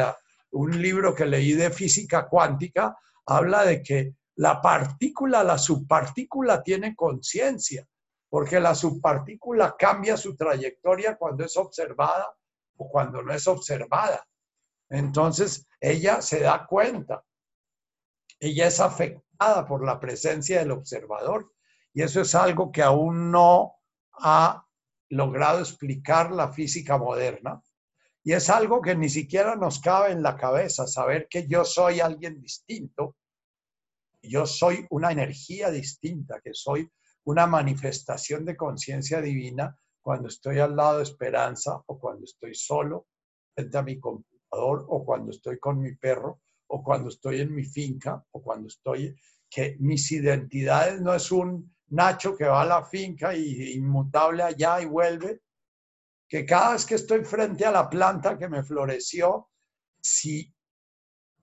un 0.51 0.81
libro 0.81 1.13
que 1.13 1.25
leí 1.25 1.53
de 1.53 1.69
física 1.69 2.29
cuántica 2.29 2.95
habla 3.25 3.65
de 3.65 3.83
que 3.83 4.15
la 4.35 4.61
partícula, 4.61 5.43
la 5.43 5.57
subpartícula 5.57 6.63
tiene 6.63 6.95
conciencia, 6.95 7.85
porque 8.29 8.59
la 8.59 8.73
subpartícula 8.73 9.75
cambia 9.77 10.15
su 10.15 10.35
trayectoria 10.37 11.17
cuando 11.17 11.43
es 11.43 11.57
observada 11.57 12.33
o 12.77 12.89
cuando 12.89 13.21
no 13.21 13.33
es 13.33 13.45
observada. 13.47 14.25
Entonces, 14.89 15.67
ella 15.79 16.21
se 16.21 16.39
da 16.39 16.65
cuenta. 16.65 17.23
Ella 18.39 18.67
es 18.67 18.79
afectada 18.79 19.30
por 19.67 19.83
la 19.83 19.99
presencia 19.99 20.59
del 20.59 20.71
observador. 20.71 21.51
Y 21.93 22.03
eso 22.03 22.21
es 22.21 22.35
algo 22.35 22.71
que 22.71 22.83
aún 22.83 23.31
no 23.31 23.75
ha 24.13 24.65
logrado 25.09 25.59
explicar 25.59 26.31
la 26.31 26.53
física 26.53 26.97
moderna. 26.97 27.61
Y 28.23 28.33
es 28.33 28.49
algo 28.49 28.81
que 28.81 28.95
ni 28.95 29.09
siquiera 29.09 29.55
nos 29.55 29.79
cabe 29.79 30.11
en 30.11 30.21
la 30.21 30.37
cabeza, 30.37 30.85
saber 30.85 31.27
que 31.27 31.47
yo 31.47 31.65
soy 31.65 31.99
alguien 31.99 32.39
distinto, 32.39 33.15
yo 34.21 34.45
soy 34.45 34.85
una 34.91 35.11
energía 35.11 35.71
distinta, 35.71 36.39
que 36.39 36.53
soy 36.53 36.87
una 37.23 37.47
manifestación 37.47 38.45
de 38.45 38.55
conciencia 38.55 39.21
divina 39.21 39.75
cuando 40.03 40.27
estoy 40.27 40.59
al 40.59 40.75
lado 40.75 40.97
de 40.97 41.03
esperanza 41.03 41.81
o 41.87 41.99
cuando 41.99 42.25
estoy 42.25 42.53
solo 42.53 43.07
frente 43.55 43.77
a 43.77 43.81
mi 43.81 43.99
computador 43.99 44.85
o 44.87 45.03
cuando 45.03 45.31
estoy 45.31 45.57
con 45.57 45.81
mi 45.81 45.95
perro 45.95 46.41
o 46.73 46.81
cuando 46.83 47.09
estoy 47.09 47.41
en 47.41 47.53
mi 47.53 47.63
finca 47.63 48.23
o 48.31 48.41
cuando 48.41 48.67
estoy, 48.67 49.15
que 49.49 49.75
mis 49.79 50.11
identidades 50.11 51.01
no 51.01 51.13
es 51.13 51.31
un 51.31 51.71
Nacho 51.89 52.37
que 52.37 52.45
va 52.45 52.61
a 52.61 52.65
la 52.65 52.83
finca 52.85 53.35
y 53.35 53.73
inmutable 53.73 54.43
allá 54.43 54.81
y 54.81 54.85
vuelve, 54.85 55.41
que 56.25 56.45
cada 56.45 56.71
vez 56.71 56.85
que 56.85 56.95
estoy 56.95 57.25
frente 57.25 57.65
a 57.65 57.71
la 57.71 57.89
planta 57.89 58.37
que 58.37 58.47
me 58.47 58.63
floreció, 58.63 59.49
si 59.99 60.55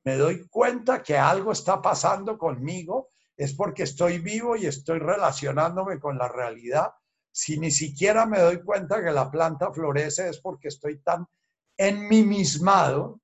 me 0.04 0.16
doy 0.16 0.48
cuenta 0.48 1.02
que 1.02 1.18
algo 1.18 1.52
está 1.52 1.82
pasando 1.82 2.38
conmigo, 2.38 3.10
es 3.36 3.52
porque 3.52 3.82
estoy 3.82 4.20
vivo 4.20 4.56
y 4.56 4.64
estoy 4.64 5.00
relacionándome 5.00 6.00
con 6.00 6.16
la 6.16 6.28
realidad. 6.28 6.92
Si 7.30 7.58
ni 7.58 7.70
siquiera 7.70 8.24
me 8.24 8.40
doy 8.40 8.62
cuenta 8.62 9.04
que 9.04 9.10
la 9.10 9.30
planta 9.30 9.70
florece, 9.70 10.30
es 10.30 10.40
porque 10.40 10.68
estoy 10.68 11.00
tan 11.02 11.26
en 11.76 12.08
mí 12.08 12.22
mismado, 12.22 13.20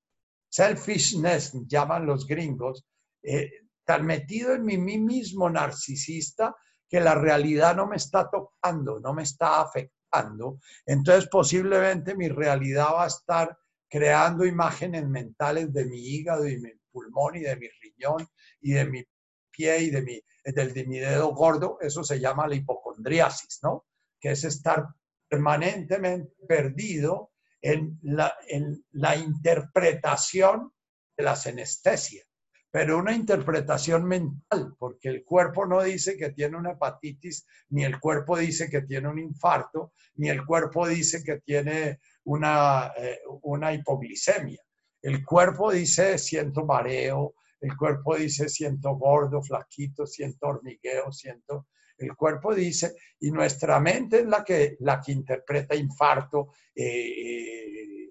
selfishness 0.55 1.53
llaman 1.67 2.07
los 2.07 2.29
gringos, 2.29 2.87
eh, 3.23 3.51
tan 3.85 4.07
metido 4.07 4.55
en 4.55 4.65
mí 4.65 4.77
mismo 4.77 5.51
narcisista 5.51 6.55
que 6.89 7.01
la 7.01 7.17
realidad 7.17 7.75
no 7.75 7.89
me 7.89 7.97
está 7.97 8.31
tocando, 8.31 9.01
no 9.01 9.13
me 9.13 9.25
está 9.25 9.61
afectando. 9.61 10.61
Entonces 10.87 11.29
posiblemente 11.29 12.15
mi 12.15 12.29
realidad 12.29 12.87
va 12.95 13.05
a 13.05 13.09
estar 13.09 13.59
creando 13.89 14.47
imágenes 14.47 15.09
mentales 15.09 15.73
de 15.73 15.87
mi 15.87 15.99
hígado 15.99 16.47
y 16.47 16.61
mi 16.61 16.71
pulmón 16.93 17.35
y 17.35 17.41
de 17.41 17.57
mi 17.57 17.67
riñón 17.83 18.25
y 18.61 18.73
de 18.75 18.85
mi 18.85 19.05
pie 19.51 19.79
y 19.83 19.91
de 19.91 20.03
mi, 20.03 20.23
del, 20.45 20.73
de 20.73 20.87
mi 20.87 21.01
dedo 21.01 21.35
gordo, 21.35 21.79
eso 21.81 22.05
se 22.05 22.21
llama 22.21 22.47
la 22.47 22.55
hipocondriasis, 22.55 23.59
¿no? 23.65 23.87
Que 24.21 24.31
es 24.31 24.45
estar 24.45 24.87
permanentemente 25.29 26.33
perdido 26.47 27.34
en 27.65 27.99
la, 28.03 28.37
en 28.49 28.85
la 28.93 29.17
interpretación 29.17 30.71
de 31.17 31.25
la 31.25 31.35
senestesia, 31.35 32.23
pero 32.71 32.99
una 32.99 33.15
interpretación 33.15 34.05
mental, 34.05 34.75
porque 34.79 35.09
el 35.09 35.25
cuerpo 35.25 35.65
no 35.65 35.83
dice 35.83 36.19
que 36.19 36.31
tiene 36.33 36.59
una 36.59 36.73
hepatitis, 36.73 37.47
ni 37.71 37.85
el 37.85 37.99
cuerpo 37.99 38.37
dice 38.37 38.69
que 38.69 38.83
tiene 38.83 39.09
un 39.09 39.19
infarto, 39.19 39.95
ni 40.17 40.29
el 40.29 40.45
cuerpo 40.45 40.87
dice 40.87 41.25
que 41.25 41.41
tiene 41.41 42.01
una, 42.25 42.93
eh, 42.99 43.21
una 43.43 43.73
hipoglicemia. 43.73 44.61
El 45.01 45.25
cuerpo 45.25 45.73
dice 45.73 46.19
siento 46.19 46.67
mareo, 46.67 47.35
el 47.61 47.75
cuerpo 47.79 48.17
dice 48.17 48.51
siento 48.51 48.95
gordo, 48.97 49.43
flaquito, 49.43 50.07
siento 50.07 50.49
hormigueo, 50.49 51.11
siento... 51.13 51.69
El 51.97 52.17
cuerpo 52.17 52.55
dice, 52.55 52.97
y 53.21 53.31
nuestra 53.31 53.79
mente 53.81 54.21
es 54.21 54.27
la 54.27 54.45
que, 54.45 54.77
la 54.81 55.01
que 55.01 55.13
interpreta 55.13 55.75
infarto, 55.75 56.53
eh, 56.75 58.11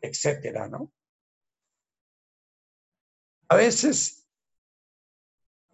etcétera, 0.00 0.68
¿no? 0.68 0.92
A 3.48 3.56
veces 3.56 4.26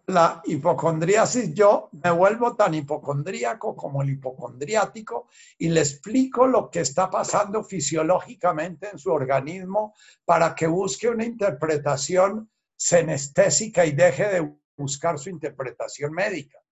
la 0.07 0.41
hipocondriasis, 0.45 1.53
yo 1.53 1.89
me 1.93 2.11
vuelvo 2.11 2.55
tan 2.55 2.73
hipocondríaco 2.73 3.75
como 3.75 4.01
el 4.01 4.09
hipocondriático 4.11 5.29
y 5.57 5.69
le 5.69 5.79
explico 5.79 6.45
lo 6.45 6.69
que 6.69 6.81
está 6.81 7.09
pasando 7.09 7.63
fisiológicamente 7.63 8.89
en 8.91 8.99
su 8.99 9.11
organismo 9.11 9.95
para 10.25 10.53
que 10.53 10.67
busque 10.67 11.07
una 11.07 11.23
interpretación 11.23 12.51
senestésica 12.75 13.85
y 13.85 13.93
deje 13.93 14.27
de 14.27 14.53
buscar 14.75 15.17
su 15.17 15.29
interpretación 15.29 16.11
médica. 16.11 16.62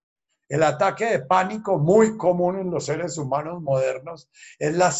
El 0.52 0.62
ataque 0.64 1.06
de 1.06 1.20
pánico 1.20 1.78
muy 1.78 2.18
común 2.18 2.58
en 2.58 2.70
los 2.70 2.84
seres 2.84 3.16
humanos 3.16 3.62
modernos 3.62 4.30
es 4.58 4.74
la, 4.76 4.94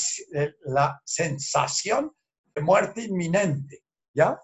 la 0.64 1.02
sensación 1.04 2.10
de 2.54 2.62
muerte 2.62 3.02
inminente, 3.02 3.84
¿ya? 4.14 4.40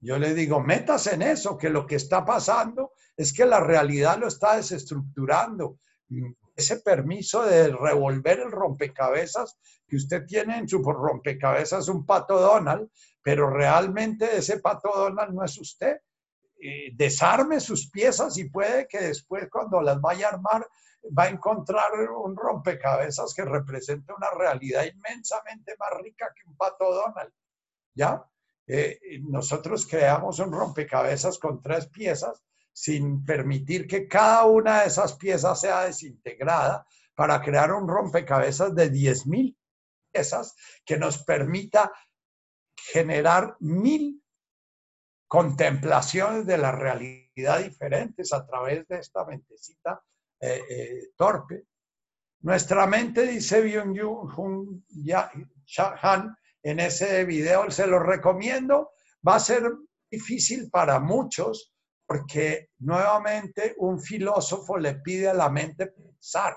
Yo 0.00 0.18
le 0.18 0.32
digo, 0.32 0.58
metas 0.58 1.06
en 1.08 1.20
eso, 1.20 1.58
que 1.58 1.68
lo 1.68 1.86
que 1.86 1.96
está 1.96 2.24
pasando 2.24 2.92
es 3.14 3.34
que 3.34 3.44
la 3.44 3.60
realidad 3.60 4.16
lo 4.16 4.28
está 4.28 4.56
desestructurando. 4.56 5.78
Ese 6.56 6.80
permiso 6.80 7.42
de 7.42 7.68
revolver 7.68 8.40
el 8.40 8.52
rompecabezas 8.52 9.58
que 9.86 9.96
usted 9.96 10.24
tiene 10.24 10.56
en 10.56 10.66
su 10.66 10.82
rompecabezas 10.82 11.88
un 11.88 12.06
pato 12.06 12.40
Donald, 12.40 12.88
pero 13.22 13.50
realmente 13.50 14.34
ese 14.34 14.60
pato 14.60 14.90
Donald 14.94 15.34
no 15.34 15.44
es 15.44 15.58
usted. 15.58 15.98
Desarme 16.94 17.60
sus 17.60 17.90
piezas 17.90 18.38
y 18.38 18.48
puede 18.48 18.86
que 18.88 18.98
después 18.98 19.48
cuando 19.50 19.82
las 19.82 20.00
vaya 20.00 20.28
a 20.28 20.30
armar 20.30 20.66
va 21.16 21.24
a 21.24 21.28
encontrar 21.28 21.92
un 22.24 22.36
rompecabezas 22.36 23.34
que 23.34 23.44
represente 23.44 24.12
una 24.12 24.30
realidad 24.30 24.84
inmensamente 24.84 25.76
más 25.78 25.90
rica 26.02 26.32
que 26.34 26.48
un 26.48 26.56
pato 26.56 26.92
Donald. 26.92 27.32
¿Ya? 27.94 28.24
Eh, 28.66 28.98
nosotros 29.22 29.86
creamos 29.86 30.38
un 30.38 30.50
rompecabezas 30.50 31.38
con 31.38 31.60
tres 31.60 31.86
piezas 31.88 32.42
sin 32.72 33.24
permitir 33.24 33.86
que 33.86 34.08
cada 34.08 34.46
una 34.46 34.80
de 34.80 34.88
esas 34.88 35.14
piezas 35.14 35.60
sea 35.60 35.82
desintegrada 35.82 36.86
para 37.14 37.40
crear 37.40 37.72
un 37.72 37.86
rompecabezas 37.86 38.74
de 38.74 38.90
10.000 38.90 39.56
piezas 40.10 40.56
que 40.84 40.96
nos 40.96 41.22
permita 41.22 41.92
generar 42.76 43.56
mil 43.60 44.23
contemplaciones 45.34 46.46
de 46.46 46.56
la 46.56 46.70
realidad 46.70 47.58
diferentes 47.58 48.32
a 48.32 48.46
través 48.46 48.86
de 48.86 49.00
esta 49.00 49.24
mentecita 49.24 50.00
eh, 50.38 50.62
eh, 50.70 51.08
torpe. 51.16 51.64
Nuestra 52.42 52.86
mente, 52.86 53.26
dice 53.26 53.60
Byung-Hun 53.60 54.84
Han, 56.02 56.36
en 56.62 56.78
ese 56.78 57.24
video, 57.24 57.68
se 57.68 57.88
lo 57.88 57.98
recomiendo. 57.98 58.92
Va 59.26 59.34
a 59.34 59.40
ser 59.40 59.64
difícil 60.08 60.70
para 60.70 61.00
muchos 61.00 61.74
porque 62.06 62.68
nuevamente 62.78 63.74
un 63.78 64.00
filósofo 64.00 64.78
le 64.78 64.94
pide 65.00 65.30
a 65.30 65.34
la 65.34 65.50
mente 65.50 65.88
pensar 65.88 66.56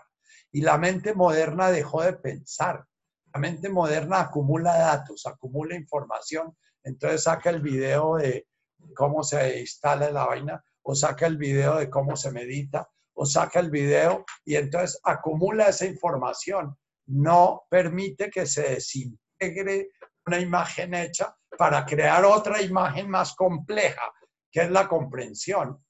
y 0.52 0.62
la 0.62 0.78
mente 0.78 1.16
moderna 1.16 1.72
dejó 1.72 2.04
de 2.04 2.14
pensar. 2.14 2.86
La 3.34 3.40
mente 3.40 3.70
moderna 3.70 4.20
acumula 4.20 4.78
datos, 4.78 5.26
acumula 5.26 5.74
información, 5.74 6.56
entonces 6.84 7.24
saca 7.24 7.49
el 7.49 7.64
video 7.64 8.18
de 8.18 8.45
cómo 8.95 9.24
se 9.24 9.60
instala 9.60 10.12
la 10.12 10.26
vaina, 10.26 10.64
o 10.82 10.95
saca 10.95 11.28
el 11.28 11.38
video 11.38 11.78
de 11.78 11.90
cómo 11.90 12.16
se 12.16 12.32
medita, 12.32 12.90
o 13.14 13.26
saca 13.26 13.60
el 13.60 13.70
video 13.70 14.26
y 14.45 14.56
entonces 14.56 14.99
acumula 15.04 15.70
esa 15.70 15.86
información. 15.86 16.78
No 17.08 17.64
permite 17.70 18.30
que 18.30 18.45
se 18.45 18.76
desintegre 18.76 19.90
una 20.26 20.40
imagen 20.40 20.94
hecha 20.94 21.36
para 21.58 21.86
crear 21.86 22.24
otra 22.26 22.62
imagen 22.62 23.10
más 23.10 23.36
compleja, 23.36 24.14
que 24.52 24.62
es 24.62 24.72
la 24.72 24.88
comprensión. 24.88 25.84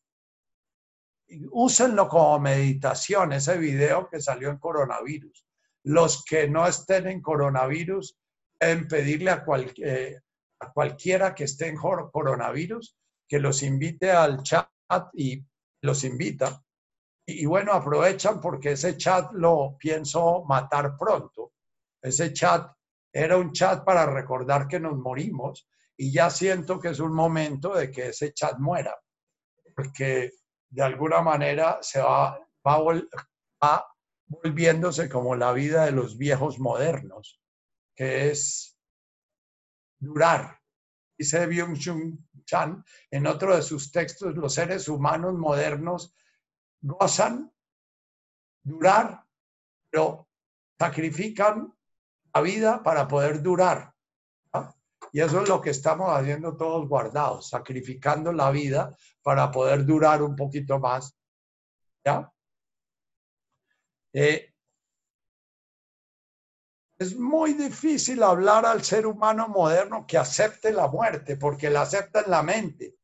Úsenlo 1.51 2.07
como 2.07 2.39
meditación, 2.39 3.33
ese 3.33 3.57
video 3.57 4.07
que 4.09 4.21
salió 4.21 4.49
en 4.49 4.59
coronavirus. 4.59 5.45
Los 5.83 6.23
que 6.23 6.47
no 6.47 6.65
estén 6.65 7.07
en 7.07 7.21
coronavirus 7.21 8.17
pueden 8.57 8.87
pedirle 8.87 9.31
a, 9.31 9.43
eh, 9.77 10.19
a 10.59 10.71
cualquiera 10.71 11.35
que 11.35 11.45
esté 11.45 11.67
en 11.67 11.77
coronavirus 11.77 12.97
que 13.27 13.39
los 13.39 13.61
invite 13.63 14.11
al 14.11 14.41
chat 14.43 14.69
y 15.13 15.43
los 15.81 16.03
invita. 16.03 16.63
Y, 17.25 17.45
bueno, 17.45 17.73
aprovechan 17.73 18.39
porque 18.39 18.71
ese 18.71 18.95
chat 18.95 19.33
lo 19.33 19.75
pienso 19.77 20.45
matar 20.45 20.95
pronto. 20.97 21.53
Ese 22.01 22.31
chat 22.31 22.71
era 23.11 23.37
un 23.37 23.51
chat 23.51 23.83
para 23.83 24.05
recordar 24.05 24.67
que 24.67 24.79
nos 24.79 24.97
morimos 24.97 25.67
y 25.97 26.11
ya 26.11 26.29
siento 26.29 26.79
que 26.79 26.89
es 26.89 26.99
un 26.99 27.13
momento 27.13 27.75
de 27.75 27.91
que 27.91 28.09
ese 28.09 28.33
chat 28.33 28.57
muera, 28.59 28.95
porque 29.75 30.31
de 30.69 30.83
alguna 30.83 31.21
manera 31.21 31.79
se 31.81 31.99
va, 31.99 32.39
va, 32.63 33.87
volviéndose 34.27 35.09
como 35.09 35.35
la 35.35 35.51
vida 35.53 35.85
de 35.85 35.91
los 35.91 36.17
viejos 36.17 36.59
modernos, 36.59 37.41
que 37.95 38.29
es 38.29 38.76
durar. 39.99 40.59
Dice 41.17 41.47
Byung-Chun 41.47 42.27
Chan 42.45 42.83
en 43.11 43.27
otro 43.27 43.55
de 43.55 43.61
sus 43.61 43.91
textos, 43.91 44.35
los 44.35 44.53
seres 44.53 44.87
humanos 44.87 45.33
modernos 45.33 46.13
gozan 46.81 47.51
durar, 48.63 49.23
pero 49.89 50.29
sacrifican 50.77 51.73
la 52.33 52.41
vida 52.41 52.83
para 52.83 53.07
poder 53.07 53.41
durar. 53.41 53.93
Y 55.11 55.21
eso 55.21 55.41
es 55.41 55.49
lo 55.49 55.61
que 55.61 55.69
estamos 55.69 56.09
haciendo 56.11 56.57
todos 56.57 56.87
guardados, 56.87 57.49
sacrificando 57.49 58.33
la 58.33 58.51
vida 58.51 58.95
para 59.21 59.51
poder 59.51 59.85
durar 59.85 60.21
un 60.21 60.35
poquito 60.35 60.79
más. 60.79 61.17
¿Ya? 62.05 62.31
Eh, 64.13 64.53
es 66.99 67.15
muy 67.15 67.53
difícil 67.53 68.23
hablar 68.23 68.65
al 68.65 68.83
ser 68.83 69.05
humano 69.05 69.47
moderno 69.47 70.05
que 70.07 70.17
acepte 70.17 70.71
la 70.71 70.87
muerte, 70.87 71.37
porque 71.37 71.69
la 71.69 71.81
acepta 71.81 72.21
en 72.21 72.31
la 72.31 72.41
mente, 72.41 72.95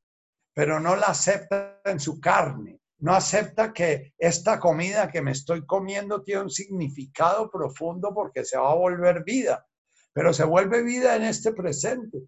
pero 0.54 0.80
no 0.80 0.96
la 0.96 1.08
acepta 1.08 1.80
en 1.86 2.00
su 2.00 2.20
carne. 2.20 2.80
No 3.00 3.14
acepta 3.14 3.74
que 3.74 4.14
esta 4.18 4.60
comida 4.60 5.12
que 5.12 5.22
me 5.22 5.32
estoy 5.32 5.66
comiendo 5.66 6.24
tiene 6.24 6.44
un 6.44 6.50
significado 6.50 7.52
profundo 7.52 8.14
porque 8.14 8.46
se 8.46 8.58
va 8.58 8.72
a 8.72 8.76
volver 8.76 9.24
vida, 9.24 9.68
pero 10.14 10.34
se 10.34 10.46
vuelve 10.46 10.82
vida 10.82 11.16
en 11.16 11.24
este 11.24 11.54
presente. 11.54 12.20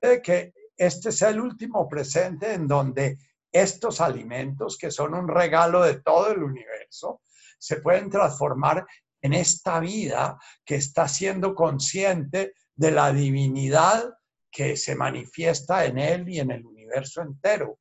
De 0.00 0.20
que 0.20 0.52
este 0.76 1.10
es 1.10 1.22
el 1.22 1.40
último 1.40 1.88
presente 1.88 2.52
en 2.52 2.66
donde 2.66 3.16
estos 3.50 4.00
alimentos, 4.00 4.76
que 4.76 4.90
son 4.90 5.14
un 5.14 5.28
regalo 5.28 5.82
de 5.82 6.00
todo 6.00 6.32
el 6.32 6.42
universo, 6.42 7.22
se 7.56 7.76
pueden 7.76 8.10
transformar 8.10 8.84
en 9.24 9.32
esta 9.32 9.80
vida 9.80 10.38
que 10.66 10.74
está 10.74 11.08
siendo 11.08 11.54
consciente 11.54 12.52
de 12.74 12.90
la 12.90 13.10
divinidad 13.10 14.12
que 14.50 14.76
se 14.76 14.94
manifiesta 14.94 15.86
en 15.86 15.98
él 15.98 16.28
y 16.28 16.40
en 16.40 16.50
el 16.50 16.66
universo 16.66 17.22
entero. 17.22 17.78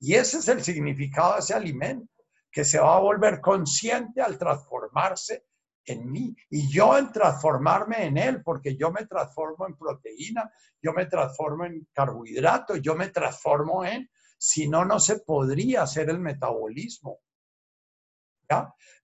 Y 0.00 0.14
ese 0.14 0.38
es 0.38 0.48
el 0.48 0.64
significado 0.64 1.34
de 1.34 1.40
ese 1.40 1.52
alimento, 1.52 2.10
que 2.50 2.64
se 2.64 2.78
va 2.78 2.96
a 2.96 3.00
volver 3.00 3.42
consciente 3.42 4.22
al 4.22 4.38
transformarse 4.38 5.44
en 5.84 6.10
mí 6.10 6.34
y 6.48 6.72
yo 6.72 6.96
en 6.96 7.12
transformarme 7.12 8.06
en 8.06 8.16
él, 8.16 8.42
porque 8.42 8.74
yo 8.74 8.90
me 8.90 9.04
transformo 9.04 9.66
en 9.66 9.76
proteína, 9.76 10.50
yo 10.80 10.94
me 10.94 11.04
transformo 11.04 11.66
en 11.66 11.86
carbohidrato, 11.92 12.76
yo 12.76 12.94
me 12.94 13.10
transformo 13.10 13.84
en, 13.84 14.08
si 14.38 14.68
no, 14.68 14.86
no 14.86 14.98
se 15.00 15.18
podría 15.20 15.82
hacer 15.82 16.08
el 16.08 16.18
metabolismo 16.18 17.20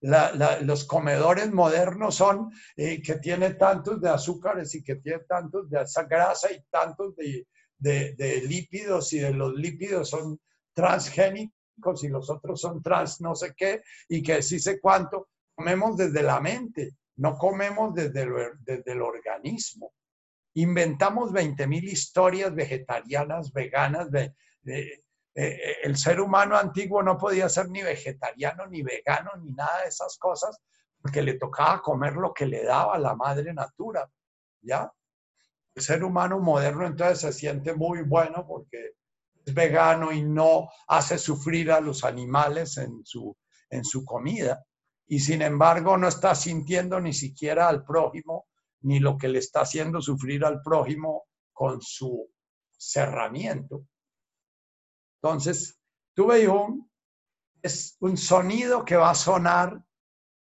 los 0.01 0.85
comedores 0.85 1.51
modernos 1.51 2.15
son 2.15 2.51
eh, 2.75 3.01
que 3.01 3.15
tiene 3.15 3.55
tantos 3.55 4.01
de 4.01 4.09
azúcares 4.09 4.75
y 4.75 4.83
que 4.83 4.95
tiene 4.95 5.19
tantos 5.19 5.69
de 5.69 5.81
esa 5.81 6.03
grasa 6.03 6.51
y 6.51 6.61
tantos 6.69 7.15
de, 7.15 7.45
de, 7.77 8.41
lípidos 8.47 9.11
y 9.13 9.19
de 9.19 9.31
los 9.31 9.53
lípidos 9.53 10.09
son 10.09 10.39
transgénicos 10.73 12.03
y 12.03 12.07
los 12.07 12.29
otros 12.29 12.61
son 12.61 12.81
trans 12.81 13.21
no 13.21 13.35
sé 13.35 13.53
qué 13.55 13.81
y 14.09 14.21
que 14.21 14.41
sí 14.41 14.59
sé 14.59 14.79
cuánto. 14.79 15.29
Comemos 15.55 15.95
desde 15.95 16.21
la 16.21 16.41
mente, 16.41 16.97
no 17.17 17.37
comemos 17.37 17.93
desde 17.93 18.23
el, 18.23 18.33
desde 18.59 18.91
el 18.91 19.01
organismo. 19.01 19.93
Inventamos 20.55 21.31
20.000 21.31 21.83
historias 21.83 22.53
vegetarianas, 22.53 23.51
veganas, 23.51 24.09
de, 24.11 24.33
eh, 25.35 25.77
el 25.83 25.97
ser 25.97 26.21
humano 26.21 26.57
antiguo 26.57 27.03
no 27.03 27.17
podía 27.17 27.49
ser 27.49 27.69
ni 27.69 27.83
vegetariano, 27.83 28.67
ni 28.67 28.81
vegano, 28.81 29.31
ni 29.41 29.51
nada 29.51 29.81
de 29.81 29.89
esas 29.89 30.17
cosas, 30.17 30.57
porque 31.01 31.21
le 31.21 31.33
tocaba 31.33 31.81
comer 31.81 32.13
lo 32.13 32.33
que 32.33 32.45
le 32.45 32.63
daba 32.63 32.97
la 32.97 33.15
madre 33.15 33.53
natura, 33.53 34.09
¿ya? 34.61 34.89
El 35.75 35.83
ser 35.83 36.05
humano 36.05 36.39
moderno 36.39 36.87
entonces 36.87 37.19
se 37.19 37.33
siente 37.33 37.73
muy 37.73 38.01
bueno 38.03 38.47
porque 38.47 38.93
es 39.45 39.53
vegano 39.53 40.13
y 40.13 40.23
no 40.23 40.69
hace 40.87 41.17
sufrir 41.17 41.69
a 41.69 41.81
los 41.81 42.05
animales 42.05 42.77
en 42.77 43.05
su, 43.05 43.35
en 43.69 43.83
su 43.83 44.05
comida, 44.05 44.65
y 45.05 45.19
sin 45.19 45.41
embargo 45.41 45.97
no 45.97 46.07
está 46.07 46.33
sintiendo 46.33 46.99
ni 47.01 47.13
siquiera 47.13 47.67
al 47.67 47.83
prójimo, 47.83 48.47
ni 48.81 48.99
lo 48.99 49.17
que 49.17 49.27
le 49.27 49.39
está 49.39 49.61
haciendo 49.61 50.01
sufrir 50.01 50.45
al 50.45 50.61
prójimo 50.61 51.25
con 51.51 51.81
su 51.81 52.31
cerramiento. 52.71 53.85
Entonces, 55.25 55.81
tuve 56.13 56.47
un, 56.47 56.87
es 57.59 57.97
un 57.99 58.15
sonido 58.15 58.85
que 58.85 58.95
va 58.95 59.09
a 59.09 59.15
sonar 59.15 59.83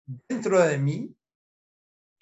dentro 0.05 0.61
de 0.61 0.79
mí, 0.79 1.17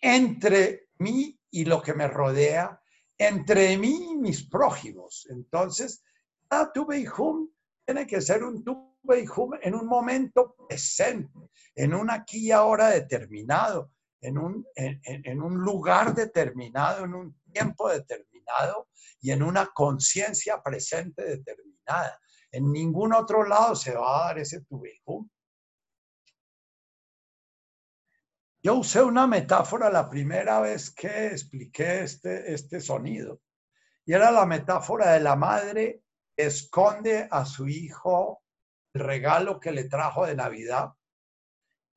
entre 0.02 0.90
mí 0.98 1.40
y 1.50 1.64
lo 1.64 1.80
que 1.80 1.94
me 1.94 2.08
rodea, 2.08 2.78
entre 3.16 3.78
mí 3.78 4.10
y 4.10 4.16
mis 4.16 4.46
prójimos. 4.50 5.26
Entonces, 5.30 6.04
cada 6.46 6.70
hum 7.16 7.50
tiene 7.86 8.06
que 8.06 8.20
ser 8.20 8.44
un 8.44 8.62
hum 8.68 9.54
en 9.62 9.74
un 9.74 9.86
momento 9.86 10.54
presente, 10.68 11.32
en 11.74 11.94
un 11.94 12.10
aquí 12.10 12.48
y 12.48 12.50
ahora 12.50 12.88
determinado, 12.88 13.92
en 14.20 14.36
un 14.36 15.58
lugar 15.58 16.14
determinado, 16.14 17.06
en 17.06 17.14
un 17.14 17.40
tiempo 17.50 17.88
determinado 17.88 18.88
y 19.22 19.30
en 19.30 19.42
una 19.42 19.70
conciencia 19.72 20.62
presente 20.62 21.24
determinada. 21.24 22.18
En 22.52 22.70
ningún 22.70 23.14
otro 23.14 23.44
lado 23.44 23.74
se 23.74 23.94
va 23.94 24.24
a 24.24 24.26
dar 24.26 24.38
ese 24.38 24.60
tubejo. 24.60 25.26
Yo 28.62 28.76
usé 28.76 29.02
una 29.02 29.26
metáfora 29.26 29.90
la 29.90 30.08
primera 30.08 30.60
vez 30.60 30.94
que 30.94 31.26
expliqué 31.28 32.02
este, 32.02 32.52
este 32.52 32.80
sonido. 32.80 33.40
Y 34.04 34.12
era 34.12 34.30
la 34.30 34.46
metáfora 34.46 35.12
de 35.12 35.20
la 35.20 35.34
madre 35.34 36.02
esconde 36.36 37.26
a 37.30 37.44
su 37.44 37.68
hijo 37.68 38.42
el 38.94 39.02
regalo 39.02 39.58
que 39.58 39.72
le 39.72 39.84
trajo 39.84 40.26
de 40.26 40.34
Navidad 40.34 40.92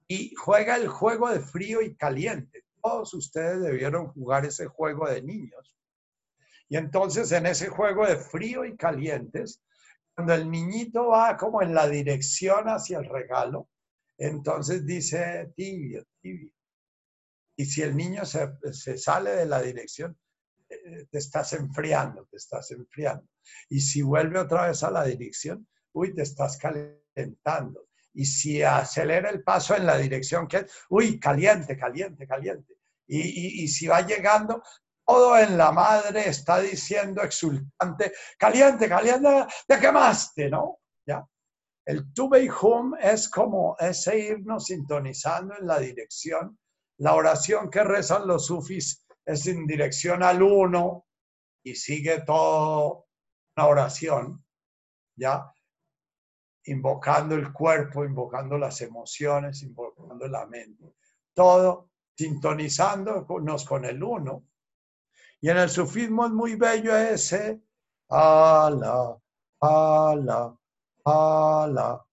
y 0.08 0.34
juega 0.36 0.76
el 0.76 0.88
juego 0.88 1.30
de 1.30 1.40
frío 1.40 1.82
y 1.82 1.96
caliente. 1.96 2.64
Todos 2.82 3.14
ustedes 3.14 3.62
debieron 3.62 4.08
jugar 4.08 4.46
ese 4.46 4.68
juego 4.68 5.10
de 5.10 5.22
niños. 5.22 5.76
Y 6.70 6.78
entonces 6.78 7.32
en 7.32 7.46
ese 7.46 7.70
juego 7.70 8.06
de 8.06 8.18
frío 8.18 8.66
y 8.66 8.76
calientes, 8.76 9.62
cuando 10.16 10.34
el 10.34 10.50
niñito 10.50 11.08
va 11.08 11.36
como 11.36 11.62
en 11.62 11.76
la 11.76 11.88
dirección 11.88 12.70
hacia 12.70 13.00
el 13.00 13.10
regalo, 13.10 13.70
entonces 14.18 14.86
dice 14.86 15.52
tibio, 15.56 16.06
tibio. 16.22 16.52
Y 17.58 17.66
si 17.66 17.82
el 17.82 17.96
niño 17.96 18.24
se, 18.26 18.98
sale 18.98 19.32
de 19.32 19.46
la 19.46 19.62
dirección, 19.62 20.18
eh, 20.70 21.06
te 21.10 21.18
estás 21.18 21.54
enfriando, 21.54 22.26
te 22.28 22.38
estás 22.38 22.72
enfriando. 22.72 23.28
Y 23.70 23.82
si 23.82 24.02
vuelve 24.02 24.40
otra 24.40 24.68
vez 24.68 24.84
a 24.84 24.92
la 24.92 25.04
dirección, 25.04 25.68
uy, 25.94 26.14
te 26.14 26.22
estás 26.22 26.58
calentando. 26.58 27.88
Y 28.14 28.26
si 28.26 28.62
acelera 28.64 29.30
el 29.30 29.44
paso 29.44 29.76
en 29.76 29.86
la 29.86 29.98
dirección 29.98 30.48
que 30.48 30.58
es, 30.58 30.72
uy, 30.90 31.20
caliente, 31.20 31.78
caliente, 31.78 32.26
caliente. 32.26 32.74
Y, 33.08 33.64
y, 33.64 33.68
si 33.68 33.86
va 33.86 34.02
llegando, 34.02 34.64
todo 35.06 35.38
en 35.38 35.58
la 35.58 35.72
madre 35.72 36.28
está 36.28 36.60
diciendo 36.60 37.22
exultante, 37.22 38.14
caliente, 38.38 38.90
caliente, 38.90 39.46
te 39.68 39.80
quemaste, 39.80 40.50
¿no? 40.50 40.80
¿Ya? 41.06 41.26
El 41.86 42.12
tube 42.14 42.44
y 42.44 42.50
hum 42.50 42.96
es 43.00 43.30
como 43.30 43.76
ese 43.78 44.18
irnos 44.18 44.66
sintonizando 44.66 45.56
en 45.58 45.68
la 45.68 45.80
dirección, 45.80 46.58
la 46.98 47.14
oración 47.14 47.70
que 47.70 47.84
rezan 47.84 48.28
los 48.28 48.48
sufis 48.48 49.06
es 49.26 49.46
en 49.48 49.68
dirección 49.68 50.24
al 50.24 50.42
uno 50.42 51.06
y 51.64 51.76
sigue 51.76 52.22
toda 52.22 53.04
una 53.58 53.68
oración, 53.68 54.44
¿ya? 55.16 55.52
Invocando 56.66 57.36
el 57.36 57.52
cuerpo, 57.52 58.04
invocando 58.04 58.58
las 58.58 58.82
emociones, 58.82 59.62
invocando 59.62 60.28
la 60.28 60.46
mente. 60.48 60.96
Todo 61.34 61.92
sintonizándonos 62.18 63.66
con 63.66 63.86
el 63.86 64.02
uno. 64.02 64.46
Y 65.46 65.50
en 65.52 65.58
el 65.58 65.70
sufismo 65.70 66.26
es 66.26 66.32
muy 66.32 66.56
bello 66.56 66.98
ese 66.98 67.62
Ala, 68.10 69.16
Ala, 69.62 70.58
Ala, 71.06 72.06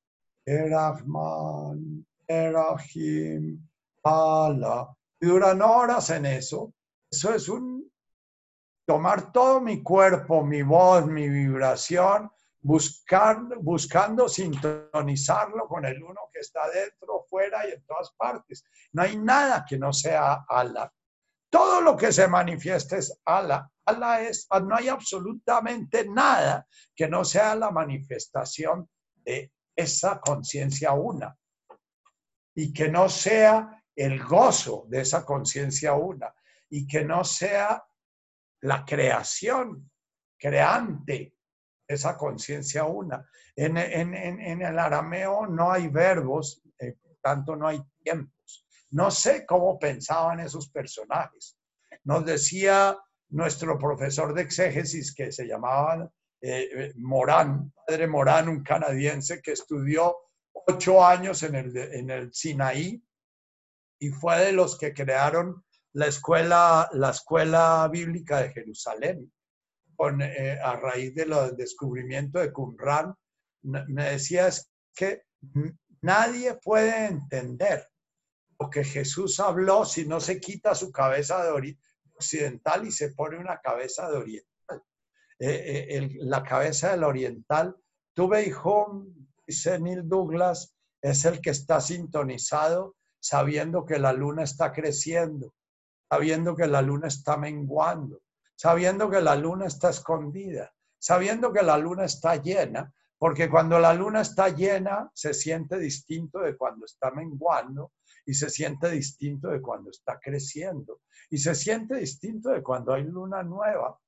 Erahman, 0.44 2.06
Erahim, 2.28 3.66
Ala. 4.04 4.94
Y 5.18 5.26
duran 5.26 5.62
horas 5.62 6.10
en 6.10 6.26
eso. 6.26 6.74
Eso 7.10 7.32
es 7.32 7.48
un 7.48 7.90
tomar 8.84 9.32
todo 9.32 9.62
mi 9.62 9.82
cuerpo, 9.82 10.44
mi 10.44 10.60
voz, 10.60 11.06
mi 11.06 11.26
vibración, 11.26 12.30
buscar, 12.60 13.38
buscando 13.62 14.28
sintonizarlo 14.28 15.66
con 15.68 15.86
el 15.86 16.02
uno 16.02 16.20
que 16.30 16.40
está 16.40 16.68
dentro, 16.68 17.24
fuera 17.30 17.66
y 17.66 17.72
en 17.72 17.82
todas 17.86 18.12
partes. 18.12 18.62
No 18.92 19.00
hay 19.00 19.16
nada 19.16 19.64
que 19.66 19.78
no 19.78 19.90
sea 19.90 20.44
ala. 20.46 20.92
Todo 21.52 21.82
lo 21.82 21.98
que 21.98 22.10
se 22.12 22.26
manifiesta 22.28 22.96
es 22.96 23.20
ala. 23.26 23.70
ala 23.84 24.22
es, 24.22 24.48
no 24.64 24.74
hay 24.74 24.88
absolutamente 24.88 26.08
nada 26.08 26.66
que 26.96 27.06
no 27.06 27.26
sea 27.26 27.54
la 27.54 27.70
manifestación 27.70 28.88
de 29.16 29.52
esa 29.76 30.18
conciencia 30.18 30.92
una. 30.92 31.36
Y 32.54 32.72
que 32.72 32.88
no 32.88 33.10
sea 33.10 33.84
el 33.94 34.24
gozo 34.24 34.86
de 34.88 35.02
esa 35.02 35.26
conciencia 35.26 35.92
una. 35.92 36.34
Y 36.70 36.86
que 36.86 37.04
no 37.04 37.22
sea 37.22 37.84
la 38.62 38.86
creación 38.86 39.90
creante 40.38 41.36
esa 41.86 42.16
conciencia 42.16 42.84
una. 42.84 43.28
En, 43.54 43.76
el 43.76 44.78
arameo 44.78 45.46
no 45.46 45.70
hay 45.70 45.88
verbos, 45.88 46.62
eh, 46.78 46.94
por 46.94 47.14
tanto 47.20 47.56
no 47.56 47.68
hay 47.68 47.82
tiempos. 48.02 48.41
No 48.92 49.10
sé 49.10 49.44
cómo 49.46 49.78
pensaban 49.78 50.40
esos 50.40 50.70
personajes. 50.70 51.56
Nos 52.04 52.24
decía 52.24 52.96
nuestro 53.30 53.78
profesor 53.78 54.34
de 54.34 54.42
exégesis 54.42 55.14
que 55.14 55.32
se 55.32 55.46
llamaba 55.46 56.10
eh, 56.40 56.68
eh, 56.72 56.92
Morán, 56.96 57.72
padre 57.86 58.06
Morán, 58.06 58.48
un 58.48 58.62
canadiense 58.62 59.40
que 59.40 59.52
estudió 59.52 60.16
ocho 60.52 61.04
años 61.04 61.42
en 61.42 61.54
el, 61.54 61.76
en 61.76 62.10
el 62.10 62.32
Sinaí 62.32 63.02
y 63.98 64.10
fue 64.10 64.46
de 64.46 64.52
los 64.52 64.78
que 64.78 64.92
crearon 64.92 65.64
la 65.94 66.06
escuela, 66.06 66.88
la 66.92 67.10
escuela 67.10 67.88
bíblica 67.90 68.42
de 68.42 68.50
Jerusalén. 68.50 69.32
Eh, 70.20 70.58
a 70.60 70.74
raíz 70.76 71.14
del 71.14 71.32
descubrimiento 71.56 72.40
de 72.40 72.52
Qumran, 72.52 73.14
me 73.62 74.10
decías 74.10 74.68
que 74.96 75.22
nadie 76.00 76.54
puede 76.54 77.06
entender 77.06 77.88
lo 78.62 78.70
que 78.70 78.84
Jesús 78.84 79.40
habló 79.40 79.84
si 79.84 80.06
no 80.06 80.20
se 80.20 80.40
quita 80.40 80.74
su 80.76 80.92
cabeza 80.92 81.42
de 81.42 81.76
occidental 82.14 82.86
y 82.86 82.92
se 82.92 83.10
pone 83.10 83.36
una 83.36 83.60
cabeza 83.60 84.08
de 84.08 84.16
oriental. 84.18 84.82
Eh, 85.40 85.86
eh, 85.90 86.08
la 86.20 86.44
cabeza 86.44 86.92
del 86.92 87.02
oriental, 87.02 87.76
tuve 88.14 88.46
hijo, 88.46 89.04
dice 89.44 89.80
Neil 89.80 90.08
Douglas, 90.08 90.76
es 91.00 91.24
el 91.24 91.40
que 91.40 91.50
está 91.50 91.80
sintonizado 91.80 92.94
sabiendo 93.18 93.84
que 93.84 93.98
la 93.98 94.12
luna 94.12 94.44
está 94.44 94.72
creciendo, 94.72 95.54
sabiendo 96.08 96.54
que 96.54 96.68
la 96.68 96.82
luna 96.82 97.08
está 97.08 97.36
menguando, 97.36 98.20
sabiendo 98.54 99.10
que 99.10 99.20
la 99.20 99.34
luna 99.34 99.66
está 99.66 99.90
escondida, 99.90 100.72
sabiendo 100.98 101.52
que 101.52 101.62
la 101.62 101.78
luna 101.78 102.04
está 102.04 102.36
llena, 102.36 102.92
porque 103.18 103.50
cuando 103.50 103.80
la 103.80 103.92
luna 103.92 104.20
está 104.20 104.48
llena 104.50 105.10
se 105.14 105.34
siente 105.34 105.78
distinto 105.78 106.38
de 106.38 106.56
cuando 106.56 106.86
está 106.86 107.10
menguando 107.10 107.90
y 108.24 108.34
se 108.34 108.50
siente 108.50 108.90
distinto 108.90 109.48
de 109.48 109.60
cuando 109.60 109.90
está 109.90 110.18
creciendo 110.20 111.00
y 111.30 111.38
se 111.38 111.54
siente 111.54 111.96
distinto 111.96 112.50
de 112.50 112.62
cuando 112.62 112.92
hay 112.92 113.04
luna 113.04 113.42
nueva. 113.42 113.98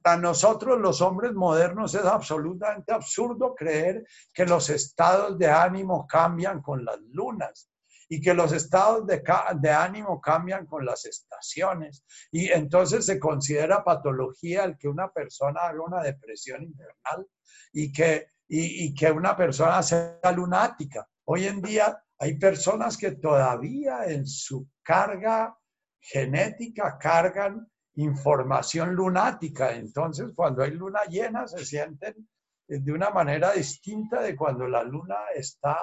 Para 0.00 0.20
nosotros 0.20 0.80
los 0.80 1.00
hombres 1.00 1.32
modernos 1.32 1.94
es 1.94 2.04
absolutamente 2.04 2.92
absurdo 2.92 3.54
creer 3.54 4.04
que 4.32 4.46
los 4.46 4.68
estados 4.70 5.38
de 5.38 5.48
ánimo 5.48 6.06
cambian 6.06 6.60
con 6.60 6.84
las 6.84 7.00
lunas 7.00 7.68
y 8.08 8.20
que 8.20 8.34
los 8.34 8.52
estados 8.52 9.06
de, 9.06 9.70
ánimo 9.70 10.20
cambian 10.20 10.66
con 10.66 10.84
las 10.84 11.06
estaciones. 11.06 12.04
Y 12.30 12.50
entonces 12.52 13.06
se 13.06 13.18
considera 13.18 13.82
patología 13.82 14.64
el 14.64 14.76
que 14.76 14.86
una 14.86 15.10
persona 15.10 15.62
haga 15.62 15.82
una 15.82 16.02
depresión 16.02 16.62
invernal 16.62 17.26
y 17.72 17.90
que, 17.90 18.26
y, 18.48 18.94
que 18.94 19.10
una 19.10 19.34
persona 19.34 19.82
sea 19.82 20.20
lunática. 20.36 21.08
Hoy 21.24 21.46
en 21.46 21.62
día 21.62 22.04
hay 22.22 22.38
personas 22.38 22.96
que 22.96 23.16
todavía 23.16 24.04
en 24.06 24.28
su 24.28 24.68
carga 24.80 25.58
genética 25.98 26.96
cargan 26.96 27.68
información 27.96 28.94
lunática. 28.94 29.72
Entonces, 29.74 30.26
cuando 30.32 30.62
hay 30.62 30.70
luna 30.70 31.00
llena, 31.10 31.48
se 31.48 31.64
sienten 31.64 32.28
de 32.68 32.92
una 32.92 33.10
manera 33.10 33.50
distinta 33.50 34.22
de 34.22 34.36
cuando 34.36 34.68
la 34.68 34.84
luna 34.84 35.16
está 35.34 35.76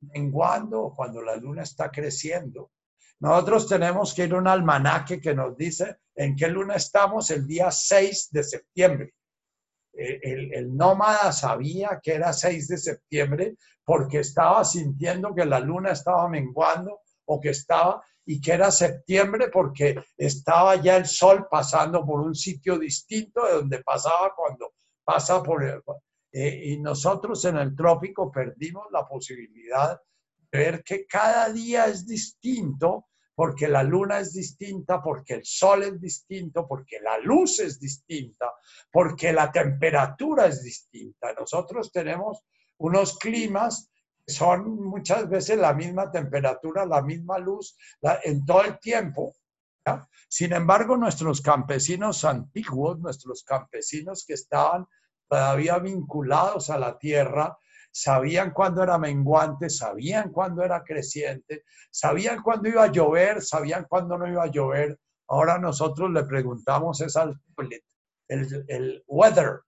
menguando 0.00 0.82
o 0.82 0.92
cuando 0.96 1.22
la 1.22 1.36
luna 1.36 1.62
está 1.62 1.92
creciendo. 1.92 2.72
Nosotros 3.20 3.68
tenemos 3.68 4.14
que 4.14 4.24
ir 4.24 4.34
a 4.34 4.38
un 4.38 4.48
almanaque 4.48 5.20
que 5.20 5.32
nos 5.32 5.56
dice 5.56 5.98
en 6.16 6.34
qué 6.34 6.48
luna 6.48 6.74
estamos 6.74 7.30
el 7.30 7.46
día 7.46 7.70
6 7.70 8.30
de 8.32 8.42
septiembre. 8.42 9.14
Eh, 9.96 10.50
el, 10.52 10.76
nómada 10.76 11.32
sabía 11.32 12.00
que 12.02 12.14
era 12.14 12.32
6 12.32 12.68
de 12.68 12.78
septiembre 12.78 13.56
porque 13.84 14.20
estaba 14.20 14.64
sintiendo 14.64 15.34
que 15.34 15.44
la 15.44 15.60
luna 15.60 15.92
estaba 15.92 16.28
menguando 16.28 17.00
o 17.26 17.40
que 17.40 17.50
estaba 17.50 18.02
y 18.26 18.40
que 18.40 18.52
era 18.52 18.70
septiembre 18.70 19.50
porque 19.52 19.96
estaba 20.16 20.76
ya 20.76 20.96
el 20.96 21.06
sol 21.06 21.46
pasando 21.48 22.04
por 22.04 22.20
un 22.20 22.34
sitio 22.34 22.78
distinto 22.78 23.44
de 23.46 23.52
donde 23.52 23.82
pasaba 23.82 24.32
cuando 24.34 24.72
pasa 25.04 25.42
por 25.42 25.62
el, 25.62 25.80
eh, 26.32 26.72
y 26.72 26.80
nosotros 26.80 27.44
en 27.44 27.58
el 27.58 27.76
trópico 27.76 28.32
perdimos 28.32 28.86
la 28.90 29.06
posibilidad 29.06 30.00
de 30.50 30.58
ver 30.58 30.82
que 30.82 31.06
cada 31.06 31.50
día 31.50 31.86
es 31.86 32.04
distinto, 32.06 33.06
porque 33.34 33.66
la 33.66 33.82
luna 33.82 34.20
es 34.20 34.32
distinta, 34.32 35.02
porque 35.02 35.34
el 35.34 35.44
sol 35.44 35.82
es 35.82 36.00
distinto, 36.00 36.66
porque 36.68 37.00
la 37.00 37.18
luz 37.18 37.58
es 37.58 37.80
distinta, 37.80 38.52
porque 38.92 39.32
la 39.32 39.50
temperatura 39.50 40.46
es 40.46 40.62
distinta. 40.62 41.32
Nosotros 41.32 41.90
tenemos 41.90 42.44
unos 42.78 43.18
climas 43.18 43.90
que 44.24 44.32
son 44.32 44.76
muchas 44.84 45.28
veces 45.28 45.58
la 45.58 45.74
misma 45.74 46.10
temperatura, 46.10 46.86
la 46.86 47.02
misma 47.02 47.38
luz 47.38 47.76
en 48.22 48.44
todo 48.44 48.62
el 48.62 48.78
tiempo. 48.78 49.34
Sin 50.28 50.52
embargo, 50.52 50.96
nuestros 50.96 51.40
campesinos 51.42 52.24
antiguos, 52.24 52.98
nuestros 53.00 53.42
campesinos 53.42 54.24
que 54.26 54.34
estaban 54.34 54.86
todavía 55.28 55.78
vinculados 55.78 56.70
a 56.70 56.78
la 56.78 56.96
tierra, 56.98 57.58
sabían 57.94 58.50
cuándo 58.50 58.82
era 58.82 58.98
menguante, 58.98 59.70
sabían 59.70 60.32
cuándo 60.32 60.64
era 60.64 60.82
creciente, 60.82 61.64
sabían 61.90 62.42
cuándo 62.42 62.68
iba 62.68 62.82
a 62.82 62.90
llover, 62.90 63.40
sabían 63.40 63.86
cuándo 63.88 64.18
no 64.18 64.26
iba 64.26 64.42
a 64.42 64.50
llover. 64.50 64.98
Ahora 65.28 65.58
nosotros 65.58 66.10
le 66.10 66.24
preguntamos 66.24 67.00
es 67.00 67.16
al 67.16 67.40
el, 68.26 68.64
el 68.66 69.04
weather. 69.06 69.60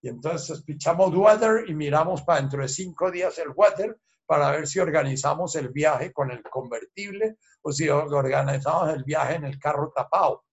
Y 0.00 0.08
entonces 0.08 0.62
pichamos 0.62 1.12
weather 1.12 1.68
y 1.68 1.74
miramos 1.74 2.22
para 2.22 2.40
dentro 2.40 2.62
de 2.62 2.68
cinco 2.68 3.10
días 3.10 3.36
el 3.38 3.50
weather 3.54 3.98
para 4.26 4.52
ver 4.52 4.68
si 4.68 4.78
organizamos 4.78 5.56
el 5.56 5.70
viaje 5.70 6.12
con 6.12 6.30
el 6.30 6.42
convertible 6.44 7.36
o 7.62 7.72
si 7.72 7.88
organizamos 7.88 8.94
el 8.94 9.02
viaje 9.02 9.34
en 9.34 9.44
el 9.44 9.58
carro 9.58 9.92
tapado 9.94 10.44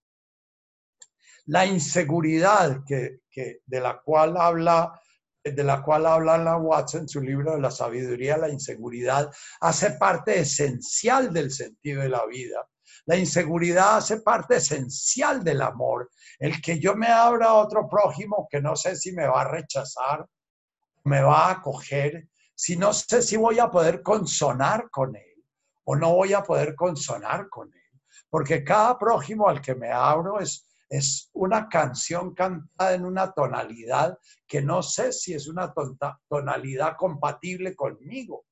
la 1.49 1.65
inseguridad 1.65 2.83
que, 2.85 3.21
de 3.65 3.79
la 3.79 3.99
cual 4.01 4.37
habla 4.37 5.01
de 5.43 5.63
la 5.63 5.81
cual 5.81 6.05
habla 6.05 6.37
la 6.37 6.57
Watson 6.57 7.01
en 7.01 7.07
su 7.07 7.21
libro 7.21 7.53
de 7.53 7.61
la 7.61 7.71
sabiduría, 7.71 8.37
la 8.37 8.49
inseguridad 8.49 9.31
hace 9.61 9.91
parte 9.91 10.39
esencial 10.39 11.33
del 11.33 11.51
sentido 11.51 12.01
de 12.01 12.09
la 12.09 12.25
vida. 12.25 12.67
La 13.05 13.15
inseguridad 13.15 13.97
hace 13.97 14.21
parte 14.21 14.57
esencial 14.57 15.43
del 15.43 15.61
amor. 15.61 16.09
El 16.37 16.61
que 16.61 16.79
yo 16.79 16.95
me 16.95 17.07
abra 17.07 17.47
a 17.47 17.53
otro 17.55 17.87
prójimo 17.87 18.47
que 18.49 18.61
no 18.61 18.75
sé 18.75 18.95
si 18.95 19.13
me 19.13 19.27
va 19.27 19.41
a 19.41 19.51
rechazar, 19.51 20.25
me 21.05 21.21
va 21.21 21.47
a 21.47 21.51
acoger, 21.51 22.27
si 22.53 22.75
no 22.75 22.93
sé 22.93 23.21
si 23.21 23.37
voy 23.37 23.57
a 23.59 23.71
poder 23.71 24.03
consonar 24.03 24.89
con 24.91 25.15
él 25.15 25.29
o 25.85 25.95
no 25.95 26.13
voy 26.13 26.33
a 26.33 26.43
poder 26.43 26.75
consonar 26.75 27.49
con 27.49 27.67
él. 27.73 28.01
Porque 28.29 28.63
cada 28.63 28.97
prójimo 28.99 29.49
al 29.49 29.59
que 29.59 29.73
me 29.73 29.91
abro 29.91 30.39
es, 30.39 30.68
es 30.89 31.29
una 31.33 31.69
canción 31.69 32.33
cantada 32.33 32.93
en 32.93 33.05
una 33.05 33.31
tonalidad 33.31 34.17
que 34.47 34.61
no 34.61 34.81
sé 34.81 35.13
si 35.13 35.33
es 35.33 35.47
una 35.47 35.71
tonalidad 36.27 36.97
compatible 36.97 37.75
conmigo. 37.75 38.45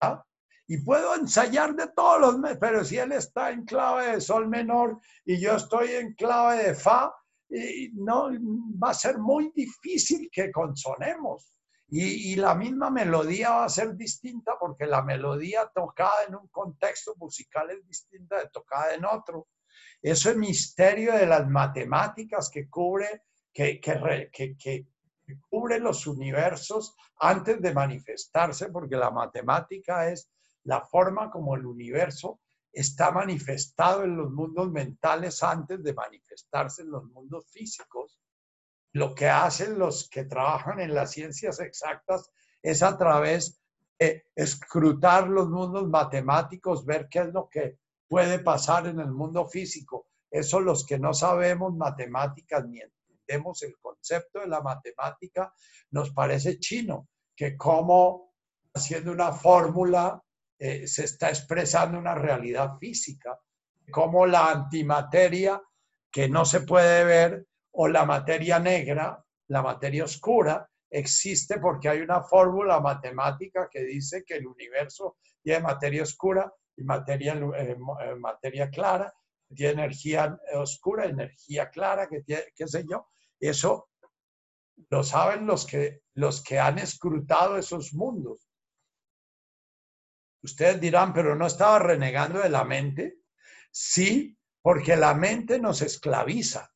¿ah? 0.00 0.24
Y 0.66 0.78
puedo 0.78 1.14
ensayar 1.14 1.76
de 1.76 1.88
todos 1.88 2.20
los, 2.20 2.58
pero 2.58 2.82
si 2.84 2.96
él 2.96 3.12
está 3.12 3.50
en 3.50 3.64
clave 3.64 4.12
de 4.12 4.20
sol 4.20 4.48
menor 4.48 4.98
y 5.24 5.38
yo 5.38 5.56
estoy 5.56 5.90
en 5.90 6.14
clave 6.14 6.64
de 6.64 6.74
fa, 6.74 7.14
no 7.92 8.30
va 8.82 8.90
a 8.90 8.94
ser 8.94 9.18
muy 9.18 9.52
difícil 9.54 10.28
que 10.32 10.50
consonemos. 10.50 11.52
Y, 11.88 12.32
y, 12.32 12.34
la 12.34 12.56
misma 12.56 12.90
melodía 12.90 13.50
va 13.50 13.64
a 13.66 13.68
ser 13.68 13.94
distinta 13.94 14.54
porque 14.58 14.86
la 14.86 15.02
melodía 15.02 15.70
tocada 15.72 16.24
en 16.26 16.34
un 16.34 16.48
contexto 16.48 17.14
musical 17.16 17.70
es 17.70 17.86
distinta 17.86 18.38
de 18.38 18.48
tocada 18.48 18.92
en 18.94 19.04
otro. 19.04 19.46
Eso 20.06 20.30
es 20.30 20.36
misterio 20.36 21.14
de 21.14 21.26
las 21.26 21.48
matemáticas 21.48 22.48
que 22.48 22.70
cubre, 22.70 23.24
que, 23.52 23.80
que, 23.80 24.56
que 24.56 24.86
cubre 25.50 25.80
los 25.80 26.06
universos 26.06 26.94
antes 27.18 27.60
de 27.60 27.74
manifestarse, 27.74 28.68
porque 28.68 28.94
la 28.94 29.10
matemática 29.10 30.08
es 30.08 30.30
la 30.62 30.80
forma 30.80 31.28
como 31.28 31.56
el 31.56 31.66
universo 31.66 32.38
está 32.72 33.10
manifestado 33.10 34.04
en 34.04 34.16
los 34.16 34.30
mundos 34.30 34.70
mentales 34.70 35.42
antes 35.42 35.82
de 35.82 35.92
manifestarse 35.92 36.82
en 36.82 36.92
los 36.92 37.02
mundos 37.06 37.50
físicos. 37.50 38.20
Lo 38.92 39.12
que 39.12 39.28
hacen 39.28 39.76
los 39.76 40.08
que 40.08 40.22
trabajan 40.22 40.78
en 40.78 40.94
las 40.94 41.10
ciencias 41.10 41.58
exactas 41.58 42.30
es 42.62 42.80
a 42.84 42.96
través 42.96 43.60
de 43.98 44.24
escrutar 44.36 45.26
los 45.26 45.48
mundos 45.48 45.88
matemáticos, 45.88 46.86
ver 46.86 47.08
qué 47.10 47.22
es 47.22 47.32
lo 47.32 47.48
que 47.48 47.80
puede 48.08 48.38
pasar 48.38 48.86
en 48.86 49.00
el 49.00 49.10
mundo 49.10 49.46
físico. 49.46 50.08
Eso 50.30 50.60
los 50.60 50.84
que 50.84 50.98
no 50.98 51.14
sabemos 51.14 51.74
matemáticas 51.74 52.64
ni 52.66 52.80
entendemos 52.80 53.62
el 53.62 53.76
concepto 53.78 54.40
de 54.40 54.48
la 54.48 54.60
matemática, 54.60 55.52
nos 55.90 56.10
parece 56.10 56.58
chino, 56.58 57.08
que 57.34 57.56
como 57.56 58.34
haciendo 58.74 59.12
una 59.12 59.32
fórmula 59.32 60.22
eh, 60.58 60.86
se 60.86 61.04
está 61.04 61.28
expresando 61.28 61.98
una 61.98 62.14
realidad 62.14 62.76
física, 62.78 63.38
como 63.90 64.26
la 64.26 64.50
antimateria 64.50 65.60
que 66.10 66.28
no 66.28 66.44
se 66.44 66.60
puede 66.60 67.04
ver 67.04 67.46
o 67.72 67.88
la 67.88 68.04
materia 68.04 68.58
negra, 68.58 69.22
la 69.48 69.62
materia 69.62 70.04
oscura, 70.04 70.68
existe 70.90 71.58
porque 71.58 71.88
hay 71.88 72.00
una 72.00 72.22
fórmula 72.22 72.80
matemática 72.80 73.68
que 73.70 73.82
dice 73.84 74.24
que 74.24 74.36
el 74.36 74.46
universo 74.46 75.18
tiene 75.42 75.60
materia 75.60 76.02
oscura 76.02 76.52
y 76.76 76.84
materia, 76.84 77.34
eh, 77.34 77.76
eh, 78.00 78.14
materia 78.16 78.70
clara, 78.70 79.12
tiene 79.54 79.84
energía 79.84 80.38
oscura, 80.54 81.06
energía 81.06 81.70
clara, 81.70 82.08
que 82.08 82.22
tiene, 82.22 82.44
qué 82.54 82.66
sé 82.66 82.84
yo. 82.88 83.08
Eso 83.38 83.90
lo 84.90 85.02
saben 85.02 85.46
los 85.46 85.66
que, 85.66 86.02
los 86.14 86.42
que 86.42 86.58
han 86.58 86.78
escrutado 86.78 87.56
esos 87.56 87.94
mundos. 87.94 88.48
Ustedes 90.42 90.80
dirán, 90.80 91.12
pero 91.12 91.34
no 91.34 91.46
estaba 91.46 91.78
renegando 91.78 92.40
de 92.40 92.48
la 92.48 92.64
mente. 92.64 93.18
Sí, 93.70 94.38
porque 94.62 94.96
la 94.96 95.14
mente 95.14 95.58
nos 95.58 95.82
esclaviza. 95.82 96.70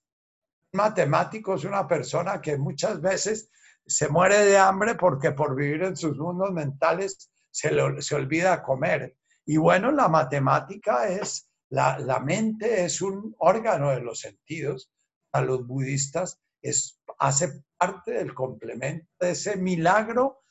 Un 0.72 0.78
matemático 0.78 1.55
es 1.55 1.64
una 1.64 1.86
persona 1.86 2.40
que 2.40 2.56
muchas 2.56 3.01
veces 3.01 3.51
se 3.86 4.09
muere 4.09 4.44
de 4.44 4.59
hambre 4.59 4.94
porque 4.94 5.32
por 5.32 5.56
vivir 5.56 5.82
en 5.82 5.97
sus 5.97 6.16
mundos 6.16 6.52
mentales 6.52 7.31
se, 7.51 7.70
se 8.01 8.14
olvida 8.14 8.62
comer. 8.62 9.16
Y 9.51 9.56
bueno, 9.56 9.90
la 9.90 10.06
matemática 10.06 11.09
es, 11.09 11.51
la, 11.70 11.98
la 11.98 12.20
mente 12.20 12.85
es 12.85 13.02
un 13.02 13.35
órgano 13.40 13.90
de 13.90 14.01
los 14.01 14.20
sentidos. 14.20 14.93
A 15.32 15.40
los 15.40 15.66
budistas 15.66 16.39
es, 16.62 17.01
hace 17.18 17.64
parte 17.77 18.12
del 18.12 18.32
complemento 18.32 19.09
de 19.18 19.32
ese 19.32 19.56
milagro 19.56 20.44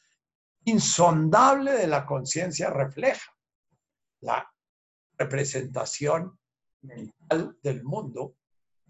insondable 0.66 1.72
de 1.72 1.88
la 1.88 2.06
conciencia 2.06 2.72
refleja 2.72 3.34
la 4.20 4.46
representación 5.18 6.38
mental 6.82 7.58
del 7.64 7.86
mundo, 7.86 8.36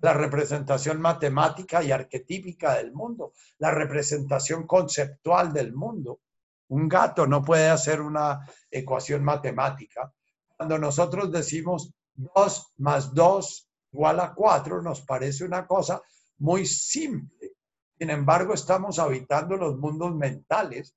la 0.02 0.14
representación 0.14 1.00
matemática 1.00 1.84
y 1.84 1.92
arquetípica 1.92 2.78
del 2.78 2.94
mundo, 2.94 3.34
la 3.60 3.70
representación 3.70 4.66
conceptual 4.66 5.54
del 5.54 5.72
mundo. 5.72 6.22
Un 6.70 6.88
gato 6.88 7.28
no 7.28 7.44
puede 7.44 7.70
hacer 7.70 8.02
una 8.02 8.46
ecuación 8.70 9.24
matemática. 9.24 10.12
Cuando 10.56 10.78
nosotros 10.78 11.32
decimos 11.32 11.92
2 12.16 12.74
más 12.78 13.14
2 13.14 13.70
igual 13.92 14.20
a 14.20 14.34
4, 14.34 14.82
nos 14.82 15.02
parece 15.02 15.44
una 15.44 15.66
cosa 15.66 16.02
muy 16.40 16.66
simple. 16.66 17.52
Sin 17.98 18.10
embargo, 18.10 18.54
estamos 18.54 19.00
habitando 19.00 19.58
los 19.58 19.78
mundos 19.78 20.16
mentales 20.16 20.96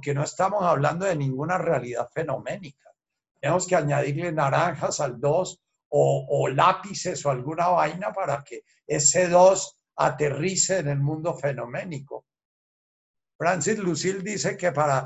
que 0.00 0.14
no 0.14 0.22
estamos 0.24 0.62
hablando 0.62 1.06
de 1.06 1.16
ninguna 1.16 1.58
realidad 1.58 2.08
fenoménica. 2.12 2.90
Tenemos 3.40 3.66
que 3.66 3.76
añadirle 3.76 4.32
naranjas 4.32 5.00
al 5.00 5.20
2 5.20 5.60
o, 5.96 6.48
lápices 6.48 7.24
o 7.24 7.30
alguna 7.30 7.68
vaina 7.68 8.12
para 8.12 8.42
que 8.42 8.64
ese 8.86 9.28
2 9.28 9.78
aterrice 9.96 10.78
en 10.78 10.88
el 10.88 10.98
mundo 10.98 11.34
fenoménico. 11.34 12.24
Francis 13.36 13.78
Lucille 13.78 14.22
dice 14.22 14.56
que 14.56 14.72
para 14.72 15.04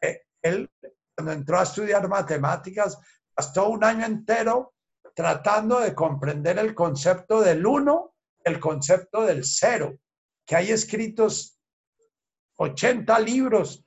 eh, 0.00 0.22
él, 0.42 0.70
cuando 1.14 1.32
entró 1.32 1.58
a 1.58 1.64
estudiar 1.64 2.08
matemáticas, 2.08 2.98
gastó 3.36 3.68
un 3.68 3.84
año 3.84 4.06
entero 4.06 4.74
tratando 5.14 5.80
de 5.80 5.94
comprender 5.94 6.58
el 6.58 6.74
concepto 6.74 7.40
del 7.40 7.64
1, 7.66 8.14
el 8.44 8.60
concepto 8.60 9.22
del 9.22 9.44
0, 9.44 9.98
que 10.46 10.56
hay 10.56 10.70
escritos 10.70 11.58
80 12.56 13.18
libros 13.20 13.84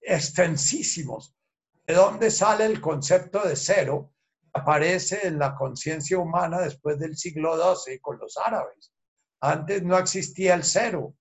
extensísimos. 0.00 1.34
¿De 1.86 1.94
dónde 1.94 2.30
sale 2.30 2.66
el 2.66 2.80
concepto 2.80 3.42
de 3.46 3.56
cero? 3.56 4.12
Aparece 4.52 5.26
en 5.26 5.38
la 5.38 5.54
conciencia 5.54 6.18
humana 6.18 6.60
después 6.60 6.98
del 6.98 7.16
siglo 7.16 7.56
XII 7.56 7.98
con 8.00 8.18
los 8.18 8.36
árabes. 8.36 8.92
Antes 9.40 9.82
no 9.82 9.98
existía 9.98 10.54
el 10.54 10.64
cero. 10.64 11.14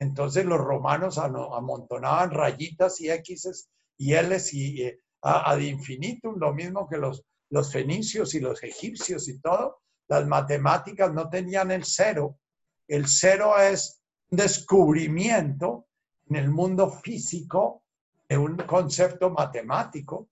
Entonces 0.00 0.44
los 0.44 0.60
romanos 0.60 1.18
amontonaban 1.18 2.30
rayitas 2.30 3.00
y 3.00 3.10
X 3.10 3.68
y 3.96 4.14
L 4.14 4.36
y 4.52 4.92
ad 5.22 5.58
infinitum, 5.58 6.38
lo 6.38 6.54
mismo 6.54 6.88
que 6.88 6.98
los, 6.98 7.24
fenicios 7.72 8.34
y 8.34 8.40
los 8.40 8.62
egipcios 8.62 9.28
y 9.28 9.40
todo. 9.40 9.80
Las 10.06 10.26
matemáticas 10.26 11.12
no 11.12 11.28
tenían 11.28 11.70
el 11.70 11.84
cero. 11.84 12.38
El 12.86 13.08
cero 13.08 13.58
es 13.58 14.00
un 14.30 14.38
descubrimiento 14.38 15.86
en 16.28 16.36
el 16.36 16.50
mundo 16.50 16.90
físico 16.90 17.82
de 18.28 18.38
un 18.38 18.56
concepto 18.58 19.30
matemático. 19.30 20.28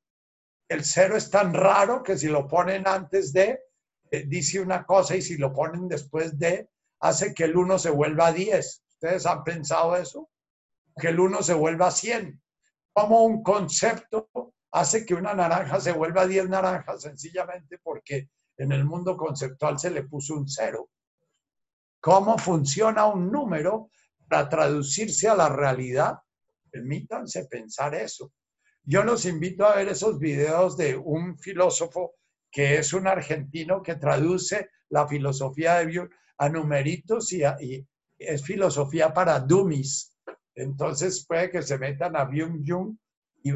El 0.68 0.84
cero 0.84 1.16
es 1.16 1.30
tan 1.30 1.52
raro 1.52 2.02
que 2.02 2.16
si 2.16 2.28
lo 2.28 2.46
ponen 2.46 2.86
antes 2.86 3.32
de, 3.32 3.60
eh, 4.10 4.24
dice 4.26 4.60
una 4.60 4.84
cosa 4.84 5.16
y 5.16 5.22
si 5.22 5.36
lo 5.36 5.52
ponen 5.52 5.88
después 5.88 6.38
de, 6.38 6.68
hace 7.00 7.34
que 7.34 7.44
el 7.44 7.56
1 7.56 7.78
se 7.78 7.90
vuelva 7.90 8.32
10. 8.32 8.82
¿Ustedes 9.00 9.26
han 9.26 9.44
pensado 9.44 9.96
eso? 9.96 10.30
Que 10.96 11.08
el 11.08 11.20
1 11.20 11.42
se 11.42 11.54
vuelva 11.54 11.90
100. 11.90 12.42
Como 12.92 13.24
un 13.24 13.42
concepto 13.42 14.30
hace 14.70 15.04
que 15.04 15.14
una 15.14 15.34
naranja 15.34 15.80
se 15.80 15.92
vuelva 15.92 16.26
10 16.26 16.48
naranjas? 16.48 17.02
Sencillamente 17.02 17.78
porque 17.82 18.30
en 18.56 18.72
el 18.72 18.84
mundo 18.84 19.16
conceptual 19.16 19.78
se 19.78 19.90
le 19.90 20.04
puso 20.04 20.34
un 20.34 20.48
cero. 20.48 20.88
¿Cómo 22.00 22.38
funciona 22.38 23.06
un 23.06 23.30
número 23.30 23.90
para 24.28 24.48
traducirse 24.48 25.28
a 25.28 25.34
la 25.34 25.48
realidad? 25.48 26.18
Permítanse 26.70 27.46
pensar 27.46 27.94
eso. 27.94 28.32
Yo 28.82 29.02
los 29.02 29.26
invito 29.26 29.66
a 29.66 29.76
ver 29.76 29.88
esos 29.88 30.18
videos 30.18 30.76
de 30.76 30.96
un 30.96 31.38
filósofo 31.38 32.14
que 32.50 32.78
es 32.78 32.92
un 32.92 33.06
argentino 33.06 33.82
que 33.82 33.96
traduce 33.96 34.70
la 34.88 35.06
filosofía 35.06 35.74
de 35.74 35.86
Bill 35.86 36.10
a 36.38 36.48
numeritos 36.48 37.32
y, 37.32 37.42
es 38.18 38.42
filosofía 38.42 39.12
para 39.12 39.40
dummies. 39.40 40.16
Entonces 40.54 41.24
puede 41.26 41.50
que 41.50 41.62
se 41.62 41.78
metan 41.78 42.16
a 42.16 42.24
Byung 42.24 42.64
Jung 42.66 42.96
y, 43.42 43.52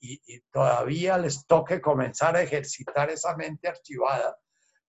y, 0.00 0.40
todavía 0.52 1.16
les 1.16 1.46
toque 1.46 1.80
comenzar 1.80 2.36
a 2.36 2.42
ejercitar 2.42 3.10
esa 3.10 3.34
mente 3.36 3.68
archivada, 3.68 4.36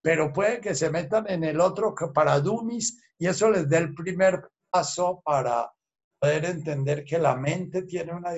pero 0.02 0.34
puede 0.34 0.60
que 0.60 0.76
se 0.76 0.90
metan 0.90 1.30
en 1.30 1.44
el 1.44 1.62
otro 1.62 1.96
para 2.14 2.40
dummies 2.40 3.02
y 3.18 3.28
eso 3.28 3.50
les 3.50 3.70
dé 3.70 3.78
el 3.78 3.94
primer 3.94 4.50
paso 4.70 5.22
para 5.24 5.72
poder 6.20 6.46
entender 6.46 7.04
que 7.04 7.18
la 7.18 7.36
mente 7.36 7.84
tiene 7.84 8.14
una 8.14 8.34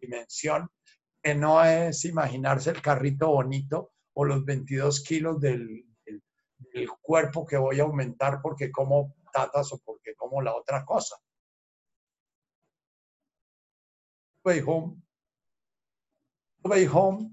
dimensión 0.00 0.68
que 1.22 1.34
no 1.34 1.64
es 1.64 2.04
imaginarse 2.04 2.70
el 2.70 2.82
carrito 2.82 3.28
bonito 3.28 3.92
o 4.14 4.24
los 4.24 4.44
22 4.44 5.02
kilos 5.02 5.40
del, 5.40 5.86
cuerpo 7.02 7.44
que 7.44 7.58
voy 7.58 7.80
a 7.80 7.82
aumentar 7.82 8.40
porque 8.42 8.70
como 8.70 9.14
tatas 9.32 9.72
o 9.72 9.78
porque 9.78 10.14
como 10.14 10.40
la 10.42 10.54
otra 10.54 10.84
cosa. 10.84 11.16
Way 14.44 14.62
home. 14.66 15.02
Way 16.64 16.86
home 16.92 17.30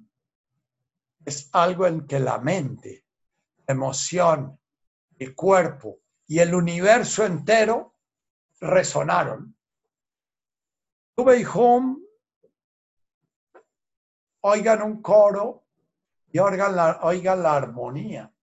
es 1.26 1.49
algo 1.51 1.85
en 1.85 2.07
que 2.07 2.19
la 2.19 2.39
mente, 2.39 3.05
la 3.67 3.73
emoción, 3.73 4.59
el 5.19 5.35
cuerpo 5.35 5.99
y 6.26 6.39
el 6.39 6.55
universo 6.55 7.26
entero 7.26 7.97
resonaron 8.61 9.55
Way 11.23 11.45
Home 11.53 11.97
oigan 14.41 14.81
un 14.81 15.01
coro 15.01 15.65
y 16.31 16.39
oigan 16.39 16.76
la, 16.76 16.99
oigan 17.01 17.43
la 17.43 17.55
armonía, 17.55 18.34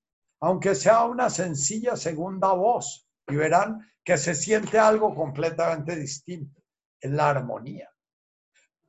aunque 0.41 0.75
sea 0.75 1.05
una 1.05 1.31
sencilla 1.31 1.97
segunda 1.97 2.53
voz, 2.53 3.06
y 3.29 3.37
verán 3.37 3.81
que 4.05 4.17
se 4.17 4.35
siente 4.35 4.79
algo 4.79 5.15
completamente 5.15 5.97
distinto, 5.97 6.63
en 7.01 7.17
la 7.17 7.31
armonía. 7.31 7.91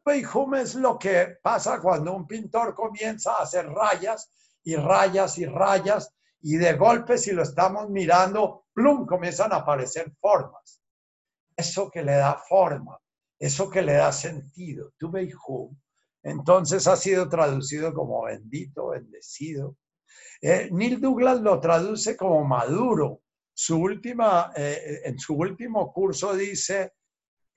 Beijum 0.05 0.55
es 0.55 0.75
lo 0.75 0.97
que 0.97 1.37
pasa 1.41 1.81
cuando 1.81 2.13
un 2.15 2.25
pintor 2.25 2.73
comienza 2.73 3.33
a 3.33 3.43
hacer 3.43 3.67
rayas 3.67 4.31
y 4.63 4.75
rayas 4.75 5.37
y 5.37 5.45
rayas 5.45 6.13
y 6.41 6.55
de 6.55 6.73
golpe 6.73 7.17
si 7.17 7.31
lo 7.31 7.43
estamos 7.43 7.89
mirando, 7.89 8.67
plum, 8.73 9.05
comienzan 9.05 9.51
a 9.51 9.57
aparecer 9.57 10.13
formas. 10.21 10.81
Eso 11.55 11.89
que 11.89 12.03
le 12.03 12.15
da 12.15 12.37
forma, 12.37 12.97
eso 13.37 13.69
que 13.69 13.81
le 13.81 13.93
da 13.93 14.11
sentido. 14.11 14.93
Tu 14.97 15.09
Beijum 15.09 15.75
entonces 16.27 16.87
ha 16.87 16.97
sido 16.97 17.29
traducido 17.29 17.93
como 17.93 18.23
bendito, 18.23 18.89
bendecido. 18.89 19.77
Eh, 20.41 20.69
Neil 20.71 20.99
Douglas 20.99 21.39
lo 21.39 21.59
traduce 21.61 22.17
como 22.17 22.43
maduro. 22.43 23.21
Su 23.59 23.79
última, 23.79 24.51
eh, 24.55 25.01
en 25.05 25.17
su 25.17 25.33
último 25.33 25.91
curso 25.91 26.35
dice, 26.35 26.93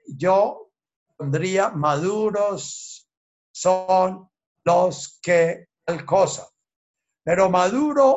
yo 0.07 0.73
pondría 1.15 1.69
maduros 1.69 3.07
son 3.53 4.27
los 4.65 5.21
que 5.21 5.69
tal 5.85 6.07
cosa. 6.07 6.49
Pero 7.23 7.51
maduro, 7.51 8.17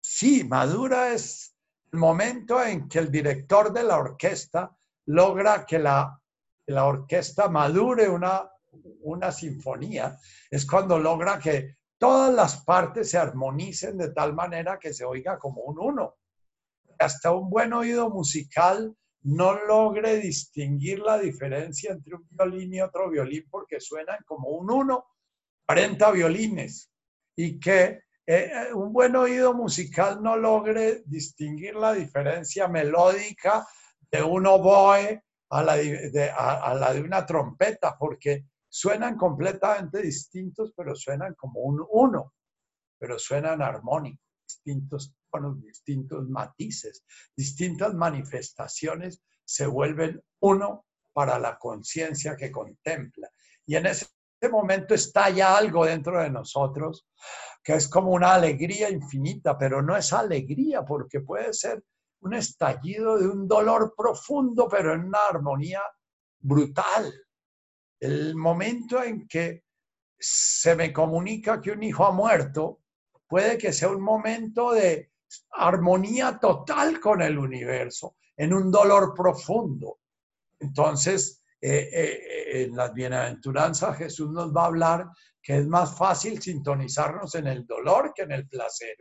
sí, 0.00 0.44
madura 0.44 1.12
es 1.12 1.56
el 1.92 1.98
momento 1.98 2.62
en 2.62 2.88
que 2.88 3.00
el 3.00 3.10
director 3.10 3.72
de 3.72 3.82
la 3.82 3.98
orquesta 3.98 4.72
logra 5.06 5.66
que 5.66 5.80
la, 5.80 6.16
la 6.66 6.84
orquesta 6.84 7.48
madure 7.48 8.08
una, 8.08 8.48
una 9.00 9.32
sinfonía, 9.32 10.16
es 10.48 10.64
cuando 10.64 10.96
logra 10.96 11.40
que 11.40 11.74
todas 11.98 12.32
las 12.32 12.64
partes 12.64 13.10
se 13.10 13.18
armonicen 13.18 13.98
de 13.98 14.12
tal 14.12 14.32
manera 14.32 14.78
que 14.78 14.94
se 14.94 15.04
oiga 15.04 15.36
como 15.36 15.62
un 15.62 15.76
uno. 15.76 16.19
Hasta 17.00 17.32
un 17.32 17.48
buen 17.48 17.72
oído 17.72 18.10
musical 18.10 18.94
no 19.22 19.54
logre 19.64 20.18
distinguir 20.18 20.98
la 20.98 21.18
diferencia 21.18 21.92
entre 21.92 22.14
un 22.14 22.28
violín 22.28 22.74
y 22.74 22.82
otro 22.82 23.08
violín 23.08 23.46
porque 23.50 23.80
suenan 23.80 24.18
como 24.26 24.50
un 24.50 24.70
uno, 24.70 25.06
40 25.66 26.10
violines, 26.10 26.90
y 27.34 27.58
que 27.58 28.02
eh, 28.26 28.52
eh, 28.52 28.74
un 28.74 28.92
buen 28.92 29.16
oído 29.16 29.54
musical 29.54 30.22
no 30.22 30.36
logre 30.36 31.02
distinguir 31.06 31.74
la 31.74 31.94
diferencia 31.94 32.68
melódica 32.68 33.66
de 34.10 34.22
un 34.22 34.46
oboe 34.46 35.22
a 35.48 35.62
la 35.62 35.76
de, 35.76 37.02
una 37.02 37.24
trompeta, 37.24 37.96
porque 37.98 38.44
suenan 38.68 39.16
completamente 39.16 40.02
distintos, 40.02 40.74
pero 40.76 40.94
suenan 40.94 41.34
como 41.34 41.60
un 41.60 41.82
uno, 41.90 42.34
pero 42.98 43.18
suenan 43.18 43.62
armónicos, 43.62 44.20
distintos 44.46 45.14
tonos, 45.30 45.60
distintos 45.62 46.28
matices, 46.28 47.04
distintas 47.36 47.94
manifestaciones 47.94 49.22
se 49.44 49.66
vuelven 49.66 50.22
uno 50.40 50.86
para 51.12 51.38
la 51.38 51.58
conciencia 51.58 52.36
que 52.36 52.50
contempla. 52.50 53.30
Y 53.66 53.76
en 53.76 53.86
ese 53.86 54.06
momento 54.50 54.94
estalla 54.94 55.56
algo 55.56 55.84
dentro 55.84 56.20
de 56.20 56.30
nosotros 56.30 57.06
que 57.62 57.74
es 57.74 57.88
como 57.88 58.12
una 58.12 58.34
alegría 58.34 58.88
infinita, 58.88 59.58
pero 59.58 59.82
no 59.82 59.96
es 59.96 60.12
alegría 60.12 60.82
porque 60.82 61.20
puede 61.20 61.52
ser 61.52 61.84
un 62.20 62.34
estallido 62.34 63.18
de 63.18 63.28
un 63.28 63.46
dolor 63.46 63.94
profundo, 63.96 64.66
pero 64.68 64.94
en 64.94 65.04
una 65.04 65.18
armonía 65.28 65.82
brutal 66.38 67.12
el 68.00 68.34
momento 68.34 69.02
en 69.02 69.28
que 69.28 69.64
se 70.18 70.74
me 70.74 70.92
comunica 70.92 71.60
que 71.60 71.70
un 71.70 71.82
hijo 71.82 72.04
ha 72.06 72.12
muerto, 72.12 72.80
puede 73.28 73.58
que 73.58 73.72
sea 73.72 73.90
un 73.90 74.02
momento 74.02 74.72
de 74.72 75.09
armonía 75.52 76.38
total 76.38 77.00
con 77.00 77.22
el 77.22 77.38
universo, 77.38 78.16
en 78.36 78.52
un 78.52 78.70
dolor 78.70 79.14
profundo. 79.14 80.00
Entonces, 80.58 81.42
eh, 81.60 81.88
eh, 81.92 82.62
en 82.62 82.76
las 82.76 82.92
bienaventuranzas 82.92 83.98
Jesús 83.98 84.30
nos 84.30 84.54
va 84.54 84.62
a 84.62 84.66
hablar 84.66 85.06
que 85.42 85.58
es 85.58 85.66
más 85.66 85.96
fácil 85.96 86.40
sintonizarnos 86.40 87.34
en 87.34 87.46
el 87.46 87.66
dolor 87.66 88.12
que 88.14 88.22
en 88.22 88.32
el 88.32 88.48
placer. 88.48 88.96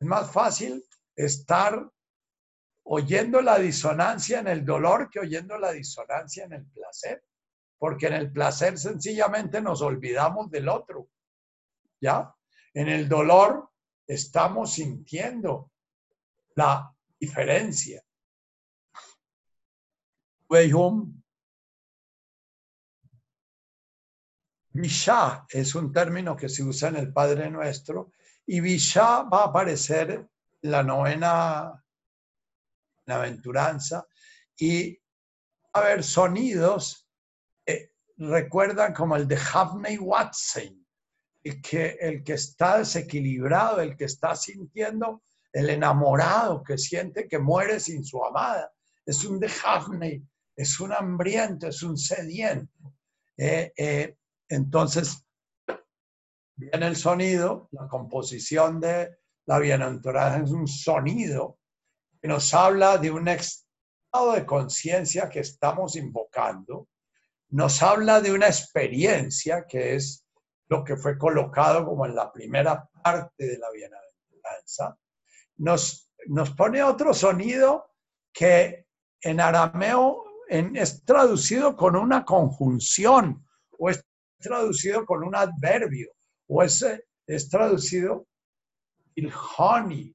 Es 0.00 0.06
más 0.06 0.30
fácil 0.30 0.84
estar 1.14 1.88
oyendo 2.84 3.40
la 3.40 3.58
disonancia 3.58 4.40
en 4.40 4.48
el 4.48 4.64
dolor 4.64 5.10
que 5.10 5.20
oyendo 5.20 5.58
la 5.58 5.72
disonancia 5.72 6.44
en 6.44 6.52
el 6.52 6.66
placer 6.66 7.22
porque 7.78 8.08
en 8.08 8.14
el 8.14 8.32
placer 8.32 8.76
sencillamente 8.76 9.60
nos 9.62 9.80
olvidamos 9.82 10.50
del 10.50 10.68
otro. 10.68 11.08
¿Ya? 12.00 12.34
En 12.74 12.88
el 12.88 13.08
dolor 13.08 13.70
estamos 14.08 14.72
sintiendo 14.72 15.70
la 16.56 16.92
diferencia. 17.20 18.02
Visha 24.72 25.46
es 25.48 25.74
un 25.74 25.92
término 25.92 26.36
que 26.36 26.48
se 26.48 26.62
usa 26.62 26.88
en 26.88 26.96
el 26.96 27.12
Padre 27.12 27.50
Nuestro 27.50 28.12
y 28.46 28.60
Visha 28.60 29.22
va 29.24 29.42
a 29.42 29.46
aparecer 29.46 30.10
en 30.62 30.70
la 30.70 30.82
novena 30.82 31.84
aventuranza 33.06 34.06
y 34.56 34.98
a 35.72 35.80
haber 35.80 36.02
sonidos 36.02 37.08
recuerdan 38.18 38.92
como 38.92 39.16
el 39.16 39.28
de 39.28 39.36
Havney 39.36 39.98
Watson, 39.98 40.86
el 41.42 41.62
que, 41.62 41.96
el 42.00 42.22
que 42.22 42.34
está 42.34 42.78
desequilibrado, 42.78 43.80
el 43.80 43.96
que 43.96 44.04
está 44.04 44.34
sintiendo, 44.34 45.22
el 45.52 45.70
enamorado 45.70 46.62
que 46.62 46.76
siente 46.76 47.26
que 47.26 47.38
muere 47.38 47.80
sin 47.80 48.04
su 48.04 48.22
amada. 48.24 48.72
Es 49.04 49.24
un 49.24 49.40
de 49.40 49.50
Havney, 49.64 50.22
es 50.54 50.80
un 50.80 50.92
hambriento, 50.92 51.68
es 51.68 51.82
un 51.82 51.96
sediento. 51.96 52.94
Eh, 53.36 53.72
eh, 53.76 54.16
entonces, 54.48 55.24
viene 56.56 56.86
el 56.86 56.96
sonido, 56.96 57.68
la 57.72 57.88
composición 57.88 58.80
de 58.80 59.16
la 59.46 59.58
bienaventuranza 59.58 60.44
es 60.44 60.50
un 60.50 60.68
sonido 60.68 61.58
que 62.20 62.28
nos 62.28 62.52
habla 62.52 62.98
de 62.98 63.10
un 63.10 63.28
estado 63.28 64.32
de 64.34 64.44
conciencia 64.44 65.28
que 65.30 65.40
estamos 65.40 65.96
invocando 65.96 66.88
nos 67.50 67.82
habla 67.82 68.20
de 68.20 68.32
una 68.32 68.46
experiencia 68.46 69.66
que 69.66 69.94
es 69.94 70.24
lo 70.68 70.84
que 70.84 70.96
fue 70.96 71.16
colocado 71.16 71.84
como 71.84 72.06
en 72.06 72.14
la 72.14 72.32
primera 72.32 72.88
parte 73.02 73.46
de 73.46 73.58
la 73.58 73.70
bienaventuranza. 73.70 74.98
Nos, 75.56 76.10
nos 76.26 76.50
pone 76.50 76.82
otro 76.82 77.14
sonido 77.14 77.90
que 78.32 78.86
en 79.20 79.40
arameo 79.40 80.24
es 80.48 81.04
traducido 81.04 81.76
con 81.76 81.96
una 81.96 82.24
conjunción 82.24 83.46
o 83.78 83.90
es 83.90 84.04
traducido 84.38 85.04
con 85.04 85.24
un 85.24 85.34
adverbio 85.34 86.12
o 86.46 86.62
es, 86.62 86.84
es 87.26 87.48
traducido 87.48 88.26
ilhoni, 89.14 90.14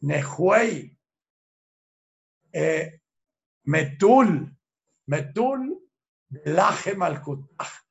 nehuei, 0.00 0.96
eh, 2.52 3.00
metul, 3.64 4.50
Metul 5.06 5.80
Laje 6.46 6.94
Malkutaj. 6.94 7.83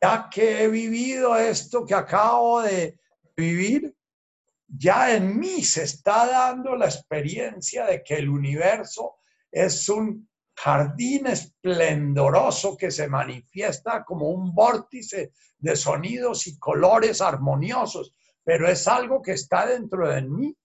Ya 0.00 0.28
que 0.30 0.62
he 0.62 0.68
vivido 0.68 1.36
esto 1.36 1.84
que 1.84 1.94
acabo 1.94 2.62
de 2.62 2.98
vivir, 3.36 3.94
ya 4.66 5.14
en 5.14 5.38
mí 5.38 5.62
se 5.64 5.84
está 5.84 6.26
dando 6.26 6.76
la 6.76 6.86
experiencia 6.86 7.86
de 7.86 8.02
que 8.02 8.16
el 8.16 8.28
universo 8.28 9.16
es 9.50 9.88
un 9.88 10.28
jardín 10.54 11.26
esplendoroso 11.26 12.76
que 12.76 12.90
se 12.90 13.08
manifiesta 13.08 14.04
como 14.04 14.30
un 14.30 14.54
vórtice 14.54 15.32
de 15.58 15.76
sonidos 15.76 16.46
y 16.46 16.58
colores 16.58 17.20
armoniosos, 17.20 18.12
pero 18.44 18.68
es 18.68 18.86
algo 18.86 19.22
que 19.22 19.32
está 19.32 19.66
dentro 19.66 20.08
de 20.08 20.22
mí 20.22 20.56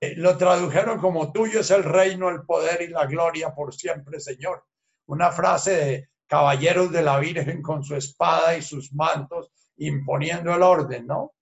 eh, 0.00 0.14
lo 0.16 0.36
tradujeron 0.36 1.00
como 1.00 1.32
tuyo 1.32 1.60
es 1.60 1.70
el 1.70 1.82
reino, 1.82 2.28
el 2.28 2.42
poder 2.42 2.82
y 2.82 2.88
la 2.88 3.06
gloria 3.06 3.52
por 3.54 3.74
siempre, 3.74 4.20
Señor. 4.20 4.64
Una 5.06 5.32
frase 5.32 5.70
de 5.72 6.08
caballeros 6.28 6.92
de 6.92 7.02
la 7.02 7.18
Virgen 7.18 7.62
con 7.62 7.82
su 7.82 7.96
espada 7.96 8.56
y 8.56 8.62
sus 8.62 8.92
mantos 8.92 9.50
imponiendo 9.78 10.54
el 10.54 10.62
orden, 10.62 11.06
¿no? 11.06 11.34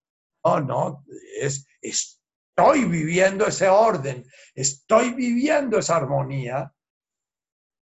No, 0.45 0.61
no, 0.61 1.05
es, 1.41 1.67
estoy 1.81 2.85
viviendo 2.85 3.47
ese 3.47 3.69
orden, 3.69 4.25
estoy 4.55 5.13
viviendo 5.13 5.79
esa 5.79 5.97
armonía, 5.97 6.73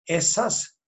esas 0.06 0.78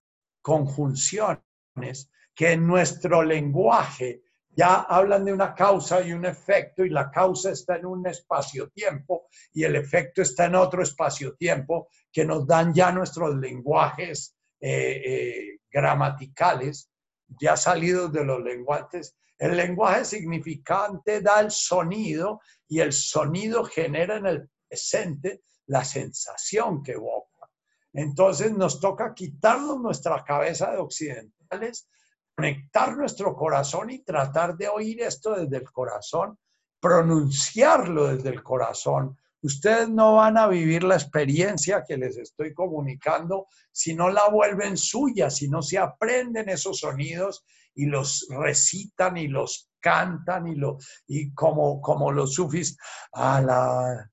conjunciones 0.40 2.10
que 2.34 2.52
en 2.52 2.66
nuestro 2.66 3.22
lenguaje 3.22 4.22
ya 4.56 4.86
hablan 4.88 5.24
de 5.24 5.34
una 5.34 5.54
causa 5.54 6.00
y 6.00 6.12
un 6.12 6.24
efecto 6.24 6.84
y 6.84 6.88
la 6.88 7.10
causa 7.10 7.50
está 7.50 7.76
en 7.76 7.86
un 7.86 8.06
espacio-tiempo 8.06 9.28
y 9.52 9.64
el 9.64 9.76
efecto 9.76 10.22
está 10.22 10.46
en 10.46 10.54
otro 10.54 10.82
espacio-tiempo 10.82 11.88
que 12.10 12.24
nos 12.24 12.46
dan 12.46 12.72
ya 12.72 12.90
nuestros 12.90 13.36
lenguajes 13.36 14.34
eh, 14.58 15.02
eh, 15.04 15.55
gramaticales 15.76 16.90
ya 17.38 17.54
salidos 17.54 18.10
de 18.10 18.24
los 18.24 18.42
lenguajes. 18.42 19.14
El 19.36 19.58
lenguaje 19.58 20.06
significante 20.06 21.20
da 21.20 21.40
el 21.40 21.50
sonido 21.50 22.40
y 22.66 22.80
el 22.80 22.94
sonido 22.94 23.62
genera 23.62 24.16
en 24.16 24.26
el 24.26 24.50
presente 24.66 25.42
la 25.66 25.84
sensación 25.84 26.82
que 26.82 26.92
evoca. 26.92 27.50
Entonces 27.92 28.52
nos 28.52 28.80
toca 28.80 29.12
quitarnos 29.12 29.78
nuestra 29.78 30.24
cabeza 30.24 30.70
de 30.70 30.78
occidentales, 30.78 31.86
conectar 32.34 32.96
nuestro 32.96 33.36
corazón 33.36 33.90
y 33.90 34.02
tratar 34.02 34.56
de 34.56 34.68
oír 34.68 35.02
esto 35.02 35.34
desde 35.34 35.58
el 35.58 35.70
corazón, 35.70 36.38
pronunciarlo 36.80 38.16
desde 38.16 38.30
el 38.30 38.42
corazón, 38.42 39.18
Ustedes 39.42 39.88
no 39.88 40.16
van 40.16 40.38
a 40.38 40.48
vivir 40.48 40.82
la 40.82 40.94
experiencia 40.94 41.84
que 41.86 41.96
les 41.96 42.16
estoy 42.16 42.54
comunicando 42.54 43.48
si 43.70 43.94
no 43.94 44.08
la 44.10 44.28
vuelven 44.28 44.76
suya, 44.76 45.30
si 45.30 45.48
no 45.48 45.62
se 45.62 45.78
aprenden 45.78 46.48
esos 46.48 46.78
sonidos 46.80 47.44
y 47.74 47.86
los 47.86 48.26
recitan 48.30 49.16
y 49.16 49.28
los 49.28 49.70
cantan 49.78 50.48
y, 50.48 50.54
lo, 50.54 50.78
y 51.06 51.32
como, 51.32 51.80
como 51.80 52.10
los 52.10 52.34
sufis, 52.34 52.76
ala, 53.12 54.10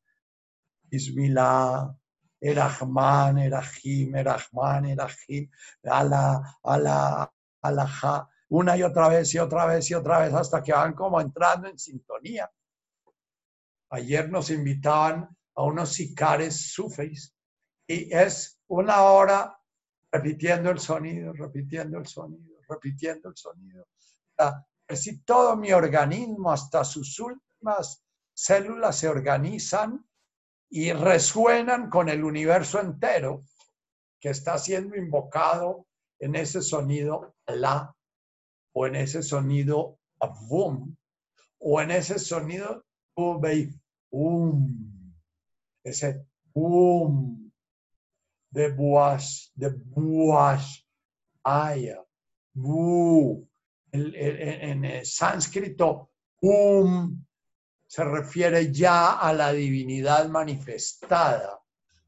Bismillah, 0.84 1.90
Erahman, 2.40 3.40
Erahim, 3.40 4.16
Erahman, 4.16 4.86
Erahim, 4.86 5.50
ala, 5.84 6.60
ala, 6.64 7.34
ala, 7.62 8.30
una 8.50 8.78
y 8.78 8.84
otra 8.84 9.08
vez 9.08 9.34
y 9.34 9.40
otra 9.40 9.66
vez 9.66 9.90
y 9.90 9.94
otra 9.96 10.20
vez 10.20 10.34
hasta 10.34 10.62
que 10.62 10.74
van 10.74 10.94
como 10.94 11.20
entrando 11.20 11.68
en 11.68 11.80
sintonía. 11.80 12.52
Ayer 13.94 14.28
nos 14.28 14.50
invitaban 14.50 15.30
a 15.56 15.64
unos 15.64 15.94
sicares 15.94 16.74
sufis 16.74 17.32
y 17.86 18.12
es 18.12 18.60
una 18.66 19.04
hora 19.04 19.56
repitiendo 20.12 20.72
el 20.72 20.80
sonido, 20.80 21.32
repitiendo 21.34 22.00
el 22.00 22.08
sonido, 22.08 22.60
repitiendo 22.68 23.30
el 23.30 23.38
sonido. 23.38 23.88
Si 24.90 25.20
todo 25.20 25.56
mi 25.56 25.72
organismo, 25.74 26.52
hasta 26.52 26.84
sus 26.84 27.20
últimas 27.20 28.04
células 28.34 28.98
se 28.98 29.10
organizan 29.10 30.04
y 30.72 30.92
resuenan 30.92 31.88
con 31.92 32.10
el 32.10 32.24
universo 32.24 32.80
entero 32.80 33.44
que 34.20 34.30
está 34.30 34.58
siendo 34.58 34.96
invocado 34.96 35.86
en 36.18 36.36
ese 36.36 36.64
sonido 36.64 37.36
la 37.46 37.96
o 38.74 38.88
en 38.88 38.96
ese 38.96 39.22
sonido 39.22 40.00
Avum 40.20 40.96
o 41.60 41.80
en 41.80 41.92
ese 41.92 42.18
sonido 42.18 42.84
um, 44.14 45.04
ese 45.84 46.26
um, 46.56 47.52
de 48.52 48.70
buas, 48.70 49.52
de 49.56 49.70
buas, 49.70 50.86
aya, 51.44 52.02
bu. 52.54 53.48
en, 53.92 54.86
el 54.86 55.06
sánscrito, 55.06 56.10
um 56.42 57.24
se 57.88 58.04
refiere 58.04 58.72
ya 58.74 59.20
a 59.20 59.34
la 59.34 59.52
divinidad 59.52 60.28
manifestada. 60.28 61.60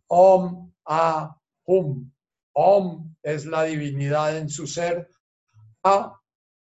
Om, 0.08 0.74
a, 0.86 1.36
hum. 1.68 2.12
Om 2.54 3.16
es 3.22 3.46
la 3.46 3.64
divinidad 3.64 4.38
en 4.38 4.50
su 4.50 4.66
ser. 4.66 5.08
A 5.84 6.20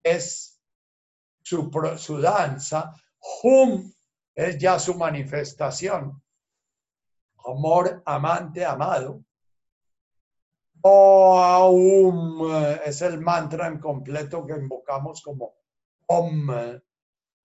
es 0.03 0.61
su, 1.43 1.71
su 1.97 2.21
danza. 2.21 2.93
Hum 3.43 3.96
es 4.37 4.59
ya 4.59 4.79
su 4.79 4.95
manifestación. 4.95 6.23
Amor, 7.45 8.03
amante, 8.05 8.65
amado. 8.65 9.25
Om 10.83 12.47
es 12.85 13.01
el 13.03 13.21
mantra 13.21 13.67
en 13.67 13.81
completo 13.81 14.47
que 14.47 14.53
invocamos 14.53 15.23
como 15.23 15.55
Om. 16.07 16.51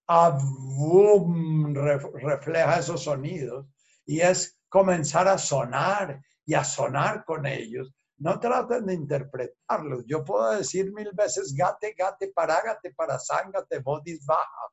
Avum 0.05 1.73
refleja 1.73 2.79
esos 2.79 3.05
sonidos 3.05 3.65
y 4.05 4.19
es 4.19 4.59
comenzar 4.67 5.29
a 5.29 5.37
sonar 5.37 6.21
y 6.45 6.53
a 6.53 6.65
sonar 6.65 7.23
con 7.23 7.45
ellos. 7.45 7.93
No 8.17 8.37
traten 8.37 8.87
de 8.87 8.93
interpretarlos. 8.93 10.03
Yo 10.05 10.25
puedo 10.25 10.51
decir 10.51 10.91
mil 10.91 11.11
veces 11.13 11.55
gate, 11.55 11.95
gate, 11.97 12.33
parágate, 12.35 12.93
para 12.93 13.17
sangate, 13.17 13.79
bodis 13.79 14.25
baja 14.25 14.67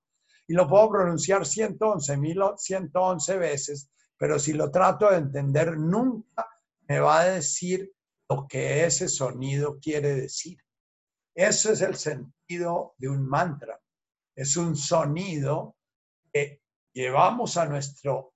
y 0.49 0.55
lo 0.55 0.67
puedo 0.67 0.89
pronunciar 0.91 1.47
111, 1.47 2.17
1111 2.17 3.37
veces, 3.37 3.91
pero 4.17 4.39
si 4.39 4.55
lo 4.55 4.71
trato 4.71 5.11
de 5.11 5.19
entender, 5.19 5.77
nunca 5.77 6.49
me 6.89 6.99
va 6.99 7.21
a 7.21 7.29
decir 7.29 7.93
lo 8.31 8.49
que 8.49 8.87
ese 8.87 9.09
sonido 9.09 9.79
quiere 9.79 10.15
decir. 10.15 10.59
Eso 11.35 11.71
es 11.71 11.83
el 11.83 11.97
sentido 11.97 12.95
de 12.97 13.11
un 13.11 13.29
mantra. 13.29 13.79
Es 14.35 14.57
un 14.57 14.75
sonido 14.75 15.77
que 16.33 16.63
llevamos 16.95 17.59
a 17.59 17.67
nuestro, 17.67 18.33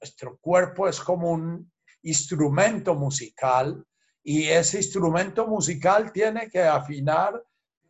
nuestro 0.00 0.38
cuerpo, 0.38 0.88
es 0.88 1.00
como 1.00 1.30
un 1.30 1.72
instrumento 2.02 2.96
musical 2.96 3.86
y 4.24 4.48
ese 4.48 4.78
instrumento 4.78 5.46
musical 5.46 6.12
tiene 6.12 6.50
que 6.50 6.62
afinar 6.62 7.40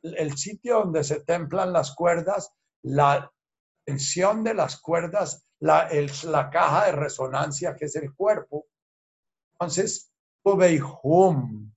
el 0.02 0.36
sitio 0.36 0.80
donde 0.80 1.02
se 1.02 1.20
templan 1.20 1.72
las 1.72 1.94
cuerdas, 1.94 2.52
la, 2.82 3.32
tensión 3.84 4.42
de 4.44 4.54
las 4.54 4.80
cuerdas, 4.80 5.46
la, 5.60 5.88
la 6.24 6.50
caja 6.50 6.86
de 6.86 6.92
resonancia 6.92 7.74
que 7.76 7.86
es 7.86 7.96
el 7.96 8.14
cuerpo. 8.14 8.66
Entonces, 9.52 10.12
Ubeihum. 10.42 11.72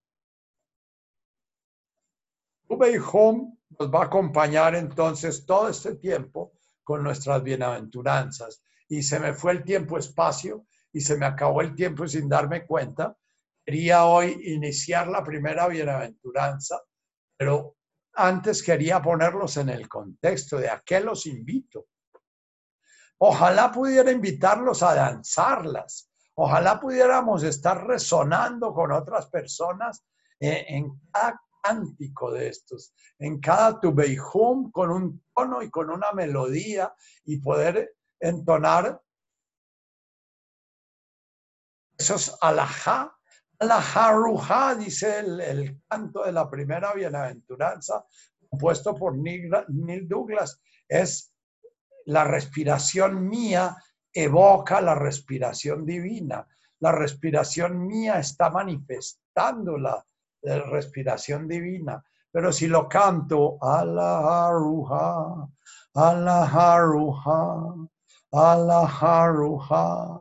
Ubeihum 2.70 3.58
nos 3.80 3.94
va 3.94 4.02
a 4.02 4.06
acompañar 4.06 4.76
entonces 4.76 5.46
todo 5.46 5.70
este 5.70 5.96
tiempo 5.96 6.54
con 6.84 7.04
nuestras 7.04 7.44
bienaventuranzas. 7.44 8.64
Y 8.90 9.04
se 9.04 9.20
me 9.20 9.34
fue 9.34 9.52
el 9.52 9.64
tiempo-espacio 9.64 10.66
y 10.92 11.02
se 11.02 11.18
me 11.18 11.26
acabó 11.26 11.62
el 11.62 11.76
tiempo 11.76 12.08
sin 12.08 12.30
darme 12.30 12.66
cuenta. 12.66 13.16
Quería 13.66 14.06
hoy 14.06 14.40
iniciar 14.46 15.08
la 15.08 15.24
primera 15.24 15.68
bienaventuranza, 15.68 16.82
pero 17.36 17.76
antes 18.14 18.64
quería 18.64 19.02
ponerlos 19.02 19.58
en 19.58 19.70
el 19.70 19.88
contexto 19.88 20.58
de 20.58 20.70
a 20.70 20.82
qué 20.86 21.02
los 21.02 21.26
invito. 21.26 21.88
Ojalá 23.20 23.72
pudiera 23.72 24.12
invitarlos 24.12 24.84
a 24.84 24.94
danzarlas. 24.94 26.10
Ojalá 26.36 26.80
pudiéramos 26.80 27.44
estar 27.44 27.88
resonando 27.88 28.74
con 28.74 28.92
otras 28.92 29.28
personas 29.28 30.06
en, 30.40 31.02
cada 31.12 31.42
cántico 31.64 32.32
de 32.32 32.50
estos, 32.50 32.94
en 33.18 33.40
cada 33.40 33.80
tubeihum 33.80 34.72
con 34.72 34.92
un 34.92 35.24
tono 35.36 35.64
y 35.64 35.72
con 35.72 35.90
una 35.90 36.12
melodía 36.12 36.94
y 37.26 37.38
poder 37.38 37.96
entonar 38.20 39.02
esos 41.98 42.38
alajá. 42.40 43.14
Alajá 43.60 44.12
ruja, 44.12 44.76
dice 44.76 45.18
el, 45.18 45.82
canto 45.90 46.24
de 46.24 46.32
la 46.32 46.48
primera 46.48 46.94
bienaventuranza, 46.94 48.06
compuesto 48.48 48.94
por 48.94 49.18
Neil 49.18 50.08
Douglas, 50.08 50.62
es 50.88 51.34
la 52.08 52.24
respiración 52.24 53.28
mía 53.28 53.76
evoca 54.14 54.82
la 54.82 54.96
respiración 54.96 55.86
divina. 55.86 56.48
La 56.80 56.92
respiración 56.92 57.86
mía 57.86 58.20
está 58.20 58.50
manifestando 58.50 59.78
la, 59.78 60.04
respiración 60.42 61.48
divina. 61.48 62.04
Pero 62.32 62.54
si 62.54 62.68
lo 62.68 62.88
canto, 62.88 63.58
Allah 63.62 64.48
Haruha, 64.48 65.50
Allah 65.96 66.46
Haruha, 66.46 67.76
Allah 68.32 68.88
Haruha, 68.88 70.18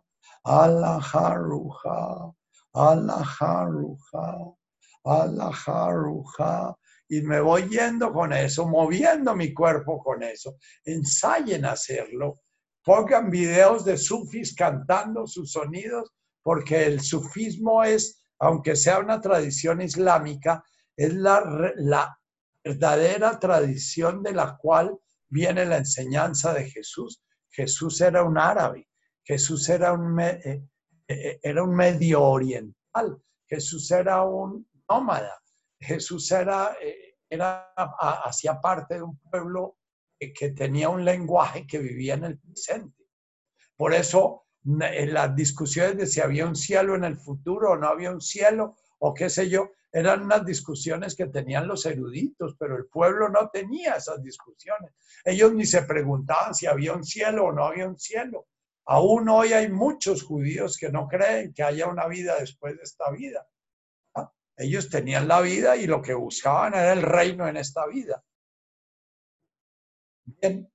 Y 7.09 7.23
me 7.23 7.41
voy 7.41 7.69
yendo 7.69 8.13
con 8.13 8.33
eso, 8.33 8.67
moviendo 8.67 9.35
mi 9.37 9.55
cuerpo 9.55 10.03
con 10.03 10.23
eso. 10.23 10.57
Ensayen 10.85 11.65
hacerlo. 11.65 12.41
Pongan 12.85 13.31
videos 13.31 13.85
de 13.85 13.97
sufis 13.97 14.55
cantando 14.55 15.27
sus 15.27 15.53
sonidos, 15.53 16.13
porque 16.43 16.87
el 16.87 17.01
sufismo 17.01 17.83
es, 17.85 18.23
aunque 18.39 18.77
sea 18.77 18.99
una 18.99 19.21
tradición 19.21 19.81
islámica, 19.81 20.65
es 20.97 21.15
la, 21.15 21.73
la 21.77 22.19
verdadera 22.65 23.39
tradición 23.39 24.23
de 24.23 24.33
la 24.33 24.57
cual 24.57 24.97
viene 25.29 25.65
la 25.65 25.79
enseñanza 25.79 26.53
de 26.53 26.71
Jesús. 26.71 27.23
Jesús 27.51 28.01
era 28.01 28.23
un 28.23 28.39
árabe, 28.39 28.89
Jesús 29.25 29.69
era 29.69 29.93
un, 29.93 30.19
eh, 30.21 30.63
eh, 31.09 31.39
era 31.43 31.63
un 31.63 31.75
medio 31.75 32.23
oriental, 32.23 33.21
Jesús 33.47 33.91
era 33.91 34.23
un 34.23 34.69
nómada, 34.89 35.37
Jesús 35.79 36.31
era, 36.33 36.77
eh, 36.81 37.17
era, 37.29 37.73
hacía 38.25 38.61
parte 38.61 38.95
de 38.95 39.03
un 39.03 39.19
pueblo 39.19 39.79
que 40.19 40.51
tenía 40.51 40.89
un 40.89 41.05
lenguaje 41.05 41.67
que 41.67 41.79
vivía 41.79 42.15
en 42.15 42.25
el 42.25 42.39
presente. 42.39 43.05
Por 43.77 43.93
eso, 43.93 44.47
las 44.65 45.37
discusiones 45.37 45.97
de 45.99 46.07
si 46.07 46.21
había 46.21 46.47
un 46.47 46.57
cielo 46.57 46.95
en 46.95 47.05
el 47.05 47.17
futuro 47.17 47.73
o 47.73 47.77
no 47.77 47.89
había 47.89 48.11
un 48.11 48.21
cielo, 48.21 48.77
o 48.99 49.15
qué 49.15 49.29
sé 49.29 49.49
yo. 49.49 49.71
Eran 49.93 50.25
unas 50.25 50.45
discusiones 50.45 51.15
que 51.15 51.27
tenían 51.27 51.67
los 51.67 51.87
eruditos, 51.87 52.55
pero 52.59 52.77
el 52.77 52.87
pueblo 52.87 53.29
no 53.29 53.49
tenía 53.49 53.95
esas 53.95 54.23
discusiones. 54.23 54.93
Ellos 55.25 55.55
ni 55.55 55.65
se 55.65 55.83
preguntaban 55.83 56.55
si 56.55 56.67
había 56.67 56.93
un 56.93 57.05
cielo 57.05 57.47
o 57.47 57.53
no 57.53 57.65
había 57.65 57.89
un 57.89 57.99
cielo. 57.99 58.47
Aún 58.87 59.29
hoy 59.29 59.53
hay 59.53 59.71
muchos 59.71 60.23
judíos 60.23 60.77
que 60.77 60.91
no 60.91 61.09
creen 61.09 61.53
que 61.55 61.63
haya 61.63 61.89
una 61.89 62.07
vida 62.09 62.37
después 62.39 62.77
de 62.77 62.83
esta 62.83 63.11
vida. 63.11 63.47
Ellos 64.57 64.89
tenían 64.89 65.29
la 65.29 65.41
vida 65.43 65.77
y 65.77 65.87
lo 65.87 66.01
que 66.01 66.15
buscaban 66.15 66.73
era 66.73 66.93
el 66.93 67.03
reino 67.03 67.47
en 67.47 67.59
esta 67.59 67.87
vida. 67.87 68.25
Bien, 70.25 70.73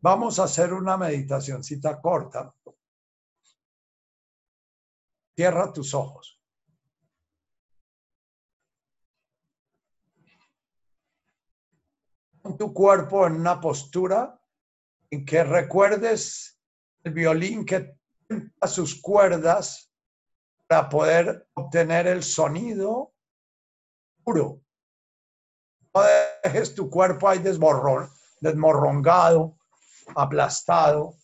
vamos 0.00 0.38
a 0.38 0.44
hacer 0.44 0.72
una 0.72 0.96
meditacióncita 0.96 2.00
corta. 2.00 2.52
Cierra 5.36 5.72
tus 5.72 5.94
ojos. 5.94 6.40
Pon 12.42 12.56
tu 12.58 12.74
cuerpo 12.74 13.24
en 13.26 13.34
una 13.34 13.60
postura 13.60 14.36
en 15.10 15.24
que 15.24 15.44
recuerdes 15.44 16.60
el 17.04 17.12
violín 17.12 17.64
que 17.64 17.96
a 18.60 18.66
sus 18.66 19.00
cuerdas 19.00 19.91
para 20.72 20.88
poder 20.88 21.48
obtener 21.52 22.06
el 22.06 22.22
sonido 22.22 23.12
puro. 24.24 24.62
No 25.92 26.00
dejes 26.42 26.74
tu 26.74 26.88
cuerpo 26.88 27.28
ahí 27.28 27.40
desborrón, 27.40 28.08
desmorrongado, 28.40 29.58
aplastado. 30.16 31.14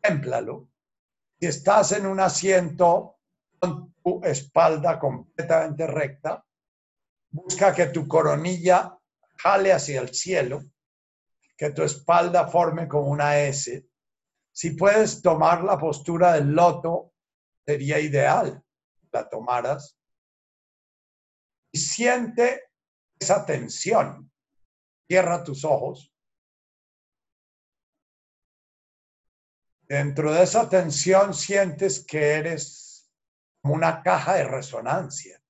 Témplalo. 0.00 0.70
Si 1.38 1.46
estás 1.46 1.92
en 1.92 2.06
un 2.06 2.20
asiento 2.20 3.18
con 3.58 3.92
tu 4.02 4.24
espalda 4.24 4.98
completamente 4.98 5.86
recta, 5.86 6.42
busca 7.28 7.74
que 7.74 7.88
tu 7.88 8.08
coronilla 8.08 8.98
jale 9.36 9.74
hacia 9.74 10.00
el 10.00 10.08
cielo, 10.14 10.62
que 11.54 11.68
tu 11.68 11.82
espalda 11.82 12.48
forme 12.48 12.88
como 12.88 13.10
una 13.10 13.38
S. 13.40 13.86
Si 14.52 14.70
puedes 14.70 15.20
tomar 15.20 15.62
la 15.64 15.76
postura 15.76 16.32
del 16.32 16.52
loto, 16.52 17.12
sería 17.66 17.98
ideal 17.98 18.62
la 19.10 19.28
tomaras. 19.28 19.98
Y 21.72 21.78
siente 21.78 22.70
esa 23.18 23.44
tensión. 23.44 24.30
Cierra 25.08 25.42
tus 25.42 25.64
ojos. 25.64 26.12
Dentro 29.88 30.32
de 30.32 30.42
esa 30.42 30.68
tensión 30.68 31.32
sientes 31.32 32.04
que 32.04 32.32
eres 32.32 33.12
como 33.60 33.74
una 33.74 34.02
caja 34.02 34.34
de 34.34 34.44
resonancia, 34.44 35.40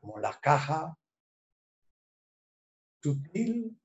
como 0.00 0.18
la 0.18 0.38
caja 0.40 0.98
sutil, 3.02 3.78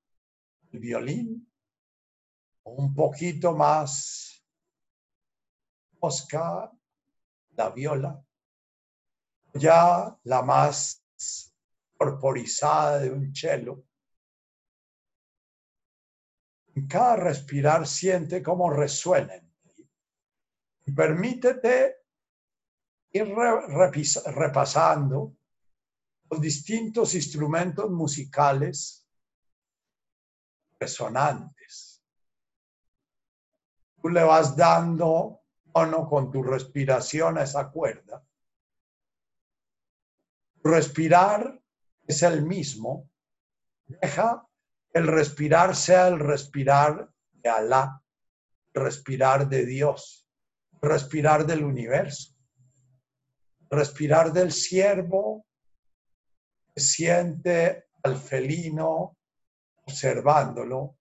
el 0.71 0.79
violín, 0.79 1.51
un 2.63 2.93
poquito 2.93 3.53
más 3.53 4.28
osca, 5.99 6.71
la 7.51 7.69
viola, 7.69 8.23
ya 9.53 10.17
la 10.23 10.41
más 10.41 11.03
corporizada 11.97 12.99
de 12.99 13.11
un 13.11 13.33
cello 13.35 13.83
cada 16.87 17.15
respirar 17.15 17.87
siente 17.87 18.41
cómo 18.41 18.69
resuena 18.69 19.33
Y 20.85 20.91
permítete 20.91 21.97
ir 23.11 23.33
repasando 24.25 25.35
los 26.29 26.41
distintos 26.41 27.15
instrumentos 27.15 27.89
musicales 27.89 29.07
resonantes. 30.79 32.03
Tú 34.01 34.09
le 34.09 34.23
vas 34.23 34.55
dando 34.55 35.38
con 35.71 36.31
tu 36.31 36.43
respiración 36.43 37.37
a 37.37 37.43
esa 37.43 37.69
cuerda. 37.69 38.23
respirar 40.63 41.59
es 42.05 42.21
el 42.23 42.43
mismo. 42.43 43.09
Deja 43.85 44.45
el 44.91 45.07
respirar 45.07 45.75
sea 45.75 46.07
el 46.07 46.19
respirar 46.19 47.09
de 47.31 47.49
Alá, 47.49 48.01
respirar 48.73 49.47
de 49.47 49.65
Dios, 49.65 50.27
respirar 50.81 51.45
del 51.45 51.63
universo, 51.63 52.35
respirar 53.69 54.33
del 54.33 54.51
siervo 54.51 55.45
que 56.73 56.81
siente 56.81 57.87
al 58.03 58.17
felino 58.17 59.17
observándolo 59.83 60.97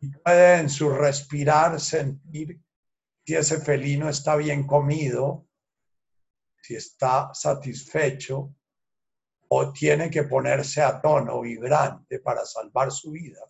y 0.00 0.10
puede 0.10 0.60
en 0.60 0.70
su 0.70 0.90
respirar 0.90 1.80
sentir 1.80 2.60
si 3.28 3.34
ese 3.36 3.60
felino 3.60 4.08
está 4.08 4.36
bien 4.36 4.66
comido, 4.66 5.46
si 6.62 6.76
está 6.76 7.28
satisfecho, 7.34 8.54
o 9.48 9.70
tiene 9.70 10.08
que 10.08 10.22
ponerse 10.22 10.80
a 10.80 10.98
tono 10.98 11.42
vibrante 11.42 12.20
para 12.20 12.46
salvar 12.46 12.90
su 12.90 13.10
vida. 13.10 13.42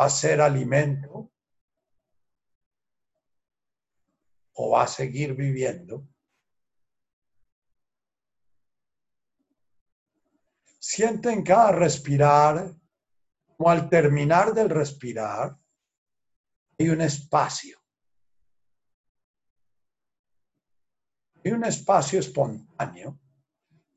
¿Va 0.00 0.04
a 0.04 0.10
ser 0.10 0.40
alimento 0.40 1.32
o 4.52 4.70
va 4.70 4.84
a 4.84 4.86
seguir 4.86 5.34
viviendo? 5.34 6.06
Sienten 10.78 11.42
cada 11.42 11.72
respirar, 11.72 12.76
como 13.56 13.70
al 13.70 13.90
terminar 13.90 14.54
del 14.54 14.70
respirar, 14.70 15.58
hay 16.80 16.88
un 16.88 17.00
espacio. 17.02 17.78
Hay 21.44 21.52
un 21.52 21.64
espacio 21.64 22.18
espontáneo 22.18 23.20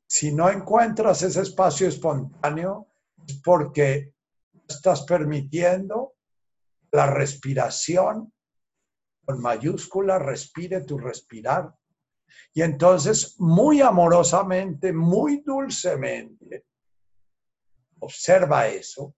si 0.06 0.32
no 0.32 0.48
encuentras 0.48 1.22
ese 1.22 1.40
espacio 1.40 1.88
espontáneo, 1.88 2.92
es 3.26 3.40
porque 3.42 4.14
estás 4.68 5.02
permitiendo 5.02 6.14
la 6.92 7.06
respiración 7.06 8.32
con 9.24 9.40
mayúscula, 9.40 10.20
respire 10.20 10.82
tu 10.82 10.98
respirar. 10.98 11.74
Y 12.52 12.62
entonces, 12.62 13.34
muy 13.40 13.80
amorosamente, 13.80 14.92
muy 14.92 15.42
dulcemente, 15.44 16.66
observa 17.98 18.68
eso. 18.68 19.16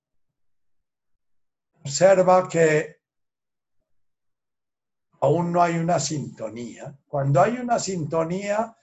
Observa 1.80 2.48
que 2.48 3.01
aún 5.27 5.53
no 5.53 5.61
hay 5.62 5.77
una 5.77 5.98
sintonía. 5.98 6.97
Cuando 7.09 7.43
hay 7.43 7.59
una 7.59 7.78
sintonía, 7.78 8.77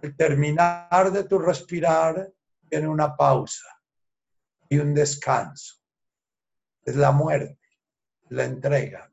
el 0.00 0.16
terminar 0.16 1.10
de 1.12 1.24
tu 1.24 1.38
respirar 1.38 2.32
tiene 2.68 2.86
una 2.86 3.16
pausa 3.16 3.66
y 4.68 4.78
un 4.78 4.94
descanso. 4.94 5.74
Es 6.84 6.94
la 6.94 7.10
muerte, 7.10 7.58
la 8.28 8.44
entrega. 8.44 9.12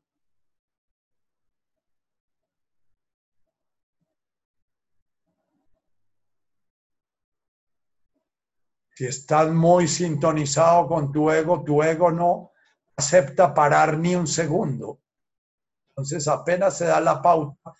Si 8.94 9.06
estás 9.06 9.50
muy 9.50 9.86
sintonizado 9.88 10.86
con 10.86 11.12
tu 11.12 11.30
ego, 11.30 11.62
tu 11.62 11.82
ego 11.82 12.10
no 12.10 12.52
acepta 12.96 13.52
parar 13.52 13.98
ni 13.98 14.14
un 14.14 14.26
segundo. 14.26 15.00
Entonces 15.98 16.28
apenas 16.28 16.78
se 16.78 16.84
da 16.84 17.00
la 17.00 17.20
pauta, 17.20 17.74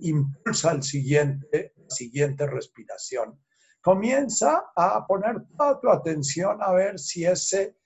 impulsa 0.00 0.72
el 0.72 0.82
siguiente 0.82 1.74
siguiente 1.88 2.46
respiración. 2.46 3.40
Comienza 3.80 4.72
a 4.74 5.06
poner 5.06 5.36
toda 5.56 5.80
tu 5.80 5.88
atención 5.88 6.58
a 6.60 6.72
ver 6.72 6.98
si 6.98 7.24
ese 7.24 7.76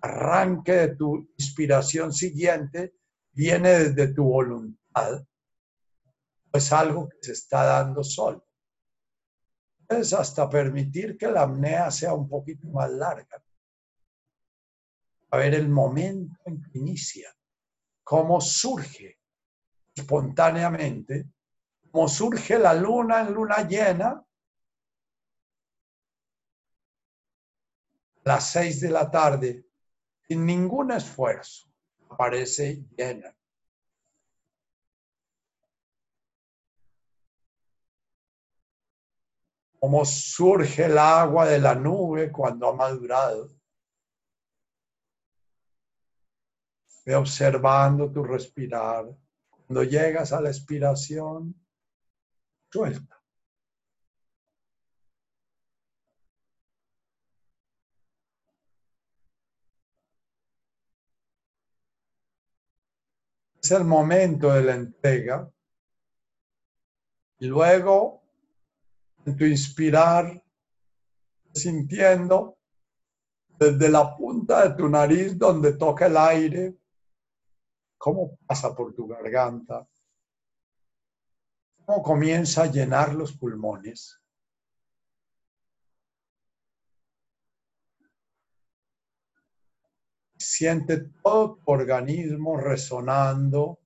arranque 0.00 0.72
de 0.72 0.96
tu 0.96 1.30
inspiración 1.38 2.12
siguiente 2.12 2.94
viene 3.32 3.70
desde 3.70 4.12
tu 4.12 4.24
voluntad 4.24 5.24
es 6.52 6.72
algo 6.72 7.08
que 7.08 7.18
se 7.20 7.32
está 7.32 7.64
dando 7.64 8.02
solo. 8.02 8.44
Puedes 9.86 10.12
hasta 10.12 10.48
permitir 10.48 11.16
que 11.16 11.28
la 11.28 11.42
apnea 11.42 11.90
sea 11.90 12.12
un 12.14 12.28
poquito 12.28 12.66
más 12.68 12.90
larga. 12.90 13.42
A 15.30 15.36
ver 15.36 15.54
el 15.54 15.68
momento 15.68 16.38
en 16.44 16.62
que 16.62 16.78
inicia, 16.78 17.34
cómo 18.02 18.40
surge 18.40 19.17
espontáneamente, 19.98 21.26
como 21.90 22.08
surge 22.08 22.58
la 22.58 22.74
luna 22.74 23.20
en 23.20 23.34
luna 23.34 23.66
llena, 23.66 24.24
las 28.24 28.50
seis 28.50 28.80
de 28.80 28.90
la 28.90 29.10
tarde, 29.10 29.64
sin 30.26 30.44
ningún 30.44 30.92
esfuerzo, 30.92 31.68
aparece 32.10 32.84
llena. 32.96 33.34
Como 39.80 40.04
surge 40.04 40.84
el 40.86 40.98
agua 40.98 41.46
de 41.46 41.60
la 41.60 41.74
nube 41.74 42.32
cuando 42.32 42.68
ha 42.68 42.74
madurado. 42.74 43.48
Ve 47.06 47.14
observando 47.14 48.10
tu 48.12 48.22
respirar. 48.24 49.06
Cuando 49.68 49.84
llegas 49.84 50.32
a 50.32 50.40
la 50.40 50.48
expiración, 50.48 51.54
suelta. 52.72 53.22
Es 63.62 63.70
el 63.72 63.84
momento 63.84 64.50
de 64.50 64.62
la 64.62 64.74
entrega. 64.74 65.50
Y 67.38 67.46
luego, 67.48 68.22
en 69.26 69.36
tu 69.36 69.44
inspirar, 69.44 70.42
sintiendo 71.52 72.56
desde 73.58 73.90
la 73.90 74.16
punta 74.16 74.66
de 74.66 74.76
tu 74.76 74.88
nariz 74.88 75.36
donde 75.36 75.74
toca 75.74 76.06
el 76.06 76.16
aire, 76.16 76.78
cómo 77.98 78.38
pasa 78.46 78.74
por 78.74 78.94
tu 78.94 79.06
garganta, 79.08 79.86
cómo 81.84 82.02
comienza 82.02 82.62
a 82.62 82.70
llenar 82.70 83.14
los 83.14 83.36
pulmones. 83.36 84.20
Siente 90.36 91.10
todo 91.22 91.56
tu 91.56 91.72
organismo 91.72 92.56
resonando 92.56 93.80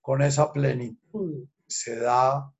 con 0.00 0.22
esa 0.22 0.52
plenitud 0.52 1.48
que 1.66 1.70
se 1.70 1.96
da 1.96 2.52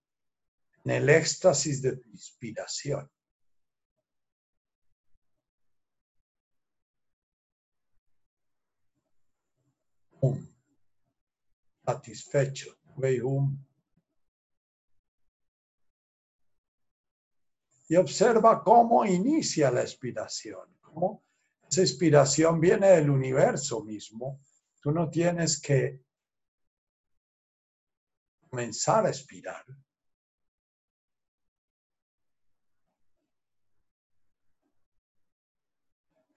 en 0.85 0.91
el 0.91 1.09
éxtasis 1.11 1.83
de 1.83 1.97
tu 1.97 2.09
inspiración. 2.09 3.11
Satisfecho. 11.89 12.77
Y 17.89 17.97
observa 17.97 18.63
cómo 18.63 19.07
inicia 19.07 19.71
la 19.71 19.81
expiración, 19.81 20.77
cómo 20.83 21.25
esa 21.67 21.81
inspiración 21.81 22.61
viene 22.61 22.89
del 22.89 23.09
universo 23.09 23.83
mismo. 23.85 24.43
Tú 24.83 24.91
no 24.91 25.09
tienes 25.09 25.59
que 25.59 26.03
comenzar 28.51 29.07
a 29.07 29.09
expirar. 29.09 29.65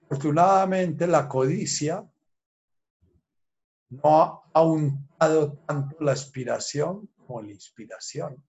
Afortunadamente 0.04 1.06
la 1.06 1.28
codicia 1.28 2.10
no 3.92 4.22
ha 4.22 4.42
aumentado 4.54 5.58
tanto 5.66 5.96
la 6.00 6.12
expiración 6.12 7.08
como 7.08 7.42
la 7.42 7.52
inspiración. 7.52 8.42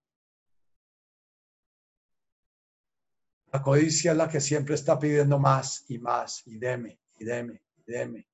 La 3.52 3.62
codicia 3.62 4.12
es 4.12 4.16
la 4.16 4.28
que 4.28 4.40
siempre 4.40 4.74
está 4.74 4.98
pidiendo 4.98 5.38
más 5.38 5.84
y 5.88 5.98
más, 5.98 6.42
y 6.46 6.58
deme, 6.58 6.98
y 7.18 7.24
deme, 7.24 7.62
y 7.76 7.92
deme. 7.92 8.28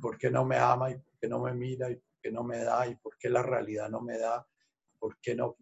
¿Por 0.00 0.16
qué 0.16 0.30
no 0.30 0.44
me 0.44 0.56
ama 0.56 0.90
y 0.90 0.98
por 0.98 1.18
qué 1.20 1.28
no 1.28 1.40
me 1.40 1.52
mira 1.52 1.90
y 1.90 1.96
por 1.96 2.20
qué 2.22 2.32
no 2.32 2.42
me 2.42 2.58
da 2.64 2.86
y 2.86 2.96
por 2.96 3.16
qué 3.18 3.28
la 3.28 3.42
realidad 3.42 3.90
no 3.90 4.00
me 4.00 4.18
da? 4.18 4.46
¿Por 4.98 5.18
qué 5.20 5.34
no? 5.34 5.56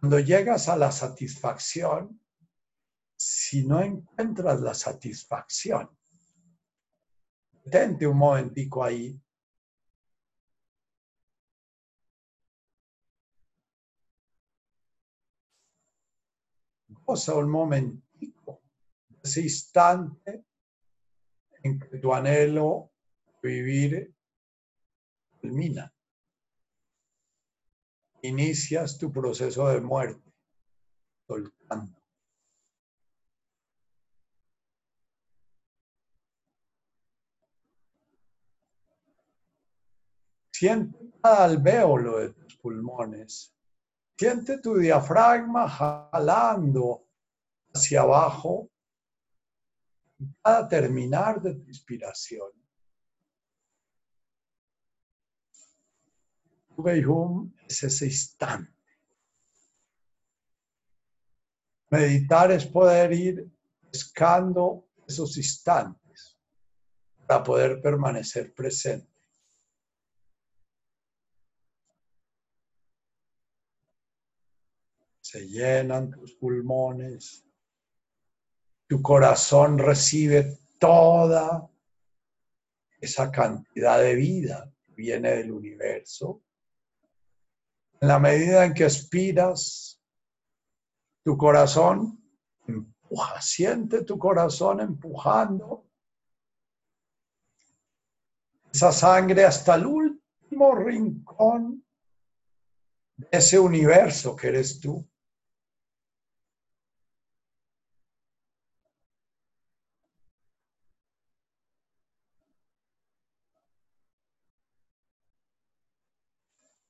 Cuando 0.00 0.18
llegas 0.18 0.68
a 0.68 0.76
la 0.76 0.92
satisfacción, 0.92 2.20
si 3.16 3.64
no 3.64 3.80
encuentras 3.80 4.60
la 4.60 4.74
satisfacción, 4.74 5.96
detente 7.64 8.06
un 8.06 8.18
momentico 8.18 8.84
ahí 8.84 9.18
goza 17.04 17.34
un 17.34 17.50
momentico, 17.50 18.62
ese 19.22 19.42
instante 19.42 20.44
en 21.62 21.78
que 21.78 21.98
tu 21.98 22.12
anhelo 22.12 22.92
vivir 23.42 24.14
termina. 25.40 25.92
Inicias 28.22 28.98
tu 28.98 29.12
proceso 29.12 29.68
de 29.68 29.80
muerte. 29.80 30.32
Siente 40.64 41.12
alvéolo 41.22 42.20
de 42.20 42.32
tus 42.32 42.56
pulmones 42.56 43.54
Siente 44.16 44.62
tu 44.62 44.78
diafragma 44.78 45.68
jalando 45.68 47.06
hacia 47.74 48.00
abajo 48.00 48.70
cada 50.42 50.66
terminar 50.66 51.42
de 51.42 51.54
tu 51.56 51.68
inspiración. 51.68 52.50
Tu 56.74 56.88
es 56.88 57.82
ese 57.82 58.06
instante. 58.06 58.72
Meditar 61.90 62.52
es 62.52 62.64
poder 62.64 63.12
ir 63.12 63.52
buscando 63.82 64.88
esos 65.06 65.36
instantes 65.36 66.38
para 67.26 67.42
poder 67.42 67.82
permanecer 67.82 68.54
presente. 68.54 69.13
Se 75.34 75.48
llenan 75.48 76.12
tus 76.12 76.36
pulmones, 76.36 77.44
tu 78.86 79.02
corazón 79.02 79.80
recibe 79.80 80.60
toda 80.78 81.68
esa 83.00 83.32
cantidad 83.32 84.00
de 84.00 84.14
vida 84.14 84.72
que 84.86 84.92
viene 84.92 85.30
del 85.30 85.50
universo. 85.50 86.40
En 88.00 88.06
la 88.06 88.20
medida 88.20 88.64
en 88.64 88.74
que 88.74 88.84
expiras, 88.84 90.00
tu 91.24 91.36
corazón 91.36 92.22
empuja, 92.68 93.40
siente 93.40 94.04
tu 94.04 94.16
corazón 94.16 94.82
empujando 94.82 95.90
esa 98.72 98.92
sangre 98.92 99.44
hasta 99.44 99.74
el 99.74 99.86
último 99.86 100.76
rincón 100.76 101.84
de 103.16 103.26
ese 103.32 103.58
universo 103.58 104.36
que 104.36 104.46
eres 104.46 104.78
tú. 104.78 105.04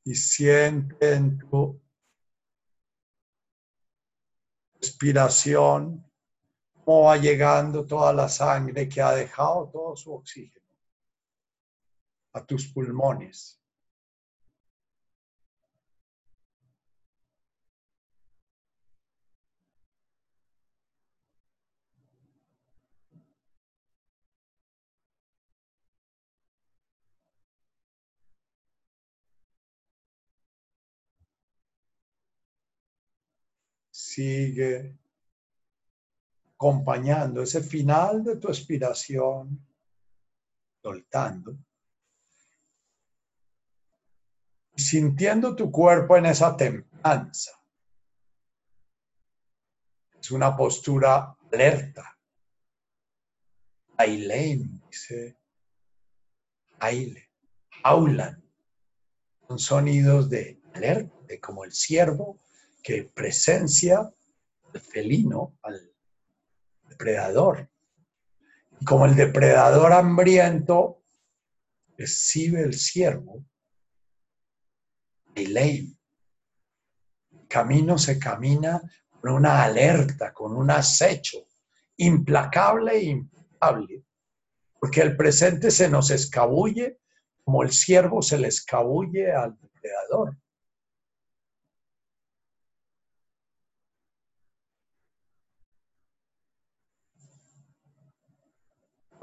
Y 0.04 0.14
siente 0.14 1.14
en 1.14 1.38
tu 1.38 1.80
respiración 4.78 6.04
cómo 6.84 7.04
va 7.04 7.16
llegando 7.16 7.86
toda 7.86 8.12
la 8.12 8.28
sangre 8.28 8.88
que 8.88 9.00
ha 9.00 9.12
dejado 9.12 9.70
todo 9.70 9.96
su 9.96 10.12
oxígeno 10.12 10.64
a 12.34 12.44
tus 12.44 12.68
pulmones. 12.68 13.63
Sigue 34.14 34.96
acompañando 36.54 37.42
ese 37.42 37.62
final 37.62 38.22
de 38.22 38.36
tu 38.36 38.48
expiración, 38.48 39.66
soltando, 40.82 41.56
sintiendo 44.76 45.56
tu 45.56 45.70
cuerpo 45.70 46.16
en 46.16 46.26
esa 46.26 46.56
templanza. 46.56 47.52
Es 50.20 50.30
una 50.30 50.56
postura 50.56 51.36
alerta. 51.52 52.16
Aileen 53.96 54.80
dice, 54.88 55.36
aile, 56.78 57.30
aulan. 57.82 58.42
Son 59.46 59.58
sonidos 59.58 60.30
de 60.30 60.62
alerta, 60.72 61.12
como 61.40 61.64
el 61.64 61.72
ciervo 61.72 62.38
que 62.84 63.04
presencia 63.04 63.98
al 63.98 64.80
felino, 64.80 65.58
al 65.62 65.90
depredador. 66.86 67.70
Y 68.78 68.84
como 68.84 69.06
el 69.06 69.16
depredador 69.16 69.92
hambriento 69.92 71.02
recibe 71.96 72.62
el 72.62 72.74
ciervo, 72.74 73.44
ley. 75.34 75.98
Camino 77.48 77.98
se 77.98 78.18
camina 78.18 78.80
con 79.20 79.32
una 79.32 79.64
alerta, 79.64 80.32
con 80.32 80.56
un 80.56 80.70
acecho 80.70 81.46
implacable 81.96 82.92
e 82.92 83.04
impecable, 83.04 84.04
porque 84.78 85.00
el 85.00 85.16
presente 85.16 85.70
se 85.70 85.88
nos 85.88 86.10
escabulle 86.10 87.00
como 87.44 87.62
el 87.62 87.72
ciervo 87.72 88.22
se 88.22 88.38
le 88.38 88.48
escabulle 88.48 89.30
al 89.30 89.58
depredador. 89.60 90.36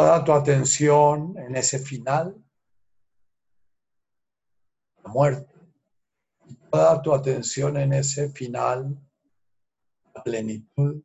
Toda 0.01 0.23
tu 0.23 0.33
atención 0.33 1.37
en 1.37 1.55
ese 1.55 1.77
final, 1.77 2.35
la 5.03 5.11
muerte. 5.11 5.53
Toda 6.71 6.99
tu 7.03 7.13
atención 7.13 7.77
en 7.77 7.93
ese 7.93 8.29
final, 8.29 8.97
la 10.15 10.23
plenitud 10.23 11.03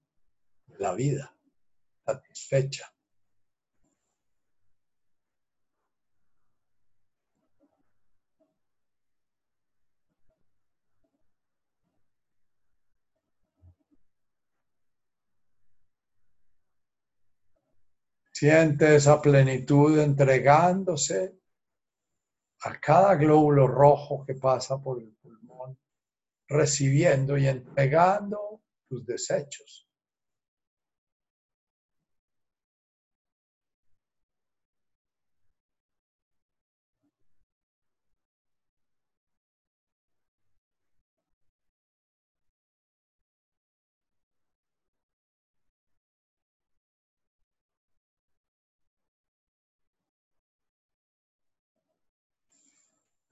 de 0.66 0.78
la 0.78 0.94
vida, 0.94 1.31
satisfecha. 2.06 2.90
Siente 18.38 18.96
esa 18.96 19.22
plenitud 19.22 19.98
entregándose 19.98 21.38
a 22.60 22.78
cada 22.78 23.14
glóbulo 23.14 23.66
rojo 23.66 24.26
que 24.26 24.34
pasa 24.34 24.78
por 24.78 25.00
el 25.00 25.10
pulmón, 25.22 25.78
recibiendo 26.46 27.38
y 27.38 27.46
entregando 27.46 28.60
tus 28.90 29.06
desechos. 29.06 29.85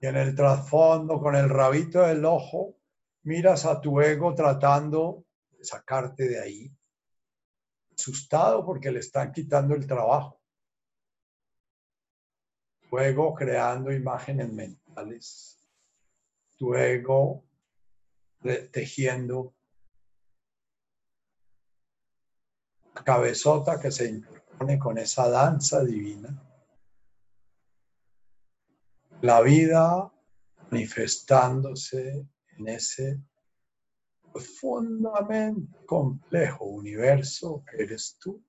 En 0.05 0.17
el 0.17 0.35
trasfondo, 0.35 1.19
con 1.19 1.35
el 1.35 1.49
rabito 1.49 2.01
del 2.01 2.25
ojo, 2.25 2.75
miras 3.23 3.65
a 3.65 3.81
tu 3.81 3.99
ego 3.99 4.35
tratando 4.35 5.25
de 5.49 5.65
sacarte 5.65 6.27
de 6.27 6.39
ahí, 6.39 6.71
asustado 7.91 8.63
porque 8.63 8.91
le 8.91 8.99
están 8.99 9.31
quitando 9.31 9.73
el 9.73 9.87
trabajo. 9.87 10.39
Tu 12.87 12.99
ego 12.99 13.33
creando 13.33 13.91
imágenes 13.91 14.53
mentales, 14.53 15.67
tu 16.55 16.75
ego 16.75 17.43
tejiendo 18.71 19.55
cabezota 23.03 23.79
que 23.79 23.89
se 23.89 24.07
impone 24.07 24.77
con 24.77 24.99
esa 24.99 25.27
danza 25.29 25.83
divina 25.83 26.44
la 29.21 29.41
vida 29.41 30.11
manifestándose 30.71 32.27
en 32.57 32.67
ese 32.67 33.19
profundamente 34.31 35.85
complejo 35.85 36.65
universo 36.65 37.63
que 37.69 37.83
eres 37.83 38.17
tú. 38.19 38.43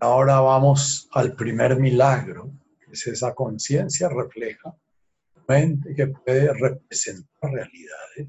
Ahora 0.00 0.40
vamos 0.40 1.08
al 1.12 1.36
primer 1.36 1.78
milagro, 1.78 2.50
que 2.80 2.92
es 2.92 3.06
esa 3.06 3.34
conciencia 3.34 4.08
refleja 4.08 4.74
que 5.46 6.06
puede 6.06 6.52
representar 6.54 7.52
realidades 7.52 8.28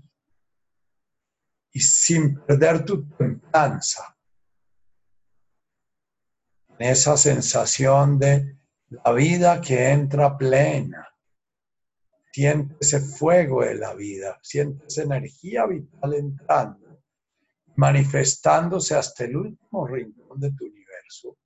y 1.71 1.79
sin 1.79 2.39
perder 2.39 2.85
tu 2.85 3.07
templanza, 3.15 4.15
en 6.77 6.87
esa 6.89 7.17
sensación 7.17 8.19
de 8.19 8.57
la 8.89 9.11
vida 9.11 9.59
que 9.61 9.89
entra 9.89 10.37
plena. 10.37 11.07
Siente 12.31 12.75
ese 12.79 12.99
fuego 12.99 13.63
de 13.63 13.75
la 13.75 13.93
vida, 13.93 14.39
siente 14.41 14.85
energía 15.01 15.65
vital 15.67 16.13
entrando, 16.13 17.03
manifestándose 17.75 18.95
hasta 18.95 19.25
el 19.25 19.37
último 19.37 19.87
rincón 19.87 20.39
de 20.39 20.51
tu 20.51 20.65
universo. 20.65 21.37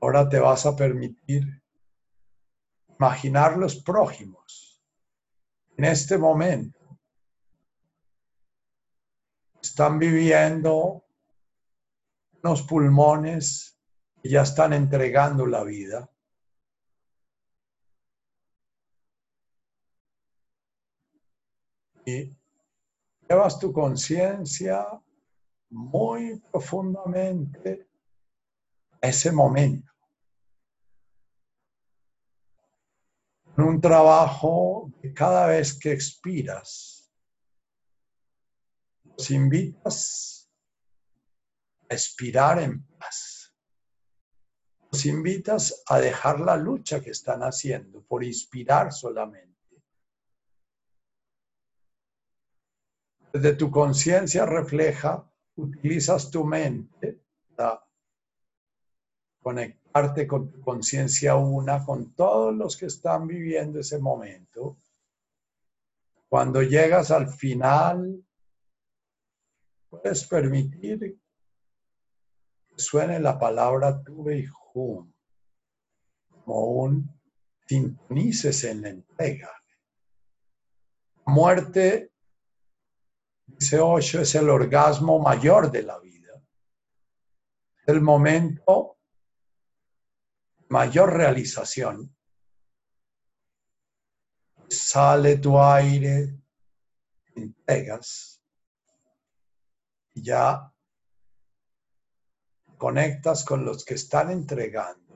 Ahora 0.00 0.28
te 0.28 0.38
vas 0.38 0.64
a 0.64 0.74
permitir 0.74 1.62
imaginar 2.88 3.58
los 3.58 3.76
prójimos 3.76 4.82
en 5.76 5.84
este 5.84 6.16
momento. 6.16 6.78
Están 9.62 9.98
viviendo 9.98 11.04
unos 12.42 12.62
pulmones 12.62 13.78
que 14.22 14.30
ya 14.30 14.42
están 14.42 14.72
entregando 14.72 15.46
la 15.46 15.64
vida. 15.64 16.10
Y 22.06 22.34
llevas 23.28 23.58
tu 23.58 23.70
conciencia 23.72 24.86
muy 25.68 26.40
profundamente 26.50 27.88
a 29.02 29.08
ese 29.08 29.30
momento. 29.30 29.89
Un 33.56 33.80
trabajo 33.80 34.92
que 35.00 35.12
cada 35.12 35.46
vez 35.46 35.78
que 35.78 35.92
expiras, 35.92 37.12
los 39.04 39.30
invitas 39.30 40.50
a 41.88 41.94
expirar 41.94 42.60
en 42.60 42.82
paz. 42.98 43.54
Los 44.90 45.06
invitas 45.06 45.82
a 45.86 45.98
dejar 45.98 46.40
la 46.40 46.56
lucha 46.56 47.00
que 47.00 47.10
están 47.10 47.42
haciendo 47.42 48.02
por 48.02 48.24
inspirar 48.24 48.92
solamente. 48.92 49.50
Desde 53.32 53.54
tu 53.54 53.70
conciencia 53.70 54.44
refleja, 54.46 55.30
utilizas 55.56 56.30
tu 56.30 56.44
mente 56.44 57.20
conectar 59.42 59.80
parte 59.90 60.26
con 60.26 60.50
tu 60.50 60.60
conciencia 60.60 61.36
una, 61.36 61.84
con 61.84 62.14
todos 62.14 62.54
los 62.54 62.76
que 62.76 62.86
están 62.86 63.26
viviendo 63.26 63.80
ese 63.80 63.98
momento. 63.98 64.78
Cuando 66.28 66.62
llegas 66.62 67.10
al 67.10 67.28
final, 67.28 68.24
puedes 69.88 70.26
permitir 70.26 71.18
que 72.68 72.78
suene 72.78 73.18
la 73.18 73.38
palabra 73.38 74.00
tuve 74.02 74.38
y 74.38 74.46
jum, 74.46 75.12
como 76.28 76.66
un 76.66 77.20
sintonices 77.66 78.64
en 78.64 78.82
la 78.82 78.88
entrega. 78.90 79.50
muerte, 81.26 82.12
dice 83.46 83.78
Osho, 83.78 84.20
es 84.20 84.34
el 84.34 84.50
orgasmo 84.50 85.20
mayor 85.20 85.70
de 85.70 85.82
la 85.82 85.98
vida. 86.00 86.42
El 87.86 88.00
momento 88.00 88.99
mayor 90.70 91.12
realización. 91.12 92.16
Sale 94.68 95.38
tu 95.38 95.58
aire, 95.60 96.38
entregas 97.34 98.40
ya 100.14 100.72
conectas 102.76 103.44
con 103.44 103.64
los 103.64 103.84
que 103.84 103.94
están 103.94 104.30
entregando. 104.30 105.14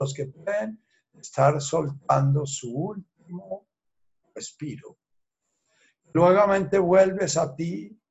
Los 0.00 0.14
que 0.14 0.26
pueden 0.26 0.82
estar 1.18 1.60
soltando 1.60 2.46
su 2.46 2.74
último 2.74 3.68
respiro. 4.34 4.98
Nuevamente 6.14 6.78
vuelves 6.78 7.36
a 7.36 7.54
ti, 7.54 8.01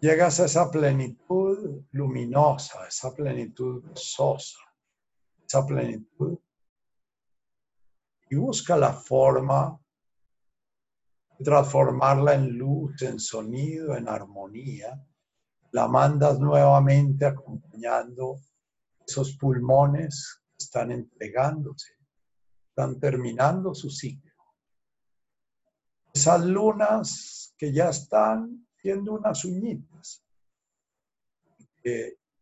llegas 0.00 0.40
a 0.40 0.44
esa 0.44 0.70
plenitud 0.70 1.84
luminosa, 1.92 2.86
esa 2.86 3.14
plenitud 3.14 3.82
gozosa, 3.84 4.58
esa 5.46 5.66
plenitud 5.66 6.38
y 8.30 8.36
busca 8.36 8.76
la 8.76 8.92
forma 8.92 9.78
de 11.38 11.44
transformarla 11.44 12.34
en 12.34 12.58
luz, 12.58 13.00
en 13.02 13.18
sonido, 13.18 13.96
en 13.96 14.08
armonía. 14.08 15.02
La 15.72 15.88
mandas 15.88 16.38
nuevamente 16.38 17.24
acompañando 17.24 18.40
esos 19.06 19.36
pulmones 19.36 20.42
que 20.50 20.64
están 20.64 20.92
entregándose, 20.92 21.94
están 22.68 22.98
terminando 23.00 23.74
su 23.74 23.90
ciclo. 23.90 24.32
Esas 26.12 26.44
lunas 26.44 27.54
que 27.56 27.72
ya 27.72 27.90
están 27.90 28.67
siendo 28.80 29.12
unas 29.12 29.44
uñitas. 29.44 30.24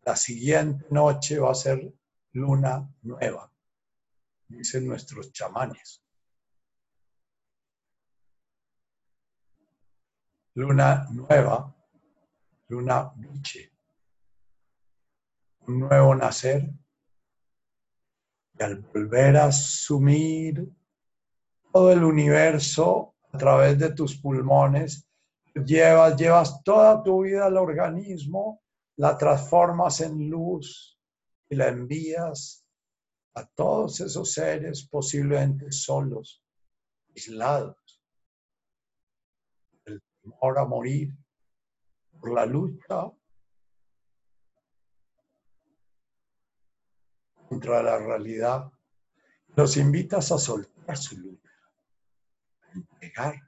la 0.03 0.17
siguiente 0.17 0.87
noche 0.91 1.39
va 1.39 1.51
a 1.51 1.55
ser 1.55 1.93
luna 2.33 2.89
nueva 3.03 3.51
dicen 4.49 4.87
nuestros 4.87 5.33
chamanes. 5.33 6.03
Luna 10.55 11.07
nueva, 11.11 11.75
luna 12.69 13.13
biche, 13.17 13.73
un 15.67 15.81
nuevo 15.81 16.15
nacer. 16.15 16.71
Y 18.59 18.63
al 18.63 18.77
volver 18.81 19.37
a 19.37 19.47
asumir 19.47 20.67
todo 21.71 21.93
el 21.93 22.03
universo 22.03 23.15
a 23.33 23.37
través 23.37 23.79
de 23.79 23.93
tus 23.93 24.17
pulmones, 24.17 25.06
llevas, 25.65 26.17
llevas 26.17 26.63
toda 26.63 27.03
tu 27.03 27.23
vida 27.23 27.47
al 27.47 27.57
organismo, 27.57 28.63
la 28.97 29.17
transformas 29.17 30.01
en 30.01 30.29
luz 30.29 30.99
y 31.49 31.57
la 31.57 31.69
envías 31.69 32.65
a 33.35 33.47
todos 33.47 34.01
esos 34.01 34.33
seres 34.33 34.89
posiblemente 34.89 35.71
solos, 35.71 36.43
aislados, 37.11 38.03
el 39.85 40.03
temor 40.23 40.59
a 40.59 40.65
morir 40.65 41.15
por 42.19 42.33
la 42.33 42.47
lucha 42.47 43.11
contra 47.49 47.83
la 47.83 47.99
realidad, 47.99 48.71
los 49.55 49.77
invitas 49.77 50.33
a 50.33 50.39
soltar 50.39 50.97
su 50.97 51.17
lucha, 51.19 51.51
a 53.17 53.46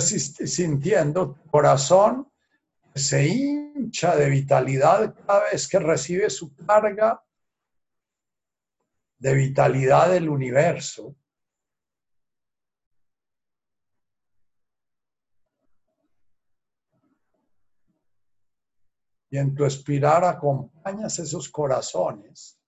sintiendo 0.00 1.34
tu 1.34 1.50
corazón 1.50 2.30
se 2.94 3.26
hincha 3.26 4.16
de 4.16 4.28
vitalidad 4.28 5.14
cada 5.26 5.50
vez 5.50 5.68
que 5.68 5.78
recibe 5.78 6.30
su 6.30 6.54
carga 6.56 7.22
de 9.18 9.34
vitalidad 9.34 10.10
del 10.10 10.28
universo. 10.28 11.16
Y 19.30 19.36
en 19.36 19.54
tu 19.54 19.64
espirar 19.64 20.24
acompañas 20.24 21.18
esos 21.18 21.50
corazones 21.50 22.58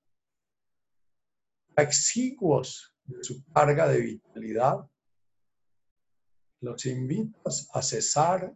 exiguos 1.77 2.95
de 3.05 3.25
su 3.25 3.43
carga 3.53 3.89
de 3.89 4.01
vitalidad 4.01 4.90
los 6.61 6.87
invitas 6.87 7.69
a 7.73 7.83
cesar 7.83 8.55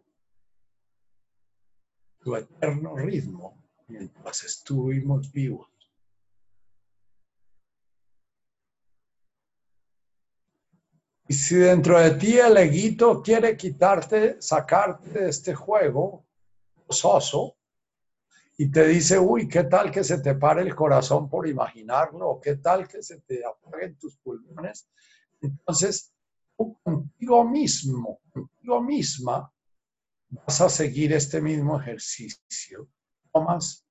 tu 2.20 2.36
eterno 2.36 2.96
ritmo 2.96 3.62
mientras 3.88 4.44
estuvimos 4.44 5.30
vivos. 5.32 5.68
Y 11.26 11.32
si 11.34 11.56
dentro 11.56 11.98
de 11.98 12.10
ti 12.12 12.38
el 12.38 12.56
eguito 12.56 13.22
quiere 13.22 13.56
quitarte, 13.56 14.40
sacarte 14.40 15.10
de 15.10 15.28
este 15.30 15.54
juego 15.54 16.26
gozoso, 16.86 17.56
y 18.56 18.70
te 18.70 18.86
dice, 18.86 19.18
uy, 19.18 19.48
¿qué 19.48 19.64
tal 19.64 19.90
que 19.90 20.04
se 20.04 20.18
te 20.18 20.34
pare 20.34 20.62
el 20.62 20.74
corazón 20.74 21.28
por 21.28 21.48
imaginarlo? 21.48 22.28
¿O 22.28 22.40
qué 22.40 22.56
tal 22.56 22.86
que 22.86 23.02
se 23.02 23.20
te 23.20 23.42
apaguen 23.44 23.98
tus 23.98 24.16
pulmones? 24.18 24.88
Entonces, 25.40 26.13
contigo 26.56 27.44
mismo, 27.44 28.20
contigo 28.32 28.80
misma, 28.80 29.52
vas 30.28 30.60
a 30.60 30.68
seguir 30.68 31.12
este 31.12 31.40
mismo 31.40 31.80
ejercicio. 31.80 32.88
Tomas 33.32 33.84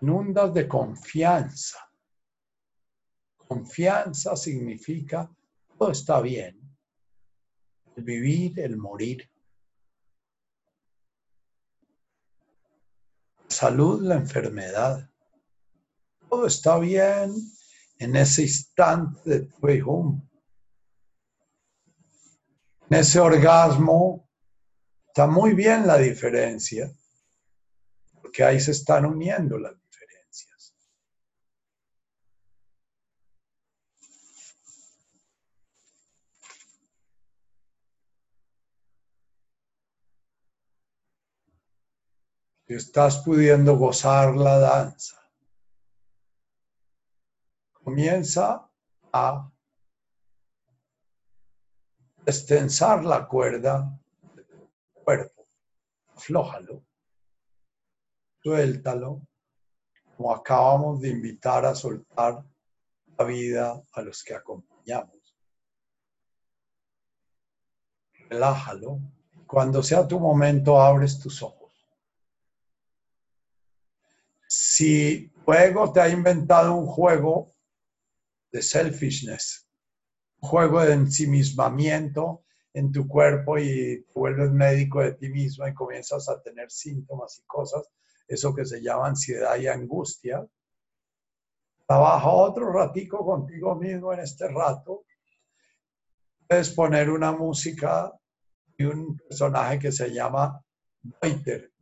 inundas 0.00 0.52
de 0.52 0.68
confianza. 0.68 1.78
Confianza 3.36 4.36
significa 4.36 5.30
todo 5.78 5.90
está 5.90 6.20
bien. 6.20 6.58
El 7.96 8.04
vivir, 8.04 8.60
el 8.60 8.76
morir. 8.76 9.28
Salud, 13.48 14.00
la 14.02 14.14
enfermedad. 14.14 15.10
Todo 16.28 16.46
está 16.46 16.78
bien 16.78 17.34
en 18.02 18.16
ese 18.16 18.42
instante 18.42 19.42
tu 19.42 19.68
hijo, 19.68 20.20
en 22.90 22.98
ese 22.98 23.20
orgasmo, 23.20 24.28
está 25.06 25.28
muy 25.28 25.54
bien 25.54 25.86
la 25.86 25.98
diferencia, 25.98 26.90
porque 28.20 28.42
ahí 28.42 28.58
se 28.58 28.72
están 28.72 29.06
uniendo 29.06 29.56
las 29.58 29.72
diferencias. 29.72 30.74
estás 42.66 43.18
pudiendo 43.18 43.76
gozar 43.76 44.34
la 44.34 44.58
danza 44.58 45.21
comienza 47.82 48.68
a 49.12 49.50
extensar 52.24 53.04
la 53.04 53.26
cuerda 53.26 53.98
del 54.34 54.70
cuerpo. 54.92 55.46
Aflójalo, 56.14 56.84
suéltalo, 58.42 59.26
como 60.16 60.34
acabamos 60.34 61.00
de 61.00 61.08
invitar 61.08 61.66
a 61.66 61.74
soltar 61.74 62.44
la 63.18 63.24
vida 63.24 63.82
a 63.92 64.02
los 64.02 64.22
que 64.22 64.34
acompañamos. 64.34 65.36
Relájalo. 68.30 69.00
Cuando 69.46 69.82
sea 69.82 70.08
tu 70.08 70.18
momento, 70.18 70.80
abres 70.80 71.18
tus 71.18 71.42
ojos. 71.42 71.72
Si 74.48 75.30
luego 75.46 75.92
te 75.92 76.00
ha 76.00 76.08
inventado 76.08 76.74
un 76.74 76.86
juego 76.86 77.51
de 78.52 78.62
selfishness, 78.62 79.66
juego 80.38 80.82
de 80.82 80.92
ensimismamiento 80.92 82.44
en 82.74 82.92
tu 82.92 83.08
cuerpo 83.08 83.58
y 83.58 84.04
vuelves 84.14 84.50
médico 84.50 85.00
de 85.00 85.12
ti 85.14 85.28
mismo 85.28 85.66
y 85.66 85.74
comienzas 85.74 86.28
a 86.28 86.40
tener 86.42 86.70
síntomas 86.70 87.38
y 87.38 87.42
cosas, 87.46 87.88
eso 88.28 88.54
que 88.54 88.64
se 88.64 88.82
llama 88.82 89.08
ansiedad 89.08 89.56
y 89.56 89.66
angustia. 89.66 90.46
Trabaja 91.86 92.30
otro 92.30 92.72
ratico 92.72 93.24
contigo 93.24 93.74
mismo 93.74 94.12
en 94.12 94.20
este 94.20 94.48
rato. 94.48 95.04
Puedes 96.48 96.70
poner 96.70 97.10
una 97.10 97.32
música 97.32 98.12
y 98.76 98.84
un 98.84 99.16
personaje 99.18 99.78
que 99.78 99.92
se 99.92 100.12
llama 100.12 100.62
Deuter, 101.20 101.72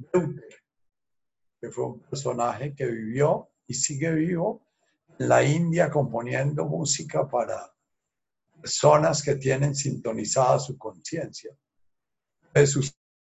que 1.60 1.70
fue 1.70 1.86
un 1.86 2.00
personaje 2.00 2.74
que 2.74 2.86
vivió 2.86 3.50
y 3.66 3.74
sigue 3.74 4.12
vivo 4.12 4.69
la 5.20 5.44
India 5.44 5.90
componiendo 5.90 6.64
música 6.64 7.28
para 7.28 7.70
personas 8.58 9.22
que 9.22 9.34
tienen 9.34 9.74
sintonizada 9.74 10.58
su 10.58 10.78
conciencia. 10.78 11.54
Puedes 12.50 12.74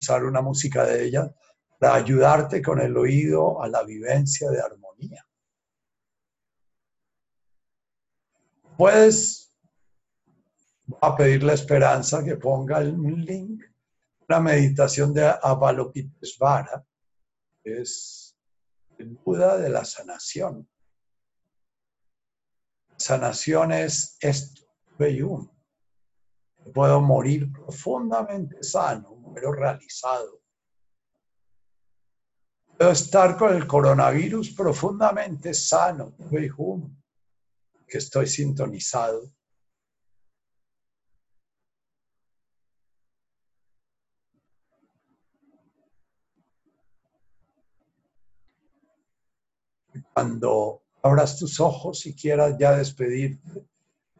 usar 0.01 0.25
una 0.25 0.41
música 0.41 0.85
de 0.85 1.05
ella, 1.05 1.31
para 1.79 1.95
ayudarte 1.95 2.63
con 2.63 2.79
el 2.79 2.97
oído 2.97 3.61
a 3.61 3.67
la 3.67 3.83
vivencia 3.83 4.49
de 4.49 4.59
armonía. 4.59 5.23
Puedes 8.75 9.53
a 10.99 11.15
pedirle 11.15 11.51
a 11.51 11.55
Esperanza 11.55 12.23
que 12.23 12.37
ponga 12.37 12.79
un 12.79 13.23
link, 13.23 13.63
una 14.27 14.39
meditación 14.39 15.13
de 15.13 15.31
Avalokitesvara, 15.41 16.83
que 17.63 17.81
es 17.81 18.35
el 18.97 19.09
Buda 19.09 19.57
de 19.57 19.69
la 19.69 19.85
sanación. 19.85 20.67
Sanación 22.97 23.71
es 23.71 24.17
esto, 24.19 24.63
Beyum. 24.97 25.49
Puedo 26.73 27.01
morir 27.01 27.51
profundamente 27.51 28.63
sano, 28.63 29.31
pero 29.33 29.51
realizado. 29.51 30.41
Puedo 32.77 32.91
estar 32.91 33.37
con 33.37 33.53
el 33.55 33.67
coronavirus 33.67 34.51
profundamente 34.55 35.53
sano, 35.53 36.15
Beyum, 36.17 36.95
que 37.87 37.97
estoy 37.97 38.27
sintonizado 38.27 39.31
cuando 50.13 50.82
abras 51.03 51.37
tus 51.37 51.59
ojos 51.59 52.05
y 52.05 52.15
quieras 52.15 52.55
ya 52.57 52.75
despedirte, 52.75 53.67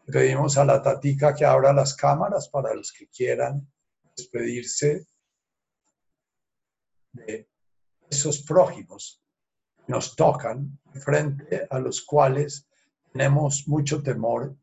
pedimos 0.05 0.57
a 0.57 0.65
la 0.65 0.81
tatica 0.81 1.33
que 1.33 1.45
abra 1.45 1.71
las 1.71 1.95
cámaras 1.95 2.49
para 2.49 2.73
los 2.73 2.91
que 2.91 3.07
quieran 3.07 3.71
despedirse 4.15 5.07
de 7.13 7.49
esos 8.09 8.43
prójimos 8.43 9.21
que 9.77 9.91
nos 9.93 10.15
tocan 10.15 10.77
frente 10.93 11.65
a 11.69 11.79
los 11.79 12.01
cuales 12.01 12.67
tenemos 13.13 13.65
mucho 13.67 14.03
temor 14.03 14.57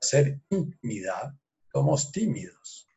ser 0.00 0.40
intimidad, 0.50 1.34
somos 1.72 2.10
tímidos. 2.10 2.88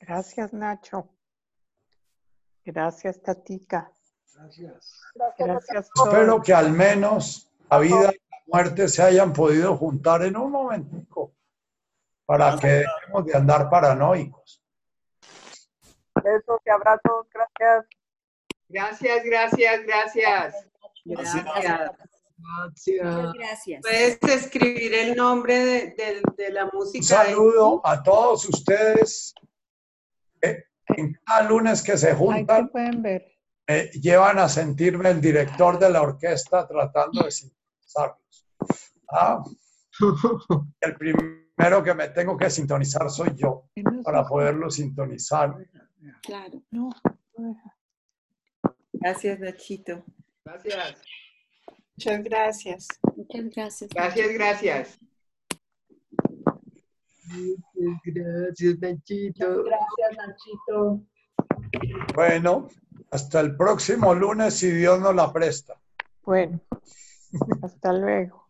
Gracias, 0.00 0.52
Nacho. 0.52 1.17
Gracias, 2.68 3.22
Tatica. 3.22 3.90
Gracias. 4.34 5.00
Gracias. 5.38 5.90
Espero 5.94 6.42
que 6.42 6.52
al 6.52 6.70
menos 6.70 7.50
la 7.70 7.78
vida 7.78 8.10
y 8.12 8.18
la 8.30 8.42
muerte 8.46 8.88
se 8.88 9.02
hayan 9.02 9.32
podido 9.32 9.74
juntar 9.74 10.22
en 10.22 10.36
un 10.36 10.52
momentico 10.52 11.32
para 12.26 12.58
que 12.58 12.84
dejemos 12.84 13.24
de 13.24 13.34
andar 13.34 13.70
paranoicos. 13.70 14.62
Besos 16.22 16.60
y 16.66 16.70
abrazos. 16.70 17.26
Gracias. 17.32 17.86
Gracias, 18.68 19.24
gracias, 19.24 19.86
gracias. 19.86 20.54
Gracias. 21.06 21.44
Muchas 22.36 23.32
gracias. 23.32 23.80
Puedes 23.80 24.22
escribir 24.24 24.92
el 24.92 25.16
nombre 25.16 25.54
de, 25.56 26.22
de 26.36 26.50
la 26.50 26.66
música. 26.66 26.98
Un 26.98 27.02
saludo 27.02 27.80
a 27.82 28.02
todos 28.02 28.46
ustedes 28.46 29.34
en 30.98 31.18
cada 31.24 31.48
lunes 31.48 31.82
que 31.82 31.96
se 31.96 32.14
juntan, 32.14 32.68
pueden 32.68 33.02
ver. 33.02 33.26
llevan 34.00 34.38
a 34.38 34.48
sentirme 34.48 35.10
el 35.10 35.20
director 35.20 35.78
de 35.78 35.90
la 35.90 36.02
orquesta 36.02 36.66
tratando 36.66 37.24
de 37.24 37.30
sintonizarlos. 37.30 38.46
Ah, 39.10 39.42
el 40.80 40.96
primero 40.96 41.82
que 41.82 41.94
me 41.94 42.08
tengo 42.08 42.36
que 42.36 42.50
sintonizar 42.50 43.10
soy 43.10 43.34
yo 43.36 43.68
para 44.04 44.24
poderlo 44.24 44.70
sintonizar. 44.70 45.56
Claro. 46.22 46.62
Gracias, 48.92 49.40
Nachito. 49.40 50.04
Gracias. 50.44 51.02
Muchas 51.96 52.22
gracias. 52.22 52.88
Muchas 53.16 53.44
gracias. 53.50 53.90
Gracias, 53.90 54.28
gracias. 54.32 54.98
Gracias, 58.04 58.78
Nachito. 58.80 59.64
Gracias, 59.64 60.16
Nachito. 60.16 61.02
Bueno, 62.14 62.68
hasta 63.10 63.40
el 63.40 63.56
próximo 63.56 64.14
lunes, 64.14 64.54
si 64.54 64.70
Dios 64.70 65.00
nos 65.00 65.14
la 65.14 65.32
presta. 65.32 65.74
Bueno, 66.24 66.60
hasta 67.62 67.92
luego. 67.92 68.47